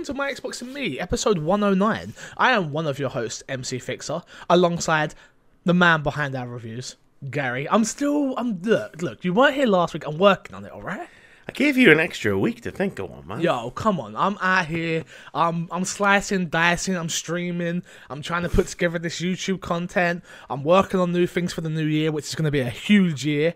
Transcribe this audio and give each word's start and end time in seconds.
Welcome 0.00 0.14
to 0.14 0.18
My 0.18 0.32
Xbox 0.32 0.62
and 0.62 0.72
Me, 0.72 0.98
episode 0.98 1.36
109. 1.36 2.14
I 2.38 2.52
am 2.52 2.72
one 2.72 2.86
of 2.86 2.98
your 2.98 3.10
hosts, 3.10 3.42
MC 3.50 3.78
Fixer, 3.78 4.22
alongside 4.48 5.14
the 5.66 5.74
man 5.74 6.02
behind 6.02 6.34
our 6.34 6.48
reviews, 6.48 6.96
Gary. 7.30 7.68
I'm 7.68 7.84
still, 7.84 8.34
I'm, 8.38 8.62
look, 8.62 9.02
look, 9.02 9.22
you 9.26 9.34
weren't 9.34 9.56
here 9.56 9.66
last 9.66 9.92
week, 9.92 10.06
I'm 10.06 10.16
working 10.16 10.56
on 10.56 10.64
it, 10.64 10.72
alright? 10.72 11.06
I 11.46 11.52
gave 11.52 11.76
you 11.76 11.92
an 11.92 12.00
extra 12.00 12.38
week 12.38 12.62
to 12.62 12.70
think 12.70 12.98
of 12.98 13.10
one, 13.10 13.26
man. 13.26 13.40
Yo, 13.42 13.72
come 13.72 14.00
on, 14.00 14.16
I'm 14.16 14.38
out 14.40 14.64
here, 14.64 15.04
I'm, 15.34 15.68
I'm 15.70 15.84
slicing, 15.84 16.46
dicing, 16.46 16.96
I'm 16.96 17.10
streaming, 17.10 17.82
I'm 18.08 18.22
trying 18.22 18.44
to 18.44 18.48
put 18.48 18.68
together 18.68 18.98
this 18.98 19.20
YouTube 19.20 19.60
content, 19.60 20.24
I'm 20.48 20.64
working 20.64 20.98
on 20.98 21.12
new 21.12 21.26
things 21.26 21.52
for 21.52 21.60
the 21.60 21.68
new 21.68 21.84
year, 21.84 22.10
which 22.10 22.24
is 22.24 22.34
going 22.34 22.46
to 22.46 22.50
be 22.50 22.60
a 22.60 22.70
huge 22.70 23.26
year. 23.26 23.52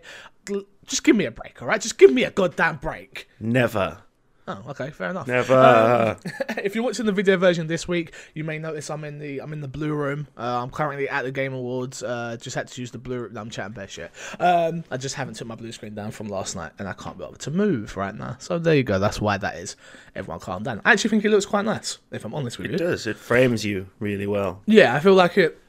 Just 0.85 1.03
give 1.03 1.15
me 1.15 1.25
a 1.25 1.31
break, 1.31 1.59
alright? 1.59 1.81
Just 1.81 1.97
give 1.97 2.13
me 2.13 2.23
a 2.23 2.29
goddamn 2.29 2.75
break. 2.75 3.27
Never. 3.39 4.03
Oh, 4.47 4.61
okay, 4.69 4.91
fair 4.91 5.09
enough. 5.09 5.27
Never. 5.27 5.55
Um, 5.55 6.17
if 6.63 6.75
you're 6.75 6.83
watching 6.83 7.07
the 7.07 7.11
video 7.11 7.35
version 7.35 7.65
this 7.65 7.87
week, 7.87 8.13
you 8.35 8.43
may 8.43 8.59
notice 8.59 8.91
I'm 8.91 9.03
in 9.03 9.17
the 9.17 9.39
I'm 9.39 9.53
in 9.53 9.61
the 9.61 9.67
blue 9.67 9.93
room. 9.93 10.27
Uh, 10.37 10.61
I'm 10.61 10.69
currently 10.69 11.09
at 11.09 11.23
the 11.23 11.31
Game 11.31 11.53
Awards. 11.53 12.03
Uh, 12.03 12.37
just 12.39 12.55
had 12.55 12.67
to 12.67 12.81
use 12.81 12.91
the 12.91 12.99
blue. 12.99 13.27
No, 13.29 13.41
I'm 13.41 13.49
chatting 13.49 13.73
bare 13.73 13.87
shit. 13.87 14.11
Um, 14.39 14.83
I 14.91 14.97
just 14.97 15.15
haven't 15.15 15.33
took 15.35 15.47
my 15.47 15.55
blue 15.55 15.71
screen 15.71 15.95
down 15.95 16.11
from 16.11 16.27
last 16.27 16.55
night, 16.55 16.73
and 16.77 16.87
I 16.87 16.93
can't 16.93 17.17
be 17.17 17.23
able 17.23 17.35
to 17.35 17.51
move 17.51 17.97
right 17.97 18.13
now. 18.13 18.35
So 18.39 18.59
there 18.59 18.75
you 18.75 18.83
go. 18.83 18.99
That's 18.99 19.19
why 19.19 19.37
that 19.37 19.55
is. 19.55 19.75
Everyone, 20.15 20.39
calm 20.39 20.61
down. 20.61 20.79
I 20.85 20.91
actually 20.91 21.09
think 21.09 21.25
it 21.25 21.31
looks 21.31 21.47
quite 21.47 21.65
nice. 21.65 21.97
If 22.11 22.23
I'm 22.23 22.35
honest 22.35 22.59
with 22.59 22.67
it 22.67 22.69
you, 22.71 22.75
it 22.75 22.89
does. 22.89 23.07
It 23.07 23.17
frames 23.17 23.65
you 23.65 23.87
really 23.99 24.27
well. 24.27 24.61
yeah, 24.67 24.93
I 24.93 24.99
feel 24.99 25.15
like 25.15 25.37
it. 25.39 25.59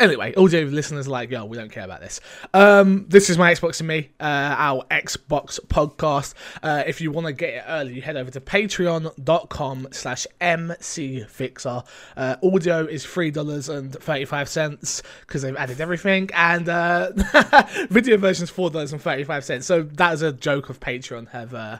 Anyway, 0.00 0.34
audio 0.34 0.62
listeners 0.62 1.06
like, 1.06 1.30
yo, 1.30 1.44
we 1.44 1.56
don't 1.56 1.70
care 1.70 1.84
about 1.84 2.00
this. 2.00 2.20
Um, 2.52 3.06
this 3.08 3.30
is 3.30 3.38
my 3.38 3.52
Xbox 3.52 3.80
and 3.80 3.88
me, 3.88 4.10
uh, 4.18 4.54
our 4.58 4.84
Xbox 4.90 5.60
podcast. 5.60 6.34
Uh, 6.62 6.82
if 6.86 7.00
you 7.00 7.10
want 7.12 7.26
to 7.28 7.32
get 7.32 7.54
it 7.54 7.64
early, 7.66 7.94
you 7.94 8.02
head 8.02 8.16
over 8.16 8.30
to 8.30 8.40
patreon.com 8.40 9.88
slash 9.92 10.26
mcfixer. 10.40 11.86
Uh, 12.16 12.36
audio 12.42 12.84
is 12.84 13.04
$3.35 13.04 15.02
because 15.20 15.42
they've 15.42 15.56
added 15.56 15.80
everything, 15.80 16.30
and 16.34 16.68
uh, 16.68 17.12
video 17.90 18.16
version 18.16 18.44
is 18.44 18.50
$4.35. 18.50 19.62
So 19.62 19.82
that 19.82 20.14
is 20.14 20.22
a 20.22 20.32
joke 20.32 20.70
of 20.70 20.80
Patreon 20.80 21.28
have 21.30 21.54
uh, 21.54 21.78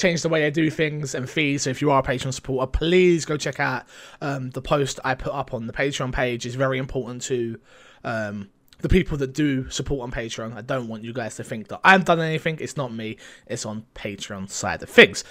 changed 0.00 0.24
the 0.24 0.28
way 0.28 0.46
I 0.46 0.50
do 0.50 0.70
things 0.70 1.14
and 1.14 1.28
fees. 1.28 1.62
So 1.62 1.70
if 1.70 1.80
you 1.80 1.90
are 1.90 2.00
a 2.00 2.02
Patreon 2.02 2.32
supporter, 2.32 2.66
please 2.66 3.24
go 3.24 3.36
check 3.36 3.60
out 3.60 3.84
um, 4.20 4.50
the 4.50 4.62
post 4.62 4.98
I 5.04 5.14
put 5.14 5.32
up 5.32 5.54
on 5.54 5.66
the 5.66 5.72
Patreon 5.72 6.12
page. 6.12 6.46
It's 6.46 6.54
very 6.54 6.78
important 6.78 7.22
to 7.22 7.60
um, 8.04 8.48
the 8.80 8.88
people 8.88 9.16
that 9.18 9.32
do 9.32 9.68
support 9.70 10.02
on 10.02 10.10
Patreon. 10.10 10.56
I 10.56 10.62
don't 10.62 10.88
want 10.88 11.04
you 11.04 11.12
guys 11.12 11.36
to 11.36 11.44
think 11.44 11.68
that 11.68 11.80
I've 11.84 12.04
done 12.04 12.20
anything. 12.20 12.58
It's 12.60 12.76
not 12.76 12.92
me. 12.92 13.18
It's 13.46 13.66
on 13.66 13.84
Patreon 13.94 14.50
side 14.50 14.82
of 14.82 14.88
things. 14.88 15.24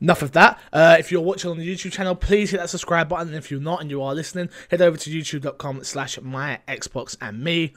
Enough 0.00 0.22
of 0.22 0.32
that. 0.32 0.60
Uh, 0.72 0.96
if 0.98 1.10
you're 1.10 1.22
watching 1.22 1.50
on 1.50 1.58
the 1.58 1.68
YouTube 1.68 1.92
channel, 1.92 2.14
please 2.14 2.50
hit 2.50 2.58
that 2.58 2.70
subscribe 2.70 3.08
button. 3.08 3.28
And 3.28 3.36
if 3.36 3.50
you're 3.50 3.60
not 3.60 3.80
and 3.80 3.90
you 3.90 4.02
are 4.02 4.14
listening, 4.14 4.48
head 4.70 4.82
over 4.82 4.96
to 4.96 5.10
youtube.com 5.10 5.84
slash 5.84 6.20
my 6.20 6.60
Xbox 6.68 7.16
and 7.20 7.42
me. 7.42 7.74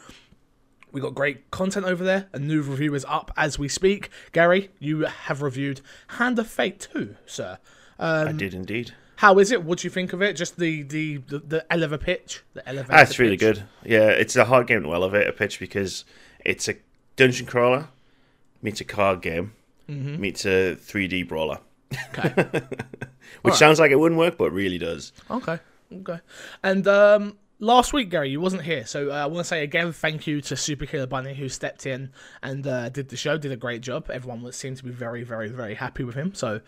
We 0.92 1.02
got 1.02 1.14
great 1.16 1.52
content 1.52 1.86
over 1.86 2.04
there. 2.04 2.28
A 2.34 2.40
new 2.40 2.62
review 2.62 2.96
is 2.96 3.06
up 3.10 3.32
as 3.38 3.60
we 3.60 3.68
speak. 3.68 4.10
Gary, 4.32 4.70
you 4.80 5.02
have 5.02 5.42
reviewed 5.42 5.82
Hand 6.08 6.40
of 6.40 6.48
Fate 6.48 6.88
2, 6.94 7.16
sir. 7.26 7.58
Um, 8.00 8.28
I 8.30 8.32
did 8.32 8.54
indeed. 8.54 8.94
How 9.18 9.38
is 9.40 9.52
it? 9.52 9.64
What 9.64 9.80
do 9.80 9.88
you 9.88 9.92
think 9.92 10.14
of 10.14 10.22
it? 10.22 10.34
Just 10.34 10.58
the 10.58 10.84
the 10.84 11.18
the, 11.18 11.40
the 11.40 11.74
elevator 11.74 11.98
pitch. 12.04 12.44
The 12.54 12.68
elevator. 12.70 12.92
That's 12.94 13.18
really 13.20 13.36
good. 13.38 13.64
Yeah, 13.84 14.10
it's 14.10 14.36
a 14.36 14.46
hard 14.46 14.68
game 14.68 14.84
to 14.84 14.94
elevate 14.94 15.28
a 15.28 15.34
pitch 15.34 15.60
because 15.60 16.06
it's 16.46 16.68
a 16.70 16.76
dungeon 17.16 17.48
crawler 17.48 17.88
meets 18.62 18.80
a 18.82 18.86
card 18.86 19.22
game 19.22 19.54
Mm-hmm. 19.90 20.20
meets 20.20 20.46
a 20.46 20.76
3D 20.76 21.28
brawler, 21.30 21.60
Okay. 22.10 22.30
which 22.42 22.62
Alright. 23.46 23.56
sounds 23.58 23.80
like 23.80 23.90
it 23.90 23.96
wouldn't 23.98 24.20
work, 24.20 24.38
but 24.38 24.52
really 24.52 24.78
does. 24.78 25.14
okay. 25.32 25.60
Okay. 25.94 26.20
And 26.62 26.86
um, 26.90 27.38
last 27.60 27.94
week, 27.94 28.10
Gary, 28.10 28.30
you 28.30 28.40
wasn't 28.42 28.64
here, 28.64 28.86
so 28.86 29.12
uh, 29.12 29.16
I 29.16 29.26
want 29.26 29.40
to 29.40 29.44
say 29.44 29.64
again 29.64 29.92
thank 29.92 30.28
you 30.28 30.42
to 30.42 30.56
Super 30.56 30.86
Killer 30.86 31.08
Bunny 31.08 31.34
who 31.34 31.50
stepped 31.50 31.86
in 31.86 32.12
and 32.42 32.66
uh, 32.68 32.90
did 32.90 33.10
the 33.10 33.18
show. 33.18 33.38
Did 33.38 33.52
a 33.52 33.58
great 33.58 33.82
job. 33.82 34.10
Everyone 34.10 34.42
was, 34.42 34.56
seemed 34.56 34.78
to 34.78 34.84
be 34.84 34.92
very, 34.92 35.24
very, 35.24 35.50
very 35.50 35.76
happy 35.76 36.04
with 36.04 36.16
him. 36.16 36.34
So. 36.34 36.62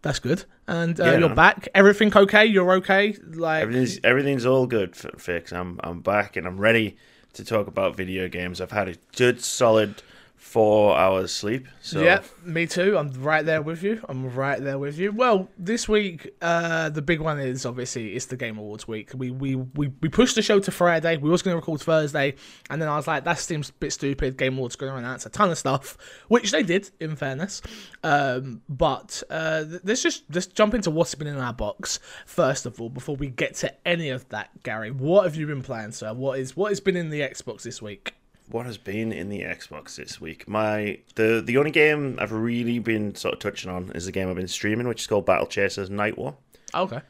That's 0.00 0.20
good, 0.20 0.44
and 0.68 0.98
uh, 1.00 1.04
Yeah. 1.04 1.18
you're 1.18 1.34
back. 1.34 1.66
Everything 1.74 2.16
okay? 2.16 2.46
You're 2.46 2.70
okay. 2.74 3.16
Like 3.32 3.62
Everything's 3.62 3.98
everything's 4.04 4.46
all 4.46 4.64
good, 4.68 4.94
Fix. 4.94 5.50
I'm 5.52 5.80
I'm 5.82 6.02
back 6.02 6.36
and 6.36 6.46
I'm 6.46 6.56
ready 6.56 6.96
to 7.32 7.44
talk 7.44 7.66
about 7.66 7.96
video 7.96 8.28
games. 8.28 8.60
I've 8.60 8.70
had 8.70 8.88
a 8.88 8.94
good 9.16 9.40
solid 9.40 10.00
four 10.38 10.96
hours 10.96 11.32
sleep. 11.32 11.66
So 11.82 12.00
Yeah, 12.00 12.22
me 12.44 12.66
too. 12.66 12.96
I'm 12.96 13.10
right 13.22 13.44
there 13.44 13.60
with 13.60 13.82
you. 13.82 14.00
I'm 14.08 14.34
right 14.34 14.62
there 14.62 14.78
with 14.78 14.96
you. 14.96 15.12
Well, 15.12 15.48
this 15.58 15.88
week, 15.88 16.34
uh, 16.40 16.88
the 16.90 17.02
big 17.02 17.20
one 17.20 17.40
is 17.40 17.66
obviously 17.66 18.14
it's 18.14 18.26
the 18.26 18.36
Game 18.36 18.56
Awards 18.56 18.86
week. 18.86 19.10
We 19.14 19.30
we 19.30 19.56
we, 19.56 19.92
we 20.00 20.08
pushed 20.08 20.36
the 20.36 20.42
show 20.42 20.60
to 20.60 20.70
Friday. 20.70 21.16
We 21.16 21.28
was 21.28 21.42
going 21.42 21.52
to 21.52 21.56
record 21.56 21.80
Thursday, 21.80 22.36
and 22.70 22.80
then 22.80 22.88
I 22.88 22.96
was 22.96 23.06
like, 23.06 23.24
that 23.24 23.38
seems 23.38 23.68
a 23.68 23.72
bit 23.74 23.92
stupid. 23.92 24.38
Game 24.38 24.56
Awards 24.56 24.76
going 24.76 24.92
to 24.92 24.98
announce 24.98 25.26
a 25.26 25.30
ton 25.30 25.50
of 25.50 25.58
stuff, 25.58 25.98
which 26.28 26.52
they 26.52 26.62
did, 26.62 26.90
in 27.00 27.16
fairness. 27.16 27.60
Um, 28.04 28.62
but 28.68 29.22
uh, 29.28 29.64
let's 29.82 30.02
just 30.02 30.24
let's 30.32 30.46
jump 30.46 30.74
into 30.74 30.90
what's 30.90 31.14
been 31.14 31.26
in 31.26 31.38
our 31.38 31.52
box 31.52 31.98
first 32.26 32.64
of 32.64 32.80
all 32.80 32.88
before 32.88 33.16
we 33.16 33.28
get 33.28 33.54
to 33.56 33.74
any 33.86 34.10
of 34.10 34.28
that. 34.28 34.50
Gary, 34.62 34.92
what 34.92 35.24
have 35.24 35.34
you 35.34 35.46
been 35.46 35.62
playing, 35.62 35.92
sir? 35.92 36.14
What 36.14 36.38
is 36.38 36.56
what 36.56 36.70
has 36.70 36.80
been 36.80 36.96
in 36.96 37.10
the 37.10 37.20
Xbox 37.20 37.62
this 37.62 37.82
week? 37.82 38.14
What 38.50 38.66
has 38.66 38.78
been 38.78 39.12
in 39.12 39.28
the 39.28 39.40
Xbox 39.40 39.96
this 39.96 40.20
week? 40.20 40.48
My 40.48 40.98
the 41.16 41.42
the 41.44 41.56
only 41.58 41.70
game 41.70 42.18
I've 42.20 42.32
really 42.32 42.78
been 42.78 43.14
sort 43.14 43.34
of 43.34 43.40
touching 43.40 43.70
on 43.70 43.90
is 43.94 44.06
the 44.06 44.12
game 44.12 44.28
I've 44.28 44.36
been 44.36 44.48
streaming, 44.48 44.88
which 44.88 45.02
is 45.02 45.06
called 45.06 45.26
Battle 45.26 45.46
Chasers 45.46 45.90
Night 45.90 46.16
War. 46.18 46.36
Okay. 46.74 47.00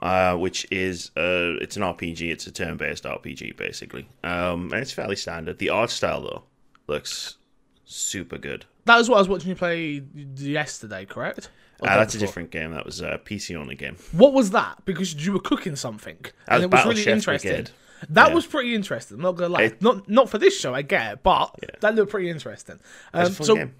Uh, 0.00 0.36
which 0.36 0.66
is 0.70 1.10
uh, 1.16 1.56
it's 1.62 1.76
an 1.76 1.82
RPG. 1.82 2.30
It's 2.30 2.46
a 2.46 2.52
turn-based 2.52 3.04
RPG 3.04 3.56
basically, 3.56 4.08
um, 4.22 4.72
and 4.72 4.80
it's 4.82 4.92
fairly 4.92 5.16
standard. 5.16 5.58
The 5.58 5.70
art 5.70 5.90
style 5.90 6.20
though 6.22 6.42
looks 6.86 7.36
super 7.84 8.36
good. 8.36 8.66
That 8.86 8.98
was 8.98 9.08
what 9.08 9.16
I 9.16 9.20
was 9.20 9.28
watching 9.28 9.48
you 9.50 9.54
play 9.54 10.02
yesterday, 10.36 11.06
correct? 11.06 11.48
Or 11.80 11.88
Uh, 11.88 11.96
that's 11.96 12.14
a 12.14 12.18
different 12.18 12.50
game. 12.50 12.72
That 12.72 12.84
was 12.84 13.00
a 13.00 13.18
PC 13.24 13.56
only 13.56 13.76
game. 13.76 13.96
What 14.12 14.32
was 14.34 14.50
that? 14.50 14.84
Because 14.84 15.14
you 15.24 15.32
were 15.32 15.40
cooking 15.40 15.76
something, 15.76 16.18
and 16.48 16.56
was 16.56 16.62
it 16.64 16.66
was 16.66 16.70
Battle 16.70 16.90
really 16.90 17.02
Chef 17.02 17.14
interesting. 17.14 17.50
Brigade. 17.52 17.70
That 18.10 18.28
Yeah. 18.28 18.34
was 18.34 18.46
pretty 18.46 18.74
interesting. 18.74 19.16
I'm 19.16 19.22
not 19.22 19.36
gonna 19.36 19.52
lie. 19.52 19.62
It- 19.64 19.82
not 19.82 20.08
not 20.08 20.28
for 20.30 20.38
this 20.38 20.58
show, 20.58 20.74
I 20.74 20.82
get 20.82 21.12
it, 21.12 21.22
but 21.22 21.54
Yeah. 21.62 21.68
that 21.80 21.94
looked 21.94 22.10
pretty 22.10 22.30
interesting. 22.30 22.80
Um, 23.12 23.32
so 23.32 23.54
game. 23.54 23.74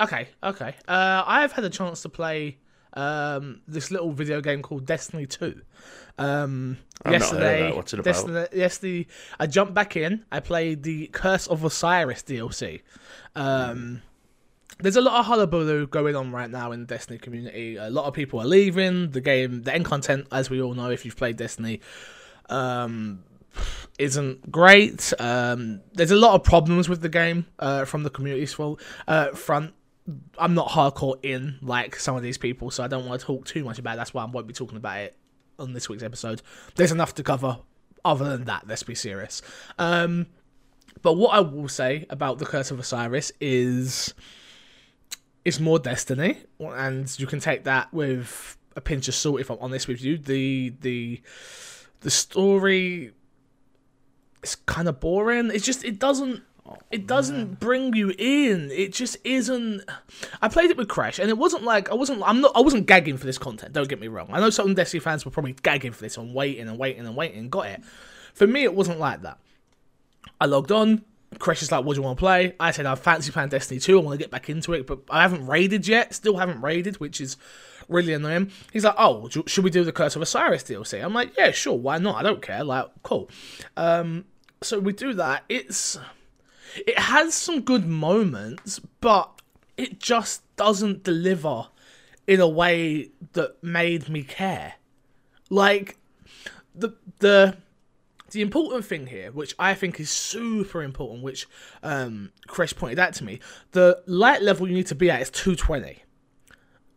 okay, 0.00 0.28
okay. 0.42 0.74
Uh, 0.86 1.22
I 1.26 1.40
have 1.42 1.52
had 1.52 1.64
a 1.64 1.70
chance 1.70 2.02
to 2.02 2.08
play 2.08 2.58
um, 2.94 3.60
this 3.68 3.90
little 3.90 4.10
video 4.12 4.40
game 4.40 4.62
called 4.62 4.86
Destiny 4.86 5.26
Two. 5.26 5.60
Um, 6.16 6.78
I've 7.04 7.12
not 7.12 7.22
heard 7.22 7.32
of 7.32 7.40
yesterday. 7.42 7.72
What's 7.76 7.92
it 7.92 8.00
about? 8.00 8.04
Destiny, 8.12 8.46
yesterday, 8.58 9.06
I 9.38 9.46
jumped 9.46 9.74
back 9.74 9.94
in. 9.96 10.24
I 10.32 10.40
played 10.40 10.82
the 10.82 11.06
Curse 11.08 11.46
of 11.46 11.62
Osiris 11.64 12.22
DLC. 12.22 12.80
Um, 13.36 14.02
there's 14.80 14.96
a 14.96 15.00
lot 15.02 15.20
of 15.20 15.26
hullabaloo 15.26 15.86
going 15.86 16.16
on 16.16 16.32
right 16.32 16.50
now 16.50 16.72
in 16.72 16.80
the 16.80 16.86
Destiny 16.86 17.18
community. 17.18 17.76
A 17.76 17.90
lot 17.90 18.06
of 18.06 18.14
people 18.14 18.40
are 18.40 18.46
leaving 18.46 19.10
the 19.10 19.20
game. 19.20 19.62
The 19.62 19.74
end 19.74 19.84
content, 19.84 20.26
as 20.32 20.48
we 20.50 20.60
all 20.60 20.74
know, 20.74 20.90
if 20.90 21.04
you've 21.04 21.16
played 21.16 21.36
Destiny, 21.36 21.80
um, 22.48 23.22
isn't 23.98 24.50
great. 24.50 25.12
Um, 25.18 25.80
there's 25.92 26.10
a 26.10 26.16
lot 26.16 26.34
of 26.34 26.44
problems 26.44 26.88
with 26.88 27.00
the 27.00 27.08
game 27.08 27.46
uh, 27.58 27.84
from 27.84 28.02
the 28.02 28.10
community's 28.10 28.52
full, 28.52 28.78
uh, 29.06 29.30
front. 29.30 29.74
I'm 30.38 30.54
not 30.54 30.68
hardcore 30.68 31.18
in 31.22 31.58
like 31.60 31.96
some 31.96 32.16
of 32.16 32.22
these 32.22 32.38
people, 32.38 32.70
so 32.70 32.82
I 32.82 32.88
don't 32.88 33.06
want 33.06 33.20
to 33.20 33.26
talk 33.26 33.44
too 33.44 33.64
much 33.64 33.78
about. 33.78 33.94
It. 33.94 33.96
That's 33.98 34.14
why 34.14 34.22
I 34.22 34.26
won't 34.26 34.46
be 34.46 34.54
talking 34.54 34.78
about 34.78 34.98
it 34.98 35.16
on 35.58 35.72
this 35.72 35.88
week's 35.88 36.02
episode. 36.02 36.42
There's 36.76 36.92
enough 36.92 37.14
to 37.16 37.22
cover. 37.22 37.58
Other 38.04 38.36
than 38.36 38.44
that, 38.44 38.66
let's 38.66 38.84
be 38.84 38.94
serious. 38.94 39.42
Um, 39.78 40.28
but 41.02 41.14
what 41.14 41.34
I 41.34 41.40
will 41.40 41.68
say 41.68 42.06
about 42.10 42.38
the 42.38 42.46
Curse 42.46 42.70
of 42.70 42.78
Osiris 42.78 43.32
is 43.40 44.14
it's 45.44 45.60
more 45.60 45.78
Destiny, 45.78 46.38
and 46.60 47.18
you 47.18 47.26
can 47.26 47.40
take 47.40 47.64
that 47.64 47.92
with 47.92 48.56
a 48.76 48.80
pinch 48.80 49.08
of 49.08 49.14
salt. 49.14 49.40
If 49.40 49.50
I'm 49.50 49.58
honest 49.60 49.88
with 49.88 50.02
you, 50.02 50.16
the 50.16 50.74
the 50.80 51.20
the 52.00 52.10
story 52.10 53.12
is 54.42 54.56
kind 54.56 54.88
of 54.88 55.00
boring. 55.00 55.50
It's 55.52 55.64
just 55.64 55.84
it 55.84 55.98
doesn't 55.98 56.42
oh, 56.66 56.76
it 56.90 57.06
doesn't 57.06 57.60
bring 57.60 57.94
you 57.94 58.12
in. 58.18 58.70
It 58.70 58.92
just 58.92 59.16
isn't. 59.24 59.82
I 60.40 60.48
played 60.48 60.70
it 60.70 60.76
with 60.76 60.88
Crash, 60.88 61.18
and 61.18 61.28
it 61.30 61.38
wasn't 61.38 61.64
like 61.64 61.90
I 61.90 61.94
wasn't. 61.94 62.22
I'm 62.24 62.40
not. 62.40 62.52
I 62.54 62.60
wasn't 62.60 62.86
gagging 62.86 63.16
for 63.16 63.26
this 63.26 63.38
content. 63.38 63.72
Don't 63.72 63.88
get 63.88 64.00
me 64.00 64.08
wrong. 64.08 64.28
I 64.30 64.40
know 64.40 64.50
some 64.50 64.74
Destiny 64.74 65.00
fans 65.00 65.24
were 65.24 65.30
probably 65.30 65.54
gagging 65.62 65.92
for 65.92 66.02
this 66.02 66.16
and 66.16 66.34
waiting 66.34 66.68
and 66.68 66.78
waiting 66.78 67.06
and 67.06 67.16
waiting. 67.16 67.38
and 67.38 67.50
Got 67.50 67.66
it. 67.66 67.82
For 68.34 68.46
me, 68.46 68.62
it 68.64 68.74
wasn't 68.74 68.98
like 69.00 69.22
that. 69.22 69.38
I 70.40 70.46
logged 70.46 70.72
on. 70.72 71.04
Crash 71.38 71.62
is 71.62 71.70
like, 71.70 71.84
"What 71.84 71.94
do 71.94 72.00
you 72.00 72.04
want 72.04 72.18
to 72.18 72.20
play?" 72.20 72.54
I 72.58 72.70
said, 72.70 72.86
"I 72.86 72.94
fancy 72.94 73.30
playing 73.32 73.50
Destiny 73.50 73.80
2. 73.80 73.98
I 73.98 74.02
want 74.02 74.18
to 74.18 74.22
get 74.22 74.30
back 74.30 74.48
into 74.48 74.72
it, 74.72 74.86
but 74.86 75.00
I 75.10 75.22
haven't 75.22 75.46
raided 75.46 75.86
yet. 75.86 76.14
Still 76.14 76.38
haven't 76.38 76.62
raided, 76.62 77.00
which 77.00 77.20
is 77.20 77.36
really 77.88 78.12
annoying." 78.12 78.50
He's 78.72 78.84
like, 78.84 78.94
"Oh, 78.98 79.28
should 79.46 79.64
we 79.64 79.70
do 79.70 79.84
the 79.84 79.92
Curse 79.92 80.16
of 80.16 80.22
Osiris 80.22 80.64
DLC?" 80.64 81.02
I'm 81.02 81.14
like, 81.14 81.36
"Yeah, 81.36 81.50
sure. 81.50 81.76
Why 81.76 81.98
not? 81.98 82.16
I 82.16 82.22
don't 82.22 82.42
care. 82.42 82.64
Like, 82.64 82.86
cool." 83.02 83.30
Um, 83.76 84.24
so 84.62 84.78
we 84.78 84.92
do 84.92 85.12
that. 85.14 85.44
It's 85.48 85.98
it 86.76 86.98
has 86.98 87.34
some 87.34 87.60
good 87.60 87.86
moments, 87.86 88.80
but 89.00 89.40
it 89.76 90.00
just 90.00 90.42
doesn't 90.56 91.04
deliver 91.04 91.68
in 92.26 92.40
a 92.40 92.48
way 92.48 93.10
that 93.32 93.62
made 93.62 94.08
me 94.08 94.22
care. 94.22 94.74
Like 95.50 95.98
the 96.74 96.94
the 97.20 97.56
the 98.30 98.42
important 98.42 98.84
thing 98.84 99.06
here, 99.06 99.32
which 99.32 99.54
I 99.58 99.74
think 99.74 99.98
is 99.98 100.10
super 100.10 100.82
important, 100.82 101.22
which 101.22 101.46
um, 101.82 102.30
Chris 102.46 102.72
pointed 102.72 102.98
out 102.98 103.14
to 103.14 103.24
me, 103.24 103.40
the 103.72 104.02
light 104.06 104.42
level 104.42 104.68
you 104.68 104.74
need 104.74 104.86
to 104.88 104.94
be 104.94 105.10
at 105.10 105.22
is 105.22 105.30
220. 105.30 106.02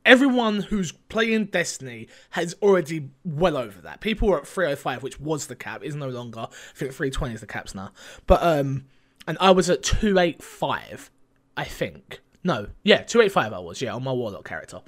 Everyone 0.05 0.61
who's 0.61 0.91
playing 0.91 1.45
Destiny 1.45 2.07
has 2.31 2.55
already 2.61 3.09
well 3.23 3.55
over 3.55 3.81
that. 3.81 4.01
People 4.01 4.31
are 4.31 4.39
at 4.39 4.47
305, 4.47 5.03
which 5.03 5.19
was 5.19 5.47
the 5.47 5.55
cap, 5.55 5.83
is 5.83 5.95
no 5.95 6.09
longer. 6.09 6.39
I 6.39 6.75
think 6.75 6.91
320 6.91 7.35
is 7.35 7.41
the 7.41 7.47
caps 7.47 7.75
now. 7.75 7.91
But 8.25 8.41
um, 8.41 8.85
and 9.27 9.37
I 9.39 9.51
was 9.51 9.69
at 9.69 9.83
285, 9.83 11.11
I 11.55 11.63
think. 11.63 12.21
No, 12.43 12.67
yeah, 12.83 13.03
285 13.03 13.53
I 13.53 13.59
was, 13.59 13.81
yeah, 13.81 13.93
on 13.93 14.03
my 14.03 14.11
Warlock 14.11 14.45
character. 14.45 14.81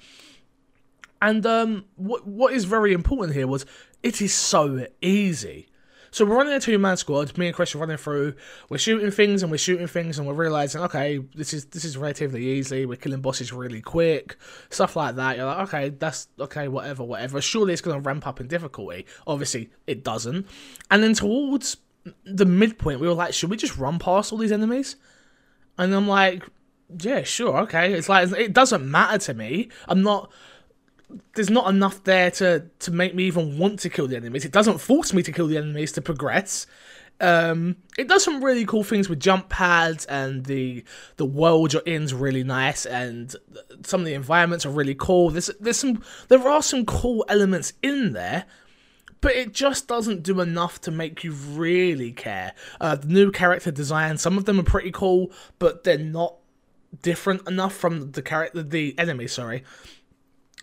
And 1.22 1.46
um, 1.46 1.86
what 1.96 2.28
what 2.28 2.54
is 2.54 2.66
very 2.66 2.92
important 2.92 3.34
here 3.34 3.48
was 3.48 3.66
it 4.02 4.22
is 4.22 4.34
so 4.34 4.88
easy. 5.02 5.68
So 6.14 6.26
we're 6.26 6.38
running 6.38 6.54
a 6.54 6.60
two 6.60 6.78
man 6.78 6.96
squad. 6.96 7.36
Me 7.40 7.48
and 7.48 7.56
Chris 7.56 7.74
are 7.74 7.80
running 7.80 7.98
through. 7.98 8.36
We're 8.70 8.78
shooting 8.78 9.10
things 9.10 9.42
and 9.42 9.52
we're 9.52 9.58
shooting 9.58 9.88
things 9.88 10.20
and 10.20 10.28
we're 10.28 10.36
realizing, 10.36 10.82
okay, 10.84 11.18
this 11.34 11.56
is 11.56 11.66
this 11.66 11.84
is 11.84 11.98
relatively 11.98 12.46
easy. 12.46 12.86
We're 12.86 12.98
killing 12.98 13.22
bosses 13.22 13.52
really 13.52 13.82
quick, 13.82 14.38
stuff 14.70 14.96
like 14.96 15.16
that. 15.16 15.38
You're 15.38 15.48
like, 15.48 15.68
okay, 15.68 15.90
that's 15.90 16.28
okay, 16.40 16.68
whatever, 16.68 17.04
whatever. 17.04 17.42
Surely 17.42 17.74
it's 17.74 17.82
going 17.82 18.00
to 18.00 18.08
ramp 18.08 18.28
up 18.28 18.40
in 18.40 18.48
difficulty. 18.48 19.08
Obviously, 19.26 19.72
it 19.88 20.04
doesn't. 20.04 20.48
And 20.92 21.02
then 21.02 21.16
towards 21.16 21.78
the 22.26 22.46
midpoint, 22.46 23.00
we 23.00 23.08
were 23.08 23.16
like, 23.16 23.34
should 23.34 23.50
we 23.50 23.58
just 23.58 23.80
run 23.80 23.98
past 23.98 24.32
all 24.32 24.38
these 24.38 24.52
enemies? 24.52 24.98
And 25.80 25.96
I'm 25.96 26.08
like, 26.08 26.48
yeah, 27.00 27.24
sure, 27.24 27.58
okay. 27.62 27.92
It's 27.92 28.08
like 28.08 28.32
it 28.34 28.54
doesn't 28.54 28.90
matter 28.90 29.18
to 29.18 29.34
me. 29.34 29.70
I'm 29.88 30.04
not 30.04 30.32
there's 31.36 31.50
not 31.50 31.70
enough 31.70 32.04
there 32.04 32.32
to 32.32 32.66
to 32.80 32.92
make 32.92 33.16
me 33.16 33.24
even 33.26 33.58
want 33.58 33.80
to 33.80 33.90
kill 33.90 34.08
the 34.08 34.16
enemies. 34.16 34.46
It 34.46 34.52
doesn't 34.52 34.80
force 34.80 35.14
me 35.14 35.24
to 35.24 35.32
kill 35.32 35.48
the 35.48 35.58
enemies 35.58 35.92
to 35.94 36.02
progress. 36.02 36.68
Um, 37.22 37.78
it 37.98 38.08
does 38.08 38.24
some 38.24 38.44
really 38.44 38.66
cool 38.66 38.84
things 38.84 39.08
with 39.08 39.20
jump 39.20 39.50
pads 39.50 40.06
and 40.06 40.46
the 40.46 40.84
the 41.18 41.26
world 41.26 41.74
you're 41.74 41.84
in's 41.86 42.14
really 42.14 42.44
nice 42.44 42.86
and 42.86 43.34
some 43.84 44.02
of 44.02 44.06
the 44.06 44.14
environments 44.14 44.66
are 44.66 44.72
really 44.72 44.96
cool. 44.96 45.30
There's 45.30 45.50
there's 45.60 45.78
some 45.78 46.04
there 46.28 46.46
are 46.48 46.64
some 46.64 46.86
cool 46.86 47.24
elements 47.30 47.74
in 47.82 48.14
there, 48.14 48.46
but 49.22 49.34
it 49.34 49.54
just 49.54 49.88
doesn't 49.88 50.24
do 50.24 50.42
enough 50.42 50.82
to 50.82 50.92
make 50.92 51.24
you 51.24 51.32
really 51.32 52.12
care. 52.12 52.54
Uh, 52.82 52.96
the 52.96 53.08
new 53.08 53.32
character 53.32 53.72
design, 53.72 54.18
some 54.18 54.38
of 54.38 54.46
them 54.46 54.60
are 54.60 54.64
pretty 54.64 54.92
cool, 54.92 55.32
but 55.60 55.84
they're 55.84 55.98
not 55.98 56.36
different 57.02 57.48
enough 57.48 57.74
from 57.74 58.12
the 58.12 58.22
character 58.22 58.64
the 58.64 58.98
enemy. 58.98 59.28
Sorry 59.28 59.64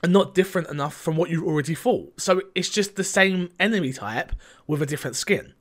and 0.02 0.12
not 0.12 0.35
different 0.35 0.69
enough 0.69 0.94
from 0.94 1.17
what 1.17 1.31
you 1.31 1.47
already 1.47 1.75
fought. 1.75 2.20
So 2.20 2.41
it's 2.55 2.69
just 2.69 2.97
the 2.97 3.05
same 3.05 3.50
enemy 3.58 3.93
type 3.93 4.32
with 4.67 4.81
a 4.82 4.87
different 4.87 5.17
skin. 5.17 5.55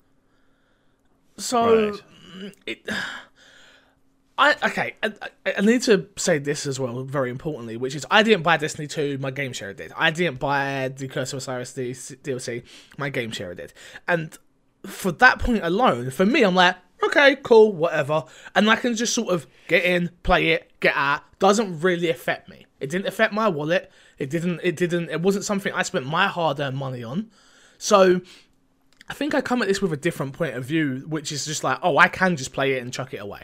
So 1.37 1.91
right. 1.91 2.01
Mm, 2.37 2.53
it. 2.65 2.89
I 4.37 4.55
okay. 4.63 4.95
I, 5.03 5.11
I, 5.57 5.59
need 5.59 5.81
to 5.81 6.07
say 6.15 6.37
this 6.37 6.65
as 6.65 6.79
well, 6.79 7.03
very 7.03 7.29
importantly, 7.29 7.75
which 7.75 7.93
is 7.93 8.05
I 8.09 8.23
didn't 8.23 8.43
buy 8.43 8.55
Destiny 8.55 8.87
2, 8.87 9.17
my 9.17 9.31
game 9.31 9.51
share 9.51 9.73
did. 9.73 9.91
I 9.97 10.11
didn't 10.11 10.39
buy 10.39 10.87
the 10.95 11.09
Curse 11.09 11.33
of 11.33 11.39
Osiris 11.39 11.73
DLC, 11.73 12.63
my 12.97 13.09
game 13.09 13.31
share 13.31 13.53
did. 13.53 13.73
And 14.07 14.37
for 14.85 15.11
that 15.11 15.39
point 15.39 15.61
alone, 15.61 16.09
for 16.09 16.25
me, 16.25 16.43
I'm 16.43 16.55
like, 16.55 16.77
okay, 17.09 17.35
cool, 17.43 17.71
whatever. 17.73 18.23
And 18.55 18.69
I 18.69 18.75
can 18.75 18.95
just 18.95 19.13
sort 19.13 19.33
of 19.33 19.47
get 19.67 19.83
in, 19.83 20.09
play 20.23 20.49
it, 20.49 20.71
get 20.79 20.95
out. 20.95 21.21
Doesn't 21.39 21.81
really 21.81 22.09
affect 22.09 22.49
me. 22.49 22.65
It 22.79 22.89
didn't 22.89 23.07
affect 23.07 23.33
my 23.33 23.47
wallet. 23.47 23.91
It 24.17 24.29
didn't. 24.29 24.59
It 24.63 24.75
didn't. 24.75 25.09
It 25.09 25.21
wasn't 25.21 25.45
something 25.45 25.73
I 25.73 25.83
spent 25.83 26.05
my 26.05 26.27
hard-earned 26.27 26.77
money 26.77 27.03
on. 27.03 27.29
So 27.77 28.21
I 29.07 29.13
think 29.13 29.33
I 29.33 29.41
come 29.41 29.61
at 29.61 29.67
this 29.67 29.81
with 29.81 29.93
a 29.93 29.97
different 29.97 30.33
point 30.33 30.55
of 30.55 30.65
view, 30.65 31.05
which 31.07 31.31
is 31.31 31.45
just 31.45 31.63
like, 31.63 31.79
oh, 31.81 31.97
I 31.97 32.07
can 32.07 32.35
just 32.35 32.53
play 32.53 32.73
it 32.73 32.83
and 32.83 32.93
chuck 32.93 33.13
it 33.13 33.17
away. 33.17 33.43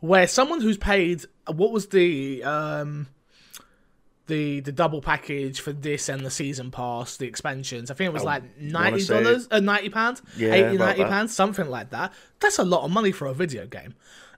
Where 0.00 0.26
someone 0.26 0.60
who's 0.60 0.76
paid 0.76 1.24
what 1.46 1.72
was 1.72 1.88
the 1.88 2.42
um 2.44 3.08
the 4.26 4.60
the 4.60 4.72
double 4.72 5.00
package 5.00 5.60
for 5.60 5.72
this 5.72 6.08
and 6.08 6.24
the 6.24 6.30
season 6.30 6.70
pass, 6.70 7.16
the 7.16 7.26
expansions. 7.26 7.90
I 7.90 7.94
think 7.94 8.08
it 8.08 8.12
was 8.12 8.22
I 8.22 8.26
like 8.26 8.58
ninety 8.58 9.04
dollars, 9.04 9.48
uh, 9.50 9.60
ninety 9.60 9.90
pounds, 9.90 10.22
yeah, 10.36 10.52
80, 10.52 10.78
90 10.78 11.04
pounds, 11.04 11.34
something 11.34 11.68
like 11.68 11.90
that. 11.90 12.12
That's 12.40 12.58
a 12.58 12.64
lot 12.64 12.84
of 12.84 12.90
money 12.90 13.12
for 13.12 13.26
a 13.26 13.34
video 13.34 13.66
game. 13.66 13.94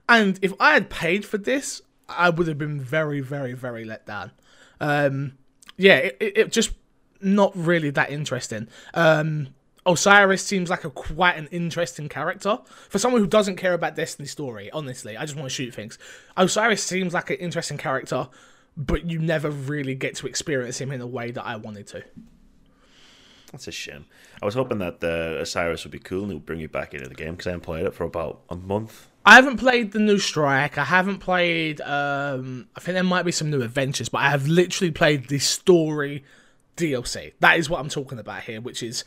And 0.09 0.39
if 0.41 0.53
I 0.59 0.73
had 0.73 0.89
paid 0.89 1.25
for 1.25 1.37
this, 1.37 1.81
I 2.07 2.29
would 2.29 2.47
have 2.47 2.57
been 2.57 2.79
very, 2.79 3.21
very, 3.21 3.53
very 3.53 3.85
let 3.85 4.05
down. 4.05 4.31
Um, 4.79 5.37
yeah, 5.77 5.97
it, 5.97 6.17
it, 6.19 6.51
just 6.51 6.71
not 7.21 7.51
really 7.55 7.89
that 7.91 8.09
interesting. 8.09 8.67
Um, 8.93 9.49
Osiris 9.85 10.43
seems 10.43 10.69
like 10.69 10.83
a 10.83 10.89
quite 10.89 11.37
an 11.37 11.47
interesting 11.47 12.09
character 12.09 12.59
for 12.89 12.99
someone 12.99 13.21
who 13.21 13.27
doesn't 13.27 13.55
care 13.55 13.73
about 13.73 13.95
Destiny 13.95 14.27
story. 14.27 14.69
Honestly, 14.71 15.15
I 15.15 15.25
just 15.25 15.35
want 15.35 15.49
to 15.49 15.53
shoot 15.53 15.73
things. 15.73 15.97
Osiris 16.35 16.83
seems 16.83 17.13
like 17.13 17.29
an 17.29 17.37
interesting 17.37 17.77
character, 17.77 18.27
but 18.77 19.09
you 19.09 19.19
never 19.19 19.49
really 19.49 19.95
get 19.95 20.15
to 20.17 20.27
experience 20.27 20.79
him 20.79 20.91
in 20.91 21.01
a 21.01 21.07
way 21.07 21.31
that 21.31 21.45
I 21.45 21.55
wanted 21.55 21.87
to. 21.87 22.03
That's 23.51 23.67
a 23.67 23.71
shame. 23.71 24.05
I 24.41 24.45
was 24.45 24.55
hoping 24.55 24.79
that 24.79 24.99
the 24.99 25.39
Osiris 25.41 25.83
would 25.83 25.91
be 25.91 25.99
cool 25.99 26.23
and 26.23 26.31
it 26.31 26.35
would 26.35 26.45
bring 26.45 26.59
you 26.59 26.67
back 26.69 26.93
into 26.93 27.09
the 27.09 27.15
game 27.15 27.31
because 27.31 27.47
I 27.47 27.51
haven't 27.51 27.65
played 27.65 27.85
it 27.85 27.93
for 27.93 28.03
about 28.03 28.41
a 28.49 28.55
month. 28.55 29.07
I 29.25 29.35
haven't 29.35 29.57
played 29.57 29.93
the 29.93 29.99
new 29.99 30.19
Strike. 30.19 30.77
I 30.77 30.83
haven't 30.83 31.19
played. 31.19 31.81
Um, 31.81 32.67
I 32.75 32.79
think 32.79 32.93
there 32.93 33.03
might 33.03 33.23
be 33.23 33.31
some 33.31 33.49
new 33.49 33.61
adventures, 33.61 34.09
but 34.09 34.19
I 34.19 34.29
have 34.29 34.47
literally 34.47 34.91
played 34.91 35.27
the 35.27 35.39
story 35.39 36.23
DLC. 36.75 37.33
That 37.39 37.57
is 37.57 37.69
what 37.69 37.79
I'm 37.79 37.89
talking 37.89 38.19
about 38.19 38.43
here, 38.43 38.61
which 38.61 38.83
is, 38.83 39.03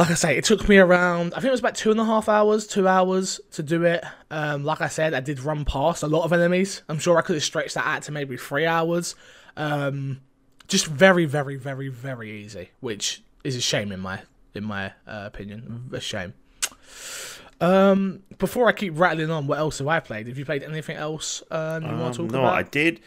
like 0.00 0.10
I 0.10 0.14
say, 0.14 0.38
it 0.38 0.44
took 0.44 0.66
me 0.66 0.78
around. 0.78 1.34
I 1.34 1.40
think 1.40 1.48
it 1.48 1.50
was 1.50 1.60
about 1.60 1.74
two 1.74 1.90
and 1.90 2.00
a 2.00 2.06
half 2.06 2.26
hours, 2.26 2.66
two 2.66 2.88
hours 2.88 3.38
to 3.52 3.62
do 3.62 3.84
it. 3.84 4.02
Um, 4.30 4.64
like 4.64 4.80
I 4.80 4.88
said, 4.88 5.12
I 5.12 5.20
did 5.20 5.40
run 5.40 5.66
past 5.66 6.02
a 6.02 6.06
lot 6.06 6.24
of 6.24 6.32
enemies. 6.32 6.80
I'm 6.88 6.98
sure 6.98 7.18
I 7.18 7.20
could 7.20 7.36
have 7.36 7.44
stretched 7.44 7.74
that 7.74 7.86
out 7.86 8.02
to 8.04 8.12
maybe 8.12 8.38
three 8.38 8.64
hours. 8.64 9.14
Um, 9.58 10.22
just 10.68 10.86
very, 10.86 11.26
very, 11.26 11.56
very, 11.56 11.88
very 11.88 12.30
easy, 12.30 12.70
which 12.80 13.22
is 13.44 13.56
a 13.56 13.60
shame 13.60 13.92
in 13.92 14.00
my 14.00 14.20
in 14.54 14.64
my 14.64 14.86
uh, 15.06 15.24
opinion. 15.26 15.90
A 15.92 16.00
shame. 16.00 16.32
Um, 17.60 18.22
before 18.38 18.68
I 18.68 18.72
keep 18.72 18.98
rattling 18.98 19.30
on, 19.30 19.46
what 19.46 19.58
else 19.58 19.80
have 19.80 19.88
I 19.88 20.00
played? 20.00 20.28
Have 20.28 20.38
you 20.38 20.46
played 20.46 20.62
anything 20.62 20.96
else 20.96 21.42
um, 21.50 21.82
you 21.82 21.90
um, 21.90 22.00
want 22.00 22.14
to 22.14 22.22
talk 22.22 22.32
no, 22.32 22.38
about? 22.38 22.52
No, 22.52 22.56
I 22.56 22.62
did. 22.62 23.00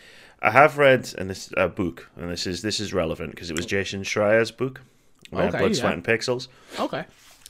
I 0.44 0.52
have 0.52 0.78
read 0.78 1.12
and 1.18 1.28
this 1.28 1.52
a 1.58 1.68
book, 1.70 2.12
and 2.16 2.30
this 2.30 2.46
is 2.46 2.62
this 2.62 2.80
is 2.80 2.94
relevant 2.94 3.32
because 3.32 3.50
it 3.50 3.58
was 3.58 3.66
Jason 3.66 4.04
Schreier's 4.04 4.52
book, 4.52 4.82
uh, 5.36 5.44
okay, 5.44 5.58
Blood, 5.58 5.72
yeah. 5.72 5.80
Sweat, 5.80 5.94
and 5.94 6.04
Pixels. 6.04 6.48
Okay. 6.80 7.06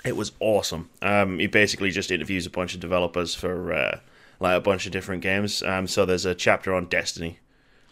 It 0.05 0.17
was 0.17 0.33
awesome. 0.39 0.89
Um, 1.01 1.39
he 1.39 1.47
basically 1.47 1.91
just 1.91 2.11
interviews 2.11 2.45
a 2.45 2.49
bunch 2.49 2.73
of 2.73 2.81
developers 2.81 3.35
for 3.35 3.73
uh, 3.73 3.99
like 4.39 4.57
a 4.57 4.61
bunch 4.61 4.85
of 4.85 4.91
different 4.91 5.21
games. 5.21 5.63
Um, 5.63 5.87
so 5.87 6.05
there's 6.05 6.25
a 6.25 6.35
chapter 6.35 6.73
on 6.73 6.87
Destiny, 6.87 7.39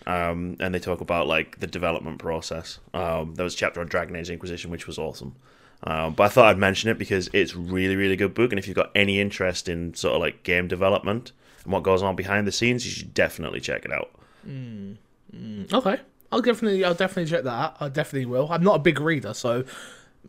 um, 0.06 0.58
and 0.60 0.76
they 0.76 0.80
talk 0.80 1.00
about 1.02 1.28
like 1.28 1.60
the 1.60 1.68
development 1.68 2.20
process. 2.20 2.80
Um, 2.94 3.36
there 3.36 3.46
was 3.46 3.54
a 3.54 3.58
chapter 3.58 3.80
on 3.80 3.88
Dragon 3.88 4.16
Age 4.16 4.30
Inquisition, 4.30 4.72
which 4.72 4.88
was 4.88 4.98
awesome. 4.98 5.36
Um, 5.84 6.14
but 6.14 6.24
I 6.26 6.28
thought 6.28 6.46
I'd 6.46 6.58
mention 6.58 6.90
it 6.92 7.00
because 7.00 7.30
it's 7.34 7.56
really, 7.56 7.96
really 7.96 8.16
good 8.16 8.34
book, 8.34 8.52
and 8.52 8.60
if 8.60 8.68
you've 8.68 8.76
got 8.76 8.92
any 8.94 9.20
interest 9.20 9.68
in 9.68 9.94
sort 9.94 10.16
of 10.16 10.22
like 10.22 10.44
game 10.44 10.68
development 10.68 11.32
and 11.64 11.74
what 11.74 11.84
goes 11.84 12.04
on 12.04 12.16
behind 12.16 12.46
the 12.46 12.52
scenes, 12.52 12.86
you 12.86 12.92
should 12.92 13.14
definitely 13.14 13.60
check 13.60 13.86
it 13.86 13.92
out. 13.92 14.12
Mm. 14.48 14.98
Mm. 15.36 15.74
Okay, 15.74 16.00
I'll 16.32 16.42
definitely, 16.42 16.84
I'll 16.86 16.94
definitely 16.94 17.30
check 17.30 17.44
that. 17.44 17.50
out. 17.50 17.78
I 17.80 17.90
definitely 17.90 18.26
will. 18.26 18.48
I'm 18.52 18.64
not 18.64 18.76
a 18.76 18.80
big 18.80 19.00
reader, 19.00 19.34
so 19.34 19.64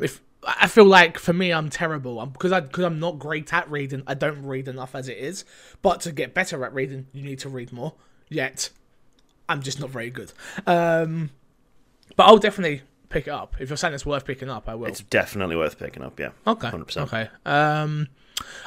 if 0.01 0.21
I 0.45 0.67
feel 0.67 0.85
like 0.85 1.19
for 1.19 1.33
me, 1.33 1.53
I'm 1.53 1.71
terrible 1.71 2.25
because 2.27 2.51
I 2.51 2.61
because 2.61 2.85
I'm 2.85 2.99
not 2.99 3.19
great 3.19 3.53
at 3.53 3.71
reading. 3.71 4.03
I 4.07 4.15
don't 4.15 4.45
read 4.45 4.67
enough 4.67 4.95
as 4.95 5.09
it 5.09 5.19
is. 5.19 5.45
But 5.83 6.01
to 6.03 6.13
get 6.13 6.35
better 6.35 6.65
at 6.65 6.75
reading, 6.75 7.07
you 7.13 7.23
need 7.23 7.39
to 7.41 7.49
read 7.49 7.73
more. 7.73 7.95
Yet, 8.29 8.71
I'm 9.49 9.63
just 9.63 9.79
not 9.79 9.91
very 9.91 10.11
good. 10.11 10.33
Um, 10.67 11.31
but 12.17 12.25
I'll 12.25 12.39
definitely 12.39 12.83
pick 13.09 13.29
it 13.29 13.31
up. 13.31 13.55
If 13.61 13.71
you're 13.71 13.77
saying 13.77 13.95
it's 13.95 14.07
worth 14.07 14.25
picking 14.25 14.51
up, 14.51 14.69
I 14.69 14.75
will. 14.75 14.89
It's 14.89 15.01
definitely 15.03 15.55
worth 15.55 15.79
picking 15.79 16.03
up. 16.03 16.19
Yeah. 16.19 16.31
Okay. 16.47 16.71
100%. 16.71 16.97
Okay. 17.03 17.29
Um, 17.47 18.09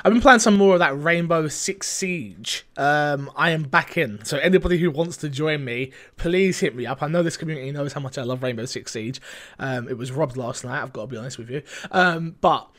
I've 0.03 0.11
been 0.11 0.21
playing 0.21 0.39
some 0.39 0.57
more 0.57 0.73
of 0.73 0.79
that 0.79 0.99
Rainbow 0.99 1.47
Six 1.47 1.87
Siege. 1.87 2.65
Um, 2.77 3.31
I 3.35 3.51
am 3.51 3.63
back 3.63 3.97
in, 3.97 4.23
so 4.25 4.37
anybody 4.37 4.77
who 4.77 4.91
wants 4.91 5.17
to 5.17 5.29
join 5.29 5.63
me, 5.63 5.91
please 6.17 6.59
hit 6.59 6.75
me 6.75 6.85
up. 6.85 7.01
I 7.01 7.07
know 7.07 7.23
this 7.23 7.37
community 7.37 7.71
knows 7.71 7.93
how 7.93 8.01
much 8.01 8.17
I 8.17 8.23
love 8.23 8.43
Rainbow 8.43 8.65
Six 8.65 8.91
Siege. 8.91 9.21
Um, 9.59 9.87
it 9.87 9.97
was 9.97 10.11
robbed 10.11 10.37
last 10.37 10.63
night. 10.63 10.81
I've 10.81 10.93
got 10.93 11.01
to 11.01 11.07
be 11.07 11.17
honest 11.17 11.37
with 11.37 11.49
you. 11.49 11.61
Um, 11.91 12.35
but 12.41 12.69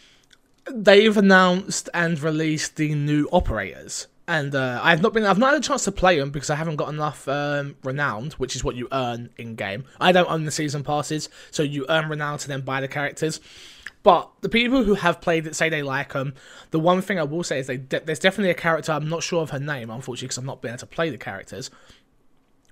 they've 0.71 1.17
announced 1.17 1.89
and 1.95 2.21
released 2.21 2.77
the 2.77 2.95
new 2.95 3.29
operators 3.33 4.09
and 4.29 4.55
uh, 4.55 4.81
I've 4.83 5.03
not 5.03 5.13
been 5.13 5.25
I've 5.25 5.39
not 5.39 5.53
had 5.53 5.63
a 5.63 5.67
chance 5.67 5.85
to 5.85 5.93
play 5.93 6.19
them 6.19 6.31
because 6.31 6.51
I 6.51 6.57
haven't 6.57 6.77
got 6.77 6.89
enough 6.89 7.29
um, 7.29 7.77
renowned, 7.85 8.35
which 8.35 8.57
is 8.57 8.65
what 8.65 8.75
you 8.75 8.89
earn 8.91 9.31
in 9.37 9.55
game. 9.55 9.85
I 10.01 10.13
don't 10.13 10.31
own 10.31 10.45
the 10.45 10.51
season 10.51 10.83
passes, 10.83 11.29
so 11.51 11.63
you 11.63 11.87
earn 11.89 12.09
renown 12.09 12.39
to 12.39 12.49
then 12.49 12.63
buy 12.63 12.81
the 12.81 12.89
characters. 12.89 13.41
But 14.07 14.31
the 14.41 14.49
people 14.49 14.85
who 14.85 14.95
have 14.95 15.21
played 15.21 15.49
it 15.49 15.57
say 15.57 15.69
they 15.69 15.83
like 15.83 16.13
them. 16.13 16.35
The 16.71 16.79
one 16.79 17.03
thing 17.03 17.19
I 17.19 17.25
will 17.25 17.43
say 17.43 17.59
is 17.59 17.67
they 17.67 17.79
there's 17.79 18.21
definitely 18.21 18.53
a 18.53 18.55
character 18.55 18.93
I'm 18.93 19.09
not 19.09 19.25
sure 19.25 19.43
of 19.43 19.51
her 19.51 19.59
name, 19.59 19.91
unfortunately, 19.91 20.29
because 20.29 20.39
I've 20.39 20.45
not 20.45 20.63
been 20.63 20.71
able 20.71 20.79
to 20.79 20.87
play 20.87 21.11
the 21.11 21.19
characters. 21.19 21.73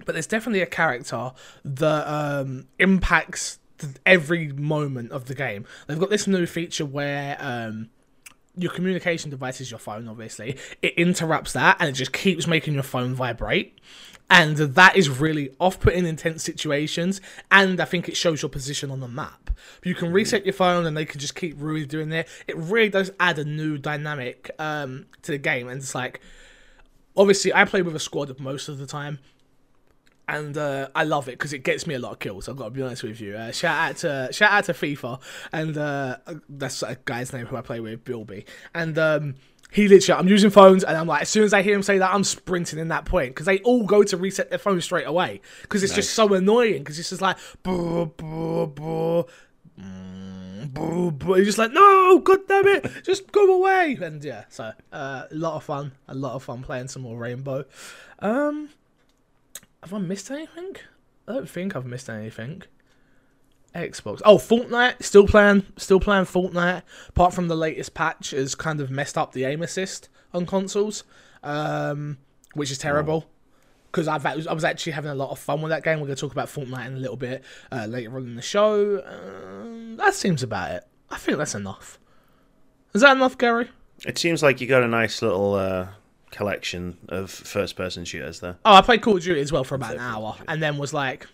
but 0.06 0.12
there's 0.12 0.28
definitely 0.28 0.60
a 0.60 0.66
character 0.66 1.32
that 1.64 2.06
um, 2.06 2.68
impacts 2.78 3.58
every 4.06 4.52
moment 4.52 5.10
of 5.10 5.24
the 5.24 5.34
game. 5.34 5.66
They've 5.88 5.98
got 5.98 6.10
this 6.10 6.28
new 6.28 6.46
feature 6.46 6.86
where 6.86 7.36
um, 7.40 7.90
your 8.56 8.70
communication 8.72 9.30
device 9.30 9.60
is 9.60 9.70
your 9.70 9.78
phone, 9.78 10.08
obviously. 10.08 10.56
It 10.82 10.94
interrupts 10.94 11.52
that 11.54 11.76
and 11.80 11.88
it 11.88 11.92
just 11.92 12.12
keeps 12.12 12.46
making 12.46 12.74
your 12.74 12.82
phone 12.82 13.14
vibrate. 13.14 13.78
And 14.30 14.56
that 14.56 14.96
is 14.96 15.08
really 15.08 15.54
off 15.60 15.80
putting 15.80 16.06
in 16.06 16.16
tense 16.16 16.42
situations. 16.42 17.20
And 17.50 17.80
I 17.80 17.84
think 17.84 18.08
it 18.08 18.16
shows 18.16 18.42
your 18.42 18.48
position 18.48 18.90
on 18.90 19.00
the 19.00 19.08
map. 19.08 19.50
You 19.82 19.94
can 19.94 20.12
reset 20.12 20.46
your 20.46 20.54
phone 20.54 20.86
and 20.86 20.96
they 20.96 21.04
can 21.04 21.20
just 21.20 21.34
keep 21.34 21.56
really 21.58 21.84
doing 21.84 22.10
it. 22.12 22.28
It 22.46 22.56
really 22.56 22.88
does 22.88 23.10
add 23.20 23.38
a 23.38 23.44
new 23.44 23.76
dynamic 23.76 24.50
um, 24.58 25.06
to 25.22 25.32
the 25.32 25.38
game. 25.38 25.68
And 25.68 25.80
it's 25.80 25.94
like, 25.94 26.20
obviously, 27.16 27.52
I 27.52 27.64
play 27.64 27.82
with 27.82 27.94
a 27.94 28.00
squad 28.00 28.38
most 28.40 28.68
of 28.68 28.78
the 28.78 28.86
time 28.86 29.18
and 30.28 30.56
uh, 30.56 30.88
I 30.94 31.04
love 31.04 31.28
it 31.28 31.32
because 31.32 31.52
it 31.52 31.64
gets 31.64 31.86
me 31.86 31.94
a 31.94 31.98
lot 31.98 32.12
of 32.12 32.18
kills. 32.18 32.48
I've 32.48 32.56
got 32.56 32.64
to 32.64 32.70
be 32.70 32.82
honest 32.82 33.02
with 33.02 33.20
you. 33.20 33.36
Uh, 33.36 33.52
shout 33.52 33.90
out 33.90 33.96
to 33.98 34.28
shout 34.32 34.52
out 34.52 34.64
to 34.64 34.72
FIFA, 34.72 35.20
and 35.52 35.76
uh, 35.76 36.16
that's 36.48 36.82
a 36.82 36.96
guy's 37.04 37.32
name 37.32 37.46
who 37.46 37.56
I 37.56 37.60
play 37.60 37.80
with, 37.80 38.04
Bilby, 38.04 38.46
and 38.74 38.98
um, 38.98 39.34
he 39.74 39.88
literally. 39.88 40.18
I'm 40.18 40.28
using 40.28 40.50
phones, 40.50 40.84
and 40.84 40.96
I'm 40.96 41.06
like, 41.06 41.22
as 41.22 41.28
soon 41.28 41.44
as 41.44 41.52
I 41.52 41.62
hear 41.62 41.74
him 41.74 41.82
say 41.82 41.98
that, 41.98 42.14
I'm 42.14 42.24
sprinting 42.24 42.78
in 42.78 42.88
that 42.88 43.04
point 43.04 43.30
because 43.30 43.46
they 43.46 43.58
all 43.60 43.84
go 43.84 44.02
to 44.02 44.16
reset 44.16 44.48
their 44.48 44.58
phone 44.58 44.80
straight 44.80 45.06
away 45.06 45.40
because 45.62 45.82
it's 45.82 45.94
just 45.94 46.14
so 46.14 46.32
annoying 46.32 46.78
because 46.78 46.98
it's 46.98 47.10
just 47.10 47.20
like, 47.20 47.36
brr, 47.62 48.06
brr, 48.06 48.66
brr, 48.66 49.24
mm, 49.80 50.72
brr, 50.72 51.10
brr. 51.10 51.36
You're 51.36 51.44
just 51.44 51.58
like, 51.58 51.72
no, 51.72 52.20
god 52.20 52.46
damn 52.48 52.66
it, 52.68 52.88
just 53.04 53.30
go 53.32 53.56
away. 53.56 53.98
And 54.00 54.24
yeah, 54.24 54.44
so 54.48 54.72
uh, 54.92 55.24
a 55.30 55.34
lot 55.34 55.56
of 55.56 55.64
fun, 55.64 55.92
a 56.08 56.14
lot 56.14 56.34
of 56.34 56.44
fun 56.44 56.62
playing 56.62 56.88
some 56.88 57.02
more 57.02 57.18
Rainbow. 57.18 57.64
Um, 58.20 58.70
have 59.84 59.94
I 59.94 59.98
missed 59.98 60.30
anything? 60.30 60.76
I 61.28 61.34
don't 61.34 61.48
think 61.48 61.76
I've 61.76 61.86
missed 61.86 62.08
anything. 62.08 62.62
Xbox. 63.74 64.22
Oh, 64.24 64.38
Fortnite. 64.38 65.02
Still 65.02 65.26
playing. 65.26 65.66
Still 65.76 66.00
playing 66.00 66.24
Fortnite. 66.24 66.82
Apart 67.08 67.34
from 67.34 67.48
the 67.48 67.56
latest 67.56 67.92
patch, 67.92 68.30
has 68.30 68.54
kind 68.54 68.80
of 68.80 68.90
messed 68.90 69.18
up 69.18 69.32
the 69.32 69.44
aim 69.44 69.62
assist 69.62 70.08
on 70.32 70.46
consoles, 70.46 71.04
um, 71.42 72.18
which 72.54 72.70
is 72.70 72.78
terrible. 72.78 73.26
Because 73.90 74.08
I've 74.08 74.24
I 74.24 74.52
was 74.52 74.64
actually 74.64 74.92
having 74.92 75.10
a 75.10 75.14
lot 75.14 75.30
of 75.30 75.38
fun 75.38 75.60
with 75.60 75.70
that 75.70 75.84
game. 75.84 76.00
We're 76.00 76.06
going 76.06 76.16
to 76.16 76.20
talk 76.20 76.32
about 76.32 76.48
Fortnite 76.48 76.86
in 76.86 76.94
a 76.94 77.00
little 77.00 77.16
bit 77.16 77.44
uh, 77.70 77.86
later 77.86 78.16
on 78.16 78.24
in 78.24 78.36
the 78.36 78.42
show. 78.42 79.04
Um, 79.04 79.96
that 79.96 80.14
seems 80.14 80.42
about 80.42 80.70
it. 80.72 80.84
I 81.10 81.16
think 81.16 81.38
that's 81.38 81.54
enough. 81.54 81.98
Is 82.94 83.02
that 83.02 83.16
enough, 83.16 83.36
Gary? 83.36 83.70
It 84.06 84.18
seems 84.18 84.42
like 84.42 84.60
you 84.60 84.66
got 84.66 84.82
a 84.82 84.88
nice 84.88 85.20
little 85.20 85.54
uh, 85.54 85.88
collection 86.34 86.98
of 87.08 87.30
first-person 87.30 88.04
shooters 88.04 88.40
there. 88.40 88.58
Oh, 88.64 88.74
I 88.74 88.82
played 88.82 89.02
Call 89.02 89.16
of 89.16 89.22
Duty 89.22 89.40
as 89.40 89.52
well 89.52 89.64
for 89.64 89.76
about 89.76 89.94
an 89.94 90.00
hour, 90.00 90.36
and 90.48 90.62
then 90.62 90.76
was 90.76 90.92
like, 90.92 91.26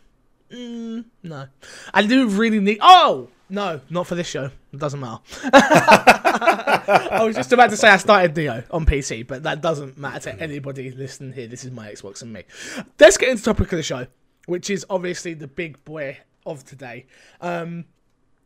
mm, 0.52 1.04
no, 1.22 1.46
I 1.92 2.06
do 2.06 2.28
really 2.28 2.60
need. 2.60 2.78
Oh 2.80 3.28
no, 3.48 3.80
not 3.90 4.06
for 4.06 4.14
this 4.14 4.28
show. 4.28 4.50
It 4.72 4.78
doesn't 4.78 5.00
matter. 5.00 5.20
I 5.52 7.22
was 7.24 7.34
just 7.34 7.52
about 7.52 7.70
to 7.70 7.76
say 7.76 7.88
I 7.88 7.96
started 7.96 8.34
Dio 8.34 8.62
on 8.70 8.86
PC, 8.86 9.26
but 9.26 9.42
that 9.42 9.60
doesn't 9.60 9.98
matter 9.98 10.30
to 10.30 10.40
anybody 10.40 10.90
listening 10.92 11.32
here. 11.32 11.48
This 11.48 11.64
is 11.64 11.72
my 11.72 11.90
Xbox 11.90 12.22
and 12.22 12.32
me. 12.32 12.44
Let's 12.98 13.16
get 13.16 13.30
into 13.30 13.42
the 13.42 13.52
topic 13.52 13.72
of 13.72 13.78
the 13.78 13.82
show, 13.82 14.06
which 14.46 14.70
is 14.70 14.86
obviously 14.88 15.34
the 15.34 15.48
big 15.48 15.84
boy 15.84 16.18
of 16.46 16.64
today. 16.64 17.06
Um, 17.40 17.86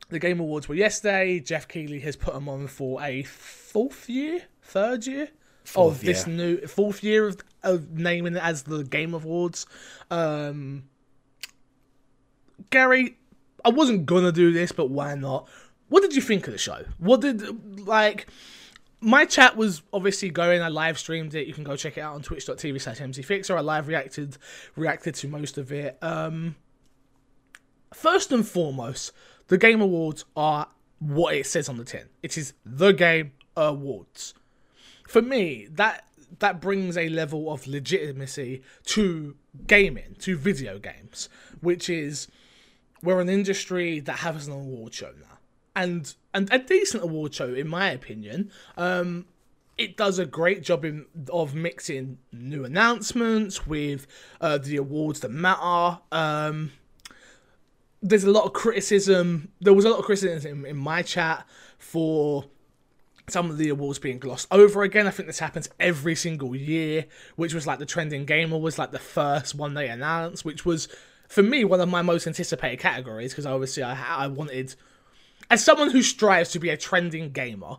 the 0.09 0.19
Game 0.19 0.41
Awards 0.41 0.69
were 0.69 0.75
yesterday. 0.75 1.41
Geoff 1.41 1.69
Keighley 1.69 2.01
has 2.01 2.17
put 2.17 2.33
them 2.33 2.49
on 2.49 2.67
for 2.67 3.03
a 3.03 3.25
fourth 3.25 4.09
year, 4.09 4.45
third 4.63 5.07
year 5.07 5.29
Fourth 5.65 5.97
of 5.97 6.01
this 6.03 6.27
new 6.27 6.59
fourth 6.67 7.03
year 7.03 7.27
of, 7.27 7.39
of 7.63 7.91
naming 7.93 8.37
it 8.37 8.43
as 8.43 8.65
the 8.65 8.85
Game 8.85 9.15
Awards. 9.15 9.67
Um, 10.11 10.85
Gary, 12.71 13.17
I 13.65 13.71
wasn't 13.71 14.05
gonna 14.07 14.31
do 14.31 14.53
this, 14.53 14.73
but 14.73 14.91
why 14.91 15.15
not? 15.15 15.49
What 15.89 16.03
did 16.03 16.15
you 16.15 16.23
think 16.23 16.47
of 16.47 16.53
the 16.53 16.59
show? 16.59 16.85
What 16.99 17.23
did 17.23 17.87
like? 17.87 18.27
My 19.01 19.25
chat 19.25 19.57
was 19.57 19.83
obviously 19.93 20.31
going. 20.31 20.63
I 20.63 20.69
live 20.69 20.99
streamed 20.99 21.35
it. 21.35 21.47
You 21.47 21.55
can 21.55 21.65
go 21.65 21.77
check 21.77 21.99
it 21.99 22.01
out 22.01 22.15
on 22.15 22.23
twitch.tv 22.23 22.81
slash 22.81 23.01
mcfixer. 23.01 23.57
I 23.57 23.61
live 23.61 23.89
reacted 23.89 24.37
reacted 24.77 25.15
to 25.17 25.29
most 25.29 25.57
of 25.59 25.73
it. 25.73 25.99
Um, 26.03 26.57
first 27.93 28.33
and 28.33 28.47
foremost, 28.47 29.13
the 29.49 29.59
Game 29.59 29.81
Awards 29.81 30.25
are 30.37 30.69
what 30.99 31.35
it 31.35 31.47
says 31.47 31.69
on 31.69 31.79
the 31.79 31.85
tin. 31.85 32.07
It 32.23 32.37
is 32.39 32.53
the 32.65 32.93
Game 32.93 33.33
Awards. 33.57 34.35
For 35.07 35.23
me, 35.23 35.69
that 35.71 36.05
that 36.41 36.61
brings 36.61 36.97
a 36.97 37.09
level 37.09 37.53
of 37.53 37.67
legitimacy 37.67 38.63
to 38.87 39.37
gaming, 39.67 40.17
to 40.19 40.37
video 40.37 40.79
games, 40.79 41.29
which 41.61 41.89
is 41.89 42.29
we're 43.03 43.21
an 43.21 43.29
industry 43.29 44.01
that 44.01 44.19
has 44.19 44.47
an 44.47 44.55
award 44.55 44.95
show 44.95 45.13
now, 45.21 45.39
and 45.77 46.15
and 46.33 46.53
a 46.53 46.59
decent 46.59 47.03
award 47.03 47.35
show 47.35 47.53
in 47.55 47.69
my 47.69 47.91
opinion. 47.91 48.51
Um, 48.77 49.27
it 49.77 49.97
does 49.97 50.19
a 50.21 50.27
great 50.27 50.63
job 50.63 50.85
in, 50.85 51.07
of 51.33 51.55
mixing 51.55 52.19
new 52.33 52.65
announcements 52.65 53.67
with 53.67 54.07
uh, 54.41 54.59
the 54.59 54.77
awards 54.77 55.21
that 55.21 55.31
matter. 55.31 55.99
Um, 56.13 56.71
there's 58.01 58.25
a 58.25 58.31
lot 58.31 58.45
of 58.45 58.53
criticism. 58.53 59.49
There 59.61 59.75
was 59.75 59.85
a 59.85 59.89
lot 59.89 59.99
of 59.99 60.05
criticism 60.05 60.65
in 60.65 60.77
my 60.77 61.03
chat 61.03 61.47
for 61.79 62.45
some 63.29 63.51
of 63.51 63.57
the 63.59 63.69
awards 63.71 63.99
being 63.99 64.19
glossed 64.19 64.47
over 64.51 64.83
again. 64.83 65.07
I 65.07 65.11
think 65.11 65.27
this 65.27 65.39
happens 65.39 65.69
every 65.81 66.15
single 66.15 66.55
year, 66.55 67.07
which 67.37 67.55
was 67.55 67.67
like 67.67 67.79
the 67.79 67.87
trending 67.87 68.25
gamer 68.27 68.59
was 68.59 68.79
like 68.79 68.91
the 68.91 68.99
first 68.99 69.55
one 69.55 69.75
they 69.75 69.89
announced, 69.89 70.45
which 70.45 70.65
was 70.67 70.89
for 71.29 71.43
me 71.43 71.65
one 71.65 71.81
of 71.81 71.89
my 71.89 72.03
most 72.03 72.27
anticipated 72.27 72.79
categories 72.81 73.33
because 73.33 73.47
obviously 73.47 73.83
I 73.83 74.25
I 74.25 74.27
wanted 74.27 74.75
as 75.51 75.65
someone 75.65 75.91
who 75.91 76.03
strives 76.03 76.51
to 76.53 76.59
be 76.59 76.69
a 76.71 76.77
trending 76.77 77.31
gamer. 77.33 77.77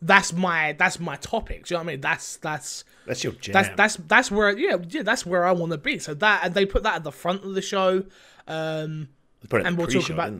That's 0.00 0.32
my 0.32 0.72
that's 0.72 0.98
my 0.98 1.16
topic. 1.16 1.66
Do 1.66 1.74
you 1.74 1.78
know 1.78 1.84
what 1.84 1.90
I 1.90 1.92
mean? 1.92 2.00
That's 2.00 2.36
that's 2.38 2.84
That's 3.06 3.22
your 3.22 3.34
jam. 3.34 3.52
that's 3.52 3.68
that's 3.76 3.96
that's 4.08 4.30
where 4.30 4.56
yeah 4.58 4.78
yeah 4.88 5.02
that's 5.02 5.24
where 5.24 5.44
I 5.44 5.52
want 5.52 5.72
to 5.72 5.78
be. 5.78 5.98
So 6.00 6.14
that 6.14 6.44
and 6.44 6.54
they 6.54 6.66
put 6.66 6.82
that 6.82 6.96
at 6.96 7.04
the 7.04 7.12
front 7.12 7.44
of 7.44 7.54
the 7.54 7.62
show. 7.62 8.04
Um, 8.48 9.08
and 9.50 9.66
the 9.66 9.74
we'll 9.76 9.86
talk 9.86 10.10
about- 10.10 10.32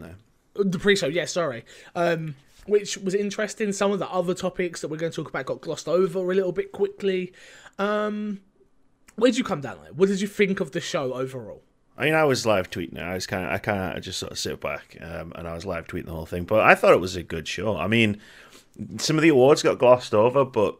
the 0.55 0.79
pre-show, 0.79 1.07
yeah, 1.07 1.25
sorry. 1.25 1.65
Um, 1.95 2.35
which 2.67 2.97
was 2.99 3.15
interesting. 3.15 3.73
Some 3.73 3.93
of 3.93 3.99
the 3.99 4.09
other 4.09 4.35
topics 4.35 4.81
that 4.81 4.89
we're 4.89 4.97
going 4.97 5.13
to 5.13 5.17
talk 5.17 5.29
about 5.29 5.47
got 5.47 5.61
glossed 5.61 5.89
over 5.89 6.19
a 6.19 6.35
little 6.35 6.53
bit 6.53 6.73
quickly. 6.73 7.33
Um, 7.79 8.41
where 9.17 9.31
did 9.31 9.39
you 9.39 9.45
come 9.45 9.61
down 9.61 9.79
on 9.79 9.87
it? 9.87 9.97
What 9.97 10.09
did 10.09 10.21
you 10.21 10.29
think 10.29 10.61
of 10.61 10.73
the 10.73 10.81
show 10.81 11.13
overall? 11.15 11.63
I 11.97 12.07
mean, 12.07 12.15
I 12.15 12.25
was 12.25 12.47
live 12.47 12.71
tweeting. 12.71 12.99
I 12.99 13.15
was 13.15 13.27
kind 13.27 13.45
of, 13.45 13.51
I 13.51 13.59
kind 13.59 13.97
of 13.97 14.03
just 14.03 14.19
sort 14.19 14.33
of 14.33 14.39
sit 14.39 14.61
back, 14.61 14.97
um, 15.01 15.33
and 15.37 15.47
I 15.47 15.55
was 15.55 15.67
live 15.67 15.87
tweeting 15.87 16.07
the 16.07 16.13
whole 16.13 16.27
thing. 16.27 16.45
But 16.45 16.61
I 16.61 16.75
thought 16.75 16.95
it 16.95 17.01
was 17.01 17.17
a 17.17 17.23
good 17.23 17.47
show. 17.47 17.77
I 17.77 17.87
mean, 17.87 18.19
some 18.97 19.17
of 19.17 19.23
the 19.23 19.29
awards 19.29 19.63
got 19.63 19.79
glossed 19.79 20.15
over, 20.15 20.45
but 20.45 20.79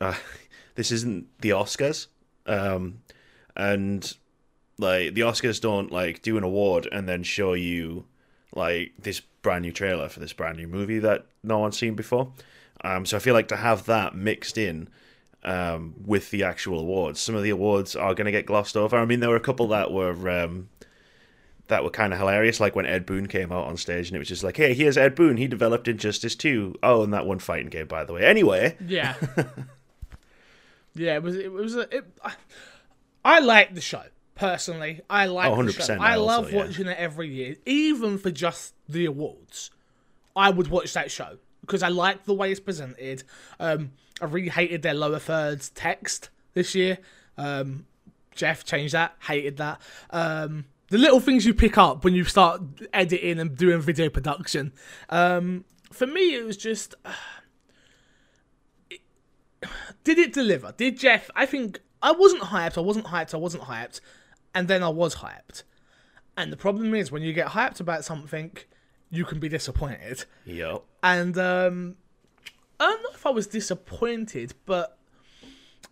uh, 0.00 0.14
this 0.74 0.90
isn't 0.90 1.26
the 1.40 1.50
Oscars, 1.50 2.08
um, 2.46 3.00
and 3.54 4.16
like 4.78 5.14
the 5.14 5.22
Oscars 5.22 5.60
don't 5.60 5.92
like 5.92 6.22
do 6.22 6.36
an 6.36 6.44
award 6.44 6.88
and 6.90 7.08
then 7.08 7.22
show 7.22 7.52
you 7.52 8.06
like 8.54 8.92
this 8.98 9.20
brand 9.42 9.62
new 9.62 9.72
trailer 9.72 10.08
for 10.08 10.20
this 10.20 10.32
brand 10.32 10.58
new 10.58 10.66
movie 10.66 10.98
that 10.98 11.26
no 11.42 11.58
one's 11.58 11.78
seen 11.78 11.94
before. 11.94 12.32
Um, 12.84 13.06
so 13.06 13.16
I 13.16 13.20
feel 13.20 13.34
like 13.34 13.48
to 13.48 13.56
have 13.56 13.86
that 13.86 14.14
mixed 14.14 14.56
in 14.58 14.88
um, 15.44 15.94
with 16.04 16.30
the 16.30 16.44
actual 16.44 16.80
awards, 16.80 17.20
some 17.20 17.34
of 17.34 17.42
the 17.42 17.50
awards 17.50 17.96
are 17.96 18.14
going 18.14 18.26
to 18.26 18.32
get 18.32 18.46
glossed 18.46 18.76
over. 18.76 18.96
I 18.96 19.04
mean, 19.04 19.20
there 19.20 19.30
were 19.30 19.36
a 19.36 19.40
couple 19.40 19.68
that 19.68 19.92
were 19.92 20.28
um, 20.30 20.68
that 21.68 21.84
were 21.84 21.90
kind 21.90 22.12
of 22.12 22.18
hilarious, 22.18 22.60
like 22.60 22.74
when 22.74 22.86
Ed 22.86 23.06
Boon 23.06 23.26
came 23.26 23.52
out 23.52 23.66
on 23.66 23.76
stage 23.76 24.08
and 24.08 24.16
it 24.16 24.18
was 24.18 24.28
just 24.28 24.42
like, 24.42 24.56
"Hey, 24.56 24.74
here's 24.74 24.96
Ed 24.96 25.14
Boon. 25.14 25.36
He 25.36 25.46
developed 25.46 25.86
Injustice 25.86 26.34
2. 26.34 26.76
Oh, 26.82 27.02
and 27.02 27.12
that 27.12 27.26
one 27.26 27.38
fighting 27.38 27.68
game, 27.68 27.86
by 27.86 28.04
the 28.04 28.12
way. 28.14 28.24
Anyway, 28.24 28.76
Yeah, 28.86 29.14
yeah, 30.94 31.16
it 31.16 31.22
was 31.22 31.36
it 31.36 31.52
was 31.52 31.76
a, 31.76 31.96
it, 31.96 32.04
I, 32.24 32.34
I 33.24 33.38
like 33.40 33.74
the 33.74 33.80
show 33.80 34.04
personally. 34.38 35.00
I 35.10 35.26
like 35.26 35.50
Oh, 35.50 35.62
the 35.62 35.72
show. 35.72 35.82
100% 35.82 35.98
I 36.00 36.12
I 36.12 36.16
also, 36.16 36.26
love 36.26 36.52
yeah. 36.52 36.58
watching 36.58 36.86
it 36.86 36.96
every 36.96 37.28
year, 37.28 37.56
even 37.66 38.16
for 38.18 38.30
just 38.30 38.74
the 38.88 39.04
awards. 39.04 39.70
I 40.34 40.50
would 40.50 40.68
watch 40.68 40.92
that 40.94 41.10
show 41.10 41.38
because 41.60 41.82
I 41.82 41.88
like 41.88 42.24
the 42.24 42.32
way 42.32 42.50
it's 42.50 42.60
presented. 42.60 43.24
Um, 43.60 43.90
I 44.22 44.24
really 44.24 44.48
hated 44.48 44.82
their 44.82 44.94
lower 44.94 45.18
thirds 45.18 45.70
text 45.70 46.30
this 46.54 46.74
year. 46.74 46.98
Um, 47.36 47.86
Geoff 48.34 48.64
changed 48.64 48.94
that. 48.94 49.14
Hated 49.20 49.56
that. 49.58 49.80
Um, 50.10 50.66
the 50.90 50.98
little 50.98 51.20
things 51.20 51.44
you 51.44 51.52
pick 51.52 51.76
up 51.76 52.04
when 52.04 52.14
you 52.14 52.24
start 52.24 52.62
editing 52.94 53.38
and 53.40 53.56
doing 53.56 53.80
video 53.80 54.08
production. 54.08 54.72
Um, 55.10 55.64
for 55.92 56.06
me, 56.06 56.34
it 56.36 56.44
was 56.44 56.56
just. 56.56 56.94
did 60.04 60.18
it 60.18 60.32
deliver? 60.32 60.72
Did 60.76 60.98
Geoff? 60.98 61.30
I 61.34 61.46
think 61.46 61.80
I 62.02 62.12
wasn't 62.12 62.42
hyped. 62.44 62.78
I 62.78 62.80
wasn't 62.80 63.06
hyped. 63.06 63.34
I 63.34 63.38
wasn't 63.38 63.64
hyped, 63.64 64.00
and 64.58 64.66
then 64.66 64.82
I 64.82 64.88
was 64.88 65.14
hyped. 65.14 65.62
And 66.36 66.52
the 66.52 66.56
problem 66.56 66.92
is 66.92 67.12
when 67.12 67.22
you 67.22 67.32
get 67.32 67.50
hyped 67.50 67.78
about 67.78 68.04
something, 68.04 68.56
you 69.08 69.24
can 69.24 69.38
be 69.38 69.48
disappointed. 69.48 70.24
yep. 70.44 70.82
And 71.00 71.38
um, 71.38 71.94
I 72.80 72.86
don't 72.86 73.02
know 73.04 73.10
if 73.14 73.24
I 73.24 73.30
was 73.30 73.46
disappointed, 73.46 74.54
but 74.66 74.98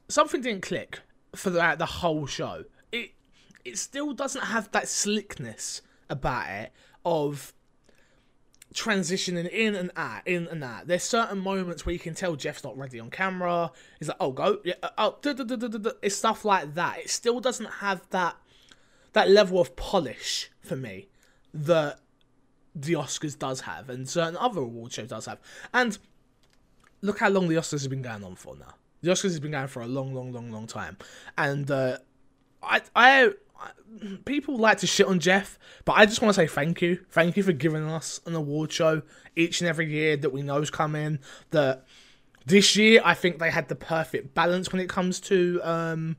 something 0.08 0.40
didn't 0.40 0.62
click 0.62 0.99
for 1.37 1.50
the, 1.50 1.87
whole 1.87 2.26
show. 2.26 2.64
It 2.90 3.12
it 3.64 3.78
still 3.78 4.12
doesn't 4.12 4.46
have 4.46 4.73
that 4.73 4.88
slickness 4.88 5.82
about 6.11 6.50
it 6.50 6.73
of 7.04 7.52
transitioning 8.75 9.49
in 9.49 9.76
and 9.76 9.92
out, 9.96 10.26
in 10.26 10.49
and 10.49 10.64
out. 10.64 10.88
There's 10.88 11.04
certain 11.04 11.38
moments 11.38 11.87
where 11.87 11.92
you 11.92 12.00
can 12.00 12.14
tell 12.14 12.35
Geoff's 12.35 12.64
not 12.64 12.76
ready 12.76 12.99
on 12.99 13.11
camera. 13.11 13.70
He's 14.00 14.08
like, 14.08 14.16
"Oh, 14.18 14.32
go, 14.32 14.58
yeah, 14.64 14.75
uh, 14.82 14.88
oh, 14.99 15.18
duh, 15.23 15.35
duh, 15.35 15.44
duh, 15.44 15.54
duh, 15.54 15.68
duh, 15.68 15.78
duh." 15.78 15.92
it's 16.02 16.16
stuff 16.16 16.44
like 16.44 16.75
that. 16.75 16.99
It 16.99 17.11
still 17.11 17.38
doesn't 17.38 17.70
have 17.75 18.02
that 18.11 18.37
that 19.16 19.30
level 19.30 19.58
of 19.58 19.75
polish 19.76 20.50
for 20.61 20.76
me 20.76 21.08
that 21.54 22.00
the 22.75 22.92
Oscars 22.92 23.38
does 23.38 23.62
have, 23.62 23.88
and 23.88 24.06
certain 24.06 24.37
other 24.37 24.61
award 24.61 24.92
shows 24.92 25.08
does 25.08 25.25
have. 25.25 25.38
And 25.73 25.96
look 27.00 27.20
how 27.20 27.30
long 27.30 27.49
the 27.49 27.54
Oscars 27.54 27.80
have 27.80 27.88
been 27.88 28.02
going 28.02 28.23
on 28.23 28.35
for 28.35 28.54
now. 28.56 28.75
The 29.00 29.12
Oscars 29.12 29.30
has 29.30 29.40
been 29.40 29.52
going 29.52 29.68
for 29.68 29.80
a 29.80 29.87
long, 29.87 30.12
long, 30.12 30.32
long, 30.32 30.52
long 30.52 30.66
time, 30.66 30.99
and 31.38 31.70
uh, 31.70 31.96
I, 32.62 32.82
I, 32.94 33.30
I, 33.58 33.70
people 34.26 34.58
like 34.58 34.76
to 34.80 34.87
shit 34.87 35.06
on 35.06 35.18
Geoff, 35.18 35.58
but 35.87 35.94
I 35.94 36.04
just 36.04 36.20
want 36.20 36.35
to 36.35 36.40
say 36.42 36.46
thank 36.46 36.82
you, 36.82 37.00
thank 37.11 37.38
you 37.38 37.42
for 37.42 37.52
giving 37.52 37.85
us 37.85 38.20
an 38.26 38.35
award 38.35 38.70
show 38.70 39.00
each 39.35 39.62
and 39.62 39.68
every 39.68 39.90
year 39.90 40.18
that 40.18 40.28
we 40.28 40.42
know's 40.42 40.70
coming. 40.70 41.20
That 41.52 41.87
this 42.44 42.76
year, 42.76 43.00
I 43.02 43.14
think 43.14 43.38
they 43.38 43.50
had 43.50 43.68
the 43.68 43.76
perfect 43.76 44.35
balance 44.35 44.73
when 44.73 44.82
it 44.82 44.90
comes 44.90 45.20
to 45.20 45.58
um, 45.62 46.16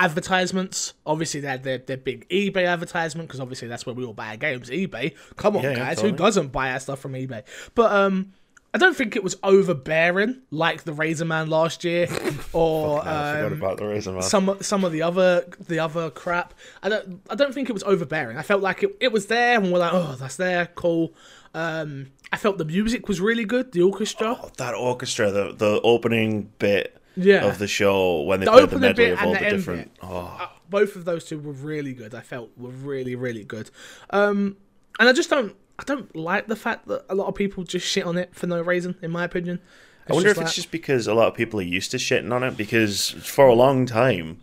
advertisements. 0.00 0.94
Obviously, 1.06 1.40
they 1.40 1.48
had 1.48 1.62
their, 1.62 1.78
their 1.78 1.96
big 1.96 2.28
eBay 2.28 2.66
advertisement 2.66 3.28
because 3.28 3.40
obviously 3.40 3.68
that's 3.68 3.86
where 3.86 3.94
we 3.94 4.04
all 4.04 4.14
buy 4.14 4.28
our 4.28 4.36
games. 4.36 4.70
eBay, 4.70 5.14
come 5.36 5.56
on, 5.56 5.62
Yeah, 5.62 5.74
guys, 5.74 5.96
totally. 5.96 6.12
who 6.12 6.16
doesn't 6.18 6.48
buy 6.52 6.72
our 6.72 6.80
stuff 6.80 6.98
from 7.00 7.12
eBay? 7.12 7.42
But 7.74 7.92
um, 7.92 8.32
I 8.72 8.78
don't 8.78 8.96
think 8.96 9.16
it 9.16 9.22
was 9.24 9.36
overbearing 9.42 10.42
like 10.50 10.84
the 10.84 10.92
Razor 10.92 11.24
Man 11.24 11.48
last 11.48 11.84
year, 11.84 12.08
or 12.52 13.06
um, 13.06 13.52
about 13.52 13.78
the 13.78 13.86
Razor 13.86 14.12
Man. 14.12 14.22
some 14.22 14.56
some 14.60 14.84
of 14.84 14.92
the 14.92 15.02
other 15.02 15.44
the 15.68 15.78
other 15.80 16.10
crap. 16.10 16.54
I 16.82 16.88
don't 16.88 17.20
I 17.28 17.34
don't 17.34 17.52
think 17.54 17.68
it 17.68 17.72
was 17.72 17.82
overbearing. 17.84 18.36
I 18.36 18.42
felt 18.42 18.62
like 18.62 18.82
it, 18.82 18.96
it 19.00 19.12
was 19.12 19.26
there, 19.26 19.58
and 19.60 19.72
we're 19.72 19.78
like, 19.80 19.92
oh, 19.92 20.16
that's 20.18 20.36
there, 20.36 20.66
cool. 20.74 21.14
Um, 21.52 22.12
I 22.32 22.36
felt 22.36 22.58
the 22.58 22.64
music 22.64 23.08
was 23.08 23.20
really 23.20 23.44
good, 23.44 23.72
the 23.72 23.82
orchestra. 23.82 24.38
Oh, 24.40 24.50
that 24.58 24.74
orchestra, 24.74 25.32
the 25.32 25.52
the 25.52 25.80
opening 25.82 26.52
bit 26.60 26.96
Yeah. 27.24 27.44
of 27.46 27.58
the 27.58 27.66
show 27.68 28.22
when 28.22 28.40
they 28.40 28.46
The 28.46 28.52
played 28.52 28.70
the 28.70 28.78
medley 28.78 29.10
of 29.10 29.18
all 29.22 29.32
the 29.34 29.38
the 29.40 29.50
different. 29.50 29.90
Oh, 30.02 30.38
Uh, 30.40 30.46
both 30.68 30.96
of 30.96 31.04
those 31.04 31.24
two 31.24 31.38
were 31.38 31.52
really 31.52 31.92
good. 31.92 32.14
I 32.14 32.20
felt 32.20 32.50
were 32.56 32.70
really 32.70 33.14
really 33.14 33.44
good. 33.44 33.70
Um, 34.10 34.56
and 34.98 35.08
I 35.08 35.12
just 35.12 35.30
don't 35.30 35.54
I 35.78 35.82
don't 35.84 36.14
like 36.14 36.46
the 36.46 36.56
fact 36.56 36.88
that 36.88 37.04
a 37.08 37.14
lot 37.14 37.26
of 37.28 37.34
people 37.34 37.64
just 37.64 37.86
shit 37.86 38.04
on 38.04 38.16
it 38.18 38.34
for 38.34 38.46
no 38.46 38.60
reason. 38.60 38.96
In 39.02 39.10
my 39.10 39.24
opinion, 39.24 39.60
I 40.08 40.12
wonder 40.12 40.28
if 40.28 40.36
like- 40.36 40.46
it's 40.46 40.54
just 40.54 40.70
because 40.70 41.06
a 41.06 41.14
lot 41.14 41.28
of 41.28 41.34
people 41.34 41.58
are 41.60 41.64
used 41.64 41.90
to 41.92 41.96
shitting 41.96 42.32
on 42.32 42.42
it. 42.42 42.56
Because 42.56 43.10
for 43.10 43.46
a 43.46 43.54
long 43.54 43.86
time, 43.86 44.40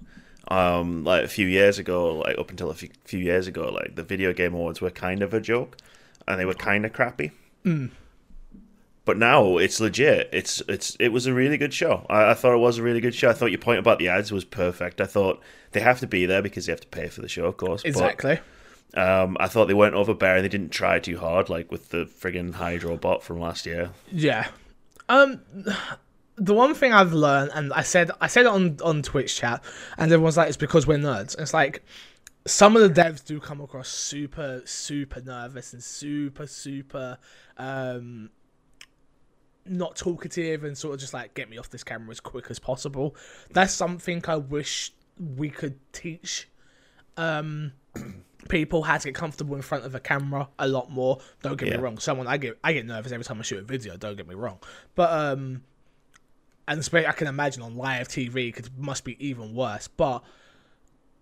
um, 0.50 1.04
like 1.04 1.24
a 1.24 1.28
few 1.28 1.46
years 1.48 1.78
ago, 1.78 2.16
like 2.18 2.38
up 2.40 2.50
until 2.50 2.70
a 2.72 2.74
few, 2.74 3.20
years 3.20 3.48
ago, 3.48 3.70
like 3.70 3.96
the 3.96 4.04
video 4.04 4.34
game 4.34 4.54
awards 4.54 4.82
were 4.82 4.90
kind 4.90 5.22
of 5.22 5.34
a 5.34 5.40
joke, 5.40 5.78
and 6.28 6.40
they 6.40 6.46
were 6.46 6.54
kind 6.56 6.86
of 6.86 6.94
crappy. 6.94 7.32
Hmm. 7.64 7.88
But 9.08 9.18
now 9.18 9.58
it's 9.58 9.80
legit. 9.80 10.30
It's 10.34 10.62
it's 10.68 10.96
it 11.00 11.10
was 11.10 11.26
a 11.28 11.34
really 11.34 11.58
good 11.58 11.74
show. 11.74 12.06
I, 12.10 12.32
I 12.32 12.34
thought 12.36 12.54
it 12.54 12.58
was 12.60 12.78
a 12.78 12.84
really 12.84 13.00
good 13.00 13.16
show. 13.16 13.30
I 13.30 13.34
thought 13.34 13.52
your 13.52 13.58
point 13.58 13.80
about 13.80 14.00
the 14.00 14.10
ads 14.10 14.32
was 14.34 14.44
perfect. 14.44 15.00
I 15.02 15.06
thought 15.06 15.42
they 15.72 15.80
have 15.80 16.00
to 16.02 16.08
be 16.08 16.26
there 16.26 16.42
because 16.42 16.66
they 16.66 16.74
have 16.74 16.82
to 16.82 16.88
pay 16.90 17.08
for 17.08 17.22
the 17.22 17.30
show, 17.30 17.46
of 17.46 17.56
course. 17.58 17.82
but- 17.82 17.88
exactly. 17.90 18.40
Um, 18.94 19.38
I 19.40 19.48
thought 19.48 19.68
they 19.68 19.74
weren't 19.74 19.96
overbearing. 19.96 20.44
They 20.44 20.50
didn't 20.50 20.70
try 20.72 21.00
too 21.00 21.18
hard, 21.20 21.50
like 21.50 21.72
with 21.72 21.90
the 21.90 22.06
friggin' 22.06 22.54
Hydro 22.56 22.98
bot 22.98 23.24
from 23.24 23.40
last 23.40 23.66
year. 23.66 23.92
Yeah. 24.12 24.48
Um 25.10 25.40
the 26.36 26.54
one 26.54 26.74
thing 26.76 26.92
I've 26.94 27.14
learned 27.14 27.52
and 27.56 27.72
I 27.74 27.82
said 27.84 28.12
I 28.22 28.28
said 28.28 28.42
it 28.42 28.50
on 28.50 28.78
on 28.84 29.02
Twitch 29.04 29.36
chat 29.38 29.64
and 29.98 30.12
everyone's 30.12 30.36
like 30.38 30.50
it's 30.50 30.58
because 30.58 30.86
we're 30.86 30.98
nerds. 30.98 31.40
It's 31.40 31.54
like 31.54 31.82
some 32.46 32.76
of 32.76 32.82
the 32.82 33.02
devs 33.02 33.24
do 33.26 33.40
come 33.40 33.62
across 33.62 33.88
super 33.90 34.62
super 34.66 35.22
nervous 35.22 35.72
and 35.74 35.82
super 35.84 36.46
super 36.48 37.18
um 37.58 38.30
not 39.70 39.96
talkative 39.96 40.64
and 40.64 40.78
sort 40.78 40.94
of 40.96 41.00
just 41.00 41.14
like 41.14 41.34
get 41.34 41.50
me 41.50 41.58
off 41.58 41.70
this 41.70 41.84
camera 41.84 42.12
as 42.12 42.20
quick 42.20 42.50
as 42.50 42.60
possible. 42.60 43.16
That's 43.52 43.74
something 43.74 44.24
I 44.28 44.38
wish 44.38 44.94
we 45.38 45.50
could 45.50 45.80
teach 45.94 46.48
um 47.18 47.74
people 48.50 48.84
how 48.84 48.98
to 48.98 49.08
get 49.10 49.16
comfortable 49.16 49.56
in 49.56 49.62
front 49.62 49.84
of 49.86 49.96
a 49.96 50.00
camera 50.00 50.48
a 50.60 50.68
lot 50.68 50.92
more. 50.92 51.20
Don't 51.42 51.58
get 51.58 51.70
Yeah. 51.70 51.78
me 51.78 51.84
wrong. 51.84 51.98
Someone 51.98 52.28
I 52.28 52.38
get 52.38 52.58
I 52.64 52.74
get 52.74 52.86
nervous 52.86 53.12
every 53.12 53.26
time 53.26 53.40
I 53.40 53.42
shoot 53.44 53.60
a 53.60 53.64
video. 53.64 53.98
Don't 53.98 54.16
get 54.16 54.28
me 54.28 54.36
wrong, 54.36 54.60
but 54.96 55.12
um, 55.12 55.64
and 56.68 56.88
I 56.94 57.12
can 57.14 57.28
imagine 57.28 57.64
on 57.64 57.76
live 57.76 58.08
TV 58.08 58.56
it 58.58 58.70
must 58.78 59.04
be 59.04 59.16
even 59.26 59.54
worse. 59.56 59.88
But 59.88 60.24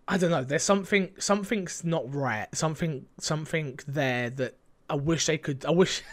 I 0.07 0.17
don't 0.17 0.31
know. 0.31 0.43
There's 0.43 0.63
something 0.63 1.11
something's 1.17 1.83
not 1.83 2.13
right. 2.13 2.47
Something 2.53 3.05
something 3.19 3.79
there 3.87 4.29
that. 4.31 4.57
I 4.89 4.95
wish 4.95 5.25
they 5.25 5.37
could. 5.37 5.65
I 5.65 5.71
wish, 5.71 6.03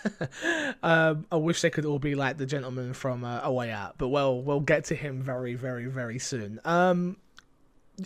um, 0.83 1.27
I 1.31 1.37
wish 1.37 1.61
they 1.61 1.71
could 1.71 1.85
all 1.85 1.99
be 1.99 2.15
like 2.15 2.39
the 2.39 2.47
gentleman 2.47 2.95
from 2.95 3.23
uh, 3.25 3.41
A 3.43 3.53
Way 3.53 3.71
Out. 3.71 3.97
But 3.99 4.09
well, 4.09 4.41
we'll 4.41 4.61
get 4.61 4.85
to 4.87 4.95
him 4.95 5.23
very, 5.23 5.55
very, 5.55 5.87
very 5.87 6.19
soon. 6.19 6.59
Um, 6.65 7.17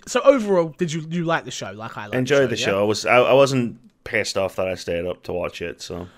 so 0.07 0.21
overall, 0.23 0.75
did 0.77 0.93
you 0.93 1.07
you 1.09 1.25
like 1.25 1.45
the 1.45 1.51
show? 1.51 1.71
Like 1.71 1.97
I 1.97 2.09
Enjoyed 2.11 2.51
the 2.51 2.57
yeah? 2.57 2.67
show. 2.67 2.81
I 2.81 2.85
was 2.85 3.07
I, 3.07 3.17
I 3.17 3.33
wasn't 3.33 3.79
pissed 4.05 4.39
off 4.39 4.57
that 4.57 4.69
I 4.69 4.75
stayed 4.75 5.05
up 5.05 5.23
to 5.25 5.33
watch 5.33 5.61
it. 5.63 5.83
So 5.83 6.09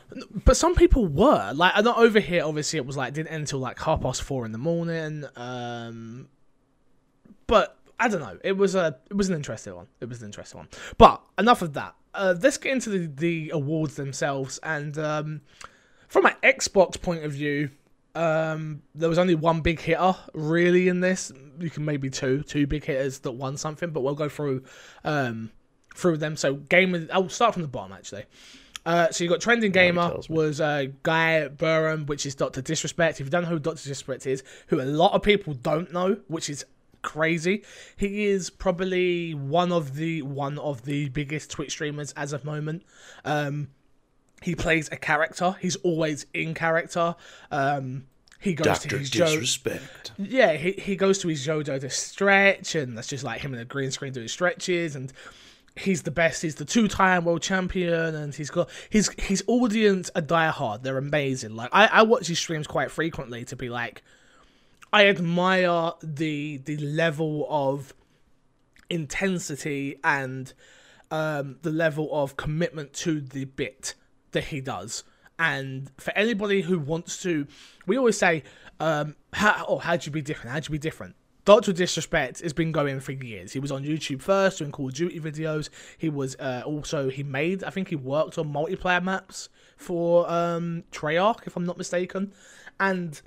But 0.44 0.56
some 0.56 0.74
people 0.74 1.06
were 1.06 1.52
like, 1.54 1.72
I'm 1.74 1.84
not 1.84 1.98
over 1.98 2.20
here. 2.20 2.44
Obviously, 2.44 2.78
it 2.78 2.86
was 2.86 2.96
like 2.96 3.14
didn't 3.14 3.28
end 3.28 3.40
until 3.40 3.58
like 3.58 3.78
half 3.80 4.00
past 4.00 4.22
four 4.22 4.46
in 4.46 4.52
the 4.52 4.58
morning. 4.58 5.24
Um, 5.36 6.28
but 7.46 7.77
I 8.00 8.08
don't 8.08 8.20
know. 8.20 8.38
It 8.44 8.56
was 8.56 8.74
a 8.74 8.96
it 9.10 9.16
was 9.16 9.28
an 9.28 9.34
interesting 9.34 9.74
one. 9.74 9.86
It 10.00 10.08
was 10.08 10.20
an 10.22 10.26
interesting 10.26 10.58
one. 10.58 10.68
But 10.98 11.20
enough 11.38 11.62
of 11.62 11.74
that. 11.74 11.94
Uh, 12.14 12.34
let's 12.40 12.56
get 12.58 12.72
into 12.72 12.90
the, 12.90 13.06
the 13.06 13.50
awards 13.50 13.96
themselves. 13.96 14.58
And 14.62 14.96
um, 14.98 15.40
from 16.08 16.26
an 16.26 16.34
Xbox 16.42 17.00
point 17.00 17.24
of 17.24 17.32
view, 17.32 17.70
um, 18.14 18.82
there 18.94 19.08
was 19.08 19.18
only 19.18 19.34
one 19.34 19.60
big 19.60 19.80
hitter 19.80 20.14
really 20.34 20.88
in 20.88 21.00
this. 21.00 21.32
You 21.58 21.70
can 21.70 21.84
maybe 21.84 22.08
two, 22.10 22.42
two 22.42 22.66
big 22.66 22.84
hitters 22.84 23.20
that 23.20 23.32
won 23.32 23.56
something. 23.56 23.90
But 23.90 24.00
we'll 24.02 24.14
go 24.14 24.28
through 24.28 24.62
um, 25.04 25.50
through 25.94 26.18
them. 26.18 26.36
So 26.36 26.54
game. 26.54 26.94
of- 26.94 27.10
I'll 27.12 27.28
start 27.28 27.54
from 27.54 27.62
the 27.62 27.68
bottom 27.68 27.92
actually. 27.92 28.24
Uh, 28.86 29.10
so 29.10 29.22
you 29.22 29.28
got 29.28 29.40
trending 29.40 29.70
gamer 29.70 30.16
was 30.30 30.62
uh, 30.62 30.86
Guy 31.02 31.48
Beahm, 31.54 32.06
which 32.06 32.24
is 32.24 32.34
Doctor 32.34 32.62
Disrespect. 32.62 33.20
If 33.20 33.26
you 33.26 33.30
don't 33.30 33.42
know 33.42 33.50
who 33.50 33.58
Doctor 33.58 33.82
Disrespect 33.82 34.26
is, 34.26 34.42
who 34.68 34.80
a 34.80 34.82
lot 34.86 35.12
of 35.12 35.22
people 35.22 35.52
don't 35.52 35.92
know, 35.92 36.16
which 36.28 36.48
is 36.48 36.64
crazy, 37.08 37.64
he 37.96 38.26
is 38.26 38.50
probably 38.50 39.32
one 39.32 39.72
of 39.72 39.94
the 39.94 40.20
one 40.22 40.58
of 40.58 40.84
the 40.84 41.08
biggest 41.08 41.50
Twitch 41.50 41.72
streamers 41.72 42.12
as 42.12 42.34
of 42.34 42.44
moment. 42.44 42.82
Um, 43.24 43.68
he 44.42 44.54
plays 44.54 44.88
a 44.92 44.96
character. 44.96 45.56
He's 45.60 45.76
always 45.76 46.26
in 46.34 46.52
character. 46.54 47.16
Um, 47.50 48.04
he 48.40 48.54
goes 48.54 48.80
to 48.80 48.88
Doctor 48.88 48.98
his 48.98 49.10
Joe. 49.10 49.24
Disrespect. 49.24 50.12
Yeah, 50.18 50.52
he, 50.52 50.72
he 50.72 50.94
goes 50.96 51.18
to 51.20 51.28
his 51.28 51.44
Jodo 51.44 51.80
to 51.80 51.90
stretch, 51.90 52.74
and 52.74 52.96
that's 52.96 53.08
just 53.08 53.24
like 53.24 53.40
him 53.40 53.54
in 53.54 53.60
a 53.60 53.64
green 53.64 53.90
screen 53.90 54.12
doing 54.12 54.28
stretches, 54.28 54.94
and 54.94 55.12
he's 55.76 56.02
the 56.02 56.10
best. 56.10 56.42
He's 56.42 56.56
the 56.56 56.64
two-time 56.64 57.24
world 57.24 57.42
champion, 57.42 58.14
and 58.14 58.34
he's 58.34 58.50
got 58.50 58.68
his 58.90 59.10
his 59.18 59.42
audience 59.46 60.10
are 60.14 60.22
diehard. 60.22 60.82
They're 60.82 60.98
amazing. 60.98 61.56
Like 61.56 61.70
I, 61.72 61.86
I 61.86 62.02
watch 62.02 62.26
his 62.28 62.38
streams 62.38 62.66
quite 62.66 62.90
frequently 62.90 63.44
to 63.46 63.56
be 63.56 63.70
like, 63.70 64.02
I 64.92 65.06
admire 65.06 65.92
the 66.02 66.58
the 66.58 66.76
level 66.78 67.46
of 67.48 67.94
intensity 68.90 69.98
and 70.02 70.52
um, 71.10 71.56
the 71.62 71.70
level 71.70 72.08
of 72.12 72.36
commitment 72.36 72.92
to 72.94 73.20
the 73.20 73.44
bit 73.44 73.94
that 74.32 74.44
he 74.44 74.60
does. 74.60 75.04
And 75.38 75.90
for 75.98 76.12
anybody 76.16 76.62
who 76.62 76.78
wants 76.78 77.22
to, 77.22 77.46
we 77.86 77.96
always 77.96 78.18
say, 78.18 78.42
um, 78.80 79.14
how, 79.32 79.64
oh, 79.68 79.78
how'd 79.78 80.04
you 80.04 80.10
be 80.10 80.20
different? 80.20 80.50
How'd 80.50 80.66
you 80.66 80.72
be 80.72 80.78
different? 80.78 81.14
Doctor 81.44 81.72
Disrespect 81.72 82.40
has 82.42 82.52
been 82.52 82.72
going 82.72 83.00
for 83.00 83.12
years. 83.12 83.52
He 83.52 83.58
was 83.58 83.72
on 83.72 83.82
YouTube 83.82 84.20
first 84.20 84.58
doing 84.58 84.70
Call 84.70 84.88
of 84.88 84.94
Duty 84.94 85.18
videos. 85.18 85.70
He 85.96 86.10
was 86.10 86.36
uh, 86.36 86.62
also 86.66 87.08
he 87.08 87.22
made 87.22 87.64
I 87.64 87.70
think 87.70 87.88
he 87.88 87.96
worked 87.96 88.36
on 88.36 88.52
multiplayer 88.52 89.02
maps 89.02 89.48
for 89.76 90.30
um, 90.30 90.84
Treyarch 90.92 91.46
if 91.46 91.56
I'm 91.56 91.64
not 91.64 91.78
mistaken, 91.78 92.32
and 92.78 93.22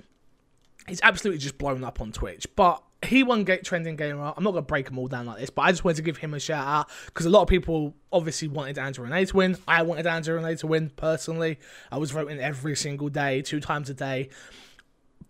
he's 0.88 1.00
absolutely 1.02 1.38
just 1.38 1.58
blown 1.58 1.84
up 1.84 2.00
on 2.00 2.12
Twitch. 2.12 2.46
But 2.56 2.82
he 3.04 3.22
won 3.22 3.44
Get 3.44 3.64
Trending 3.64 3.96
Gamer. 3.96 4.32
I'm 4.36 4.44
not 4.44 4.52
gonna 4.52 4.62
break 4.62 4.86
them 4.86 4.98
all 4.98 5.08
down 5.08 5.26
like 5.26 5.38
this, 5.38 5.50
but 5.50 5.62
I 5.62 5.70
just 5.70 5.84
wanted 5.84 5.96
to 5.96 6.02
give 6.02 6.18
him 6.18 6.34
a 6.34 6.40
shout 6.40 6.66
out 6.66 6.90
because 7.06 7.26
a 7.26 7.30
lot 7.30 7.42
of 7.42 7.48
people 7.48 7.94
obviously 8.12 8.48
wanted 8.48 8.78
Andrea 8.78 9.08
Rene 9.08 9.24
to 9.26 9.36
win. 9.36 9.56
I 9.66 9.82
wanted 9.82 10.06
Andrea 10.06 10.36
Rene 10.36 10.56
to 10.56 10.66
win 10.66 10.90
personally. 10.90 11.58
I 11.90 11.98
was 11.98 12.10
voting 12.10 12.38
every 12.38 12.76
single 12.76 13.08
day, 13.08 13.42
two 13.42 13.60
times 13.60 13.90
a 13.90 13.94
day, 13.94 14.28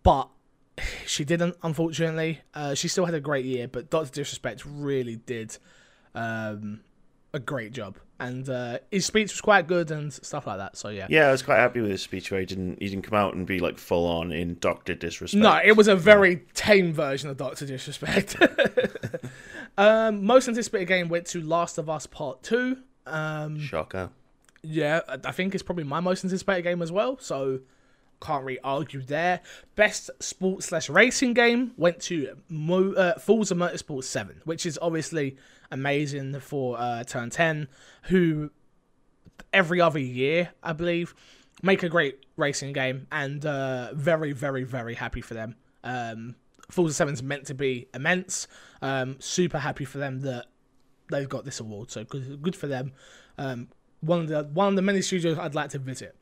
but 0.02 0.28
she 1.06 1.24
didn't. 1.24 1.56
Unfortunately, 1.62 2.40
uh, 2.54 2.74
she 2.74 2.88
still 2.88 3.04
had 3.04 3.14
a 3.14 3.20
great 3.20 3.44
year, 3.44 3.68
but 3.68 3.90
Doctor 3.90 4.10
Disrespect 4.10 4.64
really 4.66 5.16
did 5.16 5.56
um, 6.14 6.80
a 7.32 7.38
great 7.38 7.72
job, 7.72 7.98
and 8.22 8.48
uh, 8.48 8.78
his 8.90 9.04
speech 9.06 9.32
was 9.32 9.40
quite 9.40 9.66
good 9.66 9.90
and 9.90 10.12
stuff 10.12 10.46
like 10.46 10.58
that. 10.58 10.76
So 10.76 10.88
yeah. 10.88 11.06
Yeah, 11.10 11.28
I 11.28 11.32
was 11.32 11.42
quite 11.42 11.56
happy 11.58 11.80
with 11.80 11.90
his 11.90 12.02
speech 12.02 12.30
where 12.30 12.40
he 12.40 12.46
didn't 12.46 12.80
he 12.80 12.88
didn't 12.88 13.02
come 13.02 13.18
out 13.18 13.34
and 13.34 13.46
be 13.46 13.58
like 13.58 13.78
full 13.78 14.06
on 14.06 14.32
in 14.32 14.56
Doctor 14.60 14.94
Disrespect. 14.94 15.42
No, 15.42 15.60
it 15.64 15.76
was 15.76 15.88
a 15.88 15.96
very 15.96 16.42
tame 16.54 16.92
version 16.92 17.28
of 17.30 17.36
Doctor 17.36 17.66
Disrespect. 17.66 18.36
Um, 19.78 20.24
most 20.26 20.48
anticipated 20.48 20.86
game 20.86 21.08
went 21.08 21.26
to 21.28 21.40
Last 21.40 21.78
of 21.78 21.88
Us 21.88 22.06
Part 22.06 22.42
Two. 22.42 22.78
Um, 23.06 23.58
Shocker. 23.58 24.10
yeah, 24.62 25.00
I 25.24 25.32
think 25.32 25.54
it's 25.54 25.62
probably 25.62 25.84
my 25.84 26.00
most 26.00 26.24
anticipated 26.24 26.62
game 26.62 26.82
as 26.82 26.92
well. 26.92 27.16
So 27.18 27.60
can't 28.20 28.44
really 28.44 28.60
argue 28.62 29.00
there. 29.02 29.40
Best 29.74 30.10
sports 30.20 30.66
slash 30.66 30.88
racing 30.90 31.32
game 31.34 31.72
went 31.76 32.00
to 32.02 32.36
Mo- 32.48 32.92
uh, 32.92 33.18
Forza 33.18 33.54
Motorsport 33.54 34.04
Seven, 34.04 34.42
which 34.44 34.66
is 34.66 34.78
obviously 34.82 35.36
amazing 35.72 36.38
for 36.38 36.78
uh, 36.78 37.02
Turn 37.02 37.30
Ten, 37.30 37.66
who 38.04 38.50
every 39.52 39.80
other 39.80 39.98
year 39.98 40.50
I 40.62 40.72
believe 40.72 41.14
make 41.62 41.82
a 41.82 41.88
great 41.88 42.24
racing 42.36 42.72
game, 42.72 43.06
and 43.10 43.44
uh, 43.44 43.90
very 43.94 44.32
very 44.32 44.62
very 44.62 44.94
happy 44.94 45.20
for 45.20 45.34
them. 45.34 45.56
Um, 45.82 46.36
Forza 46.70 46.94
Seven's 46.94 47.22
meant 47.22 47.46
to 47.46 47.54
be 47.54 47.88
immense. 47.92 48.46
Um, 48.80 49.16
super 49.18 49.58
happy 49.58 49.84
for 49.84 49.98
them 49.98 50.20
that 50.20 50.46
they've 51.10 51.28
got 51.28 51.44
this 51.44 51.60
award. 51.60 51.90
So 51.90 52.04
good, 52.04 52.40
good 52.42 52.56
for 52.56 52.66
them. 52.66 52.92
Um, 53.38 53.68
one 54.00 54.20
of 54.20 54.28
the 54.28 54.44
one 54.44 54.68
of 54.68 54.76
the 54.76 54.82
many 54.82 55.02
studios 55.02 55.38
I'd 55.38 55.54
like 55.54 55.70
to 55.70 55.78
visit. 55.78 56.16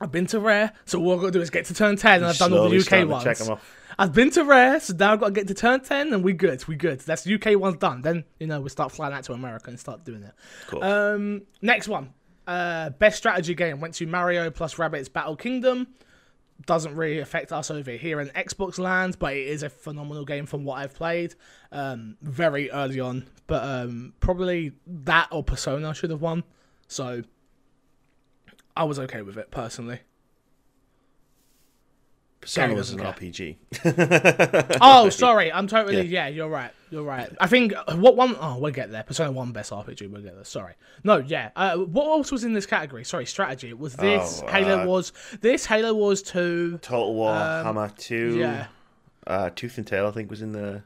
I've 0.00 0.10
been 0.10 0.26
to 0.28 0.40
Rare, 0.40 0.72
so 0.84 1.00
all 1.00 1.14
I've 1.14 1.20
got 1.20 1.26
to 1.26 1.32
do 1.32 1.40
is 1.40 1.50
get 1.50 1.66
to 1.66 1.74
turn 1.74 1.96
ten, 1.96 2.16
and 2.16 2.26
I've 2.26 2.38
done 2.38 2.52
all 2.52 2.68
the 2.68 2.78
UK 2.78 3.08
ones. 3.08 3.22
Check 3.24 3.40
'em 3.40 3.50
off. 3.50 3.76
I've 3.98 4.12
been 4.12 4.30
to 4.30 4.44
Rare, 4.44 4.80
so 4.80 4.94
now 4.94 5.12
I've 5.12 5.20
got 5.20 5.26
to 5.26 5.32
get 5.32 5.48
to 5.48 5.54
turn 5.54 5.80
ten, 5.80 6.12
and 6.12 6.24
we're 6.24 6.34
good, 6.34 6.66
We're 6.66 6.76
good. 6.78 7.00
That's 7.00 7.26
UK 7.26 7.58
ones 7.58 7.76
done. 7.76 8.02
Then 8.02 8.24
you 8.38 8.46
know 8.46 8.60
we 8.60 8.68
start 8.68 8.92
flying 8.92 9.12
out 9.12 9.24
to 9.24 9.32
America 9.32 9.70
and 9.70 9.78
start 9.78 10.04
doing 10.04 10.22
it. 10.22 10.32
Cool. 10.68 10.82
Um, 10.82 11.42
next 11.60 11.88
one, 11.88 12.12
uh, 12.46 12.90
best 12.90 13.18
strategy 13.18 13.54
game 13.54 13.80
went 13.80 13.94
to 13.94 14.06
Mario 14.06 14.50
plus 14.50 14.74
Rabbids 14.74 15.12
Battle 15.12 15.36
Kingdom. 15.36 15.88
Doesn't 16.66 16.94
really 16.94 17.18
affect 17.18 17.50
us 17.50 17.70
over 17.70 17.90
here 17.90 18.20
in 18.20 18.28
Xbox 18.28 18.78
land, 18.78 19.18
but 19.18 19.34
it 19.34 19.48
is 19.48 19.62
a 19.62 19.68
phenomenal 19.68 20.24
game 20.24 20.46
from 20.46 20.64
what 20.64 20.78
I've 20.78 20.94
played. 20.94 21.34
Um, 21.72 22.16
very 22.22 22.70
early 22.70 23.00
on, 23.00 23.28
but 23.46 23.64
um, 23.64 24.12
probably 24.20 24.72
that 24.86 25.28
or 25.32 25.42
Persona 25.42 25.92
should 25.92 26.10
have 26.10 26.20
won. 26.20 26.44
So 26.86 27.22
I 28.76 28.84
was 28.84 28.98
okay 29.00 29.22
with 29.22 29.38
it 29.38 29.50
personally. 29.50 30.00
Persona 32.42 32.74
was 32.74 32.90
an 32.90 32.98
doesn't 32.98 33.30
RPG. 33.30 34.78
Oh, 34.80 35.08
sorry. 35.10 35.52
I'm 35.52 35.68
totally. 35.68 35.96
Yeah. 35.98 36.26
Yeah. 36.26 36.28
you're 36.28 36.48
right. 36.48 36.72
You're 36.90 37.04
right. 37.04 37.30
I 37.40 37.46
think 37.46 37.72
uh, 37.72 37.96
what 37.96 38.16
one 38.16 38.36
oh 38.40 38.58
we'll 38.58 38.72
get 38.72 38.90
there. 38.90 39.04
Persona 39.04 39.30
won 39.30 39.52
best 39.52 39.70
RPG. 39.70 40.10
We'll 40.10 40.22
get 40.22 40.34
there. 40.34 40.44
Sorry. 40.44 40.74
No, 41.04 41.18
yeah. 41.18 41.50
Uh, 41.54 41.76
what 41.78 42.06
else 42.08 42.32
was 42.32 42.42
in 42.42 42.52
this 42.52 42.66
category? 42.66 43.04
Sorry, 43.04 43.26
strategy. 43.26 43.68
It 43.68 43.78
was 43.78 43.94
this 43.94 44.42
Oh, 44.44 44.48
Halo 44.48 44.80
uh, 44.82 44.86
was 44.86 45.12
this 45.40 45.64
Halo 45.64 45.94
was 45.94 46.20
two. 46.20 46.78
Total 46.78 47.14
War 47.14 47.30
Um, 47.30 47.64
Hammer 47.64 47.92
Two. 47.96 48.36
Yeah. 48.36 48.66
Uh, 49.24 49.50
Tooth 49.54 49.78
and 49.78 49.86
Tail, 49.86 50.08
I 50.08 50.10
think, 50.10 50.28
was 50.28 50.42
in 50.42 50.50
the. 50.50 50.82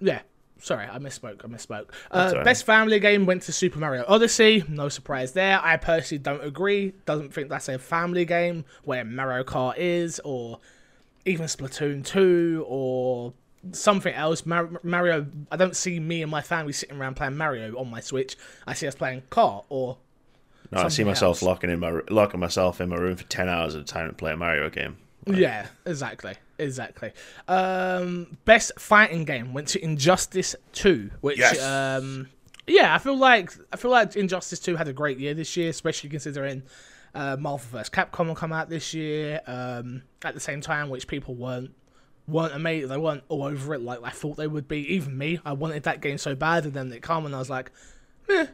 Yeah. 0.00 0.20
Sorry, 0.62 0.86
I 0.86 0.98
misspoke. 0.98 1.44
I 1.44 1.48
misspoke. 1.48 1.88
Uh, 2.12 2.28
alright. 2.28 2.44
best 2.44 2.64
family 2.64 3.00
game 3.00 3.26
went 3.26 3.42
to 3.42 3.52
Super 3.52 3.80
Mario 3.80 4.04
Odyssey. 4.06 4.62
No 4.68 4.88
surprise 4.88 5.32
there. 5.32 5.58
I 5.60 5.76
personally 5.76 6.22
don't 6.22 6.44
agree. 6.44 6.92
Doesn't 7.04 7.34
think 7.34 7.48
that's 7.48 7.68
a 7.68 7.80
family 7.80 8.24
game 8.24 8.64
where 8.84 9.04
Mario 9.04 9.42
Kart 9.42 9.74
is, 9.76 10.20
or 10.24 10.60
even 11.26 11.46
Splatoon 11.46 12.06
2, 12.06 12.64
or 12.68 13.32
something 13.72 14.14
else. 14.14 14.46
Mar- 14.46 14.70
Mario. 14.84 15.26
I 15.50 15.56
don't 15.56 15.74
see 15.74 15.98
me 15.98 16.22
and 16.22 16.30
my 16.30 16.42
family 16.42 16.72
sitting 16.72 16.96
around 16.96 17.16
playing 17.16 17.36
Mario 17.36 17.76
on 17.76 17.90
my 17.90 17.98
Switch. 17.98 18.36
I 18.64 18.74
see 18.74 18.86
us 18.86 18.94
playing 18.94 19.22
Kart 19.32 19.64
or 19.68 19.98
No, 20.70 20.82
I 20.82 20.88
see 20.88 21.02
myself 21.02 21.38
else. 21.38 21.42
locking 21.42 21.70
in 21.70 21.80
my 21.80 22.00
locking 22.08 22.38
myself 22.38 22.80
in 22.80 22.88
my 22.88 22.96
room 22.96 23.16
for 23.16 23.24
ten 23.24 23.48
hours 23.48 23.74
at 23.74 23.80
a 23.80 23.84
time 23.84 24.08
to 24.08 24.14
play 24.14 24.30
a 24.30 24.36
Mario 24.36 24.70
game. 24.70 24.98
Yeah, 25.26 25.66
exactly, 25.86 26.34
exactly. 26.58 27.12
Um, 27.48 28.36
best 28.44 28.72
fighting 28.78 29.24
game 29.24 29.52
went 29.52 29.68
to 29.68 29.84
Injustice 29.84 30.56
Two, 30.72 31.10
which 31.20 31.38
Yes. 31.38 31.62
um, 31.62 32.28
yeah, 32.66 32.94
I 32.94 32.98
feel 32.98 33.16
like 33.16 33.52
I 33.72 33.76
feel 33.76 33.90
like 33.90 34.16
Injustice 34.16 34.58
Two 34.60 34.76
had 34.76 34.88
a 34.88 34.92
great 34.92 35.18
year 35.18 35.34
this 35.34 35.56
year, 35.56 35.70
especially 35.70 36.10
considering 36.10 36.62
uh, 37.14 37.36
Marvel 37.38 37.66
vs. 37.70 37.90
Capcom 37.90 38.26
will 38.28 38.34
come 38.34 38.52
out 38.52 38.68
this 38.68 38.94
year 38.94 39.40
um, 39.46 40.02
at 40.24 40.34
the 40.34 40.40
same 40.40 40.60
time, 40.60 40.88
which 40.88 41.06
people 41.06 41.34
weren't 41.34 41.72
weren't 42.26 42.54
amazing. 42.54 42.88
They 42.88 42.96
weren't 42.96 43.24
all 43.28 43.44
over 43.44 43.74
it 43.74 43.82
like 43.82 44.00
I 44.02 44.10
thought 44.10 44.36
they 44.36 44.46
would 44.46 44.68
be. 44.68 44.78
Even 44.94 45.16
me, 45.16 45.40
I 45.44 45.52
wanted 45.52 45.84
that 45.84 46.00
game 46.00 46.18
so 46.18 46.34
bad, 46.34 46.64
and 46.64 46.72
then 46.74 46.92
it 46.92 47.02
came 47.02 47.26
and 47.26 47.34
I 47.34 47.38
was 47.38 47.50
like, 47.50 47.70
Meh. 48.28 48.46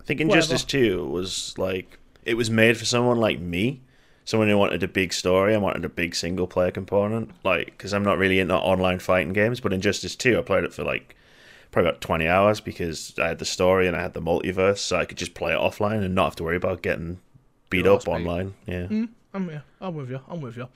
I 0.00 0.04
think 0.04 0.20
Injustice 0.20 0.64
Two 0.64 1.06
was 1.06 1.54
like 1.56 1.98
it 2.24 2.34
was 2.34 2.50
made 2.50 2.76
for 2.76 2.84
someone 2.84 3.18
like 3.18 3.40
me, 3.40 3.82
someone 4.24 4.48
who 4.48 4.56
wanted 4.58 4.82
a 4.82 4.88
big 4.88 5.12
story 5.12 5.54
and 5.54 5.62
wanted 5.62 5.84
a 5.84 5.88
big 5.88 6.14
single 6.14 6.46
player 6.46 6.70
component. 6.70 7.30
Like, 7.44 7.66
because 7.66 7.92
I'm 7.92 8.04
not 8.04 8.18
really 8.18 8.38
into 8.38 8.54
online 8.54 8.98
fighting 8.98 9.32
games, 9.32 9.60
but 9.60 9.72
Injustice 9.72 10.16
Two, 10.16 10.38
I 10.38 10.42
played 10.42 10.64
it 10.64 10.72
for 10.72 10.84
like 10.84 11.16
probably 11.70 11.88
about 11.88 12.00
20 12.02 12.28
hours 12.28 12.60
because 12.60 13.14
I 13.18 13.28
had 13.28 13.38
the 13.38 13.44
story 13.46 13.86
and 13.86 13.96
I 13.96 14.02
had 14.02 14.12
the 14.12 14.20
multiverse, 14.20 14.78
so 14.78 14.96
I 14.96 15.04
could 15.06 15.16
just 15.18 15.34
play 15.34 15.52
it 15.54 15.58
offline 15.58 16.04
and 16.04 16.14
not 16.14 16.24
have 16.24 16.36
to 16.36 16.44
worry 16.44 16.56
about 16.56 16.82
getting 16.82 17.18
beat 17.70 17.84
Your 17.86 17.94
up 17.96 18.04
beat. 18.04 18.10
online. 18.10 18.54
Yeah. 18.66 18.86
I'm 19.34 19.48
yeah, 19.48 19.60
I'm 19.80 19.94
with 19.94 20.10
you. 20.10 20.20
I'm 20.28 20.42
with 20.42 20.56
you. 20.58 20.68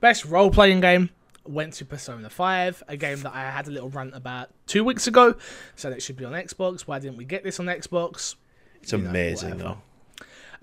Best 0.00 0.24
role 0.24 0.50
playing 0.50 0.80
game 0.80 1.10
went 1.46 1.72
to 1.74 1.84
Persona 1.84 2.30
5, 2.30 2.84
a 2.88 2.96
game 2.96 3.20
that 3.22 3.34
I 3.34 3.50
had 3.50 3.66
a 3.66 3.70
little 3.70 3.88
rant 3.90 4.14
about 4.14 4.50
two 4.66 4.84
weeks 4.84 5.06
ago. 5.08 5.34
Said 5.74 5.92
it 5.92 6.00
should 6.02 6.16
be 6.16 6.24
on 6.24 6.32
Xbox. 6.32 6.82
Why 6.82 7.00
didn't 7.00 7.16
we 7.16 7.24
get 7.24 7.42
this 7.42 7.58
on 7.58 7.66
Xbox? 7.66 8.36
It's 8.80 8.92
know, 8.92 9.00
amazing 9.00 9.50
whatever. 9.50 9.68
though. 9.70 9.78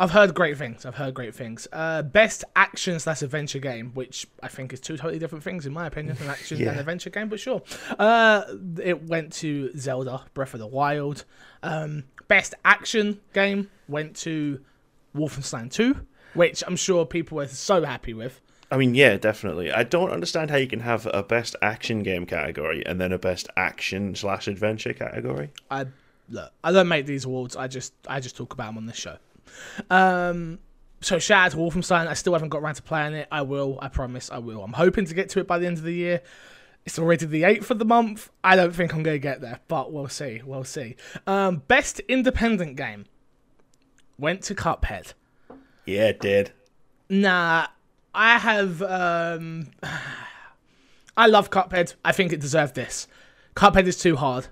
I've 0.01 0.09
heard 0.09 0.33
great 0.33 0.57
things. 0.57 0.83
I've 0.83 0.95
heard 0.95 1.13
great 1.13 1.35
things. 1.35 1.67
Uh, 1.71 2.01
best 2.01 2.43
action 2.55 2.99
slash 2.99 3.21
adventure 3.21 3.59
game, 3.59 3.91
which 3.93 4.25
I 4.41 4.47
think 4.47 4.73
is 4.73 4.79
two 4.79 4.97
totally 4.97 5.19
different 5.19 5.43
things 5.43 5.67
in 5.67 5.73
my 5.73 5.85
opinion, 5.85 6.17
an 6.21 6.27
action 6.27 6.57
Yeah. 6.57 6.71
and 6.71 6.79
adventure 6.79 7.11
game, 7.11 7.29
but 7.29 7.39
sure. 7.39 7.61
Uh, 7.99 8.41
it 8.81 9.03
went 9.03 9.31
to 9.33 9.71
Zelda 9.77 10.23
Breath 10.33 10.55
of 10.55 10.59
the 10.59 10.65
Wild. 10.65 11.23
Um, 11.61 12.05
best 12.27 12.55
action 12.65 13.19
game 13.33 13.69
went 13.87 14.15
to 14.17 14.59
Wolfenstein 15.15 15.71
2, 15.71 15.95
which 16.33 16.63
I'm 16.65 16.77
sure 16.77 17.05
people 17.05 17.35
were 17.37 17.47
so 17.47 17.83
happy 17.83 18.15
with. 18.15 18.41
I 18.71 18.77
mean, 18.77 18.95
yeah, 18.95 19.17
definitely. 19.17 19.71
I 19.71 19.83
don't 19.83 20.09
understand 20.09 20.49
how 20.49 20.57
you 20.57 20.65
can 20.67 20.79
have 20.79 21.05
a 21.13 21.21
best 21.21 21.55
action 21.61 22.01
game 22.01 22.25
category 22.25 22.83
and 22.87 22.99
then 22.99 23.11
a 23.11 23.19
best 23.19 23.49
action 23.55 24.15
slash 24.15 24.47
adventure 24.47 24.93
category. 24.93 25.51
I 25.69 25.85
look, 26.27 26.51
I 26.63 26.71
don't 26.71 26.87
make 26.87 27.05
these 27.05 27.25
awards. 27.25 27.55
I 27.55 27.67
just 27.67 27.93
I 28.07 28.19
just 28.19 28.35
talk 28.35 28.53
about 28.53 28.67
them 28.67 28.77
on 28.77 28.85
this 28.87 28.95
show. 28.95 29.17
Um, 29.89 30.59
so 31.01 31.17
shout 31.19 31.45
out 31.45 31.51
to 31.51 31.57
Wolfenstein. 31.57 32.07
I 32.07 32.13
still 32.13 32.33
haven't 32.33 32.49
got 32.49 32.61
around 32.61 32.75
to 32.75 32.83
playing 32.83 33.13
it. 33.13 33.27
I 33.31 33.41
will. 33.41 33.79
I 33.81 33.87
promise. 33.87 34.29
I 34.31 34.37
will. 34.37 34.63
I'm 34.63 34.73
hoping 34.73 35.05
to 35.05 35.13
get 35.13 35.29
to 35.29 35.39
it 35.39 35.47
by 35.47 35.57
the 35.57 35.65
end 35.65 35.77
of 35.77 35.83
the 35.83 35.93
year. 35.93 36.21
It's 36.85 36.97
already 36.97 37.25
the 37.25 37.43
eighth 37.43 37.69
of 37.69 37.79
the 37.79 37.85
month. 37.85 38.29
I 38.43 38.55
don't 38.55 38.73
think 38.73 38.93
I'm 38.93 39.03
gonna 39.03 39.19
get 39.19 39.41
there, 39.41 39.59
but 39.67 39.91
we'll 39.91 40.09
see. 40.09 40.41
We'll 40.43 40.63
see. 40.63 40.95
Um, 41.27 41.63
best 41.67 41.99
independent 42.01 42.75
game 42.75 43.05
went 44.17 44.41
to 44.43 44.55
Cuphead. 44.55 45.13
Yeah, 45.85 46.07
it 46.09 46.19
did. 46.19 46.51
Nah, 47.09 47.67
I 48.13 48.37
have. 48.37 48.81
Um, 48.81 49.67
I 51.17 51.27
love 51.27 51.49
Cuphead. 51.49 51.95
I 52.05 52.11
think 52.13 52.31
it 52.31 52.39
deserved 52.39 52.75
this. 52.75 53.07
Cuphead 53.55 53.85
is 53.85 53.97
too 53.97 54.15
hard, 54.15 54.47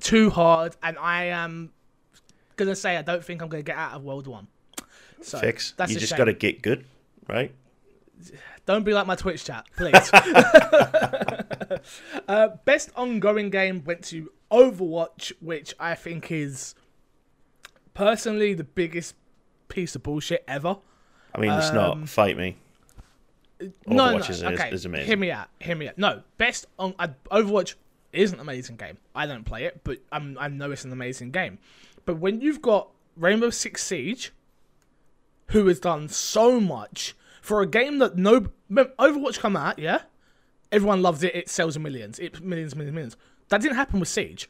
too 0.00 0.30
hard, 0.30 0.74
and 0.82 0.96
I 0.98 1.24
am 1.24 1.72
gonna 2.58 2.76
say 2.76 2.96
I 2.98 3.02
don't 3.02 3.24
think 3.24 3.40
I'm 3.40 3.48
gonna 3.48 3.62
get 3.62 3.76
out 3.76 3.94
of 3.94 4.04
World 4.04 4.26
One. 4.26 4.48
So 5.22 5.38
Fix. 5.38 5.72
That's 5.76 5.90
you 5.92 5.98
just 5.98 6.16
got 6.16 6.24
to 6.26 6.32
get 6.34 6.60
good, 6.62 6.84
right? 7.28 7.52
Don't 8.66 8.84
be 8.84 8.92
like 8.92 9.06
my 9.06 9.14
Twitch 9.16 9.44
chat, 9.44 9.66
please. 9.76 10.10
uh, 12.28 12.48
best 12.64 12.90
ongoing 12.96 13.50
game 13.50 13.82
went 13.84 14.02
to 14.04 14.30
Overwatch, 14.50 15.32
which 15.40 15.74
I 15.80 15.94
think 15.94 16.30
is 16.30 16.74
personally 17.94 18.54
the 18.54 18.64
biggest 18.64 19.14
piece 19.68 19.94
of 19.96 20.02
bullshit 20.02 20.44
ever. 20.46 20.76
I 21.34 21.40
mean, 21.40 21.50
it's 21.52 21.68
Um, 21.70 21.74
not. 21.74 22.08
Fight 22.08 22.36
me. 22.36 22.56
no, 23.60 23.68
Overwatch 23.86 24.12
no, 24.12 24.16
is- 24.18 24.30
is- 24.30 24.42
okay. 24.44 24.70
is 24.70 24.84
amazing. 24.84 25.06
Hear 25.06 25.16
me 25.16 25.30
out. 25.30 25.48
Hear 25.60 25.76
me 25.76 25.88
out. 25.88 25.98
No, 25.98 26.22
best 26.36 26.66
on 26.78 26.94
uh, 26.98 27.08
Overwatch 27.30 27.74
is 28.12 28.32
an 28.32 28.40
amazing 28.40 28.76
game. 28.76 28.98
I 29.14 29.26
don't 29.26 29.44
play 29.44 29.64
it, 29.64 29.80
but 29.84 29.98
I'm, 30.12 30.36
I 30.38 30.48
know 30.48 30.70
it's 30.70 30.84
an 30.84 30.92
amazing 30.92 31.30
game. 31.30 31.58
But 32.08 32.20
when 32.20 32.40
you've 32.40 32.62
got 32.62 32.88
Rainbow 33.16 33.50
Six 33.50 33.84
Siege, 33.84 34.32
who 35.48 35.66
has 35.66 35.78
done 35.78 36.08
so 36.08 36.58
much 36.58 37.14
for 37.42 37.60
a 37.60 37.66
game 37.66 37.98
that 37.98 38.16
no 38.16 38.46
Overwatch 38.70 39.38
come 39.38 39.54
out, 39.54 39.78
yeah, 39.78 40.00
everyone 40.72 41.02
loves 41.02 41.22
it. 41.22 41.34
It 41.34 41.50
sells 41.50 41.78
millions, 41.78 42.18
it 42.18 42.40
millions, 42.40 42.74
millions, 42.74 42.94
millions. 42.94 43.16
That 43.50 43.60
didn't 43.60 43.76
happen 43.76 44.00
with 44.00 44.08
Siege. 44.08 44.48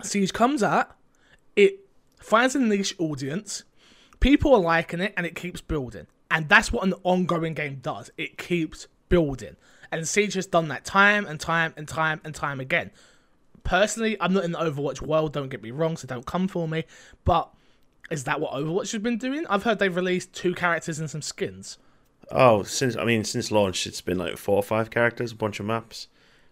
Siege 0.00 0.32
comes 0.32 0.62
out, 0.62 0.94
it 1.56 1.80
finds 2.20 2.54
a 2.54 2.60
niche 2.60 2.94
audience, 3.00 3.64
people 4.20 4.54
are 4.54 4.60
liking 4.60 5.00
it, 5.00 5.12
and 5.16 5.26
it 5.26 5.34
keeps 5.34 5.60
building. 5.60 6.06
And 6.30 6.48
that's 6.48 6.70
what 6.70 6.86
an 6.86 6.94
ongoing 7.02 7.54
game 7.54 7.80
does. 7.82 8.12
It 8.16 8.38
keeps 8.38 8.86
building. 9.08 9.56
And 9.90 10.06
Siege 10.06 10.34
has 10.34 10.46
done 10.46 10.68
that 10.68 10.84
time 10.84 11.26
and 11.26 11.40
time 11.40 11.74
and 11.76 11.88
time 11.88 12.20
and 12.22 12.32
time 12.32 12.60
again. 12.60 12.92
Personally, 13.66 14.16
I'm 14.20 14.32
not 14.32 14.44
in 14.44 14.52
the 14.52 14.58
Overwatch 14.58 15.02
world, 15.02 15.32
don't 15.32 15.48
get 15.48 15.62
me 15.62 15.72
wrong, 15.72 15.96
so 15.96 16.06
don't 16.06 16.24
come 16.24 16.46
for 16.48 16.66
me. 16.68 16.84
But 17.24 17.50
is 18.10 18.24
that 18.24 18.40
what 18.40 18.52
Overwatch 18.52 18.92
has 18.92 19.02
been 19.02 19.18
doing? 19.18 19.44
I've 19.50 19.64
heard 19.64 19.78
they've 19.80 19.94
released 19.94 20.32
two 20.32 20.54
characters 20.54 20.98
and 21.00 21.10
some 21.10 21.20
skins. 21.22 21.76
Oh, 22.30 22.62
since 22.62 22.96
I 22.96 23.04
mean, 23.04 23.24
since 23.24 23.50
launch, 23.50 23.86
it's 23.86 24.00
been 24.00 24.18
like 24.18 24.36
four 24.36 24.56
or 24.56 24.62
five 24.62 24.90
characters, 24.90 25.32
a 25.32 25.34
bunch 25.36 25.58
of 25.60 25.66
maps. 25.66 26.08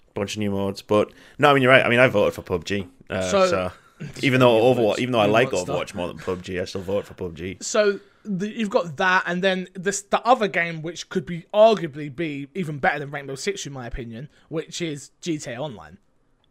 a 0.09 0.13
bunch 0.13 0.35
of 0.35 0.39
new 0.41 0.51
modes. 0.51 0.83
But 0.83 1.13
no, 1.39 1.51
I 1.51 1.55
mean 1.55 1.63
you're 1.63 1.73
right. 1.73 1.85
I 1.87 1.89
mean 1.89 2.01
I 2.01 2.09
voted 2.09 2.35
for 2.35 2.43
PUBG. 2.43 2.89
Uh, 3.09 3.23
So- 3.23 3.47
so, 3.47 3.73
even 4.23 4.41
though 4.41 4.61
Overwatch, 4.75 4.99
even 4.99 5.13
though 5.13 5.21
I 5.21 5.27
like. 5.27 5.51
Overwatch 5.51 5.95
more 5.95 6.09
than 6.09 6.19
PUBG, 6.19 6.61
I 6.61 6.65
still 6.65 6.81
vote 6.83 7.07
for 7.07 7.15
PUBG. 7.15 7.63
So 7.63 8.01
the, 8.25 8.49
you've 8.49 8.71
got 8.71 8.97
that, 8.97 9.23
and 9.27 9.43
then 9.43 9.69
this 9.75 10.03
the 10.03 10.21
other 10.27 10.49
game, 10.49 10.83
which 10.83 11.09
could 11.11 11.27
be 11.27 11.45
arguably 11.55 12.15
be 12.15 12.49
even 12.55 12.79
better 12.79 12.99
than 12.99 13.11
Rainbow 13.13 13.35
Six, 13.37 13.67
in 13.67 13.73
my 13.73 13.87
opinion, 13.87 14.29
which 14.49 14.83
is 14.83 15.11
GTA 15.23 15.59
Online. 15.59 15.99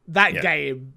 That 0.08 0.34
Yeah. 0.34 0.42
game, 0.42 0.94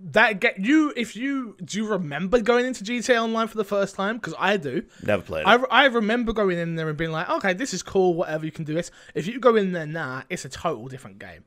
that 0.00 0.40
get 0.40 0.58
you. 0.58 0.92
If 0.96 1.16
you 1.16 1.56
do, 1.64 1.78
you 1.78 1.88
remember 1.88 2.40
going 2.40 2.66
into 2.66 2.84
GTA 2.84 3.22
Online 3.22 3.46
for 3.48 3.56
the 3.56 3.64
first 3.64 3.94
time? 3.96 4.16
Because 4.16 4.34
I 4.38 4.56
do. 4.56 4.84
Never 5.02 5.22
played 5.22 5.42
it. 5.42 5.46
I, 5.48 5.54
I 5.70 5.86
remember 5.86 6.32
going 6.32 6.58
in 6.58 6.76
there 6.76 6.88
and 6.88 6.96
being 6.98 7.10
like, 7.12 7.28
okay, 7.28 7.52
this 7.52 7.72
is 7.74 7.82
cool, 7.82 8.14
whatever, 8.14 8.44
you 8.44 8.52
can 8.52 8.64
do 8.64 8.74
this. 8.74 8.90
If 9.14 9.26
you 9.26 9.40
go 9.40 9.56
in 9.56 9.72
there 9.72 9.86
now, 9.86 10.22
it's 10.28 10.44
a 10.44 10.48
total 10.48 10.86
different 10.88 11.18
game. 11.18 11.44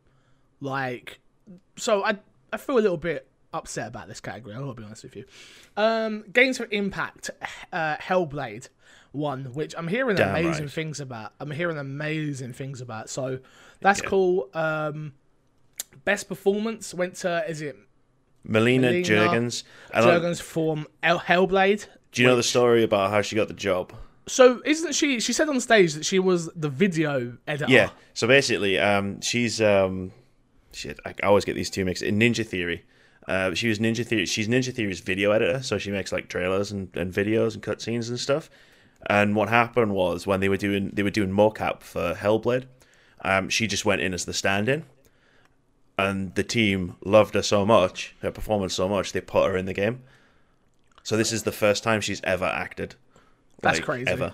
Like, 0.60 1.20
so 1.78 2.04
I 2.04 2.18
I 2.54 2.58
feel 2.58 2.76
a 2.78 2.80
little 2.82 2.98
bit 2.98 3.28
upset 3.54 3.88
about 3.88 4.08
this 4.08 4.20
category, 4.22 4.56
I'll 4.56 4.74
be 4.74 4.84
honest 4.84 5.04
with 5.04 5.16
you. 5.16 5.26
Um, 5.78 6.24
Games 6.32 6.58
for 6.58 6.68
Impact, 6.72 7.30
uh, 7.74 7.98
Hellblade 7.98 8.70
won, 9.14 9.46
which 9.54 9.74
I'm 9.78 9.88
hearing 9.88 10.16
Damn 10.18 10.30
amazing 10.30 10.66
right. 10.66 10.72
things 10.72 11.00
about. 11.00 11.34
I'm 11.40 11.52
hearing 11.52 11.78
amazing 11.78 12.54
things 12.54 12.80
about, 12.82 13.10
so 13.10 13.40
that's 13.82 14.02
Yeah. 14.02 14.08
cool. 14.10 14.50
Um, 14.54 15.14
best 15.98 16.28
performance 16.28 16.94
went 16.94 17.16
to, 17.18 17.44
is 17.48 17.62
it 17.62 17.78
Melina, 18.44 18.88
Melina 18.88 19.08
Juergens. 19.08 19.64
Juergens 19.94 20.42
from 20.42 20.88
El- 21.04 21.20
Hellblade? 21.20 21.88
do 22.12 22.22
you 22.22 22.28
know 22.28 22.36
the 22.36 22.44
story 22.44 22.84
about 22.84 23.12
how 23.12 23.22
she 23.22 23.36
got 23.36 23.48
the 23.48 23.54
job? 23.54 23.94
So 24.28 24.62
isn't 24.66 24.94
she? 24.94 25.20
She 25.20 25.34
said 25.34 25.50
on 25.50 25.60
stage 25.60 25.94
that 25.94 26.06
she 26.06 26.20
was 26.20 26.48
the 26.56 26.70
video 26.70 27.38
editor. 27.48 27.72
Yeah. 27.72 27.90
So 28.14 28.28
basically, 28.28 28.80
um, 28.80 29.20
she's 29.22 29.62
um, 29.62 30.12
shit. 30.74 31.00
I 31.06 31.16
I 31.24 31.28
always 31.28 31.46
get 31.46 31.56
these 31.56 31.70
two 31.70 31.86
mixed. 31.86 32.04
In 32.04 32.20
Ninja 32.20 32.46
Theory, 32.46 32.86
uh, 33.28 33.54
she 33.54 33.68
was 33.68 33.80
Ninja 33.80 34.06
Theory. 34.06 34.26
She's 34.26 34.48
Ninja 34.48 34.74
Theory's 34.74 35.00
video 35.00 35.32
editor, 35.32 35.64
so 35.64 35.78
she 35.78 35.92
makes 35.92 36.12
like 36.12 36.30
trailers 36.30 36.72
and, 36.72 36.96
and 36.96 37.12
videos 37.12 37.56
and 37.56 37.64
cutscenes 37.64 38.10
and 38.10 38.20
stuff. 38.20 38.50
And 39.10 39.36
what 39.36 39.50
happened 39.50 39.94
was 39.94 40.28
when 40.28 40.40
they 40.40 40.50
were 40.50 40.58
doing 40.58 40.92
they 40.94 41.04
were 41.04 41.10
doing 41.10 41.32
mocap 41.32 41.82
for 41.82 42.14
Hellblade, 42.14 42.66
um, 43.22 43.50
she 43.50 43.66
just 43.66 43.86
went 43.86 44.02
in 44.02 44.14
as 44.14 44.26
the 44.26 44.34
stand-in, 44.34 44.86
and 46.06 46.36
the 46.36 46.44
team 46.44 46.96
loved 47.04 47.36
her 47.36 47.42
so 47.42 47.66
much, 47.66 48.16
her 48.22 48.32
performance 48.32 48.74
so 48.74 48.88
much, 48.88 49.12
they 49.12 49.22
put 49.22 49.50
her 49.50 49.58
in 49.58 49.66
the 49.66 49.74
game. 49.74 50.02
So 51.04 51.18
this 51.18 51.32
is 51.32 51.44
the 51.44 51.52
first 51.52 51.84
time 51.84 52.02
she's 52.02 52.22
ever 52.24 52.46
acted. 52.46 52.96
That's 53.62 53.78
like, 53.78 53.86
crazy. 53.86 54.10
Ever. 54.10 54.34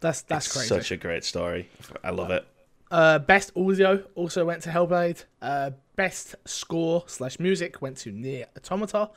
That's 0.00 0.22
that's 0.22 0.46
It's 0.46 0.54
crazy. 0.54 0.68
Such 0.68 0.90
a 0.92 0.96
great 0.96 1.24
story. 1.24 1.68
I 2.02 2.10
love 2.10 2.30
it. 2.30 2.46
Uh, 2.90 3.18
best 3.18 3.52
audio 3.56 4.02
also 4.14 4.44
went 4.44 4.62
to 4.62 4.70
Hellblade. 4.70 5.24
Uh, 5.40 5.70
best 5.96 6.34
score 6.44 7.04
slash 7.06 7.38
music 7.38 7.80
went 7.80 7.96
to 7.98 8.12
Nier 8.12 8.46
Automata. 8.56 9.10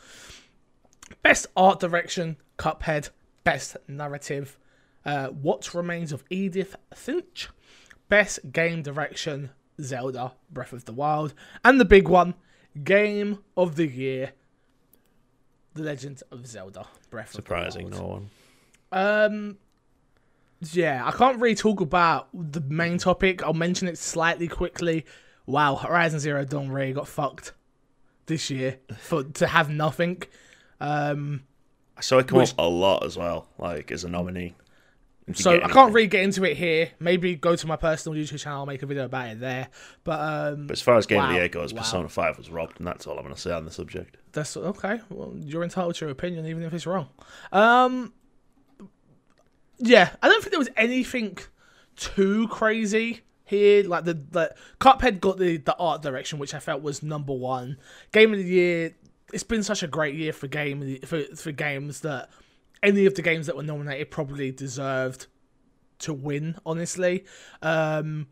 Best 1.24 1.48
art 1.58 1.80
direction, 1.80 2.38
Cuphead. 2.58 3.10
Best 3.44 3.78
narrative, 3.88 4.58
uh, 5.06 5.28
What 5.28 5.74
Remains 5.74 6.12
of 6.12 6.24
Edith 6.32 6.76
Finch. 6.96 7.50
Best 8.10 8.52
game 8.52 8.82
direction, 8.82 9.52
Zelda 9.82 10.34
Breath 10.52 10.74
of 10.74 10.86
the 10.86 10.94
Wild. 10.94 11.34
And 11.64 11.80
the 11.80 11.86
big 11.86 12.08
one, 12.08 12.34
Game 12.84 13.40
of 13.58 13.76
the 13.76 13.88
Year, 13.88 14.32
The 15.74 15.84
Legend 15.84 16.22
of 16.32 16.46
Zelda 16.48 16.86
Breath 17.10 17.32
Surprising, 17.32 17.88
of 17.88 17.96
the 17.96 18.02
Wild. 18.04 18.30
Surprising 18.92 18.92
no 18.92 19.00
one. 19.02 19.26
Um, 19.32 19.58
yeah, 20.72 21.06
I 21.06 21.12
can't 21.12 21.40
really 21.40 21.56
talk 21.56 21.82
about 21.82 22.30
the 22.34 22.62
main 22.62 22.98
topic. 22.98 23.44
I'll 23.44 23.54
mention 23.54 23.88
it 23.88 23.98
slightly 23.98 24.48
quickly. 24.48 25.06
Wow, 25.46 25.76
Horizon 25.76 26.20
Zero 26.20 26.46
Dawn 26.46 26.70
really 26.70 26.94
got 26.94 27.08
fucked 27.08 27.54
this 28.26 28.50
year 28.50 28.80
for 28.98 29.24
to 29.24 29.48
have 29.48 29.70
nothing. 29.70 30.24
Um, 30.80 31.44
I 31.98 32.02
saw 32.02 32.18
it 32.18 32.28
come 32.28 32.40
Which- 32.40 32.52
up 32.52 32.60
a 32.60 32.64
lot 32.64 33.06
as 33.06 33.18
well, 33.18 33.48
like 33.58 33.92
as 33.92 34.04
a 34.04 34.10
nominee. 34.10 34.56
So 35.34 35.60
I 35.60 35.68
can't 35.70 35.92
really 35.92 36.08
get 36.08 36.24
into 36.24 36.44
it 36.44 36.56
here. 36.56 36.92
Maybe 37.00 37.36
go 37.36 37.56
to 37.56 37.68
my 37.68 37.78
personal 37.78 38.18
YouTube 38.18 38.40
channel, 38.40 38.66
make 38.68 38.84
a 38.84 38.86
video 38.86 39.06
about 39.06 39.30
it 39.30 39.40
there. 39.40 39.70
But 40.04 40.20
um, 40.20 40.68
But 40.68 40.74
as 40.74 40.84
far 40.84 40.98
as 40.98 41.08
Game 41.08 41.20
of 41.22 41.30
the 41.30 41.36
Year 41.36 41.50
goes, 41.50 41.74
wow. 41.74 41.82
Persona 41.82 42.10
5 42.10 42.38
was 42.38 42.52
robbed, 42.52 42.78
and 42.78 42.86
that's 42.86 43.08
all 43.08 43.18
I'm 43.18 43.24
going 43.24 43.34
to 43.34 43.42
say 43.42 43.52
on 43.52 43.66
the 43.66 43.72
subject. 43.72 44.18
That's 44.34 44.56
okay. 44.56 45.02
Well, 45.10 45.34
you're 45.36 45.64
entitled 45.64 45.96
to 45.96 46.06
your 46.06 46.12
opinion, 46.12 46.46
even 46.46 46.62
if 46.62 46.74
it's 46.74 46.86
wrong. 46.86 47.10
Um, 47.52 48.14
yeah, 49.80 50.12
I 50.22 50.30
don't 50.30 50.42
think 50.42 50.52
there 50.52 50.60
was 50.60 50.70
anything 50.78 51.40
too 51.96 52.48
crazy 52.50 53.22
here. 53.46 53.84
Like 53.84 54.06
the 54.06 54.14
the 54.14 54.54
Cuphead 54.80 55.20
got 55.22 55.38
the 55.38 55.58
the 55.58 55.76
art 55.78 56.04
direction, 56.04 56.38
which 56.38 56.54
I 56.54 56.60
felt 56.60 56.84
was 56.84 57.02
number 57.02 57.34
one. 57.34 57.78
Game 58.12 58.32
of 58.32 58.38
the 58.38 58.46
year. 58.46 58.96
It's 59.34 59.44
been 59.44 59.64
such 59.64 59.82
a 59.82 59.88
great 59.88 60.14
year 60.14 60.34
for 60.34 60.48
game 60.48 61.00
for 61.04 61.24
for 61.36 61.52
games 61.52 62.02
that 62.02 62.30
any 62.86 63.06
of 63.06 63.16
the 63.16 63.22
games 63.22 63.48
that 63.48 63.56
were 63.56 63.64
nominated 63.64 64.12
probably 64.12 64.52
deserved 64.52 65.28
to 66.00 66.14
win. 66.14 66.58
Honestly, 66.66 67.26
um, 67.62 68.28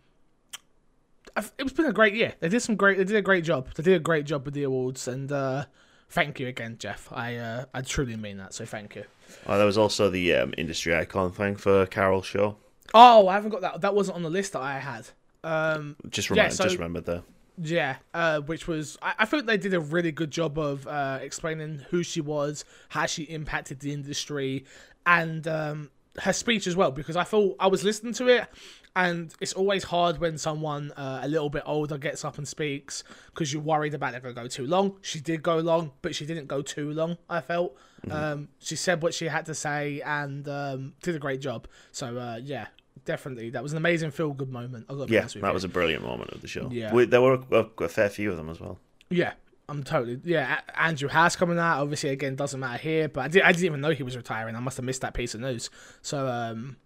it's 1.57 1.73
been 1.73 1.85
a 1.87 1.93
great 1.93 2.13
year. 2.13 2.33
They 2.39 2.49
did 2.49 2.61
some 2.61 2.75
great. 2.75 2.97
They 2.97 3.03
did 3.03 3.15
a 3.15 3.21
great 3.21 3.43
job. 3.43 3.73
They 3.75 3.83
did 3.83 3.95
a 3.95 3.99
great 3.99 4.25
job 4.25 4.45
with 4.45 4.53
the 4.53 4.63
awards, 4.63 5.07
and 5.07 5.31
uh, 5.31 5.65
thank 6.09 6.39
you 6.39 6.47
again, 6.47 6.77
Geoff. 6.77 7.09
I 7.11 7.35
uh, 7.37 7.65
I 7.73 7.81
truly 7.81 8.15
mean 8.15 8.37
that. 8.37 8.53
So 8.53 8.65
thank 8.65 8.95
you. 8.95 9.03
Oh, 9.47 9.57
there 9.57 9.65
was 9.65 9.77
also 9.77 10.09
the 10.09 10.33
um, 10.35 10.53
industry 10.57 10.95
icon 10.95 11.31
thing 11.31 11.55
for 11.55 11.85
Carol 11.87 12.21
Shaw. 12.21 12.53
Oh, 12.93 13.27
I 13.27 13.33
haven't 13.33 13.49
got 13.49 13.61
that. 13.61 13.81
That 13.81 13.95
wasn't 13.95 14.17
on 14.17 14.23
the 14.23 14.29
list 14.29 14.53
that 14.53 14.61
I 14.61 14.77
had. 14.79 15.07
Um, 15.43 15.95
Just 16.09 16.29
Yeah, 16.29 16.35
remind, 16.35 16.53
so- 16.53 16.63
just 16.65 16.75
remembered 16.77 17.05
there. 17.05 17.23
Yeah, 17.57 17.97
uh, 18.13 18.41
which 18.41 18.67
was 18.67 18.97
I, 19.01 19.13
I 19.19 19.25
think 19.25 19.45
they 19.45 19.57
did 19.57 19.73
a 19.73 19.79
really 19.79 20.11
good 20.11 20.31
job 20.31 20.57
of 20.57 20.87
uh, 20.87 21.19
explaining 21.21 21.85
who 21.89 22.03
she 22.03 22.21
was, 22.21 22.65
how 22.89 23.05
she 23.05 23.23
impacted 23.23 23.79
the 23.79 23.93
industry, 23.93 24.65
and 25.05 25.47
um, 25.47 25.91
her 26.19 26.33
speech 26.33 26.67
as 26.67 26.75
well. 26.75 26.91
Because 26.91 27.15
I 27.15 27.23
thought 27.23 27.55
I 27.59 27.67
was 27.67 27.83
listening 27.83 28.13
to 28.13 28.27
it, 28.27 28.47
and 28.95 29.33
it's 29.39 29.53
always 29.53 29.83
hard 29.83 30.19
when 30.19 30.37
someone 30.37 30.91
uh, 30.91 31.21
a 31.23 31.27
little 31.27 31.49
bit 31.49 31.63
older 31.65 31.97
gets 31.97 32.25
up 32.25 32.37
and 32.37 32.47
speaks 32.47 33.03
because 33.27 33.53
you're 33.53 33.61
worried 33.61 33.93
about 33.93 34.13
it 34.13 34.23
going 34.23 34.35
to 34.35 34.41
go 34.41 34.47
too 34.47 34.67
long. 34.67 34.97
She 35.01 35.19
did 35.19 35.43
go 35.43 35.57
long, 35.57 35.91
but 36.01 36.15
she 36.15 36.25
didn't 36.25 36.47
go 36.47 36.61
too 36.61 36.91
long. 36.91 37.17
I 37.29 37.41
felt 37.41 37.75
um, 38.11 38.49
she 38.59 38.75
said 38.75 39.01
what 39.01 39.13
she 39.13 39.25
had 39.25 39.45
to 39.45 39.55
say 39.55 40.01
and 40.05 40.47
um, 40.47 40.93
did 41.01 41.15
a 41.15 41.19
great 41.19 41.41
job. 41.41 41.67
So 41.91 42.17
uh, 42.17 42.39
yeah. 42.41 42.67
Definitely, 43.05 43.49
that 43.51 43.61
was 43.61 43.73
an 43.73 43.77
amazing 43.77 44.11
feel-good 44.11 44.49
moment. 44.49 44.85
I've 44.89 44.97
got 44.97 45.09
Yeah, 45.09 45.21
that 45.21 45.35
you. 45.35 45.41
was 45.41 45.63
a 45.63 45.67
brilliant 45.67 46.03
moment 46.03 46.31
of 46.31 46.41
the 46.41 46.47
show. 46.47 46.69
Yeah. 46.71 46.93
We, 46.93 47.05
there 47.05 47.21
were 47.21 47.39
a, 47.51 47.65
a 47.83 47.89
fair 47.89 48.09
few 48.09 48.31
of 48.31 48.37
them 48.37 48.49
as 48.49 48.59
well. 48.61 48.79
Yeah, 49.09 49.33
I'm 49.67 49.83
totally. 49.83 50.19
Yeah, 50.23 50.61
Andrew 50.75 51.09
House 51.09 51.35
coming 51.35 51.59
out. 51.59 51.81
Obviously, 51.81 52.09
again, 52.11 52.35
doesn't 52.35 52.59
matter 52.59 52.77
here. 52.77 53.09
But 53.09 53.21
I, 53.21 53.27
did, 53.27 53.41
I 53.43 53.51
didn't 53.51 53.65
even 53.65 53.81
know 53.81 53.89
he 53.91 54.03
was 54.03 54.15
retiring. 54.15 54.55
I 54.55 54.59
must 54.59 54.77
have 54.77 54.85
missed 54.85 55.01
that 55.01 55.13
piece 55.13 55.35
of 55.35 55.41
news. 55.41 55.69
So, 56.01 56.27
um, 56.27 56.77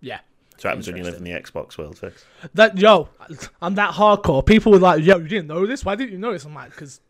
yeah. 0.00 0.20
So 0.58 0.68
happens 0.68 0.86
when 0.86 0.96
you 0.96 1.02
live 1.02 1.16
in 1.16 1.24
the 1.24 1.32
Xbox 1.32 1.76
world, 1.76 1.98
Fix. 1.98 2.24
That 2.54 2.78
yo, 2.78 3.08
I'm 3.60 3.74
that 3.74 3.94
hardcore. 3.94 4.46
People 4.46 4.70
were 4.70 4.78
like, 4.78 5.02
"Yo, 5.02 5.18
you 5.18 5.26
didn't 5.26 5.48
know 5.48 5.66
this? 5.66 5.84
Why 5.84 5.96
didn't 5.96 6.12
you 6.12 6.18
know 6.18 6.32
this?" 6.32 6.44
I'm 6.44 6.54
like, 6.54 6.74
"Cause 6.76 7.00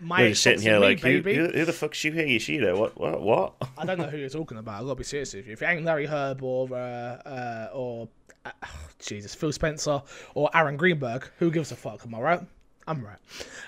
my 0.00 0.20
You're 0.20 0.30
just 0.30 0.42
sitting 0.42 0.60
here 0.62 0.72
here 0.72 0.76
is 0.76 0.80
me, 0.80 0.86
like, 0.86 1.00
who, 1.00 1.22
baby." 1.22 1.34
who, 1.36 1.48
who 1.48 1.64
the 1.64 1.72
fuck's 1.72 1.98
Shuhei 1.98 2.32
Yoshida? 2.32 2.76
What? 2.76 2.98
What? 2.98 3.20
What? 3.20 3.54
I 3.76 3.84
don't 3.84 3.98
know 3.98 4.06
who 4.06 4.16
you're 4.16 4.28
talking 4.28 4.58
about. 4.58 4.80
I 4.80 4.84
gotta 4.84 4.94
be 4.96 5.04
serious 5.04 5.34
with 5.34 5.46
you. 5.46 5.52
If 5.52 5.62
it 5.62 5.66
ain't 5.66 5.84
Larry 5.84 6.06
Hryb 6.06 6.42
or 6.42 6.68
uh, 6.72 6.76
uh, 7.28 7.70
or 7.72 8.08
uh, 8.44 8.50
Jesus 8.98 9.34
Phil 9.34 9.52
Spencer 9.52 10.02
or 10.34 10.50
Aaron 10.54 10.76
Greenberg, 10.76 11.28
who 11.38 11.50
gives 11.50 11.72
a 11.72 11.76
fuck? 11.76 12.04
Am 12.04 12.14
I 12.14 12.20
right? 12.20 12.40
I'm 12.86 13.04
right. 13.04 13.18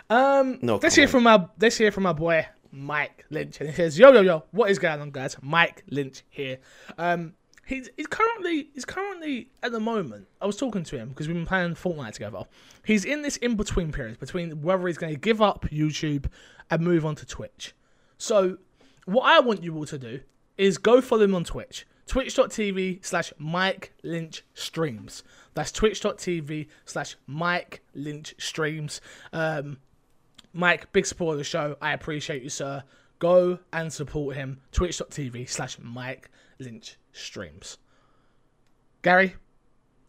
Um, 0.09 0.59
No 0.63 0.77
let's 0.83 0.95
hear 0.95 1.07
from 1.09 1.25
my 1.25 1.47
let's 1.61 1.77
hear 1.77 1.93
from 1.93 2.05
my 2.05 2.15
boy 2.15 2.47
Mike 2.73 3.25
Lynch, 3.31 3.61
and 3.61 3.69
he 3.69 3.75
says, 3.75 3.99
"Yo, 3.99 4.13
yo, 4.13 4.21
yo, 4.21 4.45
what 4.53 4.71
is 4.71 4.79
going 4.79 5.01
on, 5.01 5.11
guys? 5.11 5.37
Mike 5.43 5.85
Lynch 5.91 6.23
here. 6.31 6.59
Um, 6.97 7.35
he's 7.71 7.89
he's 7.97 8.09
currently 8.09 8.69
he's 8.75 8.85
currently 8.85 9.49
at 9.63 9.73
the 9.73 9.81
moment. 9.81 10.27
I 10.41 10.47
was 10.47 10.57
talking 10.57 10.83
to 10.85 10.99
him 10.99 11.11
because 11.11 11.29
we've 11.29 11.37
been 11.37 11.47
playing 11.47 11.77
Fortnite 11.77 12.13
together. 12.13 12.45
He's 12.85 13.05
in 13.05 13.23
this 13.23 13.37
in 13.39 13.55
between 13.55 13.93
period 13.93 14.19
between 14.19 14.61
whether 14.61 14.87
he's 14.87 14.99
going 14.99 15.15
to 15.15 15.19
give 15.19 15.41
up 15.41 15.67
YouTube 15.71 16.27
and 16.71 16.83
move 16.83 17.07
on 17.07 17.15
to 17.17 17.27
Twitch. 17.27 17.73
So, 18.19 18.59
what 19.07 19.23
I 19.23 19.41
want 19.41 19.63
you 19.63 19.75
all 19.77 19.87
to 19.87 19.99
do 19.99 20.21
is 20.59 20.77
go 20.77 21.01
follow 21.01 21.23
him 21.23 21.35
on 21.35 21.45
Twitch. 21.45 21.87
Twitch.tv 22.07 23.05
slash 23.05 23.33
Mike 23.39 23.93
Lynch 24.03 24.43
Streams. 24.53 25.23
That's 25.55 25.71
twitch.tv 25.71 26.67
slash 26.85 27.17
Mike 27.29 27.83
Lynch 27.95 28.35
Streams. 28.37 29.01
Um, 29.33 29.79
Mike, 30.53 30.93
big 30.93 31.07
supporter 31.07 31.35
of 31.35 31.39
the 31.39 31.45
show. 31.45 31.77
I 31.81 31.93
appreciate 31.93 32.43
you, 32.43 32.51
sir. 32.51 32.83
Go 33.21 33.61
and 33.73 33.93
support 33.93 34.35
him. 34.35 34.61
Twitch.tv 34.73 35.49
slash 35.49 35.79
Mike 35.81 36.31
Lynch 36.59 36.97
Streams. 37.13 37.79
Gary, 39.03 39.35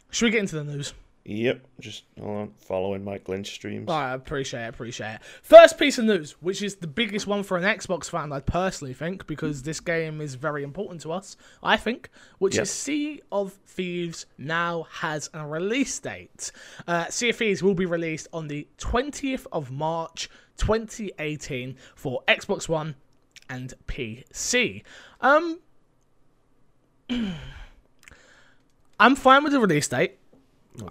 should 0.10 0.26
we 0.26 0.32
get 0.32 0.42
into 0.42 0.56
the 0.56 0.64
news? 0.64 0.94
Yep, 1.24 1.62
just 1.80 2.04
hold 2.20 2.38
on, 2.40 2.52
following 2.58 3.04
Mike 3.04 3.30
Lynch 3.30 3.52
streams. 3.52 3.88
I 3.92 4.14
appreciate 4.14 4.64
it, 4.66 4.70
appreciate 4.70 5.16
it. 5.16 5.22
First 5.44 5.78
piece 5.78 6.00
of 6.00 6.06
news, 6.06 6.32
which 6.42 6.64
is 6.64 6.78
the 6.78 6.88
biggest 6.88 7.28
one 7.28 7.44
for 7.44 7.58
an 7.58 7.64
Xbox 7.64 8.10
fan, 8.10 8.34
I 8.34 8.40
personally 8.40 8.96
think, 8.96 9.28
because 9.28 9.62
this 9.62 9.80
game 9.80 10.20
is 10.20 10.34
very 10.34 10.64
important 10.64 11.00
to 11.02 11.12
us, 11.12 11.38
I 11.62 11.78
think, 11.78 12.10
which 12.40 12.56
Yep. 12.56 12.64
is 12.64 12.72
Sea 12.72 13.22
of 13.32 13.54
Thieves 13.68 14.26
now 14.40 14.88
has 14.90 15.30
a 15.32 15.46
release 15.46 16.00
date. 16.00 16.52
Uh, 16.88 17.06
sea 17.10 17.30
of 17.30 17.36
Thieves 17.36 17.62
will 17.62 17.76
be 17.76 17.86
released 17.86 18.28
on 18.34 18.48
the 18.48 18.68
20th 18.80 19.46
of 19.52 19.70
March 19.70 20.28
2018 20.58 21.76
for 21.96 22.24
Xbox 22.28 22.68
One 22.68 22.96
and 23.48 23.76
PC. 23.88 24.82
Um, 25.22 25.60
I'm 29.00 29.16
fine 29.16 29.44
with 29.44 29.54
the 29.54 29.60
release 29.60 29.88
date. 29.88 30.18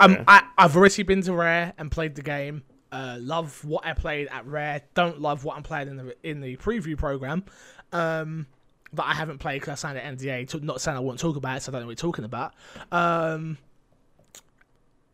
Um, 0.01 0.25
I, 0.29 0.43
I've 0.59 0.77
already 0.77 1.03
been 1.05 1.23
to 1.23 1.33
Rare 1.33 1.73
and 1.79 1.91
played 1.91 2.15
the 2.15 2.23
game. 2.23 2.63
Uh, 2.93 3.17
love 3.21 3.65
what 3.65 3.87
I 3.87 3.93
played 3.95 4.29
at 4.29 4.47
Rare. 4.47 4.83
Don't 4.95 5.21
love 5.21 5.45
what 5.45 5.57
I'm 5.57 5.63
playing 5.63 5.89
in 5.89 5.97
the 5.97 6.17
in 6.29 6.41
the 6.41 6.57
preview 6.57 6.97
program. 6.99 7.45
Um, 7.93 8.47
that 8.93 9.05
I 9.07 9.15
haven't 9.15 9.39
played 9.39 9.61
because 9.61 9.73
I 9.73 9.75
signed 9.77 9.99
an 9.99 10.17
NDA. 10.17 10.49
To, 10.49 10.61
not 10.65 10.81
saying 10.81 10.97
I 10.97 11.01
won't 11.01 11.21
talk 11.21 11.37
about 11.37 11.57
it, 11.59 11.63
so 11.63 11.71
I 11.71 11.73
don't 11.73 11.83
know 11.83 11.87
what 11.87 12.03
you're 12.03 12.11
talking 12.11 12.25
about. 12.25 12.55
Um, 12.91 13.57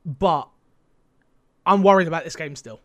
but 0.05 0.49
I'm 1.67 1.83
worried 1.83 2.09
about 2.09 2.25
this 2.25 2.37
game 2.37 2.57
still. 2.57 2.81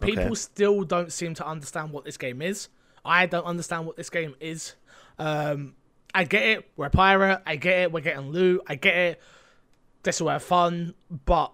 People 0.00 0.24
Okay. 0.24 0.34
still 0.34 0.82
don't 0.84 1.12
seem 1.12 1.34
to 1.34 1.46
understand 1.46 1.90
what 1.90 2.04
this 2.06 2.16
game 2.16 2.40
is. 2.40 2.68
I 3.04 3.26
don't 3.26 3.44
understand 3.44 3.86
what 3.86 3.96
this 3.96 4.08
game 4.08 4.34
is. 4.40 4.74
Um, 5.18 5.74
I 6.14 6.24
get 6.24 6.42
it. 6.42 6.70
We're 6.76 6.86
a 6.86 6.90
pirate. 6.90 7.42
I 7.46 7.56
get 7.56 7.78
it. 7.78 7.92
We're 7.92 8.00
getting 8.00 8.30
loot. 8.30 8.62
I 8.66 8.74
get 8.74 8.96
it. 8.96 9.20
This 10.02 10.20
will 10.20 10.30
have 10.30 10.42
fun. 10.42 10.94
But 11.24 11.52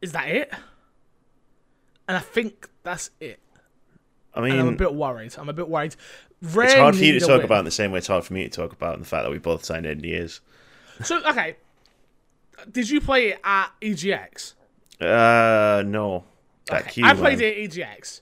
is 0.00 0.12
that 0.12 0.28
it? 0.28 0.52
And 2.08 2.16
I 2.16 2.20
think 2.20 2.68
that's 2.82 3.10
it. 3.20 3.40
I 4.34 4.46
And 4.48 4.60
I'm 4.60 4.68
a 4.68 4.72
bit 4.72 4.94
worried. 4.94 5.34
I'm 5.38 5.48
a 5.48 5.52
bit 5.52 5.68
worried. 5.68 5.96
it's 6.42 6.74
hard 6.74 6.96
for 6.96 7.02
you 7.02 7.14
to 7.14 7.20
talk 7.20 7.38
win. 7.38 7.44
about 7.44 7.60
in 7.60 7.64
the 7.64 7.70
same 7.70 7.90
way 7.90 7.98
it's 7.98 8.06
hard 8.06 8.24
for 8.24 8.34
me 8.34 8.44
to 8.44 8.50
talk 8.50 8.72
about 8.72 8.94
in 8.94 9.00
the 9.00 9.06
fact 9.06 9.24
that 9.24 9.30
we 9.30 9.38
both 9.38 9.64
signed 9.64 9.86
NDAs. 9.86 10.40
So 11.02 11.22
okay, 11.26 11.56
did 12.70 12.88
you 12.88 13.00
play 13.00 13.28
it 13.28 13.40
at 13.42 13.70
EGX? 13.80 14.54
Uh, 15.00 15.82
no. 15.86 16.24
Okay, 16.70 16.90
queue, 16.90 17.04
I 17.04 17.14
played 17.14 17.38
man. 17.38 17.48
it 17.48 17.64
at 17.64 17.70
EGX. 17.70 18.20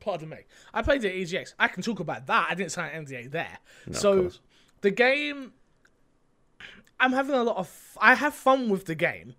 Pardon 0.00 0.28
me. 0.28 0.38
I 0.74 0.82
played 0.82 1.04
it 1.04 1.08
at 1.08 1.14
EGX. 1.14 1.54
I 1.58 1.68
can 1.68 1.82
talk 1.82 2.00
about 2.00 2.26
that. 2.26 2.48
I 2.50 2.54
didn't 2.54 2.72
sign 2.72 2.90
an 2.92 3.06
NDA 3.06 3.30
there. 3.30 3.58
of 3.86 3.96
so. 3.96 4.30
The 4.82 4.90
game, 4.90 5.52
I'm 7.00 7.12
having 7.12 7.34
a 7.34 7.42
lot 7.42 7.56
of. 7.56 7.96
I 8.00 8.14
have 8.14 8.34
fun 8.34 8.68
with 8.68 8.84
the 8.84 8.94
game, 8.94 9.34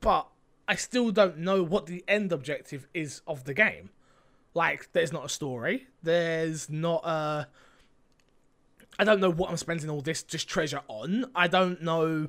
but 0.00 0.28
I 0.66 0.76
still 0.76 1.10
don't 1.10 1.38
know 1.38 1.62
what 1.62 1.86
the 1.86 2.04
end 2.08 2.32
objective 2.32 2.86
is 2.94 3.20
of 3.26 3.44
the 3.44 3.54
game. 3.54 3.90
Like, 4.54 4.92
there's 4.92 5.12
not 5.12 5.24
a 5.24 5.28
story. 5.28 5.88
There's 6.02 6.70
not 6.70 7.04
a. 7.04 7.48
I 8.98 9.04
don't 9.04 9.20
know 9.20 9.30
what 9.30 9.50
I'm 9.50 9.56
spending 9.56 9.90
all 9.90 10.00
this 10.00 10.22
just 10.22 10.48
treasure 10.48 10.82
on. 10.86 11.26
I 11.34 11.48
don't 11.48 11.82
know 11.82 12.28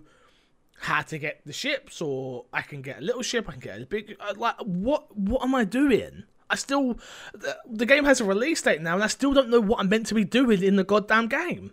how 0.81 1.01
to 1.03 1.17
get 1.17 1.41
the 1.45 1.53
ships, 1.53 2.01
or 2.01 2.45
I 2.51 2.61
can 2.63 2.81
get 2.81 2.97
a 2.97 3.01
little 3.01 3.21
ship. 3.21 3.47
I 3.47 3.51
can 3.51 3.61
get 3.61 3.81
a 3.81 3.85
big. 3.85 4.17
uh, 4.19 4.33
Like, 4.35 4.55
what? 4.57 5.15
What 5.15 5.43
am 5.43 5.53
I 5.55 5.63
doing? 5.63 6.23
I 6.49 6.55
still. 6.55 6.97
The, 7.33 7.57
the 7.69 7.85
game 7.85 8.05
has 8.05 8.19
a 8.19 8.25
release 8.25 8.61
date 8.61 8.81
now, 8.81 8.95
and 8.95 9.03
I 9.03 9.07
still 9.07 9.33
don't 9.33 9.49
know 9.49 9.61
what 9.61 9.79
I'm 9.79 9.89
meant 9.89 10.07
to 10.07 10.15
be 10.15 10.25
doing 10.25 10.63
in 10.63 10.75
the 10.75 10.83
goddamn 10.83 11.27
game. 11.27 11.71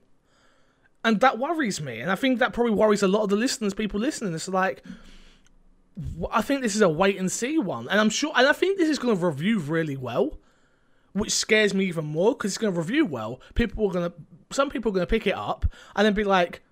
And 1.04 1.18
that 1.20 1.38
worries 1.38 1.80
me, 1.80 2.00
and 2.00 2.10
I 2.10 2.14
think 2.14 2.38
that 2.38 2.52
probably 2.52 2.72
worries 2.72 3.02
a 3.02 3.08
lot 3.08 3.24
of 3.24 3.28
the 3.28 3.36
listeners, 3.36 3.74
people 3.74 3.98
listening. 3.98 4.34
It's 4.34 4.46
like, 4.46 4.84
I 6.30 6.42
think 6.42 6.62
this 6.62 6.76
is 6.76 6.80
a 6.80 6.88
wait 6.88 7.18
and 7.18 7.30
see 7.30 7.58
one, 7.58 7.88
and 7.88 7.98
I'm 7.98 8.08
sure, 8.10 8.32
and 8.36 8.46
I 8.46 8.52
think 8.52 8.78
this 8.78 8.88
is 8.88 9.00
going 9.00 9.18
to 9.18 9.26
review 9.26 9.58
really 9.58 9.96
well, 9.96 10.38
which 11.12 11.32
scares 11.32 11.74
me 11.74 11.86
even 11.86 12.04
more 12.04 12.34
because 12.34 12.52
it's 12.52 12.58
going 12.58 12.72
to 12.72 12.78
review 12.78 13.04
well. 13.04 13.40
People 13.54 13.88
are 13.88 13.92
going 13.92 14.10
to, 14.10 14.16
some 14.54 14.70
people 14.70 14.90
are 14.90 14.94
going 14.94 15.06
to 15.06 15.10
pick 15.10 15.26
it 15.26 15.34
up 15.34 15.66
and 15.96 16.06
then 16.06 16.14
be 16.14 16.22
like, 16.22 16.62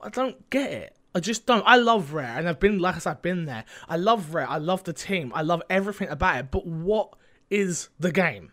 I 0.00 0.08
don't 0.08 0.48
get 0.48 0.72
it. 0.72 0.96
I 1.14 1.20
just 1.20 1.46
don't. 1.46 1.62
I 1.66 1.76
love 1.76 2.14
Rare, 2.14 2.38
and 2.38 2.48
I've 2.48 2.58
been, 2.58 2.78
like 2.78 2.96
I 2.96 2.98
said, 2.98 3.10
I've 3.10 3.22
been 3.22 3.44
there. 3.44 3.64
I 3.88 3.96
love 3.96 4.34
Rare. 4.34 4.48
I 4.48 4.56
love 4.56 4.82
the 4.84 4.92
team. 4.94 5.30
I 5.34 5.42
love 5.42 5.62
everything 5.68 6.08
about 6.08 6.38
it. 6.38 6.50
But 6.50 6.66
what 6.66 7.14
is 7.50 7.90
the 8.00 8.10
game? 8.10 8.50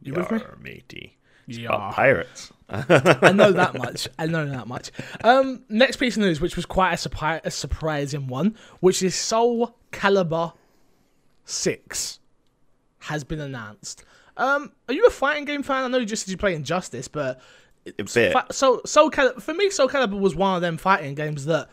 You 0.00 0.14
with 0.14 0.30
me? 0.32 0.40
Matey. 0.60 1.17
Yeah. 1.48 1.68
About 1.68 1.94
pirates. 1.94 2.52
I 2.68 3.32
know 3.32 3.50
that 3.52 3.74
much. 3.78 4.06
I 4.18 4.26
know 4.26 4.46
that 4.46 4.68
much. 4.68 4.90
Um, 5.24 5.62
next 5.70 5.96
piece 5.96 6.16
of 6.16 6.22
news, 6.22 6.40
which 6.40 6.54
was 6.56 6.66
quite 6.66 6.92
a, 6.92 7.08
surpri- 7.08 7.40
a 7.44 7.50
surprising 7.50 8.26
one, 8.26 8.54
which 8.80 9.02
is 9.02 9.14
Soul 9.14 9.74
Calibur 9.90 10.52
Six, 11.46 12.20
has 13.00 13.24
been 13.24 13.40
announced. 13.40 14.04
Um, 14.36 14.72
are 14.86 14.94
you 14.94 15.06
a 15.06 15.10
fighting 15.10 15.46
game 15.46 15.62
fan? 15.62 15.84
I 15.84 15.88
know 15.88 15.98
you 15.98 16.06
just 16.06 16.26
said 16.26 16.30
you 16.30 16.36
play 16.36 16.54
Injustice, 16.54 17.08
but 17.08 17.40
A 17.86 18.02
bit. 18.04 18.36
So 18.52 18.82
Soul 18.84 19.10
Calibur 19.10 19.40
for 19.40 19.54
me, 19.54 19.70
Soul 19.70 19.88
Calibur 19.88 20.20
was 20.20 20.34
one 20.36 20.54
of 20.54 20.60
them 20.60 20.76
fighting 20.76 21.14
games 21.14 21.46
that 21.46 21.70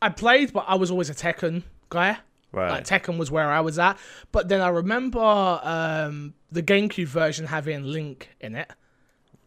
I 0.00 0.10
played, 0.10 0.52
but 0.52 0.64
I 0.68 0.76
was 0.76 0.90
always 0.92 1.10
a 1.10 1.14
Tekken 1.14 1.64
guy. 1.88 2.18
Right. 2.52 2.70
Like 2.70 2.84
Tekken 2.84 3.18
was 3.18 3.32
where 3.32 3.50
I 3.50 3.60
was 3.60 3.80
at. 3.80 3.98
But 4.30 4.48
then 4.48 4.60
I 4.60 4.68
remember 4.68 5.18
um, 5.20 6.34
the 6.52 6.62
GameCube 6.62 7.08
version 7.08 7.46
having 7.46 7.82
Link 7.82 8.28
in 8.40 8.54
it 8.54 8.70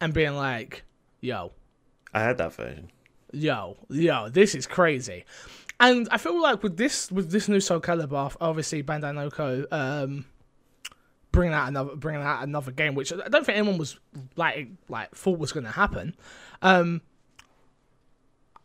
and 0.00 0.12
being 0.12 0.34
like, 0.34 0.84
"Yo, 1.20 1.52
I 2.12 2.20
had 2.20 2.38
that 2.38 2.54
version. 2.54 2.90
yo, 3.32 3.76
yo, 3.88 4.28
this 4.28 4.54
is 4.54 4.66
crazy." 4.66 5.24
And 5.80 6.08
I 6.10 6.18
feel 6.18 6.40
like 6.40 6.62
with 6.62 6.76
this 6.76 7.10
with 7.12 7.30
this 7.30 7.48
new 7.48 7.60
Soul 7.60 7.80
Calibur, 7.80 8.34
obviously 8.40 8.82
Bandai 8.82 9.12
Namco 9.14 9.66
um, 9.70 10.24
bringing 11.30 11.54
out 11.54 11.68
another 11.68 11.94
bringing 11.94 12.22
out 12.22 12.42
another 12.42 12.72
game, 12.72 12.94
which 12.94 13.12
I 13.12 13.28
don't 13.28 13.46
think 13.46 13.58
anyone 13.58 13.78
was 13.78 13.98
like 14.36 14.68
like 14.88 15.14
thought 15.14 15.38
was 15.38 15.52
going 15.52 15.64
to 15.64 15.70
happen. 15.70 16.16
Um, 16.62 17.02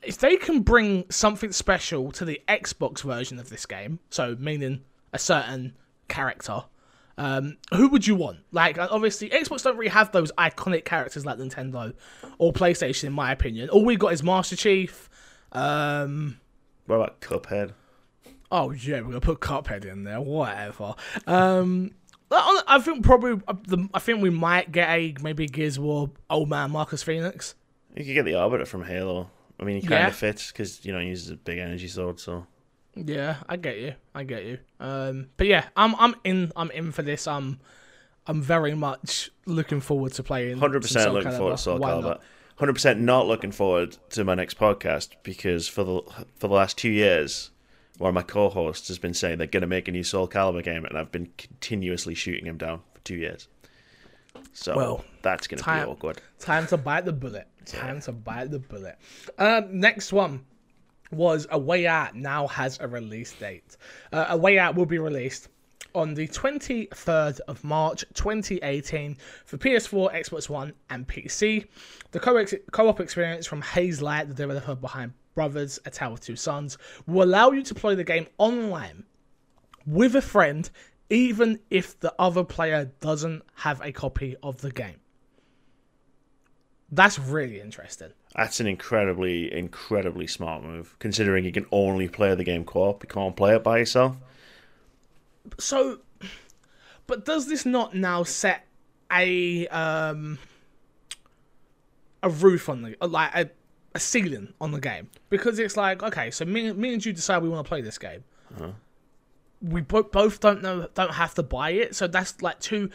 if 0.02 0.17
they 0.17 0.36
can 0.38 0.62
bring 0.62 1.06
something 1.10 1.52
special 1.52 2.12
to 2.13 2.26
the 2.26 2.41
Xbox 2.48 3.04
version 3.04 3.39
of 3.39 3.50
this 3.50 3.65
game, 3.65 4.00
so 4.10 4.36
meaning 4.39 4.82
a 5.13 5.19
certain 5.19 5.76
character, 6.08 6.63
um, 7.17 7.58
who 7.73 7.89
would 7.89 8.06
you 8.08 8.15
want? 8.15 8.39
Like, 8.52 8.78
obviously, 8.78 9.30
Xbox 9.30 9.63
don't 9.63 9.78
really 9.78 9.91
have 9.91 10.12
those 10.12 10.32
iconic 10.34 10.86
characters 10.86 11.26
like 11.26 11.38
Nintendo 11.38 11.93
or 12.38 12.52
PlayStation, 12.54 13.06
in 13.06 13.13
my 13.13 13.32
opinion. 13.32 13.69
All 13.69 13.86
we 13.86 13.95
got 13.95 14.13
is 14.13 14.23
Master 14.23 14.56
Chief. 14.56 15.10
Um, 15.52 16.39
What 16.88 16.95
about 16.95 17.21
Cuphead? 17.21 17.73
oh 18.52 18.71
yeah, 18.71 18.97
we're 19.02 19.08
gonna 19.08 19.19
put 19.21 19.39
Cuphead 19.39 19.86
in 19.86 20.04
there. 20.04 20.21
Whatever. 20.21 20.95
Um, 21.28 21.91
I 22.32 22.80
think 22.80 23.04
probably 23.06 23.39
uh, 23.47 23.54
the, 23.67 23.88
I 23.93 23.99
think 23.99 24.21
we 24.21 24.30
might 24.32 24.71
get 24.71 24.89
a 24.89 25.13
maybe 25.21 25.45
Gears 25.47 25.78
War 25.80 26.10
old 26.30 26.49
man 26.49 26.71
Marcus 26.71 27.04
Phoenix. 27.04 27.54
You 27.95 28.04
could 28.06 28.13
get 28.13 28.26
the 28.26 28.34
Arbiter 28.36 28.65
from 28.65 28.84
Halo. 28.84 29.30
I 29.60 29.63
mean, 29.65 29.76
he 29.76 29.82
kind 29.82 30.02
Yeah. 30.02 30.08
of 30.08 30.15
fits 30.15 30.52
because 30.52 30.84
you 30.84 30.91
know 30.91 30.99
he 30.99 31.08
uses 31.10 31.30
a 31.30 31.36
big 31.36 31.60
energy 31.60 31.88
sword. 31.88 32.19
So 32.19 32.47
Yeah, 32.95 33.38
I 33.49 33.58
get 33.58 33.79
you. 33.79 33.93
I 34.13 34.23
get 34.23 34.45
you. 34.45 34.60
Um, 34.79 35.29
but 35.38 35.47
yeah, 35.47 35.65
I'm 35.75 35.95
I'm 35.95 36.15
in. 36.23 36.51
I'm 36.56 36.71
in 36.71 36.91
for 36.91 37.01
this. 37.01 37.27
I'm 37.27 37.60
I'm 38.27 38.41
very 38.41 38.75
much 38.75 39.32
looking 39.45 39.82
forward 39.82 40.13
to 40.13 40.23
playing. 40.23 40.60
Hundred 40.60 40.84
percent 40.84 41.13
looking 41.13 41.32
forward 41.32 41.58
to 41.58 41.58
Soul 41.58 41.79
Calibur. 41.79 42.19
Hundred 42.58 42.73
percent 42.73 42.99
not 42.99 43.27
looking 43.27 43.51
forward 43.51 43.98
to 44.12 44.23
my 44.23 44.35
next 44.35 44.58
podcast 44.60 45.10
because 45.23 45.67
for 45.67 45.83
the 45.83 46.02
for 46.35 46.48
the 46.48 46.54
last 46.54 46.77
two 46.77 46.89
years, 46.89 47.50
one 47.98 48.10
of 48.10 48.13
my 48.15 48.21
co-hosts 48.21 48.87
has 48.89 49.00
been 49.00 49.13
saying 49.13 49.39
they're 49.39 49.48
going 49.48 49.62
to 49.62 49.67
make 49.67 49.87
a 49.87 49.91
new 49.91 50.04
Soul 50.04 50.27
Calibur 50.27 50.63
game, 50.63 50.85
and 50.85 50.98
I've 50.98 51.12
been 51.12 51.31
continuously 51.37 52.13
shooting 52.13 52.46
him 52.46 52.58
down 52.58 52.81
for 52.94 53.02
two 53.02 53.15
years. 53.15 53.48
So 54.54 54.75
Well, 54.75 55.06
that's 55.23 55.48
going 55.48 55.58
to 55.60 55.63
be 55.63 55.91
awkward. 55.91 56.21
Time 56.39 56.67
to 56.67 56.77
bite 56.77 57.06
the 57.06 57.13
bullet. 57.13 57.48
Time 57.65 58.02
to 58.02 58.12
bite 58.12 58.52
the 58.52 58.60
bullet. 58.60 58.98
Um, 59.37 59.79
next 59.79 60.13
one 60.13 60.46
was 61.13 61.47
A 61.51 61.57
Way 61.57 61.87
Out 61.87 62.15
now 62.15 62.47
has 62.47 62.77
a 62.79 62.87
release 62.87 63.33
date. 63.33 63.77
Uh, 64.11 64.25
a 64.29 64.37
Way 64.37 64.59
Out 64.59 64.75
will 64.75 64.85
be 64.85 64.99
released 64.99 65.49
on 65.95 66.13
the 66.13 66.27
23rd 66.27 67.39
of 67.47 67.63
March 67.63 68.03
2018 68.13 69.17
for 69.45 69.57
PS4, 69.57 70.13
Xbox 70.13 70.49
One, 70.49 70.73
and 70.89 71.07
PC. 71.07 71.67
The 72.11 72.19
co- 72.19 72.45
co-op 72.71 72.99
experience 72.99 73.45
from 73.45 73.61
Hazelight, 73.61 74.27
the 74.27 74.33
developer 74.33 74.75
behind 74.75 75.13
Brothers, 75.35 75.79
A 75.85 75.89
Tale 75.89 76.13
of 76.13 76.21
Two 76.21 76.35
Sons, 76.35 76.77
will 77.07 77.23
allow 77.23 77.51
you 77.51 77.63
to 77.63 77.75
play 77.75 77.95
the 77.95 78.03
game 78.03 78.27
online 78.37 79.03
with 79.85 80.15
a 80.15 80.21
friend, 80.21 80.69
even 81.09 81.59
if 81.69 81.99
the 81.99 82.13
other 82.19 82.43
player 82.43 82.91
doesn't 82.99 83.43
have 83.55 83.81
a 83.81 83.91
copy 83.91 84.35
of 84.43 84.61
the 84.61 84.71
game. 84.71 84.97
That's 86.91 87.17
really 87.17 87.59
interesting. 87.59 88.09
That's 88.36 88.60
an 88.60 88.67
incredibly, 88.67 89.54
incredibly 89.54 90.25
smart 90.27 90.63
move, 90.63 90.96
considering 91.00 91.46
you 91.46 91.52
can 91.52 91.67
only 91.71 92.08
play 92.08 92.34
the 92.34 92.44
game 92.44 92.65
co-op. 92.65 93.04
You 93.04 93.10
can't 93.10 93.36
play 93.36 93.56
it 93.56 93.63
by 93.63 93.77
yourself. 93.79 94.17
So, 95.60 96.00
but 97.06 97.25
does 97.25 97.48
this 97.48 97.65
not 97.65 97.96
now 97.96 98.23
set 98.23 98.65
a 99.12 99.67
um 99.67 100.40
a 102.23 102.29
roof 102.29 102.69
on 102.69 102.81
the 102.81 103.08
like 103.08 103.36
a 103.36 103.50
a 103.96 104.00
ceiling 104.00 104.54
on 104.60 104.71
the 104.71 104.79
game 104.79 105.10
because 105.29 105.60
it's 105.60 105.77
like 105.77 106.02
okay, 106.02 106.31
so 106.31 106.46
me, 106.46 106.71
me 106.73 106.94
and 106.94 107.06
you 107.06 107.13
decide 107.13 107.44
we 107.44 107.50
want 107.50 107.65
to 107.65 107.69
play 107.69 107.81
this 107.81 107.98
game. 107.98 108.23
We 109.62 109.81
bo- 109.81 110.04
both 110.04 110.40
don't 110.40 110.62
know 110.63 110.88
don't 110.96 111.13
have 111.13 111.36
to 111.36 111.44
buy 111.44 111.71
it, 111.71 111.96
so 111.96 112.08
that's 112.08 112.42
like 112.42 112.60
two 112.60 112.90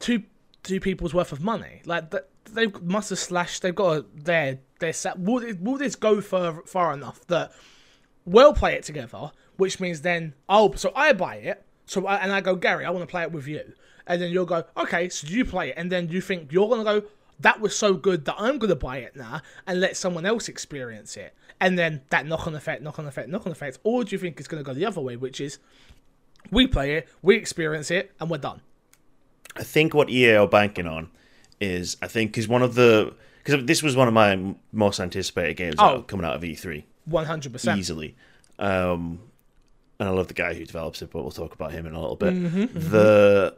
two 0.00 0.24
two 0.62 0.80
people's 0.80 1.14
worth 1.14 1.32
of 1.32 1.40
money. 1.40 1.82
Like 1.84 2.10
th- 2.10 2.24
they 2.44 2.66
must 2.82 3.10
have 3.10 3.18
slashed. 3.18 3.62
They've 3.62 3.74
got 3.74 3.98
a, 3.98 4.04
their 4.14 4.58
their 4.78 4.92
set. 4.92 5.18
Will, 5.18 5.54
will 5.60 5.78
this 5.78 5.96
go 5.96 6.20
far 6.20 6.62
far 6.66 6.92
enough 6.92 7.26
that 7.26 7.52
we'll 8.24 8.52
play 8.52 8.74
it 8.74 8.84
together? 8.84 9.30
Which 9.56 9.80
means 9.80 10.00
then 10.02 10.34
oh, 10.48 10.72
so 10.74 10.92
I 10.94 11.12
buy 11.12 11.36
it. 11.36 11.64
So 11.86 12.06
I, 12.06 12.16
and 12.16 12.32
I 12.32 12.40
go 12.40 12.54
Gary, 12.54 12.84
I 12.84 12.90
want 12.90 13.02
to 13.02 13.10
play 13.10 13.22
it 13.22 13.32
with 13.32 13.46
you, 13.46 13.72
and 14.06 14.20
then 14.20 14.30
you'll 14.30 14.46
go 14.46 14.64
okay, 14.76 15.08
so 15.08 15.26
you 15.26 15.44
play 15.44 15.70
it, 15.70 15.74
and 15.76 15.90
then 15.90 16.08
you 16.08 16.20
think 16.20 16.52
you're 16.52 16.68
gonna 16.68 16.84
go. 16.84 17.02
That 17.40 17.60
was 17.60 17.74
so 17.74 17.94
good 17.94 18.26
that 18.26 18.34
I'm 18.38 18.58
gonna 18.58 18.76
buy 18.76 18.98
it 18.98 19.16
now 19.16 19.40
and 19.66 19.80
let 19.80 19.96
someone 19.96 20.26
else 20.26 20.48
experience 20.48 21.16
it, 21.16 21.34
and 21.60 21.78
then 21.78 22.02
that 22.10 22.26
knock 22.26 22.46
on 22.46 22.54
effect, 22.54 22.82
knock 22.82 22.98
on 22.98 23.06
effect, 23.06 23.28
knock 23.28 23.46
on 23.46 23.52
effect. 23.52 23.78
Or 23.82 24.04
do 24.04 24.14
you 24.14 24.18
think 24.18 24.38
it's 24.38 24.48
gonna 24.48 24.62
go 24.62 24.74
the 24.74 24.86
other 24.86 25.00
way, 25.00 25.16
which 25.16 25.40
is 25.40 25.58
we 26.50 26.66
play 26.66 26.96
it, 26.96 27.08
we 27.22 27.36
experience 27.36 27.90
it, 27.90 28.12
and 28.20 28.30
we're 28.30 28.38
done. 28.38 28.60
I 29.56 29.62
think 29.62 29.94
what 29.94 30.08
EA 30.10 30.36
are 30.36 30.46
banking 30.46 30.86
on 30.86 31.10
is 31.60 31.96
I 32.02 32.06
think 32.06 32.32
because 32.32 32.48
one 32.48 32.62
of 32.62 32.74
the 32.74 33.14
because 33.44 33.64
this 33.66 33.82
was 33.82 33.96
one 33.96 34.08
of 34.08 34.14
my 34.14 34.54
most 34.72 35.00
anticipated 35.00 35.54
games 35.56 35.76
Oh. 35.78 35.84
out- 35.84 36.08
coming 36.08 36.24
out 36.26 36.36
of 36.36 36.42
E3 36.42 36.84
One 37.06 37.24
hundred 37.26 37.52
percent. 37.52 37.78
easily. 37.78 38.14
Um, 38.58 39.20
and 39.98 40.08
I 40.08 40.12
love 40.12 40.28
the 40.28 40.34
guy 40.34 40.54
who 40.54 40.64
develops 40.64 41.02
it, 41.02 41.10
but 41.10 41.22
we'll 41.22 41.30
talk 41.30 41.54
about 41.54 41.72
him 41.72 41.86
in 41.86 41.92
a 41.94 42.00
little 42.00 42.16
bit. 42.16 42.34
Mm-hmm, 42.34 42.90
The 42.90 43.56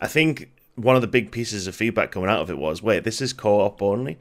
I 0.00 0.06
think 0.06 0.50
one 0.74 0.94
of 0.94 1.00
the 1.02 1.08
big 1.08 1.30
pieces 1.30 1.66
of 1.66 1.74
feedback 1.74 2.10
coming 2.10 2.28
out 2.28 2.40
of 2.42 2.50
it 2.50 2.58
was, 2.58 2.82
wait, 2.82 3.04
this 3.04 3.20
is 3.22 3.32
co-op 3.32 3.80
only. 3.82 4.18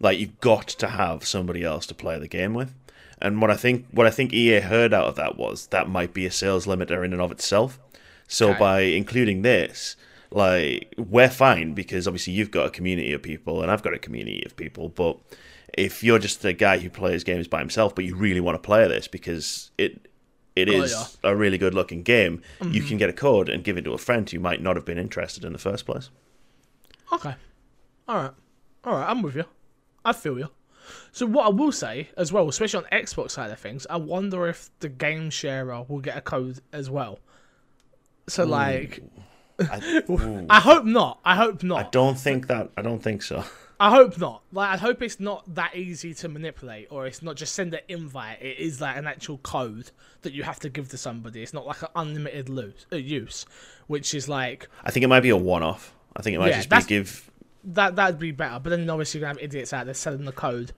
Like 0.00 0.18
you've 0.18 0.40
got 0.40 0.68
to 0.68 0.88
have 0.88 1.24
somebody 1.24 1.62
else 1.64 1.86
to 1.86 1.94
play 1.94 2.18
the 2.18 2.28
game 2.28 2.54
with. 2.54 2.72
And 3.20 3.40
what 3.40 3.50
I 3.50 3.56
think 3.56 3.86
what 3.92 4.06
I 4.06 4.10
think 4.10 4.32
EA 4.32 4.60
heard 4.60 4.92
out 4.94 5.06
of 5.06 5.16
that 5.16 5.36
was 5.36 5.66
that 5.68 5.88
might 5.88 6.12
be 6.14 6.26
a 6.26 6.30
sales 6.30 6.66
limiter 6.66 7.04
in 7.04 7.12
and 7.12 7.22
of 7.22 7.30
itself. 7.32 7.78
So 8.28 8.50
Okay. 8.50 8.58
by 8.58 8.80
including 8.80 9.42
this, 9.42 9.94
like 10.34 10.94
we're 10.96 11.28
fine 11.30 11.74
because 11.74 12.06
obviously 12.06 12.32
you've 12.32 12.50
got 12.50 12.66
a 12.66 12.70
community 12.70 13.12
of 13.12 13.22
people 13.22 13.62
and 13.62 13.70
I've 13.70 13.82
got 13.82 13.94
a 13.94 13.98
community 13.98 14.42
of 14.46 14.56
people, 14.56 14.88
but 14.88 15.18
if 15.74 16.02
you're 16.04 16.18
just 16.18 16.44
a 16.44 16.52
guy 16.52 16.78
who 16.78 16.90
plays 16.90 17.24
games 17.24 17.48
by 17.48 17.58
himself 17.58 17.94
but 17.94 18.04
you 18.04 18.14
really 18.14 18.40
want 18.40 18.54
to 18.54 18.66
play 18.66 18.86
this 18.88 19.08
because 19.08 19.70
it 19.78 20.08
it 20.54 20.68
Oh, 20.68 20.72
yeah. 20.72 20.80
Mm-hmm. 20.82 21.26
a 21.26 21.34
really 21.34 21.56
good 21.56 21.72
looking 21.74 22.02
game, 22.02 22.42
you 22.62 22.82
can 22.82 22.98
get 22.98 23.08
a 23.08 23.14
code 23.14 23.48
and 23.48 23.64
give 23.64 23.78
it 23.78 23.82
to 23.82 23.92
a 23.92 23.98
friend 23.98 24.28
who 24.28 24.38
might 24.38 24.60
not 24.60 24.76
have 24.76 24.84
been 24.84 24.98
interested 24.98 25.44
in 25.44 25.52
the 25.52 25.58
first 25.58 25.86
place. 25.86 26.10
Okay. 27.10 27.34
All 28.06 28.16
right. 28.16 28.32
All 28.84 28.94
right. 28.94 29.08
I'm 29.08 29.22
with 29.22 29.34
you. 29.34 29.44
I 30.04 30.12
feel 30.12 30.38
you. 30.38 30.48
So 31.12 31.26
what 31.26 31.46
I 31.46 31.48
will 31.50 31.72
say 31.72 32.10
as 32.18 32.32
well, 32.32 32.48
especially 32.48 32.84
on 32.84 32.90
Xbox 33.00 33.30
side 33.30 33.50
of 33.50 33.58
things, 33.58 33.86
I 33.88 33.96
wonder 33.96 34.46
if 34.46 34.70
the 34.80 34.88
game 34.90 35.30
sharer 35.30 35.84
will 35.88 36.00
get 36.00 36.16
a 36.16 36.20
code 36.20 36.60
as 36.72 36.90
well. 36.90 37.18
So 38.28 38.44
like, 38.44 39.02
I. 39.60 40.02
I 40.50 40.60
hope 40.60 40.84
not. 40.84 41.20
I 41.24 41.36
hope 41.36 41.62
not. 41.62 41.86
I 41.86 41.88
don't 41.90 42.18
think 42.18 42.46
that. 42.48 42.70
I 42.76 42.82
don't 42.82 43.02
think 43.02 43.22
so. 43.22 43.44
I 43.80 43.90
hope 43.90 44.16
not. 44.18 44.42
Like, 44.52 44.70
I 44.70 44.76
hope 44.76 45.02
it's 45.02 45.18
not 45.18 45.42
that 45.56 45.74
easy 45.74 46.14
to 46.14 46.28
manipulate, 46.28 46.86
or 46.90 47.06
it's 47.06 47.20
not 47.20 47.34
just 47.34 47.54
send 47.54 47.74
an 47.74 47.80
invite. 47.88 48.40
It 48.40 48.58
is 48.58 48.80
like 48.80 48.96
an 48.96 49.08
actual 49.08 49.38
code 49.38 49.90
that 50.20 50.32
you 50.32 50.44
have 50.44 50.60
to 50.60 50.68
give 50.68 50.88
to 50.90 50.96
somebody. 50.96 51.42
It's 51.42 51.52
not 51.52 51.66
like 51.66 51.82
an 51.82 51.88
unlimited 51.96 52.48
lose, 52.48 52.86
uh, 52.92 52.96
use, 52.96 53.44
which 53.88 54.14
is 54.14 54.28
like 54.28 54.68
I 54.84 54.92
think 54.92 55.02
it 55.02 55.08
might 55.08 55.20
be 55.20 55.30
a 55.30 55.36
one-off. 55.36 55.94
I 56.16 56.22
think 56.22 56.36
it 56.36 56.38
might 56.38 56.50
Yeah, 56.50 56.62
just 56.62 56.88
be 56.88 56.94
give. 56.96 57.30
that 57.64 57.96
that'd 57.96 58.20
be 58.20 58.30
better. 58.30 58.60
But 58.60 58.70
then 58.70 58.88
obviously 58.88 59.18
you're 59.18 59.28
gonna 59.28 59.40
have 59.40 59.44
idiots 59.44 59.72
out 59.72 59.86
there 59.86 59.94
selling 59.94 60.26
the 60.26 60.32
code. 60.32 60.72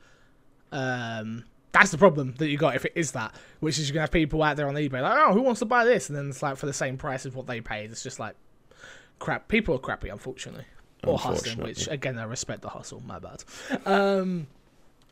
Um, 0.72 1.44
that's 1.72 1.90
the 1.90 1.98
problem 1.98 2.34
that 2.38 2.48
you 2.48 2.56
got 2.56 2.76
if 2.76 2.84
it 2.84 2.92
is 2.94 3.12
that, 3.12 3.34
which 3.60 3.78
is 3.78 3.88
you're 3.88 3.94
gonna 3.94 4.02
have 4.04 4.12
people 4.12 4.42
out 4.42 4.56
there 4.56 4.68
on 4.68 4.74
eBay 4.76 5.02
like, 5.02 5.12
oh, 5.26 5.32
who 5.34 5.42
wants 5.42 5.58
to 5.58 5.66
buy 5.66 5.84
this? 5.84 6.08
And 6.08 6.16
then 6.16 6.30
it's 6.30 6.42
like 6.42 6.56
for 6.56 6.66
the 6.66 6.72
same 6.72 6.96
price 6.96 7.26
as 7.26 7.34
what 7.34 7.46
they 7.46 7.60
paid. 7.60 7.90
It's 7.90 8.02
just 8.02 8.18
like 8.18 8.34
crap. 9.18 9.48
People 9.48 9.74
are 9.74 9.78
crappy, 9.78 10.10
unfortunately, 10.10 10.64
or 11.04 11.18
hustling. 11.18 11.58
Which 11.58 11.88
again, 11.88 12.18
I 12.18 12.24
respect 12.24 12.62
the 12.62 12.68
hustle. 12.68 13.02
My 13.06 13.18
bad. 13.18 13.44
Um, 13.86 14.46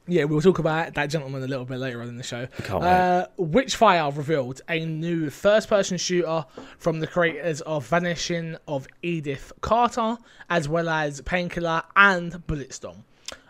yeah, 0.09 0.25
we'll 0.25 0.41
talk 0.41 0.59
about 0.59 0.95
that 0.95 1.07
gentleman 1.11 1.43
a 1.45 1.47
little 1.47 1.65
bit 1.65 1.79
later 1.79 2.03
on 2.03 2.09
in 2.09 2.17
the 2.17 2.25
show. 2.25 2.49
Uh, 2.69 3.27
Witchfire 3.39 4.15
revealed 4.17 4.61
a 4.69 4.85
new 4.85 5.31
first-person 5.31 5.97
shooter 5.97 6.45
from 6.79 6.99
the 6.99 7.07
creators 7.07 7.61
of 7.61 7.87
Vanishing 7.87 8.57
of 8.67 8.89
Edith 9.03 9.53
Carter, 9.61 10.19
as 10.51 10.69
well 10.69 10.89
as 10.89 11.21
Painkiller 11.21 11.83
and 11.95 12.33
Bulletstorm. 12.49 13.05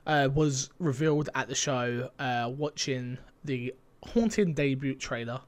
Uh, 0.07 0.29
was 0.35 0.69
revealed 0.79 1.31
at 1.35 1.49
the 1.49 1.55
show. 1.55 2.11
Uh, 2.19 2.51
watching 2.55 3.19
the 3.45 3.75
Haunted 4.05 4.55
debut 4.57 4.97
trailer. 4.97 5.41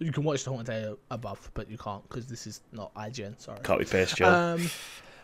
You 0.00 0.10
can 0.12 0.24
watch 0.24 0.44
the 0.44 0.50
Haunted 0.50 0.66
trailer 0.66 0.96
above, 1.10 1.50
but 1.54 1.70
you 1.70 1.78
can't 1.78 2.02
because 2.08 2.26
this 2.26 2.46
is 2.46 2.62
not 2.72 2.92
IGN. 2.94 3.38
Sorry. 3.40 3.60
Copy 3.60 3.84
paste, 3.84 4.16
Joe. 4.16 4.28
Um, 4.28 4.70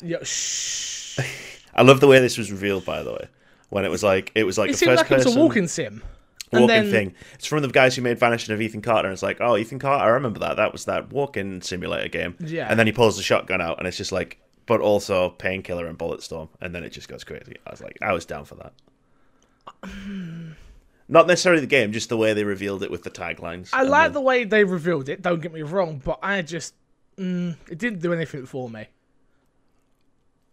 yeah, 0.02 0.18
shh. 0.22 1.18
I 1.74 1.82
love 1.82 2.00
the 2.00 2.06
way 2.06 2.20
this 2.20 2.36
was 2.38 2.52
revealed. 2.52 2.84
By 2.84 3.02
the 3.02 3.12
way, 3.12 3.28
when 3.70 3.84
it 3.84 3.90
was 3.90 4.02
like 4.02 4.32
it 4.34 4.44
was 4.44 4.58
like 4.58 4.68
It 4.70 4.74
a 4.74 4.76
seemed 4.76 4.90
first 4.92 5.02
like 5.04 5.10
it 5.10 5.14
was 5.16 5.24
person 5.24 5.40
a 5.40 5.42
walking 5.42 5.66
sim. 5.66 6.02
And 6.52 6.60
walking 6.62 6.66
then- 6.68 6.90
thing. 6.92 7.14
It's 7.34 7.46
from 7.46 7.62
the 7.62 7.68
guys 7.68 7.96
who 7.96 8.02
made 8.02 8.20
Vanishing 8.20 8.54
of 8.54 8.60
Ethan 8.60 8.80
Carter, 8.82 9.08
and 9.08 9.12
it's 9.12 9.22
like, 9.22 9.38
oh, 9.40 9.56
Ethan 9.56 9.78
Carter, 9.80 10.04
I 10.04 10.08
remember 10.08 10.38
that. 10.40 10.56
That 10.58 10.72
was 10.72 10.84
that 10.84 11.10
walking 11.12 11.60
simulator 11.60 12.08
game. 12.08 12.36
Yeah. 12.38 12.68
And 12.70 12.78
then 12.78 12.86
he 12.86 12.92
pulls 12.92 13.16
the 13.16 13.22
shotgun 13.24 13.60
out, 13.60 13.78
and 13.80 13.88
it's 13.88 13.96
just 13.96 14.12
like, 14.12 14.38
but 14.66 14.80
also 14.80 15.30
Painkiller 15.30 15.86
and 15.86 15.98
Bulletstorm, 15.98 16.48
and 16.60 16.72
then 16.74 16.84
it 16.84 16.90
just 16.90 17.08
goes 17.08 17.24
crazy. 17.24 17.56
I 17.66 17.70
was 17.70 17.80
like, 17.80 17.98
I 18.00 18.12
was 18.12 18.24
down 18.26 18.44
for 18.44 18.54
that. 18.56 18.72
Not 21.08 21.26
necessarily 21.26 21.60
the 21.60 21.66
game, 21.68 21.92
just 21.92 22.08
the 22.08 22.16
way 22.16 22.32
they 22.32 22.42
revealed 22.44 22.82
it 22.82 22.90
with 22.90 23.04
the 23.04 23.10
taglines. 23.10 23.70
I 23.72 23.82
like 23.82 24.06
then- 24.06 24.12
the 24.14 24.20
way 24.20 24.44
they 24.44 24.64
revealed 24.64 25.08
it. 25.08 25.22
Don't 25.22 25.40
get 25.40 25.52
me 25.52 25.62
wrong, 25.62 26.02
but 26.04 26.18
I 26.22 26.42
just 26.42 26.74
mm, 27.16 27.56
it 27.70 27.78
didn't 27.78 28.00
do 28.00 28.12
anything 28.12 28.46
for 28.46 28.68
me. 28.68 28.88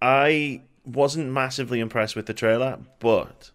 I 0.01 0.61
wasn't 0.85 1.31
massively 1.31 1.79
impressed 1.79 2.15
with 2.15 2.25
the 2.25 2.33
trailer, 2.33 2.79
but 2.99 3.51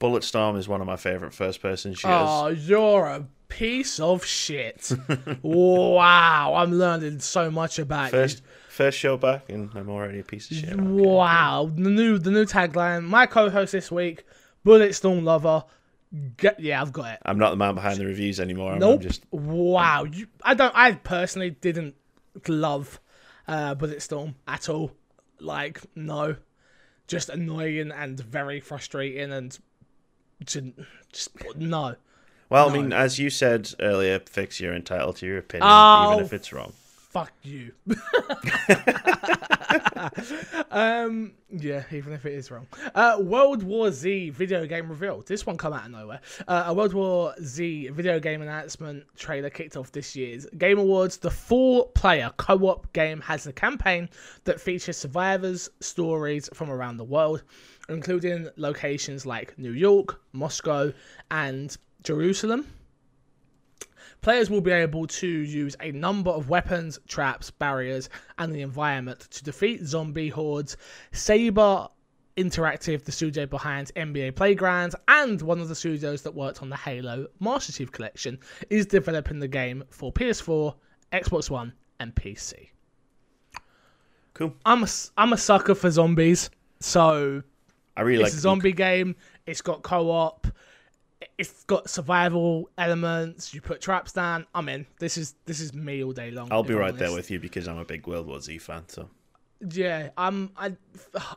Bulletstorm 0.00 0.56
is 0.56 0.68
one 0.68 0.80
of 0.80 0.86
my 0.86 0.96
favorite 0.96 1.34
first-person 1.34 1.94
shooters. 1.94 2.28
Oh, 2.28 2.48
you're 2.48 3.06
a 3.06 3.26
piece 3.48 3.98
of 3.98 4.24
shit! 4.24 4.92
wow, 5.42 6.54
I'm 6.54 6.72
learning 6.72 7.20
so 7.20 7.50
much 7.50 7.78
about 7.78 8.10
First, 8.10 8.42
first 8.68 8.98
show 8.98 9.16
back, 9.16 9.48
and 9.50 9.70
I'm 9.74 9.90
already 9.90 10.20
a 10.20 10.24
piece 10.24 10.50
of 10.50 10.58
shit. 10.58 10.70
you. 10.70 10.76
Wow, 10.76 11.70
the 11.74 11.90
new 11.90 12.18
the 12.18 12.30
new 12.30 12.44
tagline. 12.44 13.04
My 13.04 13.26
co-host 13.26 13.72
this 13.72 13.90
week, 13.90 14.24
Bulletstorm 14.64 15.22
lover. 15.24 15.64
Get, 16.36 16.60
yeah, 16.60 16.80
I've 16.80 16.92
got 16.92 17.14
it. 17.14 17.18
I'm 17.24 17.38
not 17.38 17.50
the 17.50 17.56
man 17.56 17.74
behind 17.74 17.98
the 17.98 18.06
reviews 18.06 18.38
anymore. 18.38 18.70
I'm- 18.70 18.78
Nope. 18.80 19.00
I'm 19.00 19.06
just 19.08 19.24
Wow, 19.32 20.04
you, 20.04 20.28
I 20.42 20.54
don't. 20.54 20.72
I 20.76 20.92
personally 20.92 21.50
didn't 21.50 21.96
love 22.46 23.00
uh, 23.48 23.74
Bulletstorm 23.74 24.34
at 24.46 24.68
all. 24.68 24.92
Like, 25.40 25.80
no, 25.96 26.36
just 27.08 27.28
annoying 27.30 27.90
and 27.90 28.18
very 28.20 28.60
frustrating 28.60 29.32
and 29.32 29.58
just, 30.44 30.66
just 31.12 31.30
no. 31.56 31.96
well. 32.48 32.70
I 32.70 32.72
mean, 32.72 32.92
as 32.92 33.18
you 33.18 33.28
said 33.28 33.72
earlier, 33.80 34.20
fix. 34.20 34.60
You're 34.60 34.74
entitled 34.74 35.16
to 35.16 35.26
your 35.26 35.38
opinion, 35.38 35.68
Oh, 35.70 36.12
even 36.12 36.24
if 36.24 36.32
it's 36.32 36.52
wrong. 36.52 36.72
Fuck 37.14 37.32
you. 37.44 37.70
um, 40.72 41.32
yeah, 41.48 41.84
even 41.92 42.12
if 42.12 42.26
it 42.26 42.32
is 42.32 42.50
wrong. 42.50 42.66
Uh, 42.92 43.18
World 43.20 43.62
War 43.62 43.92
Z 43.92 44.30
video 44.30 44.66
game 44.66 44.88
revealed. 44.88 45.28
This 45.28 45.46
one 45.46 45.56
come 45.56 45.72
out 45.72 45.84
of 45.84 45.92
nowhere. 45.92 46.20
Uh, 46.48 46.64
a 46.66 46.74
World 46.74 46.92
War 46.92 47.32
Z 47.40 47.90
video 47.90 48.18
game 48.18 48.42
announcement 48.42 49.04
trailer 49.16 49.48
kicked 49.48 49.76
off 49.76 49.92
this 49.92 50.16
year's 50.16 50.44
Game 50.58 50.80
Awards. 50.80 51.18
The 51.18 51.30
four-player 51.30 52.32
co-op 52.36 52.92
game 52.92 53.20
has 53.20 53.46
a 53.46 53.52
campaign 53.52 54.08
that 54.42 54.60
features 54.60 54.96
survivors' 54.96 55.70
stories 55.78 56.50
from 56.52 56.68
around 56.68 56.96
the 56.96 57.04
world, 57.04 57.44
including 57.88 58.48
locations 58.56 59.24
like 59.24 59.56
New 59.56 59.70
York, 59.70 60.20
Moscow, 60.32 60.92
and 61.30 61.76
Jerusalem. 62.02 62.66
Players 64.24 64.48
will 64.48 64.62
be 64.62 64.70
able 64.70 65.06
to 65.06 65.26
use 65.26 65.76
a 65.80 65.92
number 65.92 66.30
of 66.30 66.48
weapons, 66.48 66.98
traps, 67.06 67.50
barriers, 67.50 68.08
and 68.38 68.54
the 68.54 68.62
environment 68.62 69.20
to 69.20 69.44
defeat 69.44 69.84
zombie 69.84 70.30
hordes. 70.30 70.78
Saber 71.12 71.88
Interactive, 72.38 73.04
the 73.04 73.12
studio 73.12 73.44
behind 73.44 73.92
NBA 73.96 74.34
Playgrounds, 74.34 74.96
and 75.08 75.42
one 75.42 75.60
of 75.60 75.68
the 75.68 75.74
studios 75.74 76.22
that 76.22 76.34
worked 76.34 76.62
on 76.62 76.70
the 76.70 76.76
Halo 76.76 77.26
Master 77.38 77.70
Chief 77.70 77.92
Collection, 77.92 78.38
is 78.70 78.86
developing 78.86 79.40
the 79.40 79.46
game 79.46 79.84
for 79.90 80.10
PS4, 80.10 80.74
Xbox 81.12 81.50
One, 81.50 81.74
and 82.00 82.14
PC. 82.14 82.70
Cool. 84.32 84.54
I'm 84.64 84.84
a, 84.84 84.88
I'm 85.18 85.34
a 85.34 85.38
sucker 85.38 85.74
for 85.74 85.90
zombies, 85.90 86.48
so 86.80 87.42
I 87.94 88.00
really 88.00 88.22
like. 88.22 88.28
it's 88.28 88.38
a 88.38 88.40
zombie 88.40 88.72
game. 88.72 89.16
It's 89.44 89.60
got 89.60 89.82
co-op. 89.82 90.46
It's 91.38 91.64
got 91.64 91.88
survival 91.88 92.70
elements. 92.76 93.54
You 93.54 93.60
put 93.60 93.80
traps 93.80 94.12
down. 94.12 94.46
I'm 94.54 94.68
in. 94.68 94.86
This 94.98 95.16
is 95.16 95.34
this 95.46 95.60
is 95.60 95.72
me 95.74 96.04
all 96.04 96.12
day 96.12 96.30
long. 96.30 96.48
I'll 96.50 96.62
be 96.62 96.74
I'm 96.74 96.80
right 96.80 96.96
there 96.96 97.12
with 97.12 97.30
you 97.30 97.40
because 97.40 97.66
I'm 97.66 97.78
a 97.78 97.84
big 97.84 98.06
World 98.06 98.26
War 98.26 98.40
Z 98.40 98.58
fan. 98.58 98.84
So 98.88 99.08
Yeah, 99.70 100.10
um, 100.16 100.50
I, 100.56 100.76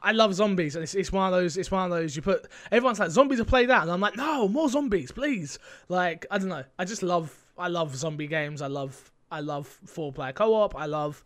I 0.02 0.12
love 0.12 0.34
zombies, 0.34 0.76
and 0.76 0.84
it's, 0.84 0.96
it's 0.96 1.12
one 1.12 1.32
of 1.32 1.40
those. 1.40 1.58
It's 1.58 1.72
one 1.72 1.86
of 1.86 1.98
those. 1.98 2.16
You 2.16 2.22
put 2.22 2.48
everyone's 2.72 3.00
like 3.00 3.12
zombies 3.12 3.40
to 3.40 3.46
play 3.46 3.66
that, 3.66 3.84
and 3.84 3.92
I'm 3.92 4.02
like, 4.02 4.18
no, 4.18 4.48
more 4.48 4.70
zombies, 4.70 5.12
please. 5.12 5.60
Like, 5.88 6.26
I 6.30 6.38
don't 6.38 6.50
know. 6.50 6.64
I 6.78 6.86
just 6.86 7.04
love. 7.04 7.36
I 7.58 7.70
love 7.70 7.96
zombie 7.96 8.28
games. 8.28 8.62
I 8.62 8.68
love. 8.68 9.12
I 9.32 9.40
love 9.42 9.68
four 9.68 10.12
player 10.12 10.34
co 10.34 10.54
op. 10.54 10.76
I 10.76 10.86
love 10.86 11.24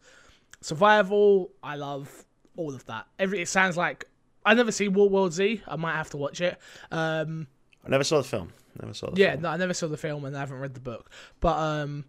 survival. 0.61 1.51
I 1.63 1.75
love 1.75 2.25
all 2.55 2.73
of 2.75 2.85
that. 2.85 3.07
Every. 3.17 3.41
It 3.41 3.47
sounds 3.47 3.77
like 3.77 4.05
I 4.45 4.53
never 4.53 4.71
see 4.71 4.87
War 4.87 5.09
World 5.09 5.33
Z. 5.33 5.61
I 5.67 5.75
might 5.75 5.95
have 5.95 6.09
to 6.11 6.17
watch 6.17 6.41
it. 6.41 6.57
Um, 6.91 7.47
I 7.85 7.89
never 7.89 8.03
saw 8.03 8.17
the 8.17 8.27
film. 8.27 8.53
Never 8.79 8.93
saw 8.93 9.09
the 9.09 9.19
yeah, 9.19 9.31
film. 9.31 9.43
no, 9.43 9.49
I 9.49 9.57
never 9.57 9.73
saw 9.73 9.87
the 9.87 9.97
film 9.97 10.25
and 10.25 10.35
I 10.35 10.39
haven't 10.39 10.59
read 10.59 10.73
the 10.73 10.79
book. 10.79 11.09
But 11.39 11.57
um, 11.57 12.05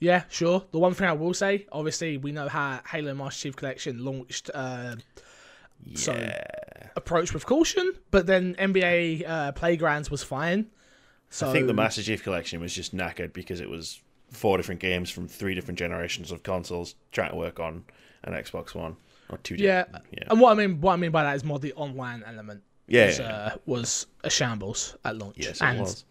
yeah, 0.00 0.24
sure. 0.28 0.64
The 0.72 0.78
one 0.78 0.94
thing 0.94 1.06
I 1.06 1.12
will 1.12 1.34
say, 1.34 1.66
obviously, 1.70 2.16
we 2.16 2.32
know 2.32 2.48
how 2.48 2.80
Halo 2.88 3.14
Master 3.14 3.48
Chief 3.48 3.56
Collection 3.56 4.04
launched. 4.04 4.50
Uh, 4.52 4.96
so 5.94 6.30
approach 6.96 7.32
with 7.34 7.46
caution, 7.46 7.92
but 8.10 8.26
then 8.26 8.54
NBA 8.56 9.28
uh, 9.28 9.52
Playgrounds 9.52 10.10
was 10.10 10.22
fine. 10.22 10.66
So 11.30 11.48
I 11.48 11.52
think 11.52 11.66
the 11.66 11.74
Master 11.74 12.02
Chief 12.02 12.22
Collection 12.22 12.60
was 12.60 12.74
just 12.74 12.94
knackered 12.94 13.32
because 13.32 13.60
it 13.60 13.70
was 13.70 14.00
four 14.30 14.56
different 14.56 14.80
games 14.80 15.10
from 15.10 15.28
three 15.28 15.54
different 15.54 15.78
generations 15.78 16.30
of 16.30 16.42
consoles 16.42 16.94
trying 17.10 17.30
to 17.30 17.36
work 17.36 17.60
on 17.60 17.84
an 18.24 18.32
Xbox 18.34 18.74
One 18.74 18.96
or 19.30 19.38
two. 19.38 19.56
yeah, 19.56 19.84
yeah, 20.10 20.24
and 20.30 20.40
what 20.40 20.52
I 20.52 20.54
mean, 20.54 20.80
what 20.80 20.94
I 20.94 20.96
mean 20.96 21.10
by 21.10 21.22
that 21.22 21.36
is 21.36 21.44
more 21.44 21.58
the 21.58 21.72
online 21.74 22.22
element. 22.26 22.62
Yeah, 22.86 23.06
was, 23.06 23.20
uh, 23.20 23.56
was 23.66 24.06
a 24.24 24.30
shambles 24.30 24.96
at 25.04 25.16
launch. 25.16 25.36
yes, 25.38 25.60
it 25.60 25.62
and 25.62 25.80
was. 25.80 26.04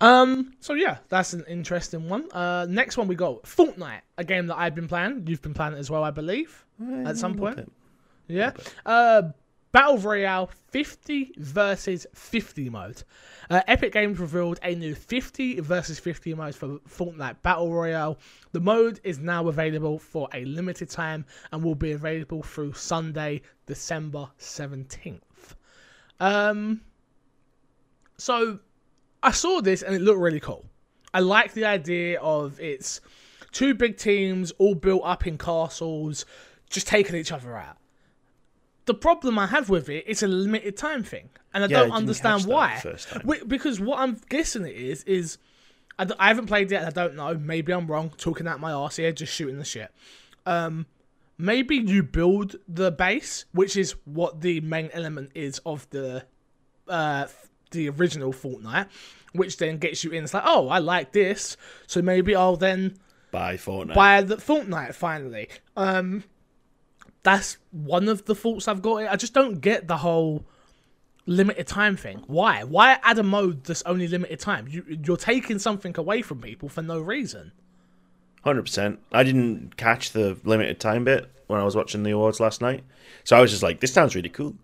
Um, 0.00 0.52
so 0.60 0.74
yeah, 0.74 0.98
that's 1.08 1.32
an 1.32 1.44
interesting 1.48 2.08
one. 2.08 2.30
Uh, 2.32 2.66
next 2.68 2.96
one 2.96 3.08
we 3.08 3.14
got 3.14 3.42
Fortnite, 3.42 4.02
a 4.18 4.24
game 4.24 4.46
that 4.48 4.58
I've 4.58 4.74
been 4.74 4.88
playing. 4.88 5.24
You've 5.26 5.42
been 5.42 5.54
playing 5.54 5.74
it 5.74 5.78
as 5.78 5.90
well, 5.90 6.04
I 6.04 6.10
believe, 6.10 6.64
at 7.04 7.16
some 7.16 7.34
point. 7.34 7.72
Yeah. 8.28 8.52
Uh, 8.84 9.22
Battle 9.72 9.98
Royale 9.98 10.50
50 10.70 11.34
versus 11.38 12.04
50 12.12 12.70
mode. 12.70 13.04
Uh, 13.48 13.62
Epic 13.68 13.92
Games 13.92 14.18
revealed 14.18 14.58
a 14.64 14.74
new 14.74 14.96
50 14.96 15.60
versus 15.60 16.00
50 16.00 16.34
mode 16.34 16.56
for 16.56 16.78
Fortnite 16.88 17.40
Battle 17.42 17.72
Royale. 17.72 18.18
The 18.50 18.60
mode 18.60 19.00
is 19.04 19.20
now 19.20 19.46
available 19.46 20.00
for 20.00 20.28
a 20.34 20.44
limited 20.44 20.90
time 20.90 21.24
and 21.52 21.62
will 21.62 21.76
be 21.76 21.92
available 21.92 22.42
through 22.42 22.72
Sunday, 22.72 23.42
December 23.66 24.28
17th. 24.40 25.20
Um, 26.20 26.82
so 28.18 28.58
I 29.22 29.30
saw 29.32 29.60
this 29.60 29.82
and 29.82 29.94
it 29.94 30.00
looked 30.02 30.20
really 30.20 30.40
cool. 30.40 30.64
I 31.12 31.20
like 31.20 31.54
the 31.54 31.64
idea 31.64 32.20
of 32.20 32.60
it's 32.60 33.00
two 33.52 33.74
big 33.74 33.96
teams 33.96 34.52
all 34.58 34.74
built 34.74 35.02
up 35.04 35.26
in 35.26 35.38
castles, 35.38 36.24
just 36.68 36.86
taking 36.86 37.16
each 37.16 37.32
other 37.32 37.56
out. 37.56 37.76
The 38.84 38.94
problem 38.94 39.38
I 39.38 39.46
have 39.46 39.68
with 39.68 39.88
it, 39.88 40.04
it's 40.06 40.22
a 40.22 40.28
limited 40.28 40.76
time 40.76 41.02
thing, 41.02 41.28
and 41.54 41.64
I 41.64 41.66
Yeah, 41.68 41.80
don't 41.80 41.92
understand 41.92 42.44
why. 42.44 42.76
the 42.76 42.90
first 42.92 43.08
time. 43.08 43.20
Wi- 43.22 43.44
Because 43.46 43.78
what 43.80 43.98
I'm 44.00 44.20
guessing 44.28 44.66
it 44.66 44.74
is 44.76 45.02
is 45.04 45.38
I, 45.98 46.04
d- 46.04 46.14
I 46.18 46.28
haven't 46.28 46.46
played 46.46 46.70
it. 46.72 46.76
and 46.76 46.86
I 46.86 46.90
don't 46.90 47.14
know. 47.16 47.34
Maybe 47.34 47.72
I'm 47.72 47.86
wrong. 47.86 48.10
Talking 48.16 48.46
out 48.48 48.58
my 48.60 48.72
arse 48.72 48.96
here, 48.96 49.12
just 49.12 49.32
shooting 49.32 49.58
the 49.58 49.64
shit. 49.64 49.90
Um, 50.46 50.86
maybe 51.40 51.76
you 51.76 52.02
build 52.02 52.56
the 52.68 52.90
base, 52.90 53.46
which 53.52 53.76
is 53.76 53.94
what 54.04 54.40
the 54.40 54.60
main 54.60 54.90
element 54.92 55.30
is 55.34 55.60
of 55.64 55.88
the 55.90 56.24
uh, 56.88 57.26
the 57.70 57.88
original 57.88 58.32
Fortnite, 58.32 58.88
which 59.32 59.56
then 59.56 59.78
gets 59.78 60.04
you 60.04 60.10
in. 60.10 60.24
It's 60.24 60.34
like, 60.34 60.42
oh, 60.46 60.68
I 60.68 60.78
like 60.78 61.12
this, 61.12 61.56
so 61.86 62.02
maybe 62.02 62.34
I'll 62.34 62.56
then 62.56 62.98
buy 63.30 63.56
Fortnite. 63.56 63.94
buy 63.94 64.22
the 64.22 64.36
Fortnite 64.36 64.94
finally. 64.94 65.48
Um, 65.76 66.24
that's 67.22 67.58
one 67.70 68.08
of 68.08 68.24
the 68.24 68.34
faults 68.34 68.66
I've 68.66 68.82
got. 68.82 69.04
I 69.06 69.16
just 69.16 69.34
don't 69.34 69.60
get 69.60 69.88
the 69.88 69.98
whole 69.98 70.44
limited 71.26 71.66
time 71.66 71.96
thing. 71.96 72.24
Why? 72.26 72.64
Why 72.64 72.98
add 73.02 73.18
a 73.18 73.22
mode 73.22 73.64
that's 73.64 73.82
only 73.82 74.08
limited 74.08 74.40
time? 74.40 74.66
You, 74.68 74.84
you're 75.04 75.16
taking 75.16 75.58
something 75.58 75.94
away 75.96 76.22
from 76.22 76.40
people 76.40 76.68
for 76.68 76.82
no 76.82 76.98
reason. 76.98 77.52
Hundred 78.42 78.62
percent. 78.62 79.00
I 79.12 79.22
didn't 79.22 79.76
catch 79.76 80.12
the 80.12 80.38
limited 80.44 80.80
time 80.80 81.04
bit 81.04 81.30
when 81.46 81.60
I 81.60 81.64
was 81.64 81.76
watching 81.76 82.02
the 82.02 82.12
awards 82.12 82.40
last 82.40 82.60
night, 82.60 82.84
so 83.24 83.36
I 83.36 83.40
was 83.40 83.50
just 83.50 83.62
like, 83.62 83.80
"This 83.80 83.92
sounds 83.92 84.14
really 84.14 84.28
cool." 84.28 84.54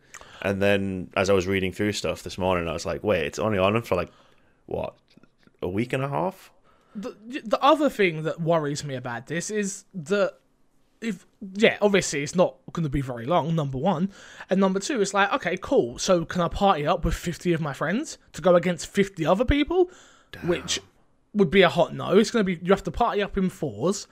And 0.42 0.62
then 0.62 1.10
as 1.16 1.28
I 1.28 1.32
was 1.32 1.46
reading 1.46 1.72
through 1.72 1.92
stuff 1.92 2.22
this 2.22 2.38
morning, 2.38 2.68
I 2.68 2.72
was 2.72 2.86
like, 2.86 3.04
"Wait, 3.04 3.26
it's 3.26 3.38
only 3.38 3.58
on 3.58 3.80
for 3.82 3.96
like 3.96 4.10
what 4.66 4.94
a 5.60 5.68
week 5.68 5.92
and 5.92 6.02
a 6.02 6.08
half?" 6.08 6.50
the 6.96 7.14
the 7.44 7.62
other 7.62 7.90
thing 7.90 8.22
that 8.22 8.40
worries 8.40 8.82
me 8.82 8.94
about 8.94 9.26
this 9.26 9.50
is 9.50 9.84
that 9.94 10.34
if 11.00 11.26
yeah, 11.54 11.76
obviously 11.82 12.22
it's 12.22 12.34
not 12.34 12.56
going 12.72 12.84
to 12.84 12.90
be 12.90 13.02
very 13.02 13.26
long. 13.26 13.54
Number 13.54 13.78
one, 13.78 14.10
and 14.48 14.58
number 14.58 14.80
two, 14.80 15.00
it's 15.00 15.12
like 15.12 15.32
okay, 15.34 15.58
cool. 15.60 15.98
So 15.98 16.24
can 16.24 16.40
I 16.40 16.48
party 16.48 16.86
up 16.86 17.04
with 17.04 17.14
fifty 17.14 17.52
of 17.52 17.60
my 17.60 17.74
friends 17.74 18.18
to 18.32 18.42
go 18.42 18.54
against 18.54 18.86
fifty 18.86 19.26
other 19.26 19.44
people, 19.44 19.90
which 20.44 20.80
would 21.36 21.50
be 21.50 21.62
a 21.62 21.68
hot 21.68 21.94
no. 21.94 22.18
It's 22.18 22.30
going 22.30 22.44
to 22.44 22.56
be 22.56 22.64
you 22.64 22.72
have 22.72 22.82
to 22.84 22.90
party 22.90 23.22
up 23.22 23.36
in 23.38 23.48
fours, 23.50 24.06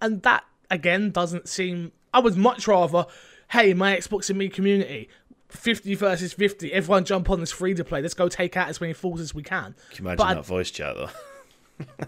and 0.00 0.22
that 0.22 0.44
again 0.70 1.10
doesn't 1.10 1.48
seem. 1.48 1.92
I 2.12 2.18
would 2.20 2.36
much 2.36 2.66
rather, 2.66 3.06
hey, 3.50 3.72
my 3.74 3.96
Xbox 3.96 4.28
and 4.30 4.38
me 4.38 4.48
community. 4.48 5.08
50 5.48 5.96
versus 5.96 6.32
50. 6.32 6.72
Everyone 6.72 7.04
jump 7.04 7.28
on 7.28 7.40
this 7.40 7.50
free 7.50 7.74
to 7.74 7.82
play. 7.82 8.00
Let's 8.00 8.14
go 8.14 8.28
take 8.28 8.56
out 8.56 8.68
as 8.68 8.80
many 8.80 8.92
fools 8.92 9.20
as 9.20 9.34
we 9.34 9.42
can. 9.42 9.74
Can 9.90 10.04
you 10.04 10.08
imagine 10.10 10.16
But 10.18 10.24
I- 10.26 10.34
that 10.34 10.46
voice 10.46 10.70
chat 10.70 10.94
though? 10.94 11.86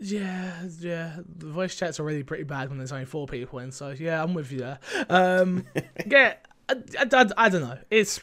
Yeah, 0.00 0.52
yeah. 0.78 1.16
The 1.38 1.46
voice 1.48 1.74
chat's 1.74 1.98
already 1.98 2.22
pretty 2.22 2.44
bad 2.44 2.68
when 2.68 2.78
there's 2.78 2.92
only 2.92 3.04
four 3.04 3.26
people 3.26 3.58
in, 3.58 3.72
so 3.72 3.90
yeah, 3.90 4.22
I'm 4.22 4.32
with 4.32 4.52
you 4.52 4.58
there. 4.60 4.78
Um, 5.08 5.66
yeah, 6.06 6.34
I, 6.68 6.74
I, 7.00 7.06
I, 7.12 7.26
I 7.36 7.48
don't 7.48 7.62
know. 7.62 7.78
It's, 7.90 8.20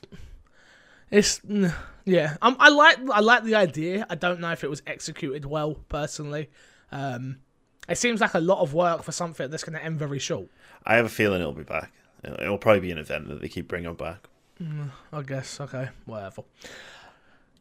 it's, 1.12 1.40
mm, 1.40 1.74
yeah. 2.06 2.38
Um, 2.42 2.56
I 2.60 2.70
like, 2.70 2.98
I 3.12 3.20
like 3.20 3.44
the 3.44 3.56
idea. 3.56 4.06
I 4.10 4.16
don't 4.16 4.40
know 4.40 4.52
if 4.52 4.64
it 4.64 4.70
was 4.70 4.82
executed 4.88 5.46
well, 5.46 5.76
personally. 5.90 6.50
Um, 6.92 7.38
it 7.90 7.98
seems 7.98 8.22
like 8.22 8.34
a 8.34 8.40
lot 8.40 8.62
of 8.62 8.74
work 8.74 9.04
for 9.04 9.12
something 9.12 9.50
that's 9.50 9.64
going 9.64 9.78
to 9.78 9.84
end 9.84 10.00
very 10.00 10.20
short. 10.20 10.48
I 10.86 10.96
have 10.96 11.06
a 11.06 11.10
feeling 11.10 11.42
it'll 11.42 11.54
be 11.54 11.64
back. 11.64 11.92
It'll, 12.24 12.40
it'll 12.40 12.58
probably 12.58 12.82
be 12.82 12.92
an 12.92 12.98
event 12.98 13.28
that 13.28 13.42
they 13.42 13.50
keep 13.50 13.68
bringing 13.68 13.94
back. 13.96 14.28
I 15.12 15.22
guess. 15.22 15.60
Okay, 15.60 15.90
whatever. 16.06 16.44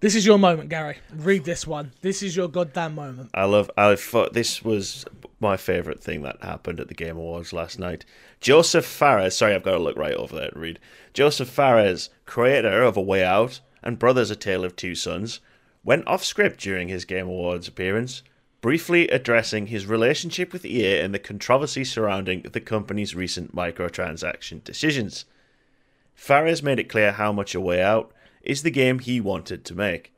This 0.00 0.14
is 0.14 0.26
your 0.26 0.38
moment, 0.38 0.68
Gary. 0.68 0.98
Read 1.14 1.44
this 1.44 1.66
one. 1.66 1.92
This 2.02 2.22
is 2.22 2.36
your 2.36 2.48
goddamn 2.48 2.94
moment. 2.94 3.30
I 3.34 3.44
love. 3.44 3.70
I 3.76 3.96
thought 3.96 4.32
this 4.32 4.62
was 4.62 5.04
my 5.40 5.56
favorite 5.56 6.02
thing 6.02 6.22
that 6.22 6.42
happened 6.42 6.78
at 6.78 6.88
the 6.88 6.94
Game 6.94 7.16
Awards 7.16 7.52
last 7.52 7.78
night. 7.78 8.04
Joseph 8.40 8.84
Fares. 8.84 9.36
Sorry, 9.36 9.54
I've 9.54 9.62
got 9.62 9.72
to 9.72 9.78
look 9.78 9.96
right 9.96 10.14
over 10.14 10.36
there 10.36 10.50
to 10.50 10.58
read. 10.58 10.78
Joseph 11.14 11.48
Fares, 11.48 12.10
creator 12.26 12.82
of 12.82 12.96
A 12.96 13.02
Way 13.02 13.24
Out 13.24 13.60
and 13.84 14.00
Brothers: 14.00 14.32
A 14.32 14.36
Tale 14.36 14.64
of 14.64 14.74
Two 14.74 14.96
Sons, 14.96 15.38
went 15.84 16.06
off 16.08 16.24
script 16.24 16.58
during 16.58 16.88
his 16.88 17.04
Game 17.04 17.28
Awards 17.28 17.68
appearance, 17.68 18.22
briefly 18.60 19.06
addressing 19.08 19.66
his 19.66 19.86
relationship 19.86 20.50
with 20.50 20.64
EA 20.64 21.00
and 21.00 21.12
the 21.14 21.18
controversy 21.18 21.84
surrounding 21.84 22.40
the 22.40 22.60
company's 22.60 23.14
recent 23.14 23.54
microtransaction 23.54 24.64
decisions. 24.64 25.26
Fares 26.14 26.62
made 26.62 26.78
it 26.78 26.88
clear 26.88 27.12
how 27.12 27.30
much 27.30 27.54
A 27.54 27.60
Way 27.60 27.82
Out 27.82 28.10
is 28.40 28.62
the 28.62 28.70
game 28.70 29.00
he 29.00 29.20
wanted 29.20 29.66
to 29.66 29.74
make, 29.74 30.14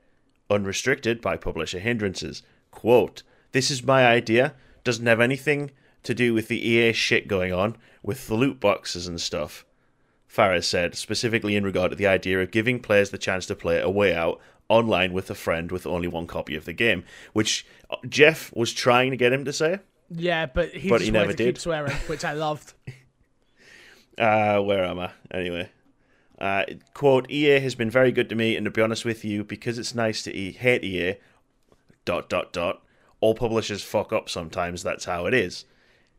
unrestricted 0.49 1.21
by 1.21 1.37
publisher 1.37 1.81
hindrances. 1.81 2.45
Quote, 2.71 3.25
This 3.51 3.69
is 3.69 3.83
my 3.83 4.07
idea, 4.07 4.55
doesn't 4.85 5.07
have 5.07 5.21
anything 5.21 5.73
to 6.05 6.14
do 6.14 6.33
with 6.33 6.47
the 6.47 6.64
EA 6.64 6.93
shit 6.93 7.27
going 7.27 7.53
on, 7.53 7.77
with 8.01 8.29
the 8.29 8.35
loot 8.35 8.61
boxes 8.61 9.09
and 9.09 9.21
stuff. 9.21 9.66
Fares 10.37 10.66
said, 10.68 10.95
specifically 10.95 11.57
in 11.57 11.64
regard 11.64 11.91
to 11.93 11.97
the 11.97 12.07
idea 12.07 12.39
of 12.43 12.51
giving 12.51 12.78
players 12.78 13.09
the 13.09 13.16
chance 13.16 13.47
to 13.47 13.55
play 13.55 13.80
A 13.80 13.89
Way 13.89 14.14
Out 14.14 14.39
online 14.68 15.14
with 15.14 15.30
a 15.30 15.34
friend 15.34 15.72
with 15.72 15.87
only 15.87 16.09
one 16.09 16.26
copy 16.26 16.55
of 16.55 16.66
the 16.66 16.74
game, 16.74 17.05
which 17.32 17.66
uh, 17.89 17.97
Geoff 18.07 18.55
was 18.55 18.74
trying 18.74 19.11
to 19.12 19.16
get 19.16 19.32
him 19.32 19.47
to 19.47 19.53
say. 19.53 19.78
Yeah, 20.11 20.45
but 20.45 20.72
he 20.74 20.91
But 20.91 20.97
just 20.99 21.07
he 21.07 21.11
never 21.11 21.32
did. 21.32 21.57
swearing, 21.57 21.97
which 22.07 22.22
I 22.24 22.34
loved. 22.34 22.74
Uh, 24.18 24.61
where 24.61 24.82
am 24.82 24.99
I? 24.99 25.11
Anyway. 25.30 25.68
Uh, 26.39 26.64
quote, 26.95 27.30
EA 27.30 27.61
has 27.61 27.74
been 27.74 27.91
very 27.91 28.11
good 28.11 28.30
to 28.30 28.34
me, 28.34 28.57
and 28.57 28.64
to 28.64 28.70
be 28.70 28.80
honest 28.80 29.05
with 29.05 29.26
you, 29.26 29.45
because 29.45 29.78
it's 29.78 29.95
nice 29.95 30.22
to 30.22 30.34
e- 30.34 30.53
hate 30.53 30.82
EA, 30.84 31.16
dot, 32.07 32.30
dot, 32.30 32.51
dot, 32.51 32.82
all 33.20 33.34
publishers 33.34 33.82
fuck 33.82 34.14
up 34.14 34.30
sometimes, 34.30 34.82
that's 34.82 35.05
how 35.05 35.26
it 35.26 35.34
is. 35.34 35.66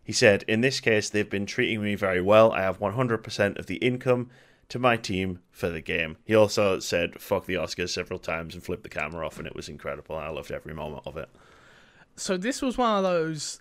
He 0.08 0.14
said, 0.14 0.43
in 0.47 0.62
this 0.62 0.80
case, 0.80 1.10
they've 1.10 1.30
been 1.30 1.45
treating 1.45 1.84
me 1.84 1.95
very 1.95 2.22
well. 2.22 2.53
I 2.53 2.62
have 2.62 2.80
100% 2.80 3.60
of 3.60 3.66
the 3.66 3.76
income 3.76 4.30
to 4.70 4.80
my 4.80 4.95
team 4.95 5.39
for 5.51 5.70
the 5.70 5.82
game. 5.82 6.16
He 6.24 6.34
also 6.34 6.80
said, 6.80 7.20
fuck 7.22 7.45
the 7.45 7.55
Oscars 7.55 7.89
several 7.89 8.18
times 8.18 8.53
and 8.55 8.64
flipped 8.64 8.84
the 8.84 8.89
camera 8.89 9.26
off, 9.26 9.38
and 9.38 9.45
it 9.45 9.53
was 9.55 9.68
incredible. 9.68 10.16
I 10.16 10.30
loved 10.30 10.49
every 10.51 10.74
moment 10.74 11.03
of 11.05 11.18
it. 11.18 11.28
so 12.16 12.38
this 12.38 12.62
was 12.62 12.78
one 12.78 12.97
of 12.97 13.03
those 13.03 13.60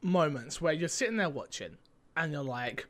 moments 0.00 0.60
where 0.60 0.72
you're 0.72 0.88
sitting 0.88 1.16
there 1.16 1.28
watching 1.28 1.76
and 2.16 2.32
you're 2.32 2.42
like 2.42 2.86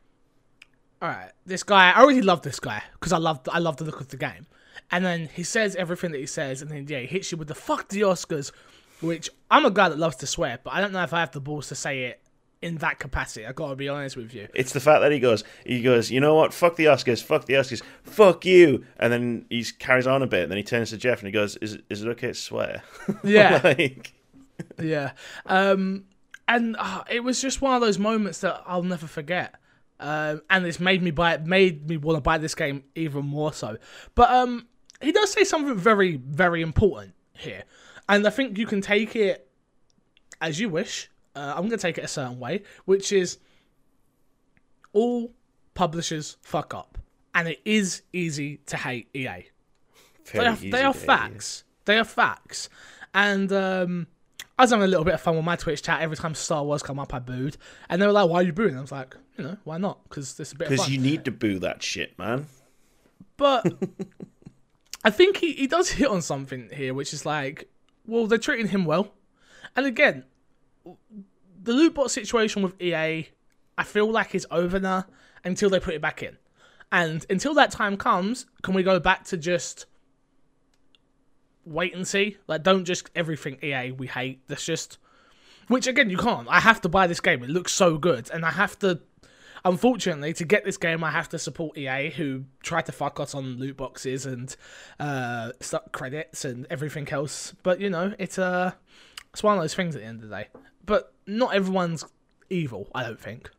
all 1.02 1.08
right 1.08 1.32
this 1.44 1.64
guy 1.64 1.90
i 1.90 2.00
already 2.00 2.22
love 2.22 2.42
this 2.42 2.60
guy 2.60 2.80
because 2.92 3.12
i 3.12 3.16
love 3.18 3.40
i 3.50 3.58
love 3.58 3.76
the 3.78 3.84
look 3.84 4.00
of 4.00 4.08
the 4.08 4.16
game 4.16 4.46
and 4.92 5.04
then 5.04 5.28
he 5.34 5.42
says 5.42 5.74
everything 5.74 6.12
that 6.12 6.18
he 6.20 6.26
says 6.26 6.62
and 6.62 6.70
then 6.70 6.86
yeah 6.86 7.00
he 7.00 7.06
hits 7.06 7.32
you 7.32 7.38
with 7.38 7.48
the 7.48 7.54
fuck 7.54 7.88
the 7.88 8.02
oscars 8.02 8.52
which 9.00 9.28
i'm 9.50 9.64
a 9.64 9.70
guy 9.72 9.88
that 9.88 9.98
loves 9.98 10.14
to 10.14 10.26
swear 10.26 10.60
but 10.62 10.72
i 10.72 10.80
don't 10.80 10.92
know 10.92 11.02
if 11.02 11.12
i 11.12 11.18
have 11.18 11.32
the 11.32 11.40
balls 11.40 11.66
to 11.66 11.74
say 11.74 12.04
it 12.04 12.20
in 12.62 12.76
that 12.76 12.98
capacity. 12.98 13.46
I 13.46 13.52
gotta 13.52 13.76
be 13.76 13.88
honest 13.88 14.16
with 14.16 14.34
you. 14.34 14.48
It's 14.54 14.72
the 14.72 14.80
fact 14.80 15.00
that 15.00 15.12
he 15.12 15.18
goes, 15.18 15.44
he 15.64 15.82
goes, 15.82 16.10
you 16.10 16.20
know 16.20 16.34
what? 16.34 16.52
Fuck 16.52 16.76
the 16.76 16.86
Oscars, 16.86 17.22
fuck 17.22 17.46
the 17.46 17.54
Oscars, 17.54 17.82
fuck 18.02 18.44
you. 18.44 18.84
And 18.98 19.12
then 19.12 19.46
he 19.48 19.64
carries 19.78 20.06
on 20.06 20.22
a 20.22 20.26
bit, 20.26 20.42
and 20.42 20.50
then 20.50 20.58
he 20.58 20.62
turns 20.62 20.90
to 20.90 20.98
Geoff 20.98 21.20
and 21.20 21.26
he 21.26 21.32
goes, 21.32 21.56
"Is 21.56 21.78
is 21.88 22.02
it 22.02 22.08
okay 22.10 22.28
to 22.28 22.34
swear?" 22.34 22.82
Yeah, 23.24 23.60
like, 23.64 24.12
yeah. 24.80 25.12
Um, 25.46 26.04
and 26.48 26.76
uh, 26.78 27.04
it 27.08 27.20
was 27.20 27.40
just 27.40 27.62
one 27.62 27.74
of 27.74 27.80
those 27.80 27.98
moments 27.98 28.40
that 28.40 28.62
I'll 28.66 28.82
never 28.82 29.06
forget. 29.06 29.54
Um, 29.98 30.42
and 30.48 30.66
it's 30.66 30.80
made 30.80 31.02
me 31.02 31.10
buy 31.10 31.36
made 31.38 31.88
me 31.88 31.96
want 31.96 32.16
to 32.16 32.20
buy 32.20 32.38
this 32.38 32.54
game 32.54 32.84
even 32.94 33.24
more 33.24 33.52
so. 33.52 33.78
But 34.14 34.30
um, 34.30 34.66
he 35.00 35.12
does 35.12 35.30
say 35.32 35.44
something 35.44 35.76
very, 35.76 36.16
very 36.16 36.62
important 36.62 37.14
here, 37.32 37.64
and 38.08 38.26
I 38.26 38.30
think 38.30 38.58
you 38.58 38.66
can 38.66 38.80
take 38.80 39.16
it 39.16 39.48
as 40.40 40.60
you 40.60 40.68
wish. 40.68 41.10
Uh, 41.34 41.52
I'm 41.54 41.68
going 41.68 41.70
to 41.70 41.76
take 41.78 41.98
it 41.98 42.04
a 42.04 42.08
certain 42.08 42.38
way, 42.38 42.62
which 42.84 43.12
is 43.12 43.38
all 44.92 45.32
publishers 45.74 46.36
fuck 46.42 46.74
up, 46.74 46.98
and 47.34 47.48
it 47.48 47.60
is 47.64 48.02
easy 48.12 48.58
to 48.66 48.76
hate 48.76 49.08
EA. 49.14 49.46
They 50.32 50.46
are, 50.46 50.56
they 50.56 50.82
are 50.82 50.92
hate, 50.92 51.02
facts. 51.02 51.64
They 51.84 51.98
are 51.98 52.04
facts. 52.04 52.68
And 53.14 53.52
um, 53.52 54.06
I 54.58 54.62
was 54.62 54.70
having 54.70 54.84
a 54.84 54.88
little 54.88 55.04
bit 55.04 55.14
of 55.14 55.20
fun 55.20 55.36
with 55.36 55.44
my 55.44 55.56
Twitch 55.56 55.82
chat. 55.82 56.02
Every 56.02 56.16
time 56.16 56.34
Star 56.34 56.64
Wars 56.64 56.82
come 56.82 56.98
up, 56.98 57.14
I 57.14 57.18
booed, 57.18 57.56
and 57.88 58.00
they 58.00 58.06
were 58.06 58.12
like, 58.12 58.28
"Why 58.28 58.40
are 58.40 58.42
you 58.42 58.52
booing?" 58.52 58.76
I 58.76 58.80
was 58.80 58.92
like, 58.92 59.16
"You 59.36 59.44
know, 59.44 59.56
why 59.64 59.78
not? 59.78 60.02
Because 60.04 60.38
it's 60.38 60.52
a 60.52 60.56
bit 60.56 60.68
Because 60.68 60.88
you 60.88 60.98
need 60.98 61.24
to 61.24 61.30
boo 61.30 61.58
that 61.60 61.82
shit, 61.82 62.18
man. 62.18 62.46
But 63.36 63.72
I 65.04 65.10
think 65.10 65.38
he, 65.38 65.52
he 65.52 65.66
does 65.66 65.90
hit 65.90 66.08
on 66.08 66.22
something 66.22 66.68
here, 66.72 66.92
which 66.92 67.14
is 67.14 67.24
like, 67.24 67.70
well, 68.06 68.26
they're 68.26 68.38
treating 68.38 68.68
him 68.68 68.84
well. 68.84 69.14
And 69.74 69.86
again, 69.86 70.24
the 71.62 71.72
loot 71.72 71.94
box 71.94 72.12
situation 72.12 72.62
with 72.62 72.80
EA, 72.80 73.28
I 73.76 73.84
feel 73.84 74.10
like 74.10 74.34
is 74.34 74.46
over 74.50 74.80
now 74.80 75.06
until 75.44 75.70
they 75.70 75.80
put 75.80 75.94
it 75.94 76.02
back 76.02 76.22
in. 76.22 76.36
And 76.92 77.24
until 77.30 77.54
that 77.54 77.70
time 77.70 77.96
comes, 77.96 78.46
can 78.62 78.74
we 78.74 78.82
go 78.82 78.98
back 78.98 79.24
to 79.26 79.36
just 79.36 79.86
wait 81.64 81.94
and 81.94 82.06
see? 82.06 82.36
Like, 82.46 82.62
don't 82.62 82.84
just 82.84 83.10
everything 83.14 83.58
EA 83.62 83.92
we 83.92 84.06
hate. 84.06 84.46
That's 84.48 84.64
just. 84.64 84.98
Which 85.68 85.86
again, 85.86 86.10
you 86.10 86.16
can't. 86.16 86.48
I 86.48 86.58
have 86.58 86.80
to 86.80 86.88
buy 86.88 87.06
this 87.06 87.20
game. 87.20 87.44
It 87.44 87.50
looks 87.50 87.72
so 87.72 87.96
good, 87.96 88.28
and 88.32 88.44
I 88.44 88.50
have 88.50 88.76
to 88.80 89.02
unfortunately, 89.64 90.32
to 90.34 90.44
get 90.44 90.64
this 90.64 90.76
game, 90.76 91.04
I 91.04 91.10
have 91.10 91.28
to 91.30 91.38
support 91.38 91.76
EA, 91.76 92.10
who 92.10 92.44
tried 92.62 92.86
to 92.86 92.92
fuck 92.92 93.20
us 93.20 93.34
on 93.34 93.58
loot 93.58 93.76
boxes 93.76 94.26
and 94.26 94.54
uh, 94.98 95.52
credits 95.92 96.44
and 96.44 96.66
everything 96.70 97.08
else. 97.10 97.54
But 97.62 97.80
you 97.80 97.90
know, 97.90 98.14
it's 98.18 98.38
uh, 98.38 98.72
it's 99.32 99.42
one 99.42 99.56
of 99.56 99.62
those 99.62 99.74
things 99.74 99.96
at 99.96 100.02
the 100.02 100.08
end 100.08 100.22
of 100.22 100.28
the 100.28 100.36
day. 100.36 100.48
But 100.84 101.12
not 101.26 101.54
everyone's 101.54 102.04
evil, 102.48 102.88
I 102.94 103.02
don't 103.02 103.20
think. 103.20 103.50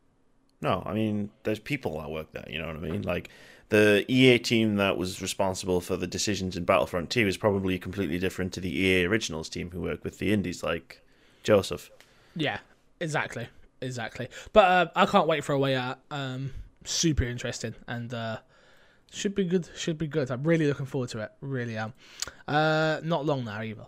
No, 0.60 0.82
I 0.86 0.94
mean, 0.94 1.30
there's 1.42 1.58
people 1.58 2.00
that 2.00 2.10
work 2.10 2.32
there. 2.32 2.46
You 2.48 2.60
know 2.60 2.68
what 2.68 2.76
I 2.76 2.80
mean? 2.80 3.02
Like 3.02 3.30
the 3.68 4.04
EA 4.08 4.38
team 4.38 4.76
that 4.76 4.96
was 4.96 5.20
responsible 5.20 5.80
for 5.80 5.96
the 5.96 6.06
decisions 6.06 6.56
in 6.56 6.64
Battlefront 6.64 7.10
2 7.10 7.26
is 7.26 7.36
probably 7.36 7.78
completely 7.78 8.18
different 8.18 8.52
to 8.52 8.60
the 8.60 8.76
EA 8.76 9.06
Originals 9.06 9.48
team 9.48 9.70
who 9.70 9.80
work 9.80 10.04
with 10.04 10.18
the 10.18 10.32
indies, 10.32 10.62
like 10.62 11.00
Joseph. 11.42 11.90
Yeah, 12.36 12.58
exactly, 13.00 13.48
exactly. 13.80 14.28
But 14.52 14.64
uh, 14.64 14.86
I 14.94 15.06
can't 15.06 15.26
wait 15.26 15.42
for 15.42 15.52
a 15.52 15.58
way 15.58 15.74
out. 15.74 15.98
Um, 16.10 16.52
super 16.84 17.24
interesting 17.24 17.74
and 17.88 18.12
uh, 18.12 18.38
should 19.10 19.34
be 19.34 19.44
good. 19.44 19.68
Should 19.76 19.98
be 19.98 20.06
good. 20.06 20.30
I'm 20.30 20.44
really 20.44 20.66
looking 20.66 20.86
forward 20.86 21.10
to 21.10 21.20
it. 21.20 21.32
Really 21.40 21.76
am. 21.76 21.92
Uh, 22.46 23.00
not 23.02 23.26
long 23.26 23.44
now 23.44 23.62
either. 23.62 23.86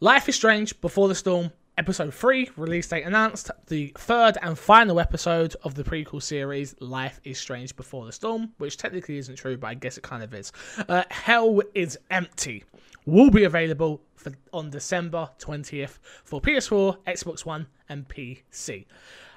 Life 0.00 0.28
is 0.28 0.36
Strange 0.36 0.80
Before 0.80 1.08
the 1.08 1.14
Storm. 1.14 1.52
Episode 1.78 2.12
3, 2.12 2.50
release 2.56 2.88
date 2.88 3.04
announced, 3.04 3.52
the 3.68 3.92
third 3.96 4.36
and 4.42 4.58
final 4.58 4.98
episode 4.98 5.54
of 5.62 5.76
the 5.76 5.84
prequel 5.84 6.20
series, 6.20 6.74
Life 6.80 7.20
is 7.22 7.38
Strange 7.38 7.76
Before 7.76 8.04
the 8.04 8.10
Storm, 8.10 8.50
which 8.58 8.76
technically 8.76 9.16
isn't 9.16 9.36
true, 9.36 9.56
but 9.56 9.68
I 9.68 9.74
guess 9.74 9.96
it 9.96 10.02
kind 10.02 10.24
of 10.24 10.34
is. 10.34 10.50
Uh, 10.88 11.04
Hell 11.08 11.60
is 11.76 11.96
Empty 12.10 12.64
will 13.06 13.30
be 13.30 13.44
available 13.44 14.02
for, 14.16 14.32
on 14.52 14.70
December 14.70 15.30
20th 15.38 16.00
for 16.24 16.40
PS4, 16.40 16.98
Xbox 17.06 17.46
One, 17.46 17.68
and 17.88 18.08
PC. 18.08 18.86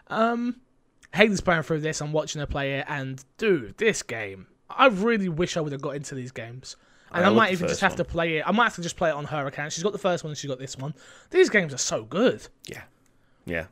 Um, 0.07 0.61
Hayden's 1.13 1.41
playing 1.41 1.61
through 1.61 1.81
this, 1.81 2.01
I'm 2.01 2.11
watching 2.11 2.39
her 2.39 2.47
play 2.47 2.79
it, 2.79 2.85
and 2.89 3.23
dude, 3.37 3.77
this 3.77 4.01
game, 4.01 4.47
I 4.67 4.87
really 4.87 5.29
wish 5.29 5.57
I 5.57 5.61
would 5.61 5.73
have 5.73 5.81
got 5.83 5.95
into 5.95 6.15
these 6.15 6.31
games. 6.31 6.75
And 7.14 7.26
I 7.26 7.30
I, 7.30 7.34
might 7.34 7.51
even 7.51 7.68
just 7.68 7.82
have 7.82 7.91
one. 7.91 7.97
to 7.97 8.05
play 8.05 8.38
it. 8.38 8.43
I 8.47 8.51
might 8.51 8.66
have 8.66 8.76
to 8.76 8.82
just 8.82 8.97
play 8.97 9.09
it 9.09 9.16
on 9.16 9.26
her 9.26 9.45
account. 9.47 9.74
She's 9.74 9.84
got 9.84 9.91
the 9.91 9.99
first 9.99 10.24
one 10.24 10.32
and 10.32 10.38
she's 10.38 10.49
got 10.49 10.59
this 10.59 10.78
one. 10.78 10.93
These 11.30 11.49
games 11.49 11.74
are 11.74 11.78
so 11.78 12.03
good. 12.03 12.47
Yeah. 12.68 12.84
Yeah. 13.45 13.66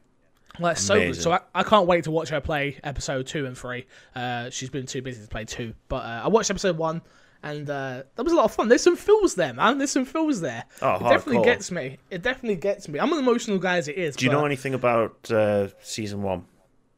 Like 0.60 0.78
so 0.78 0.96
good. 0.96 1.16
So 1.16 1.32
I, 1.32 1.40
I 1.56 1.64
can't 1.64 1.88
wait 1.88 2.04
to 2.06 2.12
watch 2.12 2.30
her 2.30 2.42
play 2.42 2.80
episode 2.84 3.28
two 3.28 3.46
and 3.46 3.58
three. 3.58 3.86
Uh, 4.16 4.50
she's 4.50 4.70
been 4.70 4.86
too 4.86 5.02
busy 5.02 5.22
to 5.22 5.28
play 5.28 5.46
two, 5.46 5.74
but 5.88 6.04
uh, 6.04 6.22
I 6.26 6.28
watched 6.28 6.50
episode 6.50 6.78
one, 6.78 7.02
and 7.44 7.70
uh, 7.70 8.04
that 8.16 8.24
was 8.24 8.34
a 8.34 8.36
lot 8.36 8.46
of 8.46 8.54
fun. 8.54 8.68
There's 8.68 8.84
some 8.84 8.98
feels 8.98 9.36
there, 9.36 9.54
man. 9.54 9.78
There's 9.78 9.92
some 9.92 10.06
feels 10.06 10.42
there. 10.42 10.66
Oh, 10.82 10.96
it 10.96 11.10
definitely 11.10 11.46
gets 11.46 11.72
me. 11.72 11.98
It 12.10 12.24
definitely 12.24 12.58
gets 12.58 12.90
me. 12.90 13.00
I'm 13.00 13.14
an 13.14 13.20
emotional 13.20 13.58
guy 13.58 13.78
as 13.78 13.88
it 13.88 13.98
is. 13.98 14.16
Do 14.18 14.26
you 14.26 14.32
but, 14.32 14.40
know 14.40 14.46
anything 14.46 14.74
about 14.74 15.32
uh, 15.32 15.70
season 15.82 16.24
one? 16.24 16.46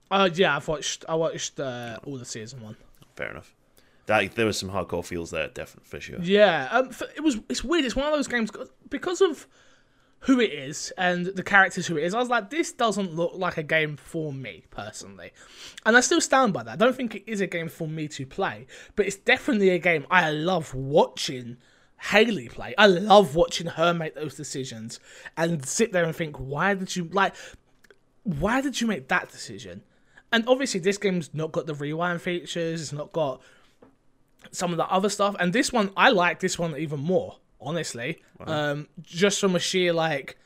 Uh, 0.09 0.29
yeah, 0.33 0.55
I've 0.55 0.67
watched. 0.67 1.05
I 1.07 1.15
watched 1.15 1.59
uh, 1.59 1.99
all 2.03 2.17
the 2.17 2.25
season 2.25 2.63
one. 2.63 2.77
Fair 3.15 3.29
enough. 3.29 3.53
That 4.07 4.35
there 4.35 4.45
was 4.45 4.57
some 4.57 4.69
hardcore 4.69 5.05
feels 5.05 5.31
there, 5.31 5.47
definitely 5.47 5.87
for 5.87 5.99
sure. 5.99 6.19
Yeah, 6.21 6.67
um, 6.71 6.87
f- 6.89 7.03
it 7.15 7.21
was. 7.21 7.39
It's 7.49 7.63
weird. 7.63 7.85
It's 7.85 7.95
one 7.95 8.07
of 8.07 8.13
those 8.13 8.27
games 8.27 8.49
because 8.89 9.21
of 9.21 9.47
who 10.21 10.39
it 10.39 10.51
is 10.51 10.93
and 10.97 11.25
the 11.25 11.43
characters 11.43 11.87
who 11.87 11.97
it 11.97 12.03
is. 12.03 12.13
I 12.13 12.19
was 12.19 12.29
like, 12.29 12.49
this 12.51 12.71
doesn't 12.71 13.15
look 13.15 13.33
like 13.35 13.57
a 13.57 13.63
game 13.63 13.97
for 13.97 14.31
me 14.31 14.65
personally, 14.69 15.31
and 15.85 15.95
I 15.95 16.01
still 16.01 16.21
stand 16.21 16.53
by 16.53 16.63
that. 16.63 16.73
I 16.73 16.75
don't 16.75 16.95
think 16.95 17.15
it 17.15 17.23
is 17.25 17.41
a 17.41 17.47
game 17.47 17.69
for 17.69 17.87
me 17.87 18.07
to 18.09 18.25
play, 18.25 18.67
but 18.95 19.05
it's 19.05 19.15
definitely 19.15 19.69
a 19.69 19.79
game 19.79 20.05
I 20.09 20.31
love 20.31 20.73
watching. 20.73 21.57
Haley 22.09 22.49
play. 22.49 22.73
I 22.79 22.87
love 22.87 23.35
watching 23.35 23.67
her 23.67 23.93
make 23.93 24.15
those 24.15 24.33
decisions 24.33 24.99
and 25.37 25.63
sit 25.63 25.91
there 25.91 26.03
and 26.03 26.15
think, 26.15 26.37
why 26.37 26.73
did 26.73 26.95
you 26.95 27.03
like? 27.11 27.35
Why 28.23 28.59
did 28.61 28.81
you 28.81 28.87
make 28.87 29.07
that 29.09 29.29
decision? 29.29 29.83
And 30.31 30.47
obviously, 30.47 30.79
this 30.79 30.97
game's 30.97 31.31
not 31.33 31.51
got 31.51 31.67
the 31.67 31.75
rewind 31.75 32.23
features. 32.23 32.81
It's 32.81 32.91
not 32.91 33.11
got 33.11 33.41
some 34.51 34.71
of 34.71 34.77
the 34.77 34.85
other 34.87 35.09
stuff. 35.09 35.35
And 35.39 35.53
this 35.53 35.71
one, 35.71 35.91
I 35.97 36.09
like 36.09 36.39
this 36.39 36.57
one 36.59 36.75
even 36.77 36.99
more, 36.99 37.37
honestly. 37.59 38.21
Um, 38.39 38.87
just 39.01 39.39
from 39.39 39.55
a 39.55 39.59
sheer 39.59 39.93
like 39.93 40.37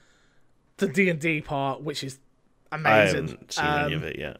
the 0.78 0.88
D 0.88 1.10
and 1.10 1.20
D 1.20 1.42
part, 1.42 1.82
which 1.82 2.04
is 2.04 2.20
amazing. 2.72 2.94
I 2.94 3.06
haven't 3.30 3.54
seen 3.54 3.66
any 3.66 3.94
Um, 3.96 4.02
of 4.02 4.04
it 4.04 4.20
yet. 4.20 4.38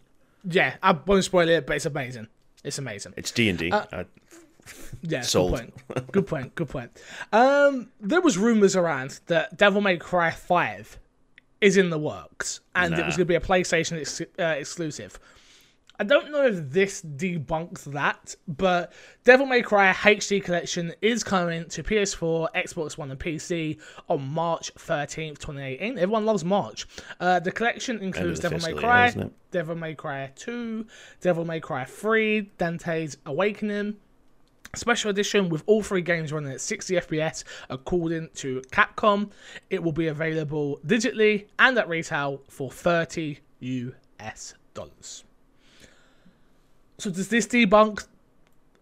Yeah, 0.48 0.76
I 0.84 0.92
won't 0.92 1.24
spoil 1.24 1.48
it, 1.50 1.66
but 1.66 1.76
it's 1.78 1.86
amazing. 1.86 2.28
It's 2.64 2.78
amazing. 2.78 3.14
It's 3.18 3.32
D 3.32 3.50
and 3.50 3.58
D. 3.58 3.72
uh, 3.72 4.04
Yeah, 5.02 5.22
Sold. 5.22 5.52
good 5.52 5.74
point. 5.88 6.12
Good 6.12 6.28
point. 6.28 6.56
Good 6.56 6.70
point. 6.70 6.92
Um, 7.32 7.90
there 8.02 8.22
was 8.22 8.38
rumors 8.38 8.76
around 8.76 9.20
that 9.28 9.58
Devil 9.58 9.82
May 9.82 9.98
Cry 9.98 10.32
Five 10.32 10.98
is 11.62 11.78
in 11.78 11.90
the 11.90 11.98
works, 12.00 12.60
and 12.76 12.94
it 12.94 13.06
was 13.06 13.16
going 13.16 13.26
to 13.28 13.32
be 13.32 13.36
a 13.36 13.40
PlayStation 13.40 14.00
ex- 14.02 14.22
uh, 14.40 14.44
exclusive. 14.58 15.20
I 15.98 16.04
don't 16.04 16.32
know 16.32 16.46
if 16.46 16.72
this 16.72 17.02
debunks 17.02 17.84
that, 17.94 18.36
but 18.48 18.92
Devil 19.24 19.46
May 19.46 19.62
Cry 19.62 19.94
HD 19.94 20.44
Collection 20.44 20.94
is 21.02 21.24
coming 21.24 21.68
to 21.70 21.84
PS4, 21.84 22.48
Xbox 22.56 22.98
One, 22.98 23.12
and 23.12 23.20
PC 23.20 23.80
on 24.10 24.28
March 24.28 24.74
13th, 24.76 25.38
2018. 25.38 25.98
Everyone 25.98 26.26
loves 26.26 26.44
March. 26.44 26.88
Uh, 27.20 27.40
the 27.40 27.52
collection 27.52 28.02
includes 28.02 28.40
Devil 28.40 28.58
May 28.58 28.74
fiscal 28.74 28.82
year, 28.82 29.12
Cry. 29.12 29.30
Devil 29.52 29.76
May 29.76 29.96
Cry 29.96 30.32
2, 30.36 30.86
Devil 31.22 31.46
May 31.46 31.60
Cry 31.62 31.86
3, 31.86 32.42
Dante's 32.58 33.18
Awakening, 33.26 33.96
Special 34.76 35.10
edition 35.10 35.48
with 35.48 35.64
all 35.68 35.82
three 35.82 36.02
games 36.02 36.34
running 36.34 36.52
at 36.52 36.60
60 36.60 36.96
FPS 36.96 37.46
according 37.70 38.30
to 38.36 38.62
Capcom. 38.72 39.32
It 39.70 39.82
will 39.82 39.94
be 39.94 40.08
available 40.08 40.80
digitally 40.86 41.48
and 41.60 41.78
at 41.78 41.88
retail 41.88 42.42
for 42.50 42.70
30 42.70 43.40
US 43.60 44.54
dollars. 44.74 45.24
So 46.98 47.10
does 47.10 47.28
this 47.30 47.48
debunk 47.48 48.06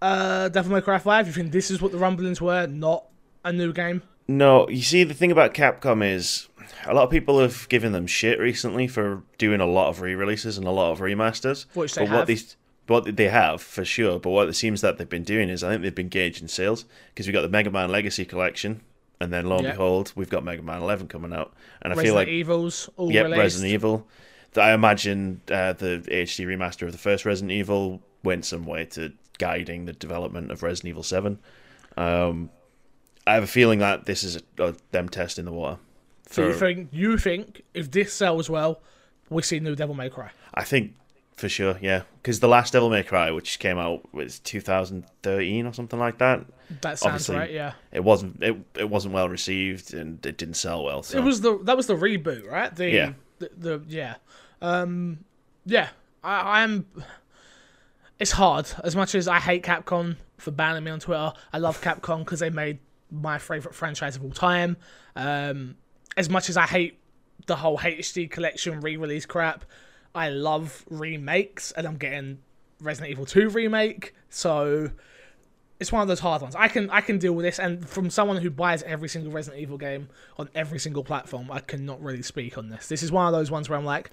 uh, 0.01 0.49
Devil 0.49 0.73
May 0.73 0.81
Cry 0.81 0.99
5? 0.99 1.27
You 1.27 1.33
think 1.33 1.51
this 1.51 1.71
is 1.71 1.81
what 1.81 1.91
the 1.91 1.97
rumblings 1.97 2.41
were, 2.41 2.67
not 2.67 3.05
a 3.43 3.51
new 3.51 3.73
game? 3.73 4.03
No, 4.27 4.69
you 4.69 4.81
see, 4.81 5.03
the 5.03 5.13
thing 5.13 5.31
about 5.31 5.53
Capcom 5.53 6.05
is 6.05 6.47
a 6.85 6.93
lot 6.93 7.03
of 7.03 7.09
people 7.09 7.39
have 7.39 7.67
given 7.69 7.91
them 7.91 8.07
shit 8.07 8.39
recently 8.39 8.87
for 8.87 9.23
doing 9.37 9.59
a 9.59 9.65
lot 9.65 9.89
of 9.89 9.99
re-releases 10.01 10.57
and 10.57 10.65
a 10.65 10.71
lot 10.71 10.91
of 10.91 10.99
remasters. 10.99 11.65
Which 11.73 11.95
they 11.95 12.03
but 12.05 12.11
what 12.11 12.17
have. 12.19 12.27
these, 12.27 12.55
what 12.87 13.15
they 13.17 13.27
have 13.29 13.61
for 13.61 13.83
sure. 13.83 14.19
But 14.19 14.29
what 14.29 14.47
it 14.47 14.53
seems 14.53 14.81
that 14.81 14.97
they've 14.97 15.09
been 15.09 15.23
doing 15.25 15.49
is, 15.49 15.63
I 15.63 15.71
think 15.71 15.81
they've 15.81 15.93
been 15.93 16.07
gauging 16.09 16.47
sales 16.47 16.85
because 17.09 17.27
we 17.27 17.33
got 17.33 17.41
the 17.41 17.49
Mega 17.49 17.69
Man 17.71 17.89
Legacy 17.89 18.23
Collection, 18.23 18.81
and 19.19 19.33
then 19.33 19.45
lo 19.47 19.57
and 19.57 19.65
Yeah. 19.65 19.71
behold, 19.71 20.13
we've 20.15 20.29
got 20.29 20.43
Mega 20.45 20.61
Man 20.61 20.81
11 20.81 21.07
coming 21.09 21.33
out, 21.33 21.53
and 21.81 21.91
I 21.91 22.01
feel 22.01 22.13
like 22.15 22.27
Evils 22.29 22.89
all 22.95 23.11
Yep, 23.11 23.25
released. 23.25 23.39
Resident 23.39 23.73
Evil. 23.73 24.07
I 24.57 24.73
imagine 24.73 25.41
uh, 25.49 25.73
the 25.73 26.03
HD 26.07 26.45
remaster 26.45 26.83
of 26.83 26.91
the 26.91 26.97
first 26.97 27.25
Resident 27.25 27.51
Evil 27.51 28.01
went 28.23 28.45
some 28.45 28.65
way 28.65 28.85
to 28.85 29.13
guiding 29.37 29.85
the 29.85 29.93
development 29.93 30.51
of 30.51 30.63
Resident 30.63 30.89
Evil 30.89 31.03
7. 31.03 31.39
Um, 31.97 32.49
I 33.25 33.35
have 33.35 33.43
a 33.43 33.47
feeling 33.47 33.79
that 33.79 34.05
this 34.05 34.23
is 34.23 34.41
uh, 34.59 34.73
them 34.91 35.09
testing 35.09 35.45
the 35.45 35.51
water. 35.51 35.79
So 36.29 36.47
you 36.47 36.53
think 36.53 36.89
you 36.91 37.17
think 37.17 37.63
if 37.73 37.91
this 37.91 38.13
sells 38.13 38.49
well, 38.49 38.81
we 39.29 39.43
see 39.43 39.59
new 39.59 39.75
Devil 39.75 39.95
May 39.95 40.09
Cry. 40.09 40.31
I 40.53 40.63
think 40.63 40.95
for 41.35 41.49
sure, 41.49 41.77
yeah, 41.81 42.03
because 42.21 42.39
the 42.39 42.47
last 42.47 42.73
Devil 42.73 42.89
May 42.89 43.03
Cry, 43.03 43.31
which 43.31 43.59
came 43.59 43.77
out 43.77 44.13
was 44.13 44.39
2013 44.39 45.65
or 45.65 45.73
something 45.73 45.99
like 45.99 46.17
that, 46.19 46.45
That 46.81 46.99
sounds 46.99 47.29
Obviously, 47.29 47.35
right. 47.37 47.51
Yeah, 47.51 47.73
it 47.91 48.03
wasn't 48.03 48.41
it, 48.43 48.57
it 48.75 48.89
wasn't 48.89 49.13
well 49.13 49.29
received 49.29 49.93
and 49.93 50.23
it 50.25 50.37
didn't 50.37 50.55
sell 50.55 50.83
well. 50.83 51.03
So 51.03 51.17
it 51.17 51.23
was 51.23 51.41
the 51.41 51.59
that 51.63 51.77
was 51.77 51.87
the 51.87 51.95
reboot, 51.95 52.49
right? 52.49 52.75
The, 52.75 52.89
Yeah. 52.89 53.13
The, 53.39 53.49
the 53.57 53.81
yeah, 53.87 54.15
um, 54.63 55.23
yeah. 55.65 55.89
I, 56.23 56.61
I'm. 56.63 56.85
It's 58.19 58.31
hard. 58.31 58.67
As 58.83 58.95
much 58.95 59.13
as 59.15 59.27
I 59.27 59.39
hate 59.39 59.63
Capcom 59.63 60.15
for 60.37 60.51
banning 60.51 60.83
me 60.83 60.91
on 60.91 60.99
Twitter, 60.99 61.33
I 61.51 61.57
love 61.57 61.81
Capcom 61.81 62.19
because 62.19 62.39
they 62.39 62.49
made 62.49 62.79
my 63.11 63.37
favorite 63.37 63.75
franchise 63.75 64.15
of 64.15 64.23
all 64.23 64.31
time. 64.31 64.77
Um, 65.15 65.75
as 66.17 66.29
much 66.29 66.49
as 66.49 66.57
I 66.57 66.65
hate 66.65 66.99
the 67.45 67.55
whole 67.55 67.77
HD 67.77 68.29
collection 68.29 68.79
re-release 68.79 69.25
crap, 69.25 69.65
I 70.15 70.29
love 70.29 70.85
remakes, 70.89 71.71
and 71.73 71.85
I'm 71.85 71.97
getting 71.97 72.39
Resident 72.79 73.11
Evil 73.11 73.25
2 73.25 73.49
remake, 73.49 74.13
so 74.29 74.89
it's 75.83 75.91
one 75.91 76.01
of 76.01 76.07
those 76.07 76.21
hard 76.21 76.41
ones. 76.41 76.55
I 76.55 76.69
can 76.69 76.89
I 76.89 77.01
can 77.01 77.17
deal 77.17 77.33
with 77.33 77.43
this, 77.43 77.59
and 77.59 77.87
from 77.87 78.09
someone 78.09 78.37
who 78.37 78.49
buys 78.49 78.83
every 78.83 79.09
single 79.09 79.33
Resident 79.33 79.61
Evil 79.61 79.77
game 79.77 80.07
on 80.37 80.49
every 80.55 80.79
single 80.79 81.03
platform, 81.03 81.51
I 81.51 81.59
cannot 81.59 82.01
really 82.01 82.21
speak 82.21 82.57
on 82.57 82.69
this. 82.69 82.87
This 82.87 83.03
is 83.03 83.11
one 83.11 83.27
of 83.27 83.33
those 83.33 83.51
ones 83.51 83.69
where 83.69 83.77
I'm 83.77 83.83
like, 83.83 84.11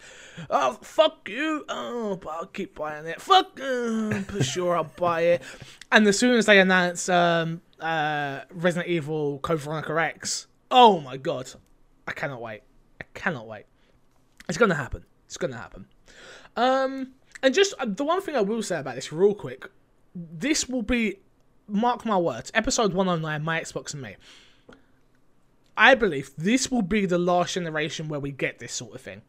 oh 0.50 0.72
fuck 0.82 1.28
you, 1.28 1.64
oh 1.68 2.16
but 2.16 2.30
I'll 2.30 2.46
keep 2.46 2.74
buying 2.74 3.06
it. 3.06 3.20
Fuck, 3.20 3.60
uh, 3.60 4.20
for 4.22 4.42
sure 4.42 4.74
I'll 4.74 4.90
buy 4.96 5.20
it. 5.20 5.42
And 5.92 6.04
as 6.08 6.18
soon 6.18 6.34
as 6.34 6.46
they 6.46 6.58
announce 6.58 7.08
um, 7.08 7.62
uh, 7.78 8.40
Resident 8.50 8.90
Evil 8.90 9.38
Code 9.38 9.60
Veronica 9.60 9.96
X, 9.96 10.48
oh 10.72 10.98
my 10.98 11.16
god, 11.16 11.52
I 12.08 12.12
cannot 12.12 12.42
wait. 12.42 12.62
I 13.00 13.04
cannot 13.14 13.46
wait. 13.46 13.66
It's 14.48 14.58
gonna 14.58 14.74
happen. 14.74 15.04
It's 15.26 15.36
gonna 15.36 15.56
happen. 15.56 15.86
Um, 16.56 17.12
and 17.44 17.54
just 17.54 17.74
uh, 17.78 17.86
the 17.88 18.02
one 18.02 18.20
thing 18.22 18.34
I 18.34 18.40
will 18.40 18.60
say 18.60 18.80
about 18.80 18.96
this, 18.96 19.12
real 19.12 19.34
quick, 19.34 19.70
this 20.16 20.68
will 20.68 20.82
be, 20.82 21.20
mark 21.70 22.04
my 22.04 22.16
words, 22.18 22.50
episode 22.54 22.92
109, 22.92 23.42
my 23.42 23.60
Xbox 23.60 23.92
and 23.92 24.02
me. 24.02 24.16
I 25.76 25.94
believe 25.94 26.30
this 26.36 26.70
will 26.70 26.82
be 26.82 27.06
the 27.06 27.18
last 27.18 27.54
generation 27.54 28.08
where 28.08 28.20
we 28.20 28.32
get 28.32 28.58
this 28.58 28.72
sort 28.72 28.94
of 28.94 29.00
thing. 29.00 29.22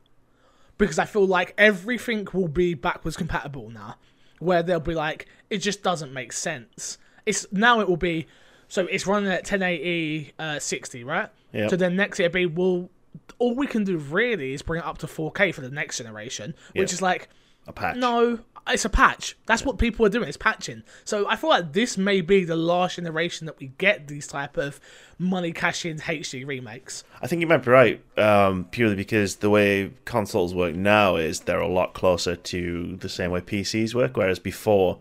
Because 0.77 0.99
I 0.99 1.05
feel 1.05 1.25
like 1.25 1.53
everything 1.57 2.27
will 2.33 2.47
be 2.47 2.73
backwards 2.73 3.15
compatible 3.15 3.69
now. 3.69 3.95
Where 4.39 4.63
they'll 4.63 4.79
be 4.79 4.95
like, 4.95 5.27
it 5.49 5.59
just 5.59 5.83
doesn't 5.83 6.11
make 6.13 6.33
sense. 6.33 6.97
It's 7.25 7.45
now 7.51 7.79
it 7.79 7.87
will 7.87 7.97
be, 7.97 8.27
so 8.67 8.87
it's 8.87 9.05
running 9.05 9.29
at 9.31 9.43
1080 9.43 10.33
uh, 10.39 10.59
60, 10.59 11.03
right? 11.03 11.29
Yep. 11.53 11.69
So 11.69 11.75
then 11.75 11.95
next 11.95 12.19
it'll 12.19 12.33
be, 12.33 12.47
well, 12.47 12.89
all 13.37 13.55
we 13.55 13.67
can 13.67 13.83
do 13.83 13.97
really 13.97 14.53
is 14.53 14.61
bring 14.63 14.81
it 14.81 14.85
up 14.85 14.97
to 14.99 15.07
4K 15.07 15.53
for 15.53 15.61
the 15.61 15.69
next 15.69 15.99
generation, 15.99 16.55
which 16.73 16.89
Yeah. 16.91 16.95
is 16.95 17.01
like, 17.01 17.29
a 17.67 17.73
patch. 17.73 17.95
no, 17.97 18.39
it's 18.67 18.85
a 18.85 18.89
patch. 18.89 19.37
That's 19.45 19.65
what 19.65 19.77
people 19.77 20.05
are 20.05 20.09
doing. 20.09 20.27
It's 20.27 20.37
patching. 20.37 20.83
So 21.03 21.27
I 21.27 21.35
feel 21.35 21.49
like 21.49 21.73
this 21.73 21.97
may 21.97 22.21
be 22.21 22.43
the 22.45 22.55
last 22.55 22.95
generation 22.95 23.45
that 23.47 23.59
we 23.59 23.67
get 23.77 24.07
these 24.07 24.27
type 24.27 24.57
of 24.57 24.79
money 25.17 25.51
cash 25.51 25.85
in 25.85 25.97
HD 25.97 26.45
remakes. 26.45 27.03
I 27.21 27.27
think 27.27 27.41
you 27.41 27.47
might 27.47 27.63
be 27.63 27.71
right, 27.71 28.19
um, 28.19 28.65
purely 28.65 28.95
because 28.95 29.37
the 29.37 29.49
way 29.49 29.91
consoles 30.05 30.53
work 30.53 30.75
now 30.75 31.15
is 31.15 31.41
they're 31.41 31.59
a 31.59 31.67
lot 31.67 31.93
closer 31.93 32.35
to 32.35 32.97
the 32.97 33.09
same 33.09 33.31
way 33.31 33.41
PCs 33.41 33.93
work, 33.93 34.17
whereas 34.17 34.39
before, 34.39 34.99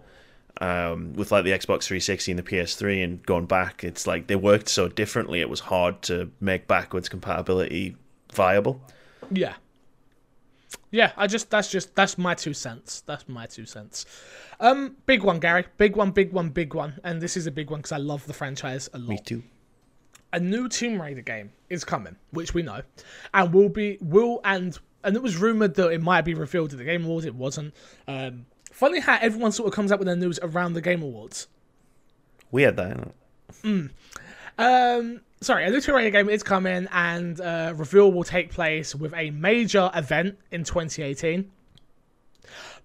um, 0.61 1.13
with 1.15 1.33
like 1.33 1.45
the 1.45 1.53
Xbox 1.53 1.85
360 1.85 2.33
and 2.33 2.39
the 2.39 2.43
PS3 2.43 3.05
and 3.05 3.27
going 3.27 3.47
back, 3.47 3.85
it's 3.85 4.07
like 4.07 4.27
they 4.27 4.37
worked 4.37 4.69
so 4.69 4.89
differently. 4.89 5.41
It 5.41 5.49
was 5.49 5.61
hard 5.61 6.03
to 6.03 6.31
make 6.41 6.67
backwards 6.67 7.09
compatibility 7.09 7.97
viable. 8.33 8.81
Yeah. 9.31 9.55
Yeah, 10.93 11.13
I 11.17 11.27
just 11.29 11.51
that's 11.51 11.71
just 11.71 11.95
that's 11.95 12.19
my 12.19 12.35
two 12.35 12.53
cents. 12.55 13.03
That's 13.07 13.29
my 13.29 13.47
two 13.47 13.65
cents. 13.67 14.07
Um, 14.59 14.97
big 15.07 15.23
one, 15.23 15.39
Gary. 15.39 15.65
Big 15.79 15.97
one, 15.97 16.11
big 16.11 16.33
one, 16.33 16.49
big 16.51 16.75
one. 16.75 16.99
And 17.05 17.21
this 17.21 17.37
is 17.37 17.47
a 17.47 17.51
big 17.51 17.71
one 17.71 17.79
because 17.81 17.93
I 17.93 17.99
love 17.99 18.27
the 18.27 18.33
franchise 18.33 18.91
a 18.93 18.99
lot. 18.99 19.09
Me 19.09 19.19
too. 19.19 19.43
a 20.33 20.41
new 20.41 20.69
Tomb 20.69 21.01
Raider 21.01 21.23
game 21.23 21.53
is 21.69 21.85
coming, 21.85 22.17
which 22.33 22.55
we 22.55 22.63
know, 22.63 22.83
and 23.35 23.53
will 23.55 23.69
be 23.69 23.99
will 24.01 24.41
and 24.45 24.77
and 25.05 25.15
it 25.17 25.23
was 25.23 25.37
rumored 25.37 25.75
that 25.77 25.91
it 25.91 26.03
might 26.03 26.23
be 26.23 26.35
revealed 26.35 26.73
at 26.73 26.79
the 26.79 26.85
Game 26.85 27.05
Awards. 27.05 27.25
It 27.25 27.35
wasn't. 27.35 27.73
Um, 28.09 28.47
funny 28.73 29.01
how 29.01 29.17
everyone 29.21 29.53
sort 29.53 29.69
of 29.69 29.75
comes 29.75 29.93
up 29.93 29.99
with 30.01 30.07
their 30.07 30.17
news 30.17 30.39
around 30.43 30.73
the 30.73 30.83
Game 30.83 31.03
Awards. 31.03 31.47
We 32.51 32.63
had 32.63 32.77
that. 32.77 33.13
innit? 33.63 33.91
Um, 34.59 35.21
sorry, 35.41 35.65
a 35.65 35.71
new 35.71 35.81
Tomb 35.81 35.97
Raider 35.97 36.11
game 36.11 36.29
is 36.29 36.43
coming, 36.43 36.89
and 36.93 37.41
uh, 37.41 37.73
reveal 37.77 38.13
will 38.13 38.25
take 38.25 38.51
place 38.51 38.95
with 38.95 39.15
a 39.15 39.31
major 39.31 39.91
event 39.95 40.39
in 40.51 40.65
2018. 40.65 41.51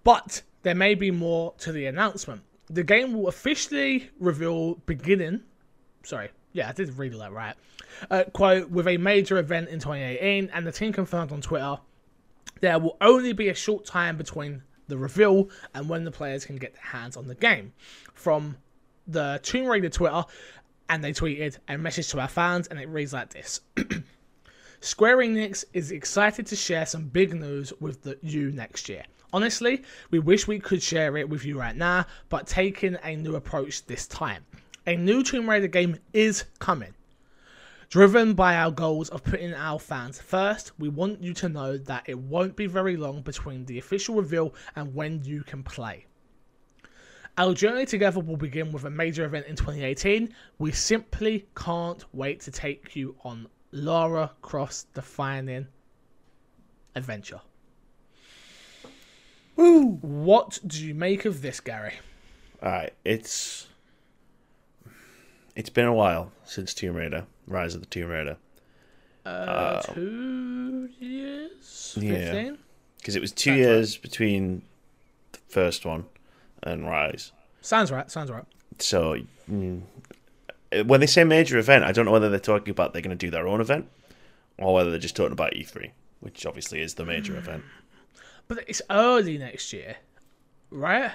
But 0.03 0.43
there 0.64 0.76
may 0.76 0.95
be 0.95 1.12
more 1.12 1.53
to 1.60 1.72
the 1.72 1.86
announcement. 1.86 2.41
The 2.70 2.84
game 2.84 3.14
will 3.14 3.28
officially 3.28 4.10
reveal 4.20 4.76
beginning. 4.86 5.41
Sorry, 6.03 6.30
yeah, 6.53 6.70
I 6.70 6.74
did 6.74 6.97
read 6.97 7.14
that 7.14 7.32
right. 7.32 7.56
Uh, 8.10 8.24
quote 8.34 8.70
with 8.70 8.88
a 8.88 8.97
major 8.97 9.38
event 9.38 9.70
in 9.70 9.80
2018, 9.80 10.49
and 10.53 10.68
the 10.68 10.72
team 10.72 10.93
confirmed 10.93 11.32
on 11.32 11.41
Twitter 11.41 11.78
there 12.62 12.80
will 12.80 12.97
only 13.01 13.34
be 13.34 13.49
a 13.49 13.53
short 13.53 13.86
time 13.86 14.18
between 14.18 14.64
the 14.88 14.97
reveal 14.97 15.49
and 15.74 15.89
when 15.89 16.03
the 16.03 16.12
players 16.12 16.45
can 16.45 16.58
get 16.58 16.74
their 16.74 16.84
hands 16.84 17.18
on 17.18 17.28
the 17.28 17.36
game. 17.36 17.74
From 18.14 18.58
the 19.08 19.39
Tomb 19.43 19.68
Raider 19.68 19.89
Twitter, 19.89 20.24
and 20.90 21.04
they 21.04 21.12
tweeted 21.12 21.58
a 21.68 21.78
message 21.78 22.10
to 22.10 22.20
our 22.20 22.28
fans, 22.28 22.68
and 22.68 22.80
it 22.80 22.90
reads 22.90 23.14
like 23.14 23.32
this. 23.32 23.62
Square 24.82 25.18
Enix 25.18 25.66
is 25.74 25.92
excited 25.92 26.46
to 26.48 26.56
share 26.56 26.86
some 26.86 27.08
big 27.08 27.34
news 27.34 27.74
with 27.80 28.04
the, 28.04 28.18
you 28.22 28.52
next 28.52 28.88
year. 28.88 29.04
Honestly, 29.34 29.84
we 30.12 30.20
wish 30.20 30.48
we 30.48 30.60
could 30.60 30.82
share 30.82 31.18
it 31.18 31.28
with 31.28 31.44
you 31.44 31.60
right 31.60 31.76
now, 31.76 32.06
but 32.30 32.48
taking 32.48 32.98
a 33.04 33.16
new 33.16 33.36
approach 33.36 33.86
this 33.86 34.08
time. 34.08 34.46
A 34.88 34.96
new 34.96 35.24
Tomb 35.24 35.50
Raider 35.50 35.68
game 35.68 35.98
is 36.14 36.44
coming. 36.60 36.94
Driven 37.90 38.34
by 38.34 38.56
our 38.56 38.72
goals 38.72 39.10
of 39.10 39.24
putting 39.24 39.54
our 39.54 39.80
fans 39.80 40.22
first, 40.22 40.72
we 40.80 40.90
want 40.90 41.22
you 41.22 41.34
to 41.34 41.50
know 41.50 41.78
that 41.78 42.04
it 42.08 42.20
won't 42.20 42.56
be 42.56 42.68
very 42.68 42.98
long 42.98 43.22
between 43.22 43.66
the 43.66 43.80
official 43.80 44.16
reveal 44.16 44.54
and 44.76 44.94
when 44.94 45.24
you 45.24 45.44
can 45.44 45.64
play. 45.64 46.06
Our 47.38 47.54
journey 47.54 47.86
together 47.86 48.22
will 48.22 48.38
begin 48.38 48.72
with 48.72 48.86
a 48.86 48.90
major 48.90 49.26
event 49.26 49.48
in 49.48 49.56
2018. 49.58 50.34
We 50.58 50.72
simply 50.72 51.46
can't 51.56 52.04
wait 52.14 52.40
to 52.42 52.52
take 52.52 52.96
you 52.96 53.16
on 53.26 53.48
Lara 53.72 54.32
Croft 54.42 54.94
defining 54.94 55.68
adventure. 56.96 57.42
Woo! 59.58 59.98
What 60.02 60.60
do 60.66 60.86
you 60.86 60.94
make 60.94 61.26
of 61.26 61.42
this, 61.42 61.60
Gary? 61.60 61.94
All 62.64 62.70
right, 62.72 62.94
it's 63.04 63.68
it's 65.56 65.70
been 65.70 65.86
a 65.86 65.94
while 65.94 66.32
since 66.46 66.74
Tomb 66.74 66.96
Raider, 66.96 67.26
Rise 67.48 67.76
of 67.76 67.82
the 67.82 67.88
Tomb 67.88 68.10
Raider, 68.10 68.38
Uh, 69.26 69.82
two 69.82 70.90
years? 71.00 71.98
yeah. 72.00 72.32
15? 72.32 72.58
because 72.98 73.16
it 73.16 73.22
was 73.22 73.32
two 73.34 73.52
That's 73.52 73.60
years 73.60 73.98
between 73.98 74.64
the 75.34 75.40
first 75.50 75.86
one 75.86 76.06
and 76.66 76.86
Rise. 76.88 77.32
Sounds 77.61 77.91
right, 77.91 78.09
sounds 78.11 78.30
right. 78.32 78.43
So 78.80 79.18
mm, 79.49 79.82
when 80.86 80.99
they 80.99 81.07
say 81.07 81.24
major 81.24 81.57
event, 81.57 81.84
I 81.84 81.91
don't 81.91 82.05
know 82.05 82.11
whether 82.11 82.30
they're 82.30 82.39
talking 82.39 82.72
about 82.72 82.93
they're 82.93 83.01
going 83.01 83.18
to 83.18 83.26
do 83.26 83.32
their 83.32 83.47
own 83.47 83.61
event 83.61 83.88
or 84.57 84.74
whether 84.74 84.89
they're 84.89 84.99
just 84.99 85.16
talking 85.16 85.32
about 85.32 85.53
E3, 85.53 85.91
which 86.20 86.45
obviously 86.45 86.82
is 86.82 86.95
the 86.95 87.05
major 87.05 87.38
event. 87.38 87.63
But 88.47 88.63
it's 88.68 88.82
early 88.89 89.38
next 89.38 89.74
year, 89.74 89.95
right? 90.70 91.11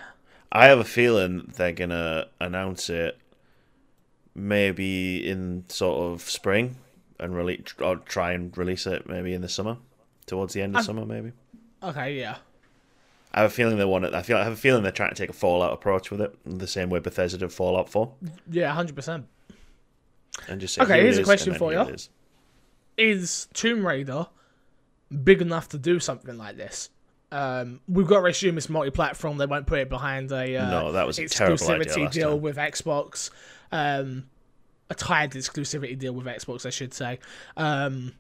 I 0.53 0.67
have 0.67 0.79
a 0.81 0.85
feeling 0.85 1.53
they're 1.57 1.73
going 1.73 1.91
to 1.91 2.29
announce 2.41 2.91
it 2.91 3.17
maybe 4.35 5.29
in 5.29 5.65
sort 5.69 6.13
of 6.13 6.23
spring 6.23 6.77
and 7.19 7.37
release 7.37 7.75
or 7.81 7.97
try 7.97 8.33
and 8.33 8.57
release 8.57 8.87
it 8.87 9.09
maybe 9.09 9.33
in 9.35 9.43
the 9.43 9.49
summer, 9.49 9.77
towards 10.27 10.55
the 10.55 10.63
end 10.63 10.73
of 10.75 10.77
I'm- 10.79 10.85
summer 10.85 11.07
maybe. 11.07 11.33
Okay, 11.83 12.19
yeah. 12.19 12.37
I 13.33 13.41
have 13.43 13.51
a 13.51 13.55
feeling 13.55 13.79
they 13.79 13.85
want 13.85 14.05
it. 14.05 14.15
I 14.15 14.23
feel 14.23 14.37
I 14.37 14.45
have 14.45 14.53
a 14.53 14.57
feeling 14.57 14.83
they're 14.83 14.91
trying 14.93 15.11
to 15.11 15.15
take 15.17 15.31
a 15.31 15.35
Fallout 15.35 15.73
approach 15.73 16.11
with 16.11 16.21
it, 16.21 16.35
the 16.45 16.67
same 16.67 16.91
way 16.91 16.99
Bethesda 16.99 17.39
did 17.39 17.53
Fallout 17.53 17.89
Four, 17.89 18.15
Yeah, 18.51 18.75
100%. 18.75 19.25
and 20.49 20.61
just 20.61 20.75
say, 20.75 20.83
Okay, 20.83 20.95
"Here 20.95 21.03
it 21.03 21.05
here's 21.05 21.19
a 21.19 21.25
question 21.25 21.55
for 21.55 21.73
you. 21.73 21.81
is. 21.81 22.09
Is 22.97 23.49
Tomb 23.55 23.87
Raider 23.87 24.27
big 25.25 25.41
enough 25.41 25.69
to 25.71 25.79
do 25.79 26.01
something 26.01 26.37
like 26.37 26.57
this? 26.57 26.91
Um, 27.33 27.81
we've 27.87 28.09
got 28.09 28.21
to 28.23 28.27
assume 28.27 28.57
it's 28.59 28.69
multi-platform. 28.69 29.39
They 29.39 29.47
won't 29.47 29.67
put 29.67 29.79
it 29.79 29.89
behind 29.89 30.33
a 30.33 30.57
uh, 30.57 30.69
No, 30.69 30.93
that 30.93 31.07
was 31.07 31.19
a 31.21 31.29
terrible 31.29 31.55
idea 31.71 31.85
exclusivity 31.87 32.11
deal 32.11 32.31
time. 32.33 32.41
with 32.43 32.57
Xbox. 32.57 33.31
Um, 33.71 34.29
a 34.91 34.95
tied 34.97 35.31
exclusivity 35.33 35.97
deal 35.97 36.13
with 36.13 36.27
Xbox, 36.27 36.67
I 36.67 36.71
should 36.71 36.93
say. 36.93 37.21
Um, 37.57 38.15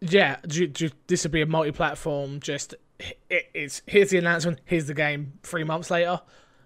yeah, 0.00 0.36
do, 0.46 0.68
do, 0.68 0.90
this 1.08 1.24
would 1.24 1.32
be 1.32 1.42
a 1.42 1.46
multi-platform. 1.46 2.38
Just 2.38 2.74
it's 3.28 3.82
here's 3.86 4.10
the 4.10 4.18
announcement, 4.18 4.60
here's 4.64 4.86
the 4.86 4.94
game. 4.94 5.34
Three 5.42 5.64
months 5.64 5.90
later, 5.90 6.20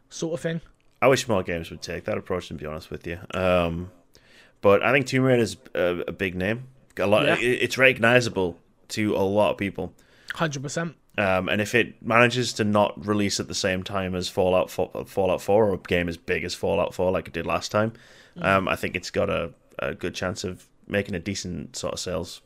sort 0.08 0.34
of 0.34 0.40
thing. 0.40 0.60
I 1.02 1.08
wish 1.08 1.26
more 1.28 1.42
games 1.42 1.70
would 1.70 1.82
take 1.82 2.04
that 2.04 2.18
approach. 2.18 2.48
To 2.48 2.54
be 2.54 2.66
honest 2.66 2.90
with 2.90 3.06
you, 3.06 3.18
um, 3.34 3.90
but 4.60 4.82
I 4.82 4.92
think 4.92 5.06
Tomb 5.06 5.24
Raider 5.24 5.42
is 5.42 5.56
a, 5.74 6.04
a 6.08 6.12
big 6.12 6.34
name. 6.34 6.68
A 6.98 7.06
lot. 7.06 7.26
Yeah. 7.26 7.36
It's 7.38 7.78
recognizable 7.78 8.58
to 8.88 9.14
a 9.16 9.22
lot 9.22 9.52
of 9.52 9.58
people. 9.58 9.94
Hundred 10.34 10.62
percent. 10.62 10.96
Um, 11.18 11.48
and 11.48 11.60
if 11.60 11.74
it 11.74 12.00
manages 12.02 12.52
to 12.54 12.64
not 12.64 13.04
release 13.04 13.40
at 13.40 13.48
the 13.48 13.54
same 13.54 13.82
time 13.82 14.14
as 14.14 14.28
Fallout 14.28 14.70
4, 14.70 15.04
Fallout 15.06 15.42
4 15.42 15.64
or 15.66 15.74
a 15.74 15.76
game 15.76 16.08
as 16.08 16.16
big 16.16 16.44
as 16.44 16.54
Fallout 16.54 16.94
4 16.94 17.10
like 17.10 17.26
it 17.26 17.34
did 17.34 17.44
last 17.46 17.70
time, 17.70 17.92
um, 18.40 18.68
I 18.68 18.76
think 18.76 18.96
it's 18.96 19.10
got 19.10 19.28
a, 19.28 19.52
a 19.80 19.92
good 19.92 20.14
chance 20.14 20.44
of 20.44 20.68
making 20.86 21.14
a 21.14 21.18
decent 21.18 21.76
sort 21.76 21.94
of 21.94 22.00
sales. 22.00 22.40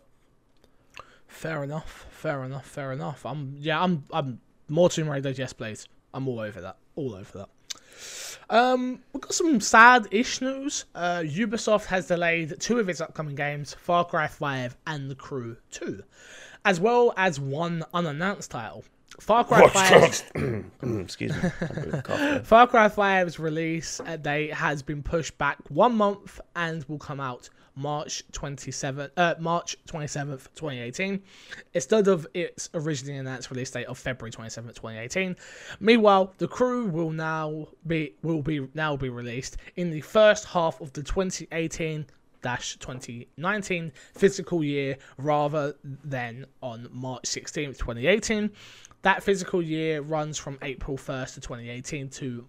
Fair 1.28 1.62
enough. 1.62 2.06
Fair 2.24 2.42
enough. 2.42 2.64
Fair 2.66 2.92
enough. 2.92 3.26
I'm 3.26 3.54
yeah. 3.60 3.82
I'm 3.82 4.02
I'm 4.10 4.40
more 4.70 4.88
Tomb 4.88 5.10
Raider. 5.10 5.28
Yes, 5.28 5.52
please. 5.52 5.86
I'm 6.14 6.26
all 6.26 6.40
over 6.40 6.58
that. 6.62 6.78
All 6.96 7.14
over 7.14 7.38
that. 7.38 7.48
Um, 8.48 9.00
we've 9.12 9.20
got 9.20 9.34
some 9.34 9.60
sad-ish 9.60 10.40
news. 10.40 10.86
Uh, 10.94 11.18
Ubisoft 11.18 11.84
has 11.84 12.06
delayed 12.06 12.58
two 12.60 12.78
of 12.78 12.88
its 12.88 13.02
upcoming 13.02 13.34
games, 13.34 13.74
Far 13.74 14.06
Cry 14.06 14.26
5 14.26 14.74
and 14.86 15.10
The 15.10 15.14
Crew 15.14 15.56
2, 15.70 16.02
as 16.64 16.80
well 16.80 17.12
as 17.18 17.38
one 17.38 17.84
unannounced 17.92 18.50
title. 18.50 18.84
Far 19.20 19.44
Cry 19.44 19.68
5 19.68 20.64
Excuse 21.00 21.32
me. 21.32 21.50
I'm 21.60 22.02
cough 22.02 22.18
there. 22.18 22.40
Far 22.40 22.66
Cry 22.66 22.88
5's 22.88 23.38
release 23.38 24.00
date 24.22 24.52
has 24.54 24.82
been 24.82 25.02
pushed 25.02 25.36
back 25.38 25.58
one 25.68 25.94
month 25.94 26.40
and 26.56 26.84
will 26.84 26.98
come 26.98 27.20
out 27.20 27.48
March 27.76 28.22
27th, 28.32 29.10
uh, 29.16 29.34
March 29.38 29.76
27th, 29.86 30.48
2018, 30.54 31.22
instead 31.74 32.08
of 32.08 32.26
its 32.34 32.70
originally 32.74 33.18
announced 33.18 33.50
release 33.50 33.70
date 33.70 33.86
of 33.86 33.98
February 33.98 34.30
27th, 34.30 34.74
2018. 34.74 35.36
Meanwhile, 35.80 36.32
the 36.38 36.48
crew 36.48 36.86
will 36.86 37.10
now 37.10 37.68
be 37.86 38.14
will 38.22 38.42
be 38.42 38.68
now 38.74 38.96
be 38.96 39.08
released 39.08 39.56
in 39.76 39.90
the 39.90 40.00
first 40.00 40.44
half 40.44 40.80
of 40.80 40.92
the 40.92 41.02
2018 41.02 42.06
2019 42.44 43.90
physical 44.12 44.62
year 44.62 44.98
rather 45.16 45.74
than 45.82 46.44
on 46.62 46.88
March 46.92 47.22
16th, 47.22 47.78
2018. 47.78 48.50
That 49.00 49.22
physical 49.22 49.62
year 49.62 50.02
runs 50.02 50.36
from 50.36 50.58
April 50.62 50.98
1st 50.98 51.34
to 51.34 51.40
2018 51.40 52.10
to 52.10 52.46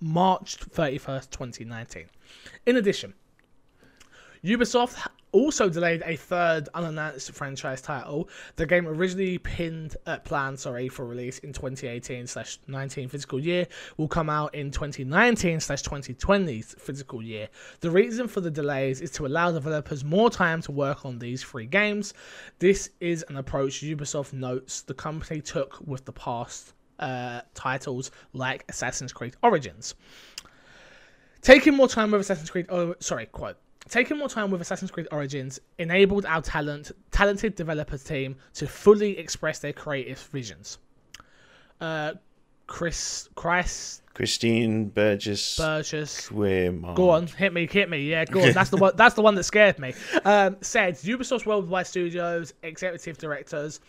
March 0.00 0.58
31st, 0.58 1.30
2019. 1.30 2.06
In 2.66 2.76
addition, 2.76 3.14
Ubisoft 4.46 5.04
also 5.32 5.68
delayed 5.68 6.04
a 6.06 6.14
third 6.14 6.68
unannounced 6.72 7.32
franchise 7.32 7.82
title. 7.82 8.28
The 8.54 8.64
game 8.64 8.86
originally 8.86 9.38
pinned 9.38 9.96
uh, 10.06 10.18
planned 10.20 10.60
sorry 10.60 10.88
for 10.88 11.04
release 11.04 11.40
in 11.40 11.52
2018 11.52 12.28
slash 12.28 12.60
19 12.68 13.08
physical 13.08 13.40
year 13.40 13.66
will 13.96 14.06
come 14.06 14.30
out 14.30 14.54
in 14.54 14.70
2019 14.70 15.58
slash 15.58 15.82
2020 15.82 16.62
physical 16.62 17.20
year. 17.24 17.48
The 17.80 17.90
reason 17.90 18.28
for 18.28 18.40
the 18.40 18.50
delays 18.50 19.00
is 19.00 19.10
to 19.12 19.26
allow 19.26 19.50
developers 19.50 20.04
more 20.04 20.30
time 20.30 20.62
to 20.62 20.70
work 20.70 21.04
on 21.04 21.18
these 21.18 21.42
three 21.42 21.66
games. 21.66 22.14
This 22.60 22.90
is 23.00 23.24
an 23.28 23.38
approach 23.38 23.82
Ubisoft 23.82 24.32
notes 24.32 24.82
the 24.82 24.94
company 24.94 25.40
took 25.40 25.84
with 25.84 26.04
the 26.04 26.12
past 26.12 26.72
uh, 27.00 27.40
titles 27.54 28.12
like 28.32 28.64
Assassin's 28.68 29.12
Creed 29.12 29.34
Origins. 29.42 29.96
Taking 31.42 31.74
more 31.74 31.88
time 31.88 32.12
with 32.12 32.20
Assassin's 32.20 32.50
Creed, 32.50 32.66
oh, 32.68 32.94
sorry, 33.00 33.26
quote. 33.26 33.56
Taking 33.88 34.18
more 34.18 34.28
time 34.28 34.50
with 34.50 34.60
Assassin's 34.60 34.90
Creed 34.90 35.06
Origins 35.12 35.60
enabled 35.78 36.26
our 36.26 36.42
talent, 36.42 36.90
talented 37.12 37.54
developer 37.54 37.96
team 37.98 38.36
to 38.54 38.66
fully 38.66 39.16
express 39.18 39.60
their 39.60 39.72
creative 39.72 40.18
visions. 40.32 40.78
Uh, 41.80 42.14
Chris, 42.66 43.28
Chris 43.36 44.02
Christine 44.14 44.88
Burgess. 44.88 45.56
Burgess, 45.56 46.28
Quim- 46.30 46.94
Go 46.96 47.10
on, 47.10 47.28
hit 47.28 47.52
me, 47.52 47.68
hit 47.70 47.88
me. 47.88 48.00
Yeah, 48.10 48.24
go 48.24 48.42
on. 48.42 48.52
That's 48.52 48.70
the 48.70 48.76
one. 48.76 48.92
That's 48.96 49.14
the 49.14 49.22
one 49.22 49.34
that 49.36 49.44
scared 49.44 49.78
me. 49.78 49.94
Um, 50.24 50.56
said 50.62 50.94
Ubisoft 50.96 51.46
Worldwide 51.46 51.86
Studios 51.86 52.54
executive 52.64 53.18
directors, 53.18 53.80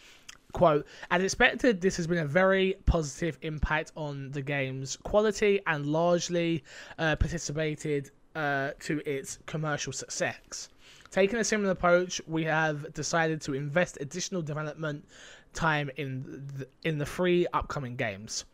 quote: 0.52 0.86
"As 1.10 1.24
expected, 1.24 1.82
this 1.82 1.98
has 1.98 2.06
been 2.06 2.20
a 2.20 2.26
very 2.26 2.76
positive 2.86 3.40
impact 3.42 3.94
on 3.96 4.30
the 4.32 4.42
game's 4.44 4.98
quality 4.98 5.60
and 5.66 5.88
largely 5.88 6.64
uh, 7.00 7.16
participated 7.16 8.12
uh, 8.38 8.72
to 8.82 9.02
its 9.06 9.40
commercial 9.46 9.92
success." 9.92 10.70
Taking 11.10 11.40
a 11.40 11.44
similar 11.44 11.72
approach, 11.72 12.22
we 12.28 12.44
have 12.44 12.94
decided 12.94 13.42
to 13.42 13.54
invest 13.54 13.98
additional 14.02 14.42
development 14.42 15.06
time 15.54 15.90
in 15.96 16.46
the, 16.56 16.68
in 16.84 16.98
the 16.98 17.06
three 17.06 17.48
upcoming 17.54 17.96
games. 17.96 18.46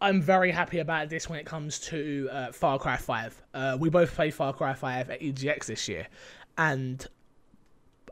I'm 0.00 0.22
very 0.22 0.50
happy 0.50 0.78
about 0.78 1.10
this 1.10 1.28
when 1.28 1.38
it 1.38 1.44
comes 1.44 1.78
to 1.80 2.28
uh, 2.32 2.52
Far 2.52 2.78
Cry 2.78 2.96
5. 2.96 3.42
Uh, 3.52 3.76
we 3.78 3.90
both 3.90 4.14
played 4.14 4.32
Far 4.32 4.52
Cry 4.54 4.72
5 4.72 5.10
at 5.10 5.20
EGX 5.20 5.66
this 5.66 5.88
year, 5.88 6.06
and 6.56 7.06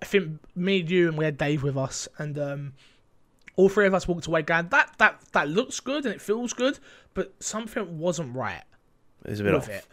I 0.02 0.04
think 0.04 0.40
me, 0.54 0.82
you, 0.82 1.08
and 1.08 1.16
we 1.16 1.24
had 1.24 1.38
Dave 1.38 1.62
with 1.62 1.78
us, 1.78 2.08
and 2.18 2.38
um, 2.38 2.72
all 3.56 3.68
three 3.68 3.86
of 3.86 3.94
us 3.94 4.06
walked 4.06 4.26
away 4.26 4.42
going, 4.42 4.68
"That 4.68 4.98
that 4.98 5.20
that 5.32 5.48
looks 5.48 5.80
good 5.80 6.04
and 6.04 6.14
it 6.14 6.20
feels 6.20 6.52
good, 6.52 6.78
but 7.14 7.32
something 7.42 7.98
wasn't 7.98 8.36
right 8.36 8.64
It's 9.24 9.40
a 9.40 9.44
bit 9.44 9.54
off. 9.54 9.68
it. 9.68 9.86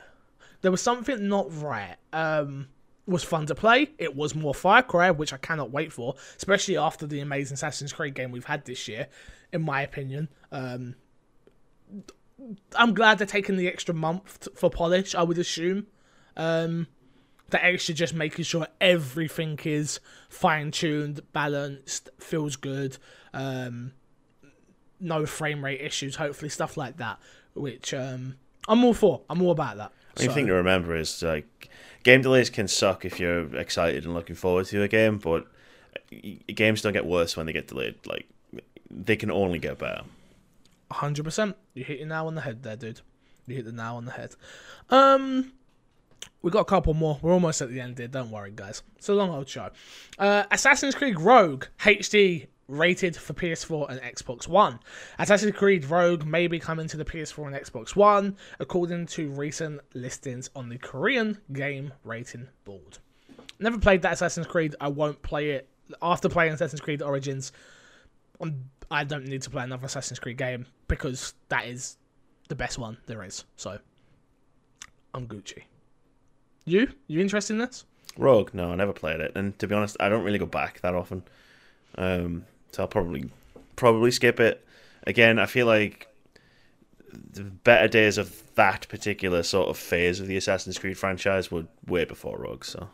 There 0.61 0.71
was 0.71 0.82
something 0.82 1.28
not 1.28 1.47
right. 1.61 1.95
Um, 2.13 2.67
was 3.07 3.23
fun 3.23 3.45
to 3.47 3.55
play. 3.55 3.91
It 3.97 4.15
was 4.15 4.34
more 4.34 4.53
Far 4.53 4.82
Cry, 4.82 5.11
which 5.11 5.34
I 5.34 5.38
cannot 5.38 5.71
wait 5.71 5.93
for, 5.93 6.15
especially 6.38 6.78
after 6.78 7.05
the 7.05 7.19
amazing 7.19 7.55
Assassin's 7.55 7.93
Creed 7.93 8.15
game 8.15 8.32
we've 8.32 8.45
had 8.45 8.65
this 8.65 8.88
year, 8.88 9.07
in 9.53 9.61
my 9.61 9.82
opinion. 9.82 10.30
Um, 10.51 10.95
I'm 12.76 12.93
glad 12.93 13.17
they're 13.17 13.28
taking 13.28 13.57
the 13.57 13.67
extra 13.67 13.93
month 13.93 14.39
t- 14.41 14.51
for 14.55 14.69
polish. 14.69 15.13
I 15.15 15.23
would 15.23 15.38
assume 15.38 15.88
um, 16.36 16.88
the 17.49 17.63
extra 17.63 17.93
just 17.93 18.13
making 18.13 18.45
sure 18.45 18.67
everything 18.82 19.59
is 19.63 19.99
fine 20.30 20.71
tuned, 20.71 21.21
balanced, 21.32 22.09
feels 22.19 22.55
good. 22.55 22.97
Um, 23.34 23.93
no 24.99 25.26
frame 25.26 25.63
rate 25.63 25.82
issues. 25.82 26.15
Hopefully, 26.15 26.49
stuff 26.49 26.76
like 26.78 26.97
that. 26.97 27.19
Which 27.53 27.93
um, 27.93 28.36
I'm 28.68 28.84
all 28.84 28.93
for. 28.93 29.22
I'm 29.30 29.41
all 29.41 29.51
about 29.51 29.78
that. 29.78 29.91
The 30.16 30.24
So- 30.24 30.32
thing 30.34 30.47
to 30.47 30.53
remember 30.53 30.95
is 30.95 31.22
like 31.22 31.70
game 32.03 32.22
delays 32.22 32.49
can 32.49 32.68
suck 32.68 33.05
if 33.05 33.20
you're 33.20 33.55
excited 33.55 34.05
and 34.05 34.13
looking 34.13 34.36
forward 34.36 34.66
to 34.68 34.82
a 34.84 34.88
game, 34.88 35.18
but 35.18 35.47
games 36.53 36.82
don't 36.82 36.93
get 36.93 37.05
worse 37.05 37.36
when 37.36 37.45
they 37.45 37.53
get 37.53 37.68
delayed. 37.68 37.95
Like 38.05 38.28
they 38.89 39.16
can 39.16 39.32
only 39.32 39.59
get 39.59 39.78
better. 39.80 40.03
hundred 40.91 41.24
percent. 41.24 41.55
You 41.74 41.84
hit 41.84 41.99
your 41.99 42.07
now 42.07 42.28
on 42.28 42.36
the 42.36 42.41
head 42.41 42.63
there, 42.63 42.76
dude. 42.78 43.01
You 43.47 43.55
hit 43.55 43.66
the 43.66 43.72
now 43.72 43.97
on 43.97 44.05
the 44.05 44.11
head. 44.11 44.36
Um, 44.89 45.51
we 46.41 46.51
got 46.51 46.61
a 46.61 46.66
couple 46.66 46.93
more. 46.93 47.20
We're 47.22 47.34
almost 47.34 47.61
at 47.61 47.70
the 47.70 47.80
end 47.80 47.97
here. 47.97 48.07
Don't 48.07 48.32
worry, 48.32 48.51
guys. 48.55 48.82
It's 48.97 49.09
a 49.09 49.13
long 49.13 49.30
old 49.32 49.49
show. 49.49 49.70
Uh, 50.18 50.43
Assassin's 50.51 50.95
Creed 50.95 51.20
Rogue 51.20 51.66
HD 51.80 52.47
rated 52.68 53.16
for 53.16 53.34
PS4 53.34 53.89
and 53.89 54.01
Xbox 54.01 54.47
One. 54.47 54.80
Assassin's 55.20 55.55
Creed 55.55 55.86
Rogue 55.86 56.26
may 56.26 56.47
be 56.47 56.59
coming 56.59 56.88
to 56.88 56.97
the 56.97 57.05
PS4 57.05 57.47
and 57.47 57.55
Xbox 57.55 57.95
One, 57.95 58.38
according 58.59 59.07
to 59.07 59.30
recent 59.30 59.82
listings 59.93 60.49
on 60.55 60.70
the 60.70 60.78
Korean 60.78 61.39
Game 61.53 61.93
Rating 62.03 62.47
Board. 62.63 62.97
Never 63.59 63.78
played 63.78 64.01
that 64.01 64.13
Assassin's 64.13 64.47
Creed. 64.47 64.76
I 64.82 64.88
won't 64.88 65.22
play 65.22 65.51
it 65.51 65.70
after 66.01 66.30
playing 66.30 66.53
Assassin's 66.53 66.82
Creed 66.82 67.01
Origins. 67.01 67.51
I'm, 68.41 68.70
I 68.91 69.03
don't 69.03 69.26
need 69.26 69.41
to 69.43 69.49
play 69.49 69.63
another 69.63 69.86
Assassin's 69.86 70.20
Creed 70.20 70.38
game 70.38 70.66
because 70.88 71.34
that 71.49 71.66
is 71.66 71.97
the 72.49 72.55
best 72.55 72.78
one 72.78 72.97
there 73.05 73.24
is. 73.24 73.45
So 73.55 73.80
I'm 75.13 75.28
Gucci. 75.28 75.63
You? 76.66 76.89
You 77.07 77.22
interested 77.22 77.53
in 77.53 77.59
this? 77.59 77.86
Rogue, 78.18 78.53
no, 78.53 78.72
I 78.72 78.76
never 78.76 78.93
played 78.93 79.20
it, 79.20 79.34
and 79.36 79.57
to 79.59 79.68
be 79.68 79.76
honest, 79.76 79.97
I 79.99 80.09
don't 80.09 80.24
really 80.24 80.39
go 80.39 80.45
back 80.45 80.80
that 80.82 80.95
often. 80.95 81.24
Um, 81.97 82.45
so 82.76 82.84
I'll 82.84 82.89
probably 82.89 83.30
probably 83.78 84.11
skip 84.11 84.39
it. 84.41 84.65
Again, 85.07 85.39
I 85.39 85.45
feel 85.45 85.65
like 85.65 86.07
the 87.32 87.43
better 87.43 87.88
days 87.88 88.17
of 88.17 88.53
that 88.55 88.86
particular 88.89 89.43
sort 89.43 89.69
of 89.69 89.78
phase 89.78 90.19
of 90.19 90.28
the 90.28 90.36
Assassin's 90.36 90.78
Creed 90.78 90.97
franchise 90.97 91.49
were 91.49 91.63
way 91.88 92.03
before 92.03 92.38
Rogue. 92.38 92.65
So 92.65 92.89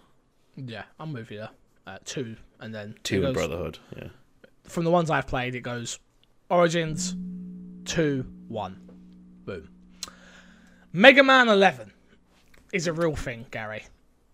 Yeah, 0.56 0.84
I'm 1.00 1.14
with 1.14 1.32
you 1.32 1.40
there. 1.40 1.50
Uh, 1.88 1.98
two, 2.06 2.36
and 2.60 2.76
then 2.76 2.94
two 3.02 3.16
and 3.16 3.24
goes- 3.26 3.34
Brotherhood, 3.34 3.80
yeah. 3.98 4.10
From 4.66 4.84
the 4.84 4.92
ones 4.92 5.10
I've 5.10 5.26
played, 5.26 5.56
it 5.56 5.62
goes 5.62 5.98
Origins, 6.50 7.16
two, 7.86 8.26
one, 8.48 8.80
boom. 9.46 9.68
Mega 10.94 11.24
Man 11.24 11.48
11 11.48 11.92
is 12.72 12.86
a 12.86 12.94
real 12.94 13.16
thing, 13.16 13.48
Gary, 13.50 13.84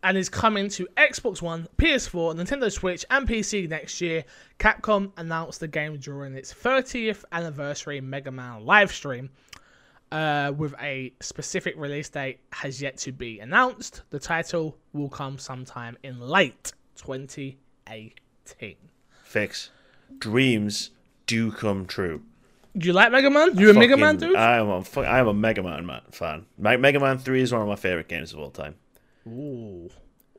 and 0.04 0.18
is 0.18 0.30
coming 0.30 0.70
to 0.70 0.88
Xbox 0.98 1.42
One, 1.42 1.68
PS4, 1.78 2.36
Nintendo 2.36 2.72
Switch, 2.72 3.06
and 3.10 3.28
PC 3.28 3.68
next 3.68 4.00
year. 4.00 4.24
Capcom 4.60 5.12
announced 5.18 5.60
the 5.60 5.68
game 5.68 5.98
during 5.98 6.36
its 6.36 6.54
30th 6.54 7.24
anniversary 7.32 8.02
Mega 8.02 8.32
Man 8.32 8.66
live 8.66 8.92
stream. 8.92 9.30
Uh, 10.10 10.54
with 10.56 10.74
a 10.80 11.12
specific 11.20 11.76
release 11.78 12.08
date 12.08 12.40
has 12.54 12.82
yet 12.82 12.96
to 12.96 13.12
be 13.12 13.42
announced. 13.42 14.04
The 14.10 14.20
title 14.20 14.78
will 14.94 15.10
come 15.10 15.38
sometime 15.38 15.98
in 16.02 16.22
late 16.22 16.72
2018. 16.96 18.76
Fix 19.26 19.72
dreams 20.20 20.92
do 21.26 21.52
come 21.52 21.86
true. 21.86 22.22
Do 22.78 22.88
you 22.88 22.94
like 22.94 23.12
Mega 23.12 23.30
Man? 23.30 23.58
You 23.58 23.72
a 23.72 23.74
Mega 23.74 23.98
Man 23.98 24.18
dude? 24.18 24.36
I 24.36 24.58
am 24.60 24.70
a 24.70 24.84
fu- 24.84 25.02
I 25.02 25.20
am 25.20 25.28
a 25.28 25.34
Mega 25.34 25.64
Man 25.64 25.86
man, 25.86 26.02
fan. 26.12 26.46
Mega 26.58 27.00
Man 27.00 27.18
Three 27.18 27.42
is 27.42 27.52
one 27.52 27.62
of 27.62 27.68
my 27.68 27.76
favorite 27.76 28.08
games 28.08 28.34
of 28.34 28.40
all 28.40 28.52
time. 28.52 28.76
Ooh, 29.28 29.90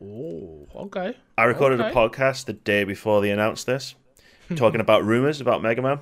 ooh, 0.02 0.66
okay. 0.74 1.16
I 1.36 1.44
recorded 1.44 1.80
Okay. 1.80 1.90
a 1.90 1.92
podcast 1.92 2.46
the 2.46 2.52
day 2.54 2.84
before 2.84 3.20
they 3.20 3.30
announced 3.30 3.66
this, 3.66 3.94
talking 4.56 4.80
about 4.80 5.04
rumors 5.04 5.40
about 5.40 5.62
Mega 5.62 5.82
Man. 5.82 6.00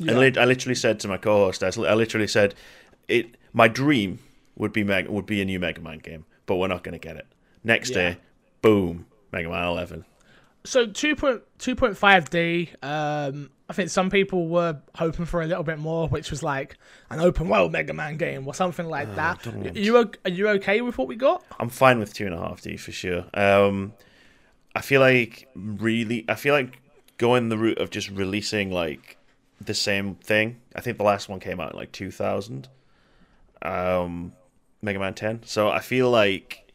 Yeah. 0.00 0.18
And 0.20 0.38
I 0.38 0.44
literally 0.46 0.74
said 0.74 0.98
to 1.00 1.08
my 1.08 1.16
co-host, 1.18 1.62
I 1.62 1.68
literally 1.94 2.26
said, 2.28 2.54
"It 3.08 3.36
my 3.52 3.68
dream 3.68 4.18
would 4.56 4.72
be 4.72 4.82
Meg- 4.84 5.08
would 5.08 5.26
be 5.26 5.40
a 5.42 5.44
new 5.44 5.60
Mega 5.60 5.80
Man 5.80 5.98
game, 5.98 6.24
but 6.46 6.56
we're 6.56 6.68
not 6.68 6.82
going 6.82 6.98
to 6.98 6.98
get 6.98 7.16
it." 7.16 7.26
Next 7.62 7.90
Yeah. 7.90 7.96
day, 8.12 8.16
boom, 8.62 9.06
Mega 9.32 9.48
Man 9.50 9.64
11. 9.66 10.04
So 10.64 10.86
2.2.5D, 10.86 12.70
um, 12.82 13.50
I 13.70 13.72
think 13.72 13.88
some 13.88 14.10
people 14.10 14.48
were 14.48 14.80
hoping 14.96 15.26
for 15.26 15.42
a 15.42 15.46
little 15.46 15.62
bit 15.62 15.78
more, 15.78 16.08
which 16.08 16.32
was 16.32 16.42
like 16.42 16.76
an 17.08 17.20
open 17.20 17.48
world 17.48 17.70
Mega 17.70 17.94
Man 17.94 18.16
game 18.16 18.44
or 18.48 18.52
something 18.52 18.88
like 18.88 19.14
that. 19.14 19.46
Are 19.46 19.78
you, 19.78 19.96
are 19.96 20.28
you 20.28 20.48
okay 20.48 20.80
with 20.80 20.98
what 20.98 21.06
we 21.06 21.14
got? 21.14 21.44
I'm 21.60 21.68
fine 21.68 22.00
with 22.00 22.12
two 22.12 22.26
and 22.26 22.34
a 22.34 22.38
half 22.38 22.62
D 22.62 22.76
for 22.76 22.90
sure. 22.90 23.26
Um, 23.32 23.92
I 24.74 24.80
feel 24.80 25.00
like 25.00 25.48
really, 25.54 26.24
I 26.28 26.34
feel 26.34 26.52
like 26.52 26.82
going 27.16 27.48
the 27.48 27.56
route 27.56 27.78
of 27.78 27.90
just 27.90 28.10
releasing 28.10 28.72
like 28.72 29.16
the 29.60 29.74
same 29.74 30.16
thing. 30.16 30.60
I 30.74 30.80
think 30.80 30.98
the 30.98 31.04
last 31.04 31.28
one 31.28 31.38
came 31.38 31.60
out 31.60 31.74
in 31.74 31.78
like 31.78 31.92
2000, 31.92 32.68
um, 33.62 34.32
Mega 34.82 34.98
Man 34.98 35.14
10. 35.14 35.42
So 35.44 35.70
I 35.70 35.78
feel 35.78 36.10
like 36.10 36.72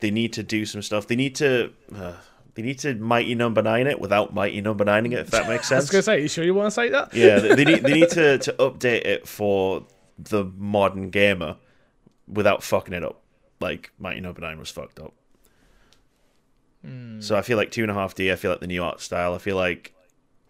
they 0.00 0.10
need 0.10 0.34
to 0.34 0.42
do 0.42 0.66
some 0.66 0.82
stuff. 0.82 1.06
They 1.06 1.16
need 1.16 1.36
to. 1.36 1.72
Uh, 1.96 2.16
they 2.54 2.62
need 2.62 2.78
to 2.80 2.94
Mighty 2.94 3.34
Number 3.34 3.62
Nine 3.62 3.86
it 3.86 4.00
without 4.00 4.32
Mighty 4.34 4.60
Number 4.60 4.84
Nining 4.84 5.12
it, 5.12 5.20
if 5.20 5.30
that 5.30 5.48
makes 5.48 5.68
sense. 5.68 5.84
I 5.92 5.96
was 5.96 6.02
to 6.02 6.02
say, 6.02 6.22
you 6.22 6.28
sure 6.28 6.44
you 6.44 6.54
want 6.54 6.66
to 6.66 6.70
say 6.70 6.88
that? 6.90 7.14
yeah, 7.14 7.38
they 7.38 7.54
they 7.54 7.64
need 7.64 7.82
they 7.82 7.92
need 7.92 8.10
to, 8.10 8.38
to 8.38 8.52
update 8.54 9.04
it 9.04 9.26
for 9.28 9.86
the 10.18 10.44
modern 10.56 11.10
gamer 11.10 11.56
without 12.28 12.62
fucking 12.62 12.94
it 12.94 13.02
up. 13.02 13.20
Like 13.60 13.92
Mighty 13.98 14.20
Number 14.20 14.40
Nine 14.40 14.58
was 14.58 14.70
fucked 14.70 15.00
up. 15.00 15.14
So 17.20 17.34
I 17.34 17.40
feel 17.40 17.56
like 17.56 17.70
two 17.70 17.80
and 17.80 17.90
a 17.90 17.94
half 17.94 18.14
D. 18.14 18.30
I 18.30 18.36
feel 18.36 18.50
like 18.50 18.60
the 18.60 18.66
new 18.66 18.84
art 18.84 19.00
style. 19.00 19.34
I 19.34 19.38
feel 19.38 19.56
like 19.56 19.94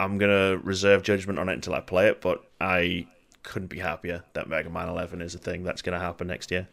I'm 0.00 0.18
gonna 0.18 0.58
reserve 0.58 1.04
judgment 1.04 1.38
on 1.38 1.48
it 1.48 1.52
until 1.52 1.74
I 1.74 1.80
play 1.80 2.08
it, 2.08 2.20
but 2.20 2.44
I 2.60 3.06
couldn't 3.44 3.68
be 3.68 3.78
happier 3.78 4.24
that 4.32 4.48
Mega 4.48 4.68
Man 4.68 4.88
11 4.88 5.20
is 5.22 5.36
a 5.36 5.38
thing 5.38 5.62
that's 5.62 5.80
gonna 5.80 6.00
happen 6.00 6.26
next 6.26 6.50
year. 6.50 6.66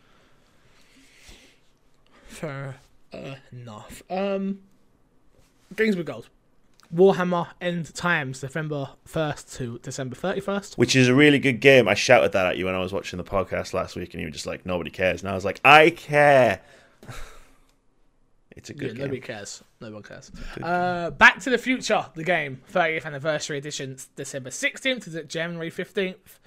Fair 2.25 2.77
enough. 3.51 4.01
Um, 4.09 4.61
games 5.75 5.95
with 5.95 6.05
gold. 6.05 6.29
Warhammer 6.93 7.47
End 7.61 7.93
Times, 7.95 8.43
November 8.43 8.89
1st 9.07 9.55
to 9.57 9.79
December 9.79 10.13
31st. 10.15 10.77
Which 10.77 10.93
is 10.95 11.07
a 11.07 11.15
really 11.15 11.39
good 11.39 11.61
game. 11.61 11.87
I 11.87 11.93
shouted 11.93 12.33
that 12.33 12.45
at 12.45 12.57
you 12.57 12.65
when 12.65 12.75
I 12.75 12.79
was 12.79 12.91
watching 12.91 13.15
the 13.17 13.23
podcast 13.23 13.73
last 13.73 13.95
week, 13.95 14.13
and 14.13 14.19
you 14.21 14.27
were 14.27 14.31
just 14.31 14.45
like, 14.45 14.65
"Nobody 14.65 14.89
cares," 14.89 15.21
and 15.21 15.31
I 15.31 15.33
was 15.35 15.45
like, 15.45 15.61
"I 15.63 15.91
care." 15.91 16.59
it's 18.55 18.69
a 18.69 18.73
Yeah, 18.73 18.79
good 18.79 18.89
game. 18.91 18.97
nobody 18.99 19.21
cares. 19.21 19.63
No 19.79 19.91
one 19.91 20.03
cares. 20.03 20.31
Uh, 20.61 21.11
Back 21.11 21.39
to 21.41 21.49
the 21.49 21.57
Future, 21.57 22.05
the 22.15 22.23
game, 22.23 22.61
30th 22.73 23.05
anniversary 23.05 23.57
edition, 23.57 23.97
December 24.15 24.49
16th 24.49 25.05
to 25.11 25.23
January 25.23 25.71
15th. 25.71 26.39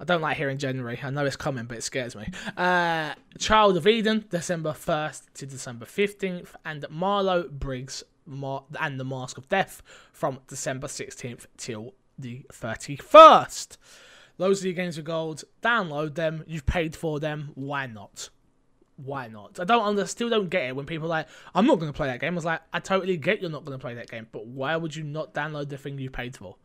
I 0.00 0.04
don't 0.04 0.20
like 0.20 0.36
hearing 0.36 0.58
January. 0.58 0.98
I 1.02 1.10
know 1.10 1.24
it's 1.24 1.36
coming, 1.36 1.64
but 1.66 1.78
it 1.78 1.82
scares 1.82 2.16
me. 2.16 2.26
Uh, 2.56 3.14
Child 3.38 3.76
of 3.76 3.86
Eden, 3.86 4.24
December 4.30 4.72
1st 4.72 5.22
to 5.34 5.46
December 5.46 5.86
15th, 5.86 6.48
and 6.64 6.84
Marlowe 6.90 7.44
Briggs 7.48 8.02
Mar- 8.26 8.64
and 8.80 8.98
the 8.98 9.04
Mask 9.04 9.38
of 9.38 9.48
Death 9.48 9.82
from 10.12 10.40
December 10.46 10.86
16th 10.86 11.46
till 11.56 11.94
the 12.18 12.44
31st. 12.52 13.76
Those 14.38 14.62
are 14.62 14.68
your 14.68 14.74
games 14.74 14.98
of 14.98 15.04
gold. 15.04 15.44
Download 15.62 16.14
them. 16.14 16.44
You've 16.46 16.66
paid 16.66 16.96
for 16.96 17.20
them. 17.20 17.52
Why 17.54 17.86
not? 17.86 18.30
Why 18.96 19.28
not? 19.28 19.58
I 19.58 19.64
don't 19.64 19.84
under, 19.84 20.06
still 20.06 20.28
don't 20.28 20.48
get 20.48 20.64
it 20.64 20.76
when 20.76 20.86
people 20.86 21.06
are 21.06 21.10
like, 21.10 21.28
I'm 21.54 21.66
not 21.66 21.78
going 21.78 21.92
to 21.92 21.96
play 21.96 22.08
that 22.08 22.20
game. 22.20 22.34
I 22.34 22.36
was 22.36 22.44
like, 22.44 22.60
I 22.72 22.80
totally 22.80 23.16
get 23.16 23.40
you're 23.40 23.50
not 23.50 23.64
going 23.64 23.78
to 23.78 23.82
play 23.82 23.94
that 23.94 24.10
game, 24.10 24.26
but 24.32 24.46
why 24.46 24.76
would 24.76 24.94
you 24.94 25.04
not 25.04 25.34
download 25.34 25.68
the 25.68 25.78
thing 25.78 25.98
you 25.98 26.10
paid 26.10 26.36
for? 26.36 26.56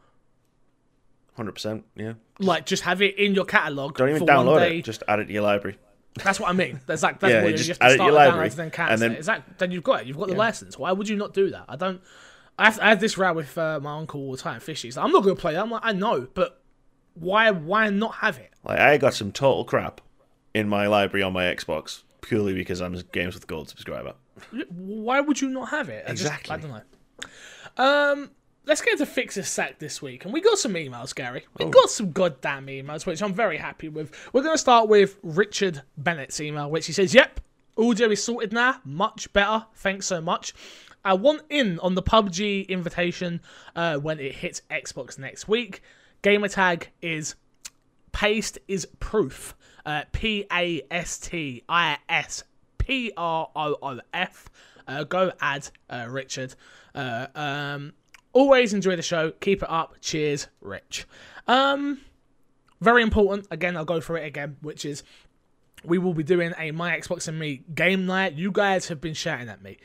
Hundred 1.36 1.54
percent. 1.54 1.86
Yeah. 1.96 2.14
Like, 2.40 2.66
just 2.66 2.84
have 2.84 3.02
it 3.02 3.18
in 3.18 3.36
your 3.36 3.46
catalog. 3.46 3.96
Don't 3.96 4.10
even 4.10 4.20
for 4.20 4.26
one 4.26 4.46
download 4.48 4.72
it. 4.72 4.82
Just 4.84 5.04
add 5.08 5.20
it 5.20 5.26
to 5.26 5.34
your 5.34 5.44
library. 5.44 5.78
That's 6.24 6.40
what 6.40 6.50
I 6.50 6.54
mean. 6.54 6.80
That's 6.86 7.04
like 7.04 7.20
that's 7.20 7.32
Yeah, 7.34 7.44
what 7.44 7.52
you 7.52 7.58
just 7.58 7.82
have 7.82 7.90
to 7.92 7.96
start 7.96 8.08
your 8.12 8.16
library, 8.20 8.50
downloads, 8.50 8.56
then 8.56 8.72
cancel 8.72 8.94
and 8.94 9.02
then- 9.02 9.12
it. 9.14 9.18
Exactly. 9.18 9.54
Then 9.58 9.72
you've 9.72 9.84
got 9.84 10.02
it. 10.02 10.08
You've 10.08 10.18
got 10.18 10.28
the 10.28 10.34
Yeah. 10.34 10.40
license. 10.40 10.78
Why 10.78 10.92
would 10.92 11.08
you 11.10 11.16
not 11.16 11.34
do 11.34 11.50
that? 11.52 11.66
I 11.70 11.76
don't. 11.76 12.02
I 12.60 12.66
have, 12.66 12.80
I 12.80 12.90
have 12.90 13.00
this 13.00 13.18
row 13.18 13.34
with 13.34 13.58
uh, 13.58 13.80
my 13.82 13.98
uncle 13.98 14.20
all 14.22 14.32
the 14.32 14.38
time. 14.38 14.60
Fishy. 14.60 14.88
He's 14.88 14.98
like, 14.98 15.06
I'm 15.06 15.12
not 15.12 15.24
going 15.24 15.36
to 15.36 15.40
play 15.42 15.54
that. 15.54 15.62
I'm 15.62 15.70
like, 15.70 15.84
I 15.86 15.92
know, 15.94 16.28
but 16.34 16.62
why? 17.14 17.52
Why 17.52 17.90
not 17.90 18.16
have 18.16 18.38
it? 18.38 18.52
Like 18.64 18.80
I 18.80 18.98
got 18.98 19.14
some 19.14 19.32
total 19.32 19.64
crap 19.64 20.02
in 20.54 20.68
my 20.68 20.88
library 20.88 21.22
on 21.24 21.34
my 21.34 21.44
Xbox 21.46 22.02
purely 22.22 22.54
because 22.54 22.82
I'm 22.82 22.96
a 22.96 23.04
Games 23.04 23.36
with 23.36 23.46
Gold 23.48 23.70
subscriber. 23.70 24.14
Why 24.70 25.20
would 25.22 25.40
you 25.42 25.50
not 25.50 25.70
have 25.70 25.90
it? 25.90 26.04
I 26.08 26.12
just- 26.12 26.24
Exactly. 26.24 26.56
I 26.56 26.58
don't 26.58 26.72
know. 26.72 26.82
Um, 27.78 28.32
let's 28.68 28.82
get 28.82 28.94
into 28.94 29.06
fix 29.06 29.38
a 29.38 29.44
sack 29.44 29.80
this 29.80 30.02
week, 30.02 30.26
and 30.26 30.34
we 30.34 30.42
got 30.42 30.58
some 30.60 30.74
emails, 30.74 31.16
Gary. 31.16 31.46
We 31.58 31.66
Oh. 31.66 31.70
got 31.70 31.90
some 31.90 32.12
goddamn 32.12 32.68
emails, 32.68 33.06
which 33.06 33.22
I'm 33.22 33.34
very 33.34 33.58
happy 33.58 33.90
with. 33.90 34.12
We're 34.34 34.44
going 34.44 34.54
to 34.54 34.60
start 34.60 34.88
with 34.90 35.18
Richard 35.24 35.82
Bennett's 35.98 36.40
email, 36.40 36.70
which 36.70 36.86
he 36.86 36.94
says, 36.94 37.14
"Yep, 37.14 37.40
audio 37.78 38.10
is 38.12 38.24
sorted 38.24 38.54
now, 38.54 38.82
much 38.86 39.32
better. 39.34 39.66
Thanks 39.76 40.06
so 40.06 40.22
much." 40.22 40.54
I 41.06 41.14
want 41.14 41.44
in 41.50 41.80
on 41.80 41.96
the 41.96 42.04
PUBG 42.04 42.68
invitation 42.68 43.40
uh, 43.76 43.98
when 43.98 44.20
it 44.20 44.36
hits 44.36 44.62
Xbox 44.70 45.18
next 45.18 45.48
week. 45.48 45.82
Gamer 46.22 46.50
tag 46.50 46.90
is 47.02 47.36
paste 48.12 48.60
is 48.68 48.86
proof. 49.00 49.56
Uh, 49.86 50.04
P 50.12 50.46
A 50.52 50.82
S 50.92 51.18
T 51.18 51.64
I 51.70 51.98
S 52.10 52.44
P 52.78 53.14
R 53.16 53.50
O 53.56 53.78
O 53.82 54.00
F. 54.14 54.50
Uh, 54.86 55.04
go 55.06 55.32
add 55.40 55.70
uh, 55.90 56.08
Richard. 56.10 56.56
Uh, 56.94 57.28
um, 57.36 57.94
always 58.38 58.74
enjoy 58.74 58.96
the 58.96 59.02
show. 59.02 59.32
Keep 59.32 59.64
it 59.64 59.70
up. 59.70 59.96
Cheers, 60.00 60.48
Rich. 60.62 61.08
Um, 61.48 62.02
very 62.80 63.02
important. 63.02 63.48
Again, 63.50 63.76
I'll 63.76 63.86
go 63.86 64.00
through 64.00 64.18
it 64.18 64.26
again, 64.26 64.58
which 64.62 64.86
is 64.86 65.04
we 65.84 65.98
will 65.98 66.14
be 66.14 66.24
doing 66.24 66.54
a 66.58 66.72
My 66.72 66.98
Xbox 66.98 67.28
and 67.28 67.40
Me 67.40 67.64
game 67.74 68.06
night. 68.06 68.34
You 68.34 68.52
guys 68.52 68.88
have 68.90 69.02
been 69.02 69.16
shouting 69.16 69.50
at 69.50 69.64
me 69.64 69.78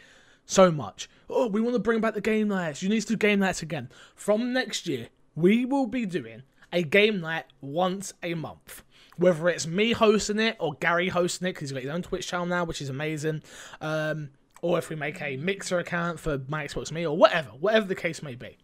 so 0.45 0.71
much. 0.71 1.09
Oh, 1.31 1.47
we 1.47 1.63
want 1.63 1.75
to 1.75 1.79
bring 1.79 2.01
back 2.01 2.15
the 2.15 2.21
game 2.21 2.49
nights. 2.49 2.83
You 2.83 2.91
need 2.91 3.01
to 3.01 3.07
do 3.07 3.17
game 3.17 3.39
nights 3.41 3.63
again. 3.63 3.89
From 4.15 4.53
next 4.53 4.87
year, 4.87 5.09
we 5.35 5.65
will 5.65 5.87
be 5.87 6.05
doing 6.05 6.43
a 6.73 6.83
game 6.83 7.21
night 7.21 7.47
once 7.63 8.13
a 8.23 8.35
month. 8.35 8.83
Whether 9.17 9.49
it's 9.49 9.67
me 9.67 9.93
hosting 9.93 10.39
it 10.39 10.57
or 10.59 10.75
Gary 10.75 11.09
hosting 11.09 11.49
it, 11.49 11.53
because 11.53 11.71
he's 11.71 11.73
got 11.73 11.83
his 11.83 11.91
own 11.91 12.03
Twitch 12.03 12.27
channel 12.27 12.47
now, 12.47 12.65
which 12.65 12.83
is 12.83 12.89
amazing. 12.89 13.43
Um, 13.81 14.31
or 14.63 14.79
if 14.79 14.89
we 14.89 14.97
make 14.97 15.21
a 15.21 15.37
Mixer 15.37 15.79
account 15.79 16.19
for 16.19 16.41
my 16.49 16.65
Xbox 16.67 16.91
Me 16.91 17.07
or 17.07 17.17
whatever, 17.17 17.51
whatever 17.51 17.87
the 17.87 17.95
case 17.95 18.23
may 18.23 18.35
be 18.35 18.57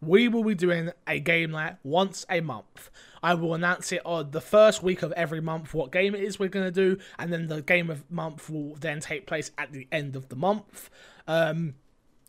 we 0.00 0.28
will 0.28 0.44
be 0.44 0.54
doing 0.54 0.90
a 1.06 1.18
game 1.18 1.50
night 1.50 1.76
once 1.82 2.24
a 2.30 2.40
month. 2.40 2.90
I 3.22 3.34
will 3.34 3.54
announce 3.54 3.90
it 3.92 4.02
on 4.04 4.30
the 4.30 4.40
first 4.40 4.82
week 4.82 5.02
of 5.02 5.12
every 5.12 5.40
month 5.40 5.74
what 5.74 5.90
game 5.90 6.14
it 6.14 6.22
is 6.22 6.38
we're 6.38 6.48
going 6.48 6.66
to 6.66 6.70
do, 6.70 7.00
and 7.18 7.32
then 7.32 7.48
the 7.48 7.62
game 7.62 7.90
of 7.90 8.08
month 8.10 8.48
will 8.48 8.76
then 8.76 9.00
take 9.00 9.26
place 9.26 9.50
at 9.58 9.72
the 9.72 9.88
end 9.90 10.14
of 10.14 10.28
the 10.28 10.36
month. 10.36 10.88
Um, 11.26 11.74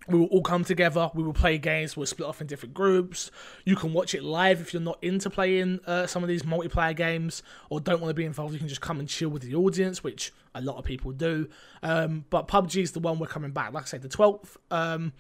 we 0.10 0.20
will 0.20 0.28
all 0.28 0.42
come 0.42 0.64
together. 0.64 1.10
We 1.14 1.24
will 1.24 1.34
play 1.34 1.58
games. 1.58 1.96
We'll 1.96 2.06
split 2.06 2.28
off 2.28 2.42
in 2.42 2.48
different 2.48 2.74
groups. 2.74 3.32
You 3.66 3.76
can 3.76 3.94
watch 3.94 4.14
it 4.14 4.24
live 4.24 4.62
if 4.62 4.74
you're 4.74 4.82
not 4.82 4.98
into 5.02 5.30
playing 5.30 5.80
uh, 5.86 6.08
some 6.08 6.24
of 6.24 6.30
these 6.30 6.44
multiplayer 6.44 6.96
games 6.96 7.44
or 7.70 7.80
don't 7.80 8.02
want 8.02 8.10
to 8.10 8.16
be 8.16 8.26
involved. 8.26 8.54
You 8.54 8.60
can 8.60 8.68
just 8.68 8.82
come 8.82 9.00
and 9.00 9.08
chill 9.08 9.30
with 9.30 9.44
the 9.44 9.56
audience, 9.56 10.04
which 10.04 10.34
a 10.56 10.62
lot 10.62 10.78
of 10.78 10.86
people 10.86 11.12
do. 11.12 11.48
Um, 11.84 12.26
but 12.30 12.48
PUBG 12.48 12.82
is 12.82 12.92
the 12.92 13.00
one 13.00 13.20
we're 13.20 13.28
coming 13.28 13.52
back. 13.52 13.74
Like 13.74 13.84
I 13.84 13.88
said, 13.88 14.02
the 14.02 14.10
12th. 14.10 14.58
Um, 14.72 15.14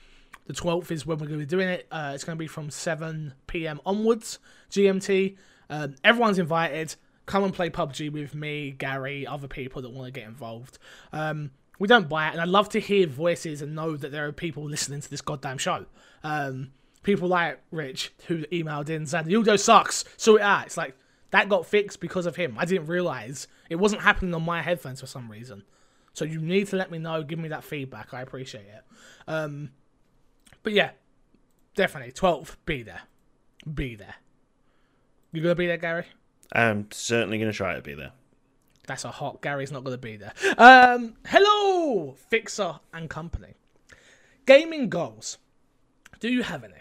the 0.45 0.53
12th 0.53 0.91
is 0.91 1.05
when 1.05 1.19
we're 1.19 1.27
going 1.27 1.39
to 1.39 1.45
be 1.45 1.49
doing 1.49 1.69
it. 1.69 1.87
Uh, 1.91 2.11
it's 2.15 2.23
going 2.23 2.37
to 2.37 2.39
be 2.39 2.47
from 2.47 2.69
7 2.69 3.33
p.m. 3.47 3.79
onwards, 3.85 4.39
GMT. 4.71 5.37
Um, 5.69 5.95
everyone's 6.03 6.39
invited. 6.39 6.95
Come 7.27 7.43
and 7.43 7.53
play 7.53 7.69
PUBG 7.69 8.11
with 8.11 8.33
me, 8.33 8.71
Gary, 8.71 9.27
other 9.27 9.47
people 9.47 9.83
that 9.83 9.91
want 9.91 10.11
to 10.11 10.19
get 10.19 10.27
involved. 10.27 10.79
Um, 11.13 11.51
we 11.79 11.87
don't 11.87 12.09
buy 12.09 12.27
it, 12.27 12.33
and 12.33 12.41
I'd 12.41 12.49
love 12.49 12.69
to 12.69 12.79
hear 12.79 13.07
voices 13.07 13.61
and 13.61 13.73
know 13.73 13.95
that 13.95 14.11
there 14.11 14.27
are 14.27 14.31
people 14.31 14.63
listening 14.63 15.01
to 15.01 15.09
this 15.09 15.21
goddamn 15.21 15.57
show. 15.57 15.85
Um, 16.23 16.71
people 17.03 17.29
like 17.29 17.61
Rich, 17.71 18.11
who 18.27 18.43
emailed 18.47 18.89
in 18.89 19.05
saying, 19.05 19.25
the 19.25 19.37
audio 19.37 19.55
sucks, 19.55 20.03
so 20.17 20.35
it 20.35 20.41
out. 20.41 20.67
It's 20.67 20.77
like, 20.77 20.95
that 21.31 21.47
got 21.47 21.65
fixed 21.65 21.99
because 21.99 22.25
of 22.25 22.35
him. 22.35 22.55
I 22.57 22.65
didn't 22.65 22.87
realize 22.87 23.47
it 23.69 23.77
wasn't 23.77 24.01
happening 24.01 24.33
on 24.33 24.43
my 24.43 24.61
headphones 24.61 24.99
for 24.99 25.07
some 25.07 25.31
reason. 25.31 25.63
So 26.13 26.25
you 26.25 26.41
need 26.41 26.67
to 26.67 26.75
let 26.75 26.91
me 26.91 26.97
know, 26.97 27.23
give 27.23 27.39
me 27.39 27.49
that 27.49 27.63
feedback. 27.63 28.13
I 28.13 28.21
appreciate 28.21 28.65
it. 28.65 28.83
Um, 29.27 29.71
but 30.63 30.73
yeah, 30.73 30.91
definitely 31.75 32.11
12th, 32.11 32.57
be 32.65 32.83
there, 32.83 33.01
be 33.73 33.95
there. 33.95 34.15
You 35.31 35.41
gonna 35.41 35.55
be 35.55 35.67
there, 35.67 35.77
Gary? 35.77 36.05
I'm 36.51 36.87
certainly 36.91 37.37
to 37.37 37.53
try 37.53 37.75
to 37.75 37.81
be 37.81 37.93
there. 37.93 38.11
That's 38.89 39.05
a 39.05 39.11
hot. 39.11 39.43
Gary's 39.43 39.71
not 39.71 39.83
gonna 39.83 39.99
be 39.99 40.17
there. 40.17 40.33
Um, 40.57 41.13
hello, 41.27 42.15
Fixer 42.29 42.79
and 42.91 43.07
company. 43.07 43.53
Gaming 44.47 44.89
goals. 44.89 45.37
Do 46.19 46.27
you 46.27 46.41
have 46.41 46.63
any? 46.63 46.73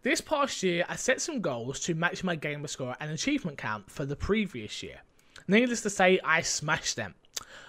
This 0.00 0.22
past 0.22 0.62
year, 0.62 0.86
I 0.88 0.96
set 0.96 1.20
some 1.20 1.42
goals 1.42 1.78
to 1.80 1.94
match 1.94 2.24
my 2.24 2.36
gamer 2.36 2.68
score 2.68 2.96
and 3.00 3.10
achievement 3.10 3.58
count 3.58 3.90
for 3.90 4.06
the 4.06 4.16
previous 4.16 4.82
year. 4.82 5.02
Needless 5.46 5.82
to 5.82 5.90
say, 5.90 6.18
I 6.24 6.40
smashed 6.40 6.96
them. 6.96 7.14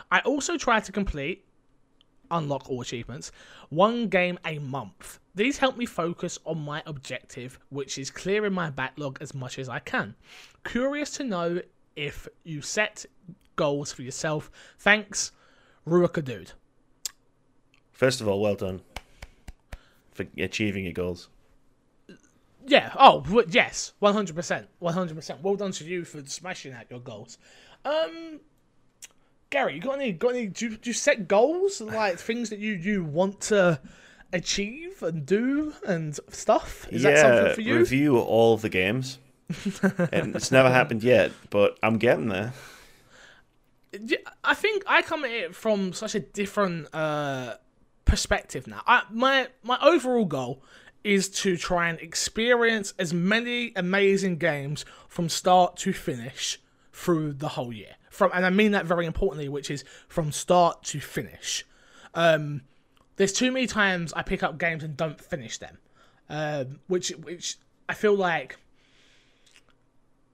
I 0.09 0.21
also 0.21 0.57
tried 0.57 0.85
to 0.85 0.93
complete, 0.93 1.45
unlock 2.31 2.69
all 2.69 2.79
achievements, 2.79 3.33
one 3.67 4.07
game 4.07 4.39
a 4.45 4.59
month. 4.59 5.19
These 5.35 5.57
help 5.57 5.75
me 5.75 5.85
focus 5.85 6.39
on 6.45 6.63
my 6.63 6.81
objective, 6.85 7.59
which 7.67 7.97
is 7.97 8.09
clearing 8.09 8.53
my 8.53 8.69
backlog 8.69 9.17
as 9.19 9.33
much 9.33 9.59
as 9.59 9.67
I 9.67 9.79
can. 9.79 10.15
Curious 10.63 11.11
to 11.17 11.25
know 11.25 11.61
if 11.97 12.29
you 12.45 12.61
set 12.61 13.05
goals 13.55 13.91
for 13.91 14.01
yourself. 14.01 14.51
Thanks, 14.77 15.31
Ruaka 15.87 16.23
Dude. 16.23 16.51
First 17.91 18.21
of 18.21 18.27
all, 18.27 18.41
well 18.41 18.55
done 18.55 18.81
for 20.11 20.25
achieving 20.37 20.83
your 20.83 20.93
goals. 20.93 21.29
Yeah. 22.65 22.93
Oh, 22.97 23.43
yes. 23.49 23.93
One 23.99 24.13
hundred 24.13 24.35
percent. 24.35 24.67
One 24.79 24.93
hundred 24.93 25.15
percent. 25.15 25.41
Well 25.43 25.55
done 25.55 25.71
to 25.73 25.83
you 25.83 26.05
for 26.05 26.23
smashing 26.25 26.73
out 26.73 26.85
your 26.89 26.99
goals. 26.99 27.37
Um, 27.85 28.39
Gary, 29.49 29.75
you 29.75 29.81
got 29.81 29.99
any? 29.99 30.13
Got 30.13 30.35
any? 30.35 30.47
Do 30.47 30.69
you, 30.69 30.77
do 30.77 30.89
you 30.89 30.93
set 30.93 31.27
goals 31.27 31.81
like 31.81 32.17
things 32.19 32.49
that 32.49 32.59
you 32.59 32.73
you 32.73 33.03
want 33.03 33.41
to 33.41 33.79
achieve 34.31 35.03
and 35.03 35.25
do 35.25 35.73
and 35.85 36.17
stuff? 36.29 36.87
Is 36.89 37.03
that 37.03 37.19
something 37.19 37.53
for 37.53 37.61
you? 37.61 37.77
review 37.77 38.17
all 38.17 38.53
of 38.53 38.61
the 38.61 38.69
games. 38.69 39.19
and 40.11 40.35
it's 40.35 40.51
never 40.51 40.69
happened 40.69 41.03
yet, 41.03 41.31
but 41.49 41.77
I'm 41.83 41.97
getting 41.97 42.29
there. 42.29 42.53
I 44.43 44.53
think 44.53 44.83
I 44.87 45.01
come 45.01 45.23
at 45.25 45.31
it 45.31 45.55
from 45.55 45.93
such 45.93 46.15
a 46.15 46.19
different 46.19 46.93
uh, 46.93 47.55
perspective 48.05 48.67
now. 48.67 48.81
I, 48.87 49.03
my 49.11 49.47
my 49.63 49.77
overall 49.81 50.25
goal 50.25 50.63
is 51.03 51.29
to 51.29 51.57
try 51.57 51.89
and 51.89 51.99
experience 51.99 52.93
as 52.97 53.13
many 53.13 53.73
amazing 53.75 54.37
games 54.37 54.85
from 55.07 55.29
start 55.29 55.75
to 55.77 55.93
finish 55.93 56.59
through 56.91 57.33
the 57.33 57.49
whole 57.49 57.73
year. 57.73 57.95
From 58.09 58.31
and 58.33 58.45
I 58.45 58.49
mean 58.49 58.71
that 58.71 58.85
very 58.85 59.05
importantly, 59.05 59.49
which 59.49 59.69
is 59.69 59.83
from 60.07 60.31
start 60.31 60.83
to 60.85 60.99
finish. 60.99 61.65
Um, 62.13 62.61
there's 63.15 63.33
too 63.33 63.51
many 63.51 63.67
times 63.67 64.13
I 64.13 64.23
pick 64.23 64.43
up 64.43 64.57
games 64.57 64.83
and 64.83 64.95
don't 64.97 65.19
finish 65.19 65.57
them, 65.57 65.77
um, 66.29 66.79
which 66.87 67.09
which 67.09 67.57
I 67.87 67.93
feel 67.93 68.15
like 68.15 68.57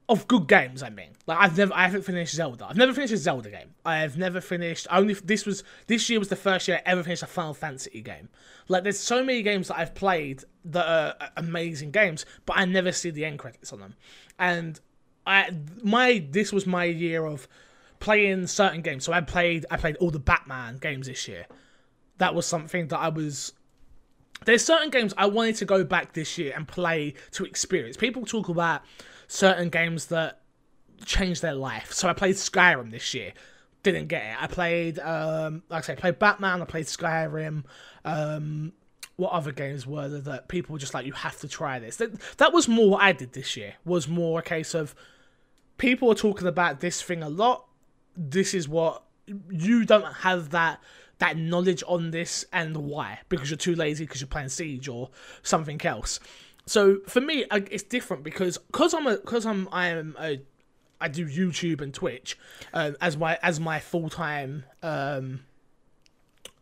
of 0.10 0.28
good 0.28 0.48
games. 0.48 0.82
I 0.82 0.90
mean, 0.90 1.12
like 1.28 1.38
I've 1.40 1.56
never, 1.56 1.72
I 1.74 1.84
haven't 1.84 2.02
finished 2.02 2.34
Zelda. 2.34 2.66
I've 2.68 2.76
never 2.76 2.94
finished 2.94 3.14
a 3.14 3.18
Zelda 3.18 3.52
game. 3.52 3.76
I 3.86 4.00
have 4.00 4.18
never 4.18 4.42
finished. 4.42 4.88
Only 4.90 5.14
this 5.14 5.46
was 5.46 5.64
this 5.86 6.10
year 6.10 6.18
was 6.18 6.30
the 6.30 6.36
first 6.36 6.68
year 6.68 6.78
I 6.78 6.90
ever 6.90 7.04
finished 7.04 7.22
a 7.22 7.28
Final 7.28 7.54
Fantasy 7.54 8.02
game. 8.02 8.30
Like 8.68 8.84
there's 8.84 9.00
so 9.00 9.24
many 9.24 9.44
games 9.44 9.68
that 9.68 9.78
I've 9.78 9.94
played 9.94 10.44
that 10.66 10.88
are 10.88 11.30
amazing 11.38 11.92
games, 11.92 12.26
but 12.48 12.58
I 12.58 12.66
never 12.66 12.92
see 12.92 13.12
the 13.12 13.24
end 13.24 13.38
credits 13.38 13.72
on 13.72 13.80
them. 13.80 13.96
And 14.40 14.80
I 15.28 15.56
my 15.84 16.26
this 16.32 16.52
was 16.52 16.66
my 16.66 16.86
year 16.86 17.26
of 17.26 17.48
playing 18.00 18.48
certain 18.48 18.82
games. 18.82 19.06
So 19.06 19.14
I 19.14 19.22
played 19.22 19.68
I 19.70 19.78
played 19.78 19.96
all 19.98 20.10
the 20.10 20.20
Batman 20.20 20.78
games 20.78 21.06
this 21.06 21.28
year. 21.28 21.46
That 22.18 22.34
was 22.34 22.48
something 22.48 22.88
that 22.88 22.98
I 22.98 23.10
was 23.10 23.54
there's 24.46 24.66
certain 24.66 24.90
games 24.90 25.14
I 25.18 25.28
wanted 25.28 25.56
to 25.58 25.66
go 25.66 25.84
back 25.84 26.14
this 26.14 26.38
year 26.38 26.54
and 26.56 26.68
play 26.68 27.14
to 27.32 27.46
experience. 27.46 27.98
People 27.98 28.26
talk 28.26 28.50
about 28.50 28.82
certain 29.30 29.70
games 29.70 30.08
that 30.08 30.42
changed 31.06 31.42
their 31.42 31.54
life. 31.54 31.94
So 31.94 32.10
I 32.10 32.14
played 32.14 32.36
Skyrim 32.36 32.92
this 32.92 33.14
year. 33.14 33.32
Didn't 33.84 34.08
get 34.08 34.24
it. 34.24 34.44
I 34.44 34.48
played, 34.48 35.00
um, 35.00 35.64
like 35.70 35.84
I 35.84 35.86
said, 35.86 35.98
I 35.98 36.02
played 36.02 36.20
Batman. 36.20 36.62
I 36.62 36.66
played 36.66 36.88
Skyrim. 36.88 37.64
Um, 38.04 38.74
what 39.16 39.32
other 39.32 39.54
games 39.54 39.88
were 39.88 40.10
there 40.10 40.20
that 40.22 40.48
people 40.50 40.74
were 40.74 40.80
just 40.80 40.94
like, 40.94 41.06
you 41.06 41.14
have 41.14 41.40
to 41.40 41.48
try 41.48 41.80
this? 41.80 41.98
That, 41.98 42.20
that 42.38 42.52
was 42.52 42.68
more 42.68 42.90
what 42.90 43.04
I 43.04 43.14
did 43.14 43.32
this 43.32 43.56
year. 43.56 43.76
Was 43.86 44.08
more 44.08 44.40
a 44.40 44.44
case 44.44 44.74
of 44.74 44.96
people 45.78 46.12
are 46.12 46.16
talking 46.16 46.48
about 46.48 46.80
this 46.82 47.02
thing 47.02 47.22
a 47.22 47.30
lot. 47.30 47.66
This 48.18 48.54
is 48.54 48.68
what 48.68 49.04
you 49.50 49.86
don't 49.86 50.12
have 50.14 50.50
that 50.50 50.82
that 51.20 51.38
knowledge 51.38 51.84
on 51.86 52.12
this 52.12 52.46
and 52.54 52.78
why 52.78 53.20
because 53.28 53.50
you're 53.50 53.58
too 53.58 53.76
lazy 53.76 54.06
because 54.06 54.22
you're 54.22 54.28
playing 54.28 54.50
Siege 54.50 54.88
or 54.88 55.10
something 55.44 55.80
else. 55.86 56.20
So 56.70 57.00
for 57.08 57.20
me, 57.20 57.46
it's 57.52 57.84
different 57.84 58.24
because 58.24 58.58
because 58.58 58.94
I'm 58.94 59.08
a 59.08 59.18
because 59.18 59.46
I'm 59.46 59.68
I 59.72 59.88
am 59.88 60.16
a 60.20 60.40
I 61.02 61.08
do 61.08 61.26
YouTube 61.26 61.82
and 61.82 61.92
Twitch 61.94 62.38
um, 62.74 62.96
as 63.02 63.18
my 63.18 63.40
as 63.42 63.60
my 63.60 63.80
full 63.80 64.10
time 64.10 64.66
um, 64.84 65.42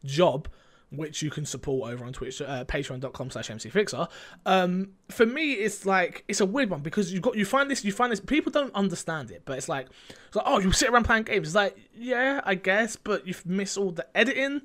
job, 0.05 0.47
which 0.91 1.21
you 1.21 1.29
can 1.29 1.45
support 1.45 1.91
over 1.91 2.05
on 2.05 2.13
Twitch, 2.13 2.41
uh, 2.41 2.63
patreon.com 2.65 3.31
slash 3.31 3.49
mcfixer. 3.49 4.07
Um, 4.45 4.91
for 5.09 5.25
me, 5.25 5.53
it's 5.53 5.85
like, 5.85 6.23
it's 6.27 6.39
a 6.39 6.45
weird 6.45 6.69
one 6.69 6.79
because 6.81 7.11
you 7.11 7.19
got, 7.19 7.35
you 7.35 7.45
find 7.45 7.69
this, 7.69 7.83
you 7.83 7.91
find 7.91 8.11
this, 8.11 8.21
people 8.21 8.51
don't 8.51 8.73
understand 8.73 9.31
it, 9.31 9.41
but 9.45 9.57
it's 9.57 9.67
like, 9.67 9.87
it's 10.27 10.35
like, 10.35 10.45
oh, 10.47 10.59
you 10.59 10.71
sit 10.71 10.89
around 10.89 11.03
playing 11.03 11.23
games. 11.23 11.49
It's 11.49 11.55
like, 11.55 11.77
yeah, 11.93 12.41
I 12.45 12.55
guess, 12.55 12.95
but 12.95 13.27
you 13.27 13.35
miss 13.45 13.75
all 13.75 13.91
the 13.91 14.07
editing 14.17 14.61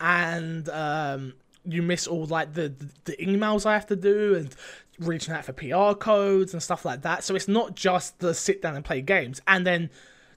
and, 0.00 0.68
um, 0.68 1.34
you 1.66 1.82
miss 1.82 2.06
all 2.06 2.26
like 2.26 2.52
the, 2.52 2.68
the, 2.68 2.90
the 3.04 3.16
emails 3.16 3.64
I 3.66 3.72
have 3.72 3.86
to 3.86 3.96
do 3.96 4.34
and 4.34 4.54
reaching 4.98 5.34
out 5.34 5.44
for 5.44 5.52
PR 5.52 5.98
codes 5.98 6.52
and 6.52 6.62
stuff 6.62 6.84
like 6.84 7.02
that. 7.02 7.24
So 7.24 7.34
it's 7.34 7.48
not 7.48 7.74
just 7.74 8.18
the 8.18 8.34
sit 8.34 8.62
down 8.62 8.76
and 8.76 8.84
play 8.84 9.00
games 9.00 9.40
and 9.46 9.66
then 9.66 9.90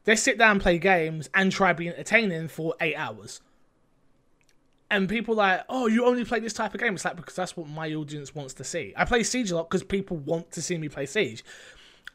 they 0.06 0.16
sit 0.16 0.38
down 0.38 0.52
and 0.52 0.62
play 0.62 0.78
games 0.78 1.30
and 1.34 1.52
try 1.52 1.74
being 1.74 1.92
entertaining 1.92 2.48
for 2.48 2.76
eight 2.80 2.96
hours 2.96 3.42
and 4.90 5.10
people 5.10 5.36
like, 5.36 5.64
oh, 5.70 5.88
you 5.88 6.06
only 6.06 6.24
play 6.24 6.40
this 6.40 6.54
type 6.54 6.74
of 6.74 6.80
game. 6.80 6.96
It's 6.96 7.06
like 7.06 7.16
because 7.16 7.36
that's 7.36 7.58
what 7.58 7.68
my 7.68 7.94
audience 7.94 8.34
wants 8.34 8.54
to 8.56 8.64
see. 8.64 8.94
I 8.96 9.06
play 9.06 9.24
Siege 9.24 9.52
a 9.52 9.56
lot 9.56 9.70
because 9.70 9.84
people 9.84 10.18
want 10.18 10.52
to 10.52 10.62
see 10.62 10.78
me 10.78 10.90
play 10.90 11.06
Siege. 11.06 11.44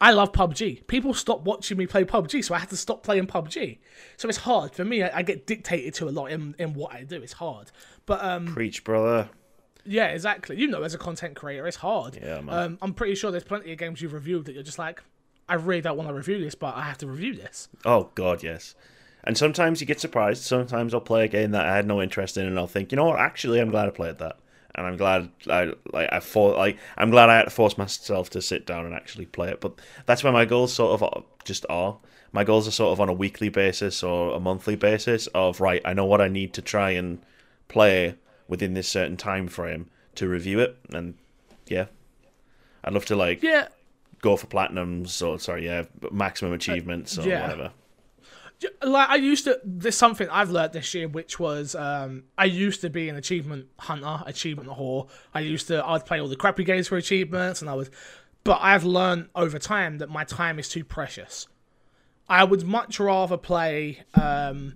I 0.00 0.10
love 0.12 0.32
PUBG. 0.32 0.86
People 0.88 1.14
stop 1.14 1.42
watching 1.42 1.78
me 1.78 1.86
play 1.86 2.04
PUBG, 2.04 2.44
so 2.44 2.54
I 2.54 2.58
had 2.58 2.70
to 2.70 2.76
stop 2.76 3.04
playing 3.04 3.26
PUBG. 3.26 3.78
So 4.16 4.28
it's 4.28 4.38
hard 4.38 4.74
for 4.74 4.84
me. 4.84 5.02
I, 5.02 5.18
I 5.18 5.22
get 5.22 5.46
dictated 5.46 5.94
to 5.94 6.08
a 6.08 6.10
lot 6.10 6.26
in, 6.26 6.56
in 6.58 6.74
what 6.74 6.92
I 6.92 7.04
do. 7.04 7.22
It's 7.22 7.34
hard, 7.34 7.70
but 8.06 8.24
um, 8.24 8.46
preach, 8.46 8.84
brother. 8.84 9.28
Yeah, 9.84 10.08
exactly. 10.08 10.56
You 10.56 10.68
know, 10.68 10.82
as 10.82 10.94
a 10.94 10.98
content 10.98 11.36
creator, 11.36 11.66
it's 11.66 11.76
hard. 11.76 12.18
Yeah, 12.20 12.40
man. 12.40 12.54
Um, 12.54 12.78
I'm 12.82 12.94
pretty 12.94 13.14
sure 13.14 13.30
there's 13.30 13.44
plenty 13.44 13.72
of 13.72 13.78
games 13.78 14.00
you've 14.00 14.12
reviewed 14.12 14.44
that 14.46 14.54
you're 14.54 14.62
just 14.62 14.78
like, 14.78 15.02
I 15.48 15.54
really 15.54 15.82
don't 15.82 15.96
want 15.96 16.08
to 16.08 16.14
review 16.14 16.38
this, 16.38 16.54
but 16.54 16.76
I 16.76 16.82
have 16.82 16.98
to 16.98 17.06
review 17.06 17.34
this. 17.34 17.68
Oh 17.84 18.10
God, 18.14 18.42
yes. 18.42 18.74
And 19.24 19.36
sometimes 19.38 19.80
you 19.80 19.86
get 19.86 20.00
surprised. 20.00 20.42
Sometimes 20.42 20.94
I'll 20.94 21.00
play 21.00 21.24
a 21.24 21.28
game 21.28 21.52
that 21.52 21.66
I 21.66 21.76
had 21.76 21.86
no 21.86 22.02
interest 22.02 22.36
in, 22.36 22.46
and 22.46 22.58
I'll 22.58 22.66
think, 22.66 22.90
you 22.90 22.96
know 22.96 23.06
what? 23.06 23.20
Actually, 23.20 23.60
I'm 23.60 23.70
glad 23.70 23.86
I 23.86 23.90
played 23.90 24.18
that, 24.18 24.38
and 24.74 24.86
I'm 24.86 24.96
glad 24.96 25.30
I 25.48 25.72
like 25.92 26.12
I 26.12 26.20
for 26.20 26.56
like 26.56 26.78
I'm 26.96 27.10
glad 27.10 27.28
I 27.28 27.36
had 27.36 27.44
to 27.44 27.50
force 27.50 27.78
myself 27.78 28.30
to 28.30 28.42
sit 28.42 28.66
down 28.66 28.86
and 28.86 28.94
actually 28.94 29.26
play 29.26 29.50
it. 29.50 29.60
But 29.60 29.74
that's 30.06 30.24
where 30.24 30.32
my 30.32 30.44
goals 30.44 30.72
sort 30.72 31.00
of 31.00 31.24
just 31.44 31.66
are. 31.68 31.98
My 32.32 32.44
goals 32.44 32.66
are 32.66 32.72
sort 32.72 32.92
of 32.92 33.00
on 33.00 33.08
a 33.08 33.12
weekly 33.12 33.48
basis 33.48 34.02
or 34.02 34.34
a 34.34 34.40
monthly 34.40 34.76
basis. 34.76 35.26
Of 35.28 35.60
right, 35.60 35.82
I 35.84 35.92
know 35.92 36.06
what 36.06 36.20
I 36.20 36.28
need 36.28 36.52
to 36.54 36.62
try 36.62 36.90
and 36.90 37.20
play 37.68 38.16
within 38.52 38.74
this 38.74 38.86
certain 38.86 39.16
time 39.16 39.48
frame 39.48 39.88
to 40.14 40.28
review 40.28 40.60
it, 40.60 40.76
and 40.92 41.14
yeah, 41.66 41.86
I'd 42.84 42.92
love 42.92 43.06
to 43.06 43.16
like 43.16 43.42
yeah 43.42 43.68
go 44.20 44.36
for 44.36 44.46
platinums 44.46 45.26
or 45.26 45.38
sorry 45.38 45.64
yeah 45.64 45.84
maximum 46.12 46.52
achievements 46.52 47.18
or 47.18 47.26
yeah. 47.26 47.42
whatever 47.42 47.72
like 48.82 49.08
I 49.08 49.16
used 49.16 49.44
to 49.44 49.58
there's 49.64 49.96
something 49.96 50.28
I've 50.30 50.50
learned 50.50 50.74
this 50.74 50.94
year 50.94 51.08
which 51.08 51.40
was 51.40 51.74
um 51.74 52.24
I 52.38 52.44
used 52.44 52.82
to 52.82 52.90
be 52.90 53.08
an 53.08 53.16
achievement 53.16 53.66
hunter, 53.80 54.22
achievement 54.26 54.68
whore. 54.68 55.08
I 55.34 55.40
used 55.40 55.66
to 55.68 55.84
I'd 55.84 56.06
play 56.06 56.20
all 56.20 56.28
the 56.28 56.36
crappy 56.36 56.62
games 56.62 56.86
for 56.88 56.96
achievements 56.96 57.60
and 57.60 57.70
I 57.70 57.74
was 57.74 57.90
but 58.44 58.58
I've 58.60 58.84
learned 58.84 59.30
over 59.34 59.58
time 59.58 59.98
that 59.98 60.10
my 60.10 60.24
time 60.24 60.58
is 60.58 60.68
too 60.68 60.84
precious. 60.84 61.48
I 62.28 62.44
would 62.44 62.64
much 62.64 63.00
rather 63.00 63.36
play 63.36 64.04
um 64.14 64.74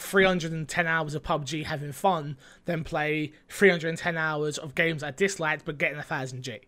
310 0.00 0.86
hours 0.86 1.14
of 1.14 1.22
PUBG 1.22 1.64
having 1.64 1.92
fun 1.92 2.36
than 2.64 2.84
play 2.84 3.32
310 3.48 4.16
hours 4.16 4.58
of 4.58 4.74
games 4.74 5.02
I 5.02 5.10
disliked 5.10 5.64
but 5.64 5.78
getting 5.78 5.98
a 5.98 6.02
thousand 6.02 6.42
G. 6.42 6.60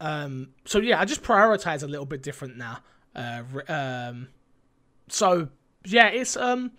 Um, 0.00 0.48
so 0.64 0.78
yeah, 0.78 1.00
I 1.00 1.04
just 1.04 1.22
prioritize 1.22 1.82
a 1.82 1.86
little 1.86 2.06
bit 2.06 2.22
different 2.22 2.56
now. 2.56 2.78
Uh, 3.14 3.42
um, 3.68 4.28
so 5.08 5.48
yeah, 5.84 6.08
it's 6.08 6.36
um. 6.36 6.72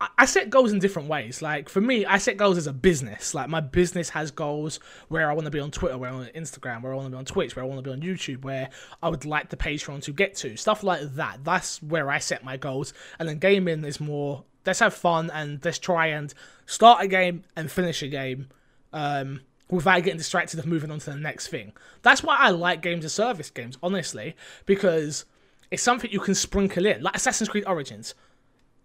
I 0.00 0.26
set 0.26 0.50
goals 0.50 0.72
in 0.72 0.78
different 0.78 1.08
ways. 1.08 1.40
Like 1.40 1.68
for 1.70 1.80
me, 1.80 2.04
I 2.04 2.18
set 2.18 2.36
goals 2.36 2.58
as 2.58 2.66
a 2.66 2.72
business. 2.72 3.34
Like 3.34 3.48
my 3.48 3.60
business 3.60 4.10
has 4.10 4.30
goals 4.30 4.78
where 5.08 5.30
I 5.30 5.32
want 5.32 5.46
to 5.46 5.50
be 5.50 5.60
on 5.60 5.70
Twitter, 5.70 5.96
where 5.96 6.10
I 6.10 6.12
want 6.12 6.32
to 6.32 6.38
Instagram, 6.38 6.82
where 6.82 6.92
I 6.92 6.96
want 6.96 7.06
to 7.06 7.10
be 7.10 7.16
on 7.16 7.24
Twitch, 7.24 7.56
where 7.56 7.64
I 7.64 7.68
want 7.68 7.82
to 7.82 7.82
be 7.82 7.92
on 7.92 8.02
YouTube, 8.02 8.44
where 8.44 8.68
I 9.02 9.08
would 9.08 9.24
like 9.24 9.48
the 9.48 9.56
Patreon 9.56 10.02
to 10.02 10.12
get 10.12 10.34
to. 10.36 10.56
Stuff 10.56 10.82
like 10.82 11.14
that. 11.14 11.44
That's 11.44 11.82
where 11.82 12.10
I 12.10 12.18
set 12.18 12.44
my 12.44 12.58
goals. 12.58 12.92
And 13.18 13.28
then 13.28 13.38
gaming 13.38 13.84
is 13.84 13.98
more 13.98 14.44
let's 14.66 14.80
have 14.80 14.94
fun 14.94 15.30
and 15.32 15.64
let's 15.64 15.78
try 15.78 16.08
and 16.08 16.34
start 16.66 17.02
a 17.02 17.08
game 17.08 17.44
and 17.54 17.70
finish 17.70 18.02
a 18.02 18.08
game. 18.08 18.48
Um, 18.92 19.40
without 19.68 20.02
getting 20.04 20.18
distracted 20.18 20.58
of 20.60 20.66
moving 20.66 20.90
on 20.90 21.00
to 21.00 21.10
the 21.10 21.16
next 21.16 21.48
thing. 21.48 21.72
That's 22.02 22.22
why 22.22 22.36
I 22.38 22.50
like 22.50 22.82
games 22.82 23.04
as 23.04 23.12
service 23.12 23.50
games, 23.50 23.76
honestly, 23.82 24.36
because 24.64 25.24
it's 25.70 25.82
something 25.82 26.10
you 26.10 26.20
can 26.20 26.34
sprinkle 26.34 26.86
in, 26.86 27.02
like 27.02 27.16
Assassin's 27.16 27.48
Creed 27.48 27.64
Origins. 27.66 28.14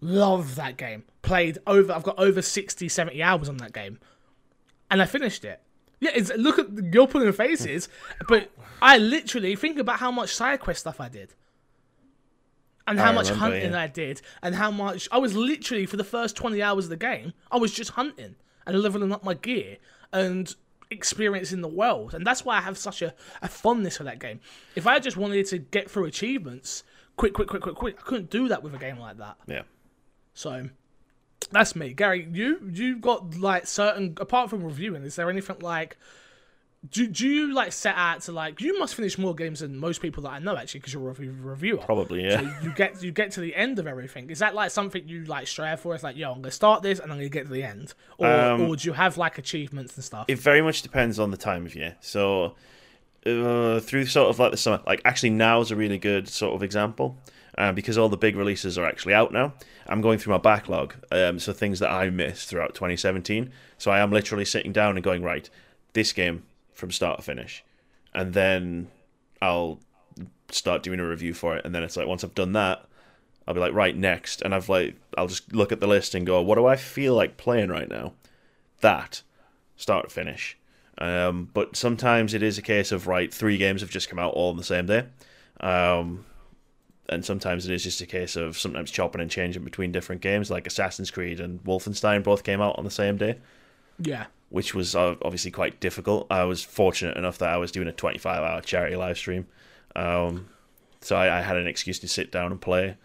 Love 0.02 0.56
that 0.56 0.78
game. 0.78 1.04
Played 1.22 1.60
over, 1.68 1.94
I've 1.94 2.04
got 2.04 2.18
over 2.20 2.42
60, 2.42 2.90
70 2.90 3.22
hours 3.22 3.48
on 3.48 3.58
that 3.58 3.72
game. 3.72 4.00
And 4.90 5.02
I 5.02 5.06
finished 5.06 5.46
it. 5.46 5.62
Yeah, 6.00 6.12
it's, 6.16 6.32
look 6.36 6.58
at 6.58 6.68
you're 6.92 7.08
pulling 7.08 7.32
faces, 7.32 7.88
but 8.28 8.50
I 8.82 8.98
literally 8.98 9.56
think 9.56 9.78
about 9.78 10.00
how 10.00 10.12
much 10.12 10.34
side 10.34 10.60
quest 10.60 10.80
stuff 10.82 11.00
I 11.00 11.10
did. 11.10 11.36
And 12.88 12.98
how 12.98 13.10
I 13.10 13.14
much 13.14 13.30
remember, 13.30 13.46
hunting 13.46 13.72
yeah. 13.74 13.82
I 13.82 13.88
did, 13.88 14.22
and 14.42 14.56
how 14.56 14.72
much 14.72 15.08
I 15.12 15.20
was 15.20 15.36
literally 15.36 15.86
for 15.86 15.98
the 15.98 16.04
first 16.04 16.36
20 16.36 16.60
hours 16.62 16.86
of 16.86 16.90
the 16.90 16.98
game, 16.98 17.34
I 17.52 17.58
was 17.58 17.72
just 17.72 17.92
hunting 17.92 18.36
and 18.66 18.82
leveling 18.82 19.12
up 19.12 19.24
my 19.24 19.36
gear 19.36 19.78
and 20.12 20.54
experiencing 20.90 21.62
the 21.62 21.68
world. 21.68 22.16
And 22.16 22.26
that's 22.26 22.44
why 22.44 22.58
I 22.58 22.62
have 22.62 22.80
such 22.80 23.04
a, 23.04 23.14
a 23.44 23.48
fondness 23.48 23.98
for 23.98 24.04
that 24.04 24.20
game. 24.20 24.40
If 24.76 24.88
I 24.88 25.00
just 25.00 25.18
wanted 25.18 25.46
to 25.48 25.60
get 25.60 25.90
through 25.90 26.06
achievements 26.06 26.84
quick, 27.16 27.34
quick, 27.34 27.48
quick, 27.48 27.62
quick, 27.62 27.76
quick, 27.76 27.98
I 28.00 28.02
couldn't 28.02 28.30
do 28.32 28.48
that 28.48 28.64
with 28.64 28.74
a 28.74 28.78
game 28.80 28.98
like 28.98 29.18
that. 29.18 29.38
Yeah. 29.46 29.62
So 30.34 30.70
that's 31.52 31.76
me, 31.76 31.94
Gary. 31.94 32.28
You 32.32 32.60
you've 32.72 33.02
got 33.02 33.38
like 33.38 33.68
certain 33.68 34.18
apart 34.20 34.50
from 34.50 34.64
reviewing. 34.64 35.04
Is 35.04 35.16
there 35.16 35.30
anything 35.30 35.58
like? 35.60 35.98
Do, 36.90 37.06
do 37.06 37.28
you 37.28 37.54
like 37.54 37.74
set 37.74 37.94
out 37.96 38.22
to 38.22 38.32
like 38.32 38.60
you 38.60 38.80
must 38.80 38.96
finish 38.96 39.16
more 39.20 39.36
games 39.36 39.60
than 39.60 39.78
most 39.78 40.02
people 40.02 40.24
that 40.24 40.32
I 40.32 40.40
know 40.40 40.58
actually 40.58 40.80
because 40.80 40.94
you're 40.94 41.04
a 41.04 41.10
review, 41.10 41.36
reviewer. 41.40 41.78
Probably, 41.78 42.24
yeah. 42.24 42.40
So 42.40 42.54
you 42.64 42.74
get 42.74 43.04
you 43.04 43.12
get 43.12 43.32
to 43.34 43.40
the 43.40 43.56
end 43.56 43.78
of 43.78 43.86
everything. 43.86 44.32
Is 44.32 44.40
that 44.40 44.56
like 44.56 44.72
something 44.72 45.08
you 45.08 45.26
like 45.26 45.46
strive 45.46 45.80
for? 45.80 45.94
It's 45.94 46.04
like 46.04 46.18
yo, 46.18 46.32
I'm 46.32 46.42
gonna 46.42 46.50
start 46.50 46.82
this 46.82 46.98
and 46.98 47.12
I'm 47.12 47.20
gonna 47.20 47.30
get 47.30 47.46
to 47.46 47.54
the 47.54 47.62
end, 47.62 47.94
or 48.18 48.28
Um, 48.28 48.62
or 48.62 48.76
do 48.76 48.88
you 48.88 48.94
have 48.94 49.16
like 49.18 49.38
achievements 49.38 49.96
and 49.96 50.04
stuff? 50.04 50.26
it 50.28 50.40
very 50.40 50.64
much 50.64 50.82
depends 50.82 51.20
on 51.20 51.30
the 51.30 51.38
time 51.38 51.68
of 51.68 51.76
year. 51.76 51.98
So 52.00 52.56
uh, 53.28 53.80
through 53.80 54.06
sort 54.06 54.32
of 54.32 54.40
like 54.40 54.50
the 54.50 54.58
summer, 54.58 54.82
like 54.88 55.02
actually 55.06 55.30
now 55.30 55.62
is 55.62 55.70
a 55.70 55.76
really 55.76 56.00
good 56.00 56.28
sort 56.28 56.56
of 56.56 56.64
example 56.64 57.16
uh, 57.58 57.72
because 57.72 57.98
all 57.98 58.10
the 58.10 58.18
big 58.18 58.36
releases 58.36 58.78
are 58.78 58.86
actually 58.86 59.14
out 59.14 59.32
now. 59.32 59.54
I'm 59.88 60.02
going 60.02 60.20
through 60.20 60.32
my 60.32 60.40
backlog, 60.40 60.96
um, 61.12 61.40
so 61.40 61.54
things 61.54 61.80
that 61.80 61.92
I 61.92 62.10
missed 62.10 62.50
throughout 62.50 62.74
2017. 62.74 63.52
So 63.78 63.92
I 63.92 64.00
am 64.00 64.12
literally 64.12 64.46
sitting 64.46 64.72
down 64.72 64.96
and 64.96 65.04
going 65.04 65.24
right, 65.24 65.50
this 65.94 66.14
game 66.14 66.44
from 66.74 66.92
start 66.92 67.18
to 67.18 67.24
finish, 67.24 67.64
and 68.14 68.34
then 68.34 68.88
I'll 69.42 69.80
start 70.50 70.84
doing 70.84 71.00
a 71.00 71.08
review 71.08 71.34
for 71.34 71.56
it. 71.56 71.66
And 71.66 71.74
then 71.74 71.84
it's 71.84 71.98
like 71.98 72.08
once 72.08 72.24
I've 72.24 72.36
done 72.36 72.54
that. 72.54 72.86
I'll 73.48 73.56
be 73.56 73.60
like, 73.60 73.74
right, 73.74 73.98
next. 73.98 74.44
And 74.44 74.54
I've 74.54 74.70
like, 74.70 74.96
I'll 75.18 75.28
just 75.28 75.52
look 75.52 75.72
at 75.72 75.80
the 75.80 75.88
list 75.88 76.14
and 76.14 76.28
go, 76.28 76.42
what 76.42 76.56
do 76.56 76.68
I 76.68 76.76
feel 76.76 77.16
like 77.16 77.38
playing 77.38 77.70
right 77.70 77.90
now? 77.90 78.14
That, 78.82 79.24
start 79.76 80.10
to 80.10 80.14
finish. 80.14 80.58
Um, 80.98 81.50
but 81.54 81.76
sometimes 81.76 82.34
it 82.34 82.44
is 82.44 82.58
a 82.58 82.62
case 82.62 82.92
of 82.92 83.08
right, 83.08 83.34
three 83.34 83.58
games 83.58 83.82
have 83.82 83.90
just 83.90 84.10
come 84.10 84.20
out 84.20 84.34
all 84.34 84.52
on 84.52 84.58
the 84.58 84.64
same 84.64 84.86
day, 84.86 85.06
um, 85.60 86.26
and 87.12 87.26
sometimes 87.26 87.68
it 87.68 87.74
is 87.74 87.84
just 87.84 88.02
a 88.02 88.06
case 88.06 88.36
of 88.36 88.58
sometimes 88.58 88.90
chopping 88.90 89.22
and 89.22 89.30
changing 89.30 89.64
between 89.64 89.92
different 89.92 90.22
games, 90.22 90.50
like 90.50 90.66
Assassin's 90.66 91.12
Creed 91.12 91.40
and 91.40 91.62
Wolfenstein 91.64 92.24
both 92.24 92.44
came 92.44 92.62
out 92.62 92.78
on 92.78 92.86
the 92.86 92.92
same 92.92 93.18
day, 93.18 93.38
yeah, 94.00 94.28
which 94.50 94.74
was 94.74 94.96
uh, 94.96 95.16
obviously 95.22 95.52
quite 95.52 95.80
difficult. 95.80 96.26
I 96.32 96.46
was 96.46 96.64
fortunate 96.64 97.18
enough 97.18 97.38
that 97.40 97.50
I 97.50 97.58
was 97.58 97.72
doing 97.72 97.88
a 97.88 97.92
25 97.92 98.44
hour 98.44 98.62
charity 98.62 98.96
live 98.96 99.18
stream, 99.18 99.46
um, 99.96 100.48
so 101.02 101.18
I, 101.18 101.40
I 101.40 101.42
had 101.42 101.58
an 101.58 101.68
excuse 101.68 102.00
to 102.00 102.08
sit 102.08 102.32
down 102.32 102.52
and 102.52 102.62
play 102.62 102.98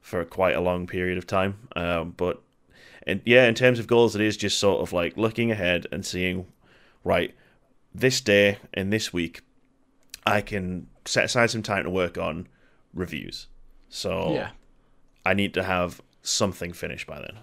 for 0.00 0.24
quite 0.24 0.54
a 0.54 0.60
long 0.60 0.86
period 0.86 1.18
of 1.18 1.26
time. 1.26 1.68
Um, 1.74 2.14
but 2.16 2.40
and 3.06 3.20
yeah, 3.24 3.46
in 3.46 3.54
terms 3.54 3.78
of 3.78 3.86
goals, 3.86 4.14
it 4.14 4.20
is 4.20 4.36
just 4.36 4.58
sort 4.58 4.80
of 4.80 4.92
like 4.92 5.16
looking 5.16 5.50
ahead 5.50 5.86
and 5.90 6.06
seeing, 6.06 6.46
right, 7.02 7.34
this 7.94 8.20
day 8.20 8.58
and 8.72 8.92
this 8.92 9.12
week, 9.12 9.40
I 10.24 10.42
can 10.42 10.86
set 11.04 11.24
aside 11.24 11.50
some 11.50 11.62
time 11.62 11.84
to 11.84 11.90
work 11.90 12.18
on 12.18 12.46
reviews. 12.98 13.46
So 13.88 14.32
yeah. 14.32 14.50
I 15.24 15.34
need 15.34 15.54
to 15.54 15.62
have 15.62 16.00
something 16.22 16.72
finished 16.72 17.06
by 17.06 17.20
then. 17.20 17.38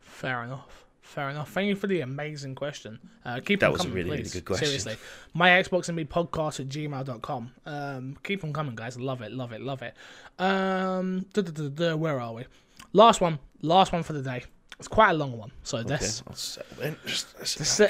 Fair 0.00 0.42
enough. 0.42 0.84
Fair 1.00 1.30
enough. 1.30 1.50
Thank 1.50 1.68
you 1.68 1.76
for 1.76 1.86
the 1.86 2.02
amazing 2.02 2.54
question. 2.54 2.98
Uh, 3.24 3.40
keep 3.42 3.60
That 3.60 3.72
was 3.72 3.80
a 3.80 3.84
coming, 3.84 3.96
really, 3.96 4.10
really 4.10 4.22
please. 4.24 4.34
good 4.34 4.44
question. 4.44 4.66
Seriously. 4.66 4.96
My 5.32 5.48
Xbox 5.50 5.88
and 5.88 5.96
me 5.96 6.04
podcast 6.04 6.60
at 6.60 6.68
gmail.com. 6.68 7.50
Um, 7.64 8.18
keep 8.22 8.42
them 8.42 8.52
coming, 8.52 8.74
guys. 8.74 8.98
Love 8.98 9.22
it, 9.22 9.32
love 9.32 9.52
it, 9.52 9.62
love 9.62 9.80
it. 9.80 9.94
Um, 10.38 11.24
duh, 11.32 11.40
duh, 11.40 11.52
duh, 11.52 11.68
duh, 11.68 11.96
where 11.96 12.20
are 12.20 12.34
we? 12.34 12.44
Last 12.92 13.22
one. 13.22 13.38
Last 13.62 13.92
one 13.92 14.02
for 14.02 14.12
the 14.12 14.20
day. 14.20 14.44
It's 14.78 14.88
quite 14.88 15.10
a 15.10 15.14
long 15.14 15.36
one. 15.38 15.50
So 15.62 15.78
Okay, 15.78 15.88
let's, 15.90 16.22
settle 16.34 16.82
in. 16.82 16.96
Let's, 17.06 17.80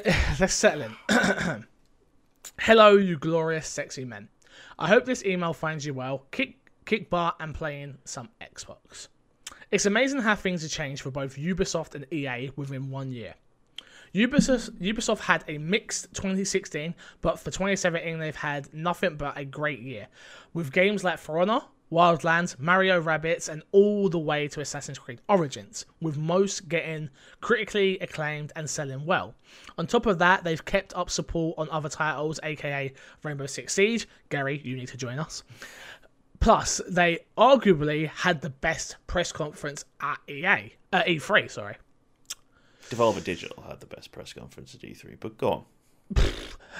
let's 0.40 0.54
settle 0.54 0.82
in. 0.82 0.94
Hello, 2.60 2.96
you 2.96 3.18
glorious, 3.18 3.66
sexy 3.66 4.04
men. 4.04 4.28
I 4.78 4.88
hope 4.88 5.04
this 5.04 5.24
email 5.24 5.52
finds 5.52 5.84
you 5.84 5.92
well. 5.92 6.24
Kick, 6.30 6.54
kick 6.84 7.10
bar 7.10 7.34
and 7.40 7.54
playing 7.54 7.98
some 8.04 8.28
Xbox. 8.40 9.08
It's 9.70 9.86
amazing 9.86 10.20
how 10.20 10.34
things 10.34 10.62
have 10.62 10.70
changed 10.70 11.02
for 11.02 11.10
both 11.10 11.36
Ubisoft 11.36 11.94
and 11.94 12.06
EA 12.12 12.52
within 12.56 12.90
one 12.90 13.10
year. 13.10 13.34
Ubisoft, 14.14 14.70
Ubisoft 14.80 15.18
had 15.18 15.44
a 15.48 15.58
mixed 15.58 16.14
2016, 16.14 16.94
but 17.20 17.38
for 17.38 17.50
2017 17.50 18.18
they've 18.18 18.36
had 18.36 18.72
nothing 18.72 19.16
but 19.16 19.36
a 19.36 19.44
great 19.44 19.80
year, 19.80 20.06
with 20.54 20.72
games 20.72 21.04
like 21.04 21.18
For 21.18 21.40
Honor, 21.40 21.60
Wildlands, 21.90 22.58
Mario 22.58 23.02
Rabbids, 23.02 23.48
and 23.48 23.62
all 23.72 24.08
the 24.08 24.18
way 24.18 24.48
to 24.48 24.60
Assassin's 24.60 24.98
Creed 24.98 25.20
Origins, 25.28 25.86
with 26.00 26.18
most 26.18 26.68
getting 26.68 27.08
critically 27.40 27.98
acclaimed 28.00 28.52
and 28.56 28.68
selling 28.68 29.06
well. 29.06 29.34
On 29.78 29.86
top 29.86 30.06
of 30.06 30.18
that, 30.18 30.44
they've 30.44 30.64
kept 30.64 30.94
up 30.94 31.10
support 31.10 31.56
on 31.58 31.70
other 31.70 31.88
titles, 31.88 32.38
aka 32.42 32.92
Rainbow 33.22 33.46
Six 33.46 33.72
Siege. 33.74 34.06
Gary, 34.28 34.60
you 34.62 34.76
need 34.76 34.88
to 34.88 34.96
join 34.96 35.18
us. 35.18 35.42
Plus, 36.40 36.80
they 36.88 37.18
arguably 37.36 38.08
had 38.08 38.40
the 38.42 38.50
best 38.50 38.96
press 39.06 39.32
conference 39.32 39.84
at 40.00 40.18
EA, 40.28 40.74
uh, 40.92 41.02
E3. 41.02 41.50
Sorry. 41.50 41.76
Devolver 42.90 43.22
Digital 43.22 43.62
had 43.62 43.80
the 43.80 43.86
best 43.86 44.12
press 44.12 44.32
conference 44.32 44.74
at 44.74 44.82
E3, 44.82 45.16
but 45.20 45.36
go 45.36 45.50
on. 45.52 45.64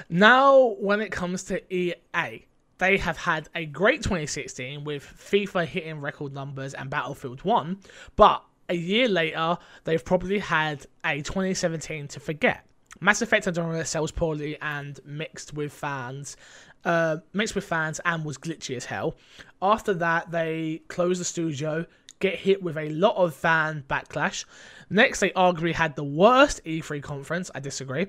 Now, 0.08 0.76
when 0.78 1.00
it 1.00 1.10
comes 1.10 1.42
to 1.44 1.74
EA, 1.74 2.46
they 2.78 2.96
have 2.96 3.16
had 3.16 3.48
a 3.54 3.66
great 3.66 4.02
2016 4.02 4.84
with 4.84 5.02
FIFA 5.02 5.66
hitting 5.66 6.00
record 6.00 6.32
numbers 6.32 6.74
and 6.74 6.88
Battlefield 6.88 7.42
1, 7.44 7.78
but 8.16 8.44
a 8.68 8.74
year 8.74 9.08
later, 9.08 9.56
they've 9.84 10.04
probably 10.04 10.38
had 10.38 10.86
a 11.04 11.22
2017 11.22 12.08
to 12.08 12.20
forget. 12.20 12.64
Mass 13.00 13.22
Effect 13.22 13.46
Andromeda 13.46 13.84
sells 13.84 14.10
poorly 14.10 14.58
and 14.60 14.98
mixed 15.04 15.54
with 15.54 15.72
fans, 15.72 16.36
uh, 16.84 17.18
mixed 17.32 17.54
with 17.54 17.64
fans 17.64 18.00
and 18.04 18.24
was 18.24 18.38
glitchy 18.38 18.76
as 18.76 18.84
hell. 18.84 19.16
After 19.62 19.94
that, 19.94 20.30
they 20.30 20.82
closed 20.88 21.20
the 21.20 21.24
studio, 21.24 21.86
get 22.20 22.36
hit 22.36 22.62
with 22.62 22.76
a 22.76 22.88
lot 22.90 23.16
of 23.16 23.34
fan 23.34 23.84
backlash. 23.88 24.44
Next, 24.90 25.20
they 25.20 25.30
arguably 25.30 25.74
had 25.74 25.96
the 25.96 26.04
worst 26.04 26.60
E3 26.64 27.02
conference. 27.02 27.50
I 27.54 27.60
disagree. 27.60 28.06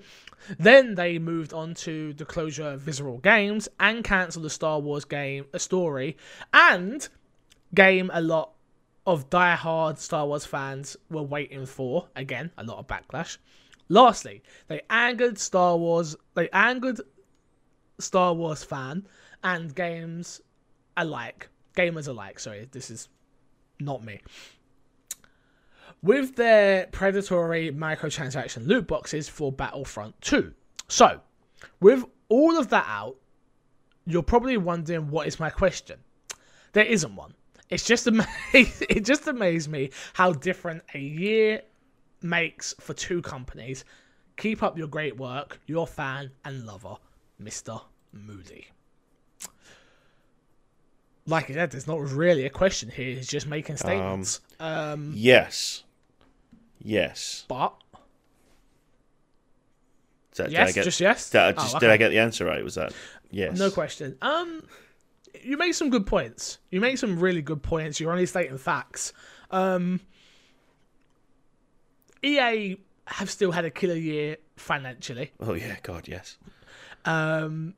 Then 0.58 0.96
they 0.96 1.20
moved 1.20 1.54
on 1.54 1.74
to 1.76 2.14
the 2.14 2.26
closure 2.26 2.70
of 2.70 2.82
Visceral 2.82 3.18
Games 3.20 3.68
and 3.80 4.04
cancelled 4.04 4.46
the 4.46 4.50
Star 4.50 4.80
Wars 4.80 5.06
game, 5.06 5.46
a 5.54 5.60
story, 5.60 6.18
and 6.54 7.08
game 7.76 8.10
a 8.14 8.22
lot 8.22 8.54
of 9.06 9.30
die-hard 9.30 10.00
Star 10.00 10.26
Wars 10.26 10.46
fans 10.46 10.96
were 11.10 11.24
waiting 11.24 11.66
for. 11.66 12.08
Again, 12.16 12.52
a 12.58 12.64
lot 12.64 12.78
of 12.78 12.88
backlash. 12.88 13.38
Lastly, 13.90 14.44
they 14.68 14.82
angered 14.90 15.40
Star 15.40 15.76
Wars. 15.78 16.16
They 16.36 16.50
angered 16.50 17.02
Star 18.00 18.34
Wars 18.34 18.64
fan 18.64 19.08
and 19.44 19.74
games 19.74 20.42
alike, 20.96 21.50
gamers 21.76 22.08
alike. 22.08 22.40
Sorry, 22.40 22.68
this 22.72 22.90
is 22.90 23.10
not 23.80 24.04
me. 24.04 24.22
With 26.02 26.36
their 26.36 26.88
predatory 26.88 27.72
microtransaction 27.72 28.68
loot 28.68 28.88
boxes 28.88 29.28
for 29.28 29.52
Battlefront 29.52 30.20
2. 30.22 30.54
So, 30.88 31.20
with 31.82 32.06
all 32.30 32.58
of 32.58 32.70
that 32.70 32.86
out, 32.88 33.18
you're 34.06 34.24
probably 34.24 34.58
wondering 34.58 35.10
what 35.10 35.28
is 35.28 35.40
my 35.40 35.50
question. 35.50 36.00
There 36.74 36.86
isn't 36.86 37.16
one. 37.16 37.34
It's 37.70 37.86
just 37.86 38.08
it 38.54 39.06
just 39.06 39.28
amazed 39.28 39.70
me 39.70 39.92
how 40.14 40.34
different 40.34 40.84
a 40.94 41.00
year 41.00 41.62
makes 42.22 42.74
for 42.80 42.94
two 42.94 43.22
companies. 43.22 43.86
Keep 44.38 44.64
up 44.64 44.78
your 44.78 44.88
great 44.88 45.18
work, 45.18 45.60
your 45.68 45.86
fan 45.86 46.32
and 46.46 46.66
lover, 46.66 46.96
Mr. 47.42 47.82
Moody. 48.14 48.68
Like 51.30 51.50
I 51.50 51.54
said, 51.54 51.72
there's 51.72 51.88
not 51.88 52.00
really 52.02 52.46
a 52.46 52.50
question 52.50 52.90
here. 52.90 53.16
He's 53.16 53.28
just 53.28 53.48
making 53.48 53.78
statements. 53.78 54.42
Um, 54.60 55.14
Yes. 55.16 55.84
Yes. 56.82 57.46
but 57.48 57.74
Did, 60.36 60.44
did 60.46 60.52
yes, 60.54 60.70
I 60.70 60.72
get, 60.72 60.84
just 60.86 61.00
yes. 61.00 61.30
did, 61.30 61.40
I 61.42 61.54
Oh, 61.58 61.68
okay. 61.68 61.80
did 61.80 61.90
I 61.90 61.98
get 61.98 62.10
the 62.10 62.20
answer 62.20 62.46
right? 62.46 62.64
Was 62.64 62.76
that 62.76 62.94
yes? 63.32 63.58
No 63.60 63.70
question. 63.70 64.18
Um, 64.22 64.64
you 65.44 65.58
make 65.58 65.74
some 65.74 65.90
good 65.90 66.06
points. 66.06 66.58
You 66.72 66.80
make 66.82 66.98
some 66.98 67.20
really 67.20 67.42
good 67.42 67.62
points. 67.62 68.00
You're 68.00 68.12
only 68.12 68.26
stating 68.26 68.58
facts. 68.58 69.14
Um, 69.52 70.00
EA 72.24 72.78
have 73.08 73.30
still 73.30 73.52
had 73.52 73.66
a 73.66 73.70
killer 73.72 73.96
year 73.96 74.38
financially. 74.58 75.32
Oh 75.40 75.54
yeah, 75.54 75.76
God, 75.84 76.08
yes. 76.08 76.38
Um, 77.06 77.76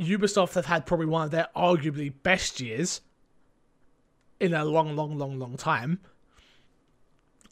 Ubisoft 0.00 0.54
have 0.54 0.66
had 0.66 0.86
probably 0.86 1.06
one 1.06 1.24
of 1.24 1.30
their 1.30 1.48
arguably 1.54 2.12
best 2.22 2.60
years 2.60 3.02
in 4.40 4.54
a 4.54 4.64
long, 4.64 4.96
long, 4.96 5.18
long, 5.18 5.38
long 5.38 5.56
time. 5.56 6.00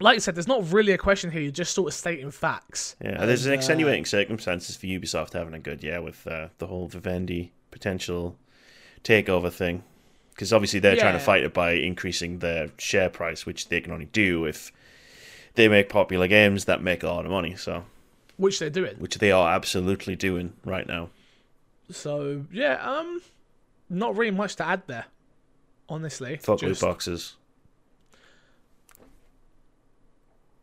Like 0.01 0.17
I 0.17 0.19
said, 0.19 0.35
there's 0.35 0.49
not 0.49 0.73
really 0.73 0.93
a 0.93 0.99
question 0.99 1.31
here. 1.31 1.43
You're 1.43 1.51
just 1.51 1.75
sort 1.75 1.89
of 1.89 1.95
stating 1.95 2.31
facts. 2.31 2.97
Yeah, 3.03 3.27
there's 3.27 3.45
an 3.47 3.53
And, 3.53 3.59
uh, 3.59 3.61
extenuating 3.61 4.05
circumstances 4.05 4.77
for 4.77 4.87
Ubisoft 4.87 5.33
having 5.33 5.55
a 5.55 5.59
good 5.59 5.83
year 5.83 6.01
with 6.01 6.27
uh, 6.27 6.49
the 6.59 6.69
whole 6.69 6.87
Vivendi 6.89 7.53
potential 7.71 8.37
takeover 9.03 9.53
thing, 9.53 9.83
because 10.31 10.53
obviously 10.53 10.81
they're 10.81 10.97
trying 10.97 11.15
to 11.15 11.19
fight 11.19 11.43
it 11.43 11.53
by 11.53 11.73
increasing 11.73 12.39
their 12.39 12.71
share 12.79 13.11
price, 13.11 13.45
which 13.45 13.69
they 13.69 13.81
can 13.81 13.93
only 13.93 14.07
do 14.07 14.45
if 14.45 14.73
they 15.55 15.69
make 15.69 15.89
popular 15.89 16.29
games 16.29 16.65
that 16.67 16.81
make 16.81 17.03
a 17.03 17.09
lot 17.09 17.25
of 17.25 17.31
money. 17.31 17.57
So 17.57 17.85
which 18.37 18.61
they're 18.61 18.71
doing. 18.71 18.95
which 18.99 19.19
they 19.19 19.33
are 19.33 19.53
absolutely 19.53 20.15
doing 20.17 20.55
right 20.65 20.87
now. 20.87 21.11
So 21.91 22.45
yeah, 22.53 22.75
um, 22.83 23.21
not 23.89 24.17
really 24.17 24.31
much 24.37 24.57
to 24.57 24.67
add 24.67 24.83
there, 24.87 25.07
honestly. 25.89 26.37
Fuck 26.37 26.63
loot 26.63 26.81
boxes. 26.81 27.35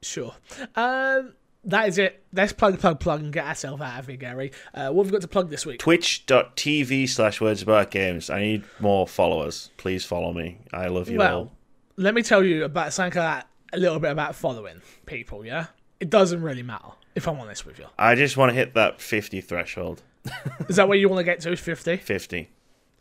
Sure. 0.02 0.34
Um, 0.76 1.34
that 1.64 1.88
is 1.90 1.98
it. 1.98 2.24
Let's 2.32 2.54
plug, 2.54 2.80
plug, 2.80 3.00
plug, 3.00 3.22
and 3.22 3.34
get 3.34 3.46
ourselves 3.46 3.82
out 3.82 4.00
of 4.00 4.08
here, 4.08 4.18
Gary. 4.18 4.52
Uh, 4.74 4.90
what 4.90 5.04
have 5.06 5.12
we 5.12 5.16
got 5.16 5.22
to 5.24 5.28
plug 5.28 5.50
this 5.50 5.66
week? 5.66 5.80
Twitch.tv 5.80 7.10
slash 7.10 7.42
words 7.42 7.64
about 7.64 7.90
games. 7.90 8.30
I 8.30 8.40
need 8.40 8.64
more 8.80 9.08
followers. 9.08 9.72
Please 9.78 10.06
follow 10.06 10.32
me. 10.32 10.60
I 10.72 10.88
love 10.88 11.10
you 11.10 11.18
Well, 11.18 11.36
all. 11.38 11.52
let 11.98 12.14
me 12.14 12.22
tell 12.22 12.44
you 12.44 12.66
about 12.66 12.94
something 12.94 13.20
like 13.20 13.46
a 13.74 13.78
little 13.80 14.00
bit 14.00 14.12
about 14.12 14.36
following 14.36 14.82
people. 15.08 15.44
Yeah, 15.44 15.68
it 16.00 16.12
doesn't 16.12 16.44
really 16.44 16.64
matter 16.64 16.90
if 17.16 17.28
I'm 17.28 17.40
honest 17.40 17.66
with 17.66 17.80
you. 17.80 17.86
I 17.98 18.14
just 18.14 18.38
want 18.38 18.52
to 18.52 18.54
hit 18.56 18.76
that 18.76 19.02
50 19.02 19.42
threshold. 19.42 20.04
Is 20.70 20.76
that 20.78 20.88
where 20.88 20.98
you 20.98 21.10
want 21.10 21.20
to 21.20 21.24
get 21.24 21.40
to? 21.42 21.56
Fifty. 21.56 21.98
50. 21.98 22.50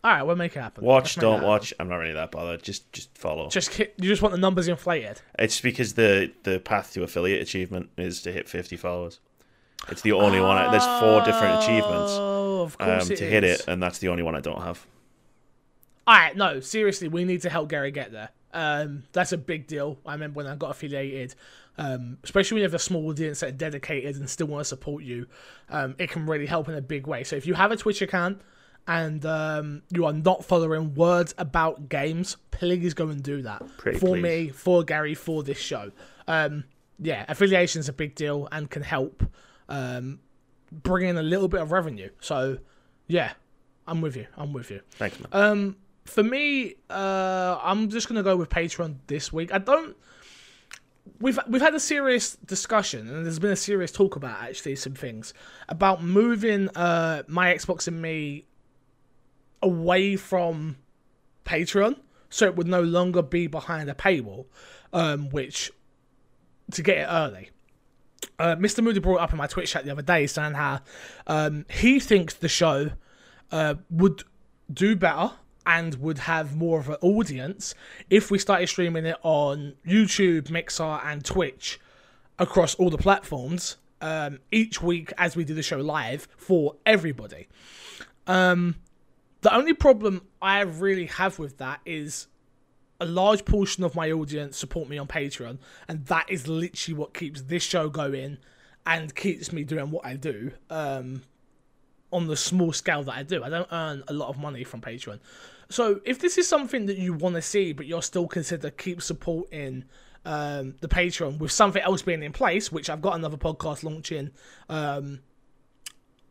All 0.03 0.11
right, 0.11 0.23
we'll 0.23 0.37
make 0.37 0.55
it 0.55 0.61
happen. 0.61 0.85
Watch, 0.85 1.17
don't 1.17 1.43
watch. 1.43 1.73
I'm 1.81 1.89
not 1.89 1.97
really 1.97 2.13
that 2.13 2.31
bothered. 2.31 2.63
Just 2.63 2.93
just 2.93 3.17
follow. 3.17 3.49
Just 3.49 3.79
you 3.79 3.87
just 3.99 4.21
want 4.21 4.33
the 4.33 4.39
numbers 4.39 4.69
inflated. 4.69 5.23
It's 5.39 5.63
because 5.63 5.95
the 5.95 6.31
the 6.43 6.61
path 6.61 6.93
to 6.93 7.03
affiliate 7.03 7.41
achievement 7.41 7.89
is 7.97 8.21
to 8.23 8.33
hit 8.33 8.47
50 8.49 8.77
followers. 8.77 9.21
It's 9.89 10.03
the 10.03 10.13
only 10.13 10.41
one. 10.41 10.59
I, 10.59 10.71
there's 10.71 10.85
four 11.01 11.23
different 11.25 11.63
achievements 11.63 12.13
Oh, 12.13 12.63
of 12.63 12.77
um, 12.81 13.01
to 13.01 13.13
it 13.15 13.19
hit 13.19 13.45
it, 13.45 13.65
and 13.67 13.83
that's 13.83 13.99
the 13.99 14.09
only 14.09 14.23
one 14.23 14.35
I 14.35 14.41
don't 14.41 14.61
have. 14.61 14.87
All 16.07 16.15
right, 16.15 16.37
no, 16.37 16.61
seriously, 16.61 17.09
we 17.09 17.25
need 17.25 17.43
to 17.43 17.51
help 17.51 17.71
Gary 17.71 17.91
get 17.91 18.13
there. 18.13 18.29
Um, 18.53 19.05
that's 19.13 19.33
a 19.33 19.39
big 19.39 19.67
deal. 19.67 19.99
I 20.05 20.13
remember 20.13 20.37
when 20.37 20.47
I 20.47 20.55
got 20.55 20.71
affiliated, 20.71 21.35
um, 21.79 22.19
especially 22.23 22.57
when 22.57 22.61
you 22.61 22.65
have 22.65 22.75
a 22.75 22.79
small 22.79 23.09
audience 23.09 23.41
that 23.41 23.49
are 23.49 23.53
dedicated 23.57 24.17
and 24.17 24.29
still 24.29 24.47
want 24.47 24.61
to 24.61 24.65
support 24.69 25.03
you. 25.03 25.27
Um, 25.69 25.95
it 25.99 26.11
can 26.11 26.27
really 26.27 26.47
help 26.47 26.69
in 26.69 26.75
a 26.75 26.81
big 26.83 27.07
way. 27.07 27.25
So 27.25 27.37
if 27.37 27.47
you 27.47 27.55
have 27.55 27.73
a 27.73 27.77
Twitch 27.77 28.01
account 28.03 28.41
and 28.87 29.25
um, 29.27 29.83
you 29.91 30.05
are 30.05 30.13
not 30.13 30.45
following 30.45 30.95
words 30.95 31.35
about 31.39 31.89
games, 31.89 32.37
please 32.51 32.95
go 32.95 33.09
and 33.09 33.23
do 33.23 33.43
that 33.43 33.63
Pretty 33.79 33.99
for 33.99 34.17
please. 34.17 34.23
me, 34.23 34.49
for 34.51 34.85
Gary, 34.85 35.15
for 35.15 35.43
this 35.43 35.59
show. 35.59 35.91
Um, 36.29 36.65
yeah, 36.99 37.25
affiliation 37.29 37.81
is 37.81 37.89
a 37.89 37.93
big 37.93 38.15
deal 38.15 38.49
and 38.53 38.71
can 38.71 38.83
help 38.83 39.25
um, 39.69 40.21
bring 40.71 41.09
in 41.09 41.17
a 41.17 41.23
little 41.23 41.49
bit 41.49 41.61
of 41.61 41.73
revenue. 41.73 42.11
So 42.21 42.59
yeah, 43.09 43.33
I'm 43.87 44.01
with 44.01 44.17
you. 44.17 44.27
I'm 44.37 44.53
with 44.53 44.71
you. 44.71 44.81
Thanks, 44.93 45.19
man. 45.19 45.29
Um, 45.33 45.77
for 46.05 46.23
me, 46.23 46.75
uh, 46.91 47.59
I'm 47.63 47.89
just 47.89 48.09
gonna 48.09 48.23
go 48.23 48.37
with 48.37 48.49
Patreon 48.49 48.97
this 49.07 49.33
week. 49.33 49.53
I 49.53 49.59
don't. 49.59 49.97
We've 51.21 51.39
we've 51.49 51.63
had 51.63 51.75
a 51.75 51.81
serious 51.81 52.37
discussion, 52.37 53.09
and 53.09 53.25
there's 53.25 53.39
been 53.39 53.51
a 53.51 53.57
serious 53.57 53.93
talk 53.93 54.17
about 54.17 54.43
actually 54.43 54.77
some 54.77 54.95
things 54.95 55.35
about 55.69 56.03
moving 56.03 56.69
uh 56.71 57.23
my 57.27 57.55
Xbox 57.55 57.87
and 57.89 58.01
me 58.01 58.47
away 59.63 60.17
from 60.17 60.77
Patreon, 61.45 61.99
so 62.31 62.47
it 62.47 62.57
would 62.57 62.67
no 62.67 62.83
longer 62.83 63.23
be 63.23 63.47
behind 63.47 63.91
a 63.91 63.95
paywall, 63.95 64.47
um, 64.93 65.31
which 65.31 65.71
to 66.73 66.83
get 66.83 66.99
it 66.99 67.07
early. 67.09 67.51
Uh, 68.39 68.57
Mr. 68.57 68.83
Moody 68.83 69.01
brought 69.01 69.21
up 69.21 69.33
in 69.33 69.39
my 69.39 69.47
Twitch 69.47 69.71
chat 69.71 69.85
the 69.85 69.93
other 69.93 70.03
day 70.03 70.27
saying 70.27 70.55
how 70.55 70.81
um, 71.27 71.67
he 71.71 72.01
thinks 72.01 72.35
the 72.35 72.49
show 72.49 72.91
uh, 73.53 73.75
would 73.91 74.25
do 74.73 74.97
better 74.97 75.33
and 75.66 75.95
would 75.97 76.19
have 76.19 76.57
more 76.57 76.81
of 76.81 76.89
an 76.89 76.97
audience 77.01 77.74
if 78.11 78.31
we 78.31 78.39
started 78.39 78.69
streaming 78.69 79.07
it 79.07 79.16
on 79.23 79.74
YouTube, 79.86 80.51
Mixer, 80.51 80.82
and 80.82 81.24
Twitch 81.24 81.81
across 82.39 82.74
all 82.74 82.91
the 82.91 82.99
platforms 82.99 83.77
um, 84.01 84.41
each 84.51 84.82
week 84.82 85.12
as 85.16 85.36
we 85.36 85.45
do 85.45 85.55
the 85.55 85.62
show 85.62 85.78
live 85.78 86.28
for 86.36 86.77
everybody. 86.85 87.49
Um, 88.27 88.77
the 89.41 89.55
only 89.55 89.74
problem 89.74 90.23
I 90.41 90.61
really 90.61 91.07
have 91.07 91.39
with 91.39 91.59
that 91.59 91.81
is 91.85 92.27
a 93.01 93.07
large 93.07 93.45
portion 93.45 93.85
of 93.85 93.95
my 93.95 94.11
audience 94.11 94.57
support 94.57 94.89
me 94.89 94.99
on 94.99 95.07
Patreon, 95.07 95.59
and 95.89 96.07
that 96.07 96.27
is 96.28 96.47
literally 96.49 96.99
what 96.99 97.15
keeps 97.15 97.43
this 97.43 97.62
show 97.62 97.89
going 97.89 98.39
and 98.86 99.15
keeps 99.15 99.53
me 99.53 99.65
doing 99.65 99.91
what 99.91 100.05
I 100.05 100.16
do. 100.16 100.53
Um, 100.70 101.23
on 102.15 102.28
the 102.28 102.36
small 102.36 102.73
scale 102.73 103.03
that 103.03 103.15
I 103.16 103.24
do. 103.24 103.43
I 103.43 103.49
don't 103.49 103.69
earn 103.73 104.05
a 104.07 104.12
lot 104.12 104.28
of 104.28 104.39
money 104.39 104.62
from 104.62 104.81
Patreon. 104.81 105.19
So 105.70 106.01
if 106.05 106.19
this 106.19 106.39
is 106.39 106.49
something 106.49 106.86
that 106.86 106.99
you 106.99 107.12
want 107.12 107.36
to 107.36 107.43
see, 107.43 107.73
but 107.73 107.86
you're 107.86 108.03
still 108.03 108.27
consider 108.27 108.70
keep 108.70 109.03
supporting 109.03 109.85
um, 110.24 110.74
the 110.81 110.89
Patreon 110.89 111.39
with 111.39 111.53
something 111.53 111.82
else 111.82 112.03
being 112.03 112.23
in 112.23 112.32
place, 112.32 112.73
which 112.73 112.89
I've 112.89 113.03
got 113.03 113.15
another 113.15 113.36
podcast 113.36 113.82
launching 113.85 114.31
um, 114.69 115.20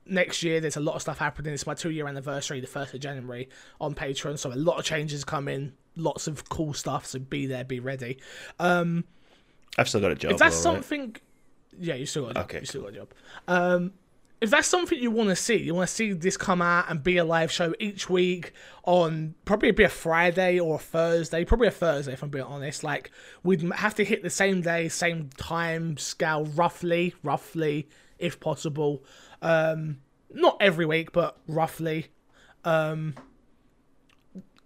next 0.05 0.43
year. 0.43 0.59
There's 0.59 0.77
a 0.77 0.81
lot 0.81 0.95
of 0.95 1.01
stuff 1.01 1.17
happening. 1.17 1.53
It's 1.53 1.67
my 1.67 1.73
two 1.73 1.91
year 1.91 2.07
anniversary, 2.07 2.59
the 2.59 2.67
first 2.67 2.93
of 2.93 2.99
January 2.99 3.49
on 3.79 3.93
Patreon. 3.93 4.37
So 4.37 4.51
a 4.51 4.55
lot 4.55 4.79
of 4.79 4.85
changes 4.85 5.23
coming, 5.23 5.73
lots 5.95 6.27
of 6.27 6.49
cool 6.49 6.73
stuff. 6.73 7.05
So 7.05 7.19
be 7.19 7.45
there, 7.45 7.63
be 7.63 7.79
ready. 7.79 8.19
Um, 8.59 9.05
I've 9.77 9.89
still 9.89 10.01
got 10.01 10.11
a 10.11 10.15
job. 10.15 10.33
if 10.33 10.37
that's 10.37 10.61
though, 10.61 10.71
right? 10.71 10.83
something, 10.83 11.15
yeah, 11.79 11.95
you 11.95 12.05
still 12.05 12.23
got 12.23 12.31
a 12.31 12.33
job. 12.35 12.43
Okay, 12.45 12.59
you 12.59 12.65
still 12.65 12.81
got 12.81 12.91
a 12.91 12.95
job. 12.95 13.13
Um, 13.47 13.93
if 14.43 14.49
that's 14.49 14.67
something 14.67 14.99
you 14.99 15.09
want 15.09 15.29
to 15.29 15.37
see, 15.37 15.55
you 15.55 15.73
want 15.73 15.87
to 15.87 15.95
see 15.95 16.11
this 16.11 16.35
come 16.35 16.61
out 16.61 16.91
and 16.91 17.01
be 17.01 17.15
a 17.15 17.23
live 17.23 17.49
show 17.49 17.73
each 17.79 18.09
week 18.09 18.51
on 18.83 19.35
probably 19.45 19.71
be 19.71 19.85
a 19.85 19.89
Friday 19.89 20.59
or 20.59 20.75
a 20.75 20.79
Thursday, 20.79 21.45
probably 21.45 21.69
a 21.69 21.71
Thursday 21.71 22.11
if 22.11 22.21
I'm 22.21 22.27
being 22.27 22.43
honest. 22.43 22.83
Like 22.83 23.09
we'd 23.41 23.61
have 23.75 23.95
to 23.95 24.03
hit 24.03 24.21
the 24.21 24.29
same 24.29 24.61
day, 24.61 24.89
same 24.89 25.29
time 25.37 25.95
scale, 25.95 26.43
roughly, 26.43 27.15
roughly, 27.23 27.87
if 28.19 28.41
possible. 28.41 29.05
Um, 29.41 29.99
not 30.33 30.57
every 30.59 30.85
week, 30.85 31.13
but 31.13 31.37
roughly. 31.47 32.07
Um, 32.65 33.15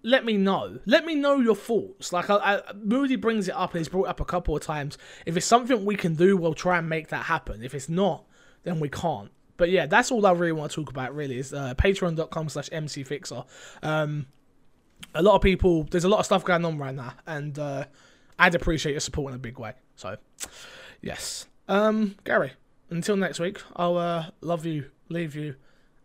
let 0.02 0.26
me 0.26 0.38
know. 0.38 0.80
Let 0.88 1.06
me 1.06 1.14
know 1.14 1.40
your 1.40 1.56
thoughts. 1.56 2.12
Like, 2.12 2.32
I, 2.32 2.38
I, 2.38 2.62
Moody 2.74 3.16
brings 3.16 3.48
it 3.48 3.56
up 3.56 3.74
and 3.74 3.82
he's 3.82 3.90
brought 3.90 4.08
up 4.08 4.20
a 4.20 4.26
couple 4.26 4.56
of 4.56 4.64
times. 4.64 4.98
If 5.28 5.38
it's 5.38 5.46
something 5.46 5.86
we 5.86 5.96
can 5.96 6.16
do, 6.16 6.36
we'll 6.36 6.56
try 6.56 6.80
and 6.80 6.90
make 6.90 7.10
that 7.10 7.26
happen. 7.26 7.62
If 7.62 7.76
it's 7.76 7.90
not, 7.90 8.26
then 8.64 8.80
we 8.80 8.90
can't. 8.90 9.30
But 9.58 9.70
yeah, 9.70 9.88
that's 9.88 10.12
all 10.12 10.26
I 10.26 10.32
really 10.32 10.52
want 10.52 10.72
to 10.72 10.76
talk 10.76 10.90
about. 10.90 11.16
Really, 11.16 11.38
is 11.38 11.54
uh, 11.54 11.74
Patreon.com 11.76 12.50
slash 12.50 12.70
MCFixer. 12.70 13.46
Um, 13.84 14.28
a 15.14 15.22
lot 15.22 15.36
of 15.36 15.42
people, 15.42 15.84
there's 15.84 16.04
a 16.04 16.10
lot 16.10 16.20
of 16.20 16.26
stuff 16.26 16.44
going 16.44 16.64
on 16.66 16.78
right 16.78 16.96
now, 16.96 17.14
and 17.26 17.58
uh, 17.58 17.86
I'd 18.40 18.56
appreciate 18.56 18.94
your 18.94 19.02
support 19.02 19.32
in 19.32 19.36
a 19.36 19.40
big 19.40 19.60
way. 19.60 19.74
So, 19.96 20.18
yes, 21.02 21.48
um, 21.68 22.16
Gary. 22.24 22.54
Until 22.90 23.18
next 23.18 23.40
week, 23.40 23.62
I'll 23.76 23.98
uh, 23.98 24.28
love 24.40 24.66
you, 24.66 24.92
leave 25.10 25.36
you, 25.36 25.56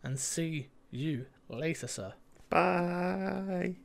and 0.02 0.18
see 0.18 0.68
you 0.90 1.26
later, 1.48 1.86
sir. 1.86 2.14
Bye. 2.50 3.76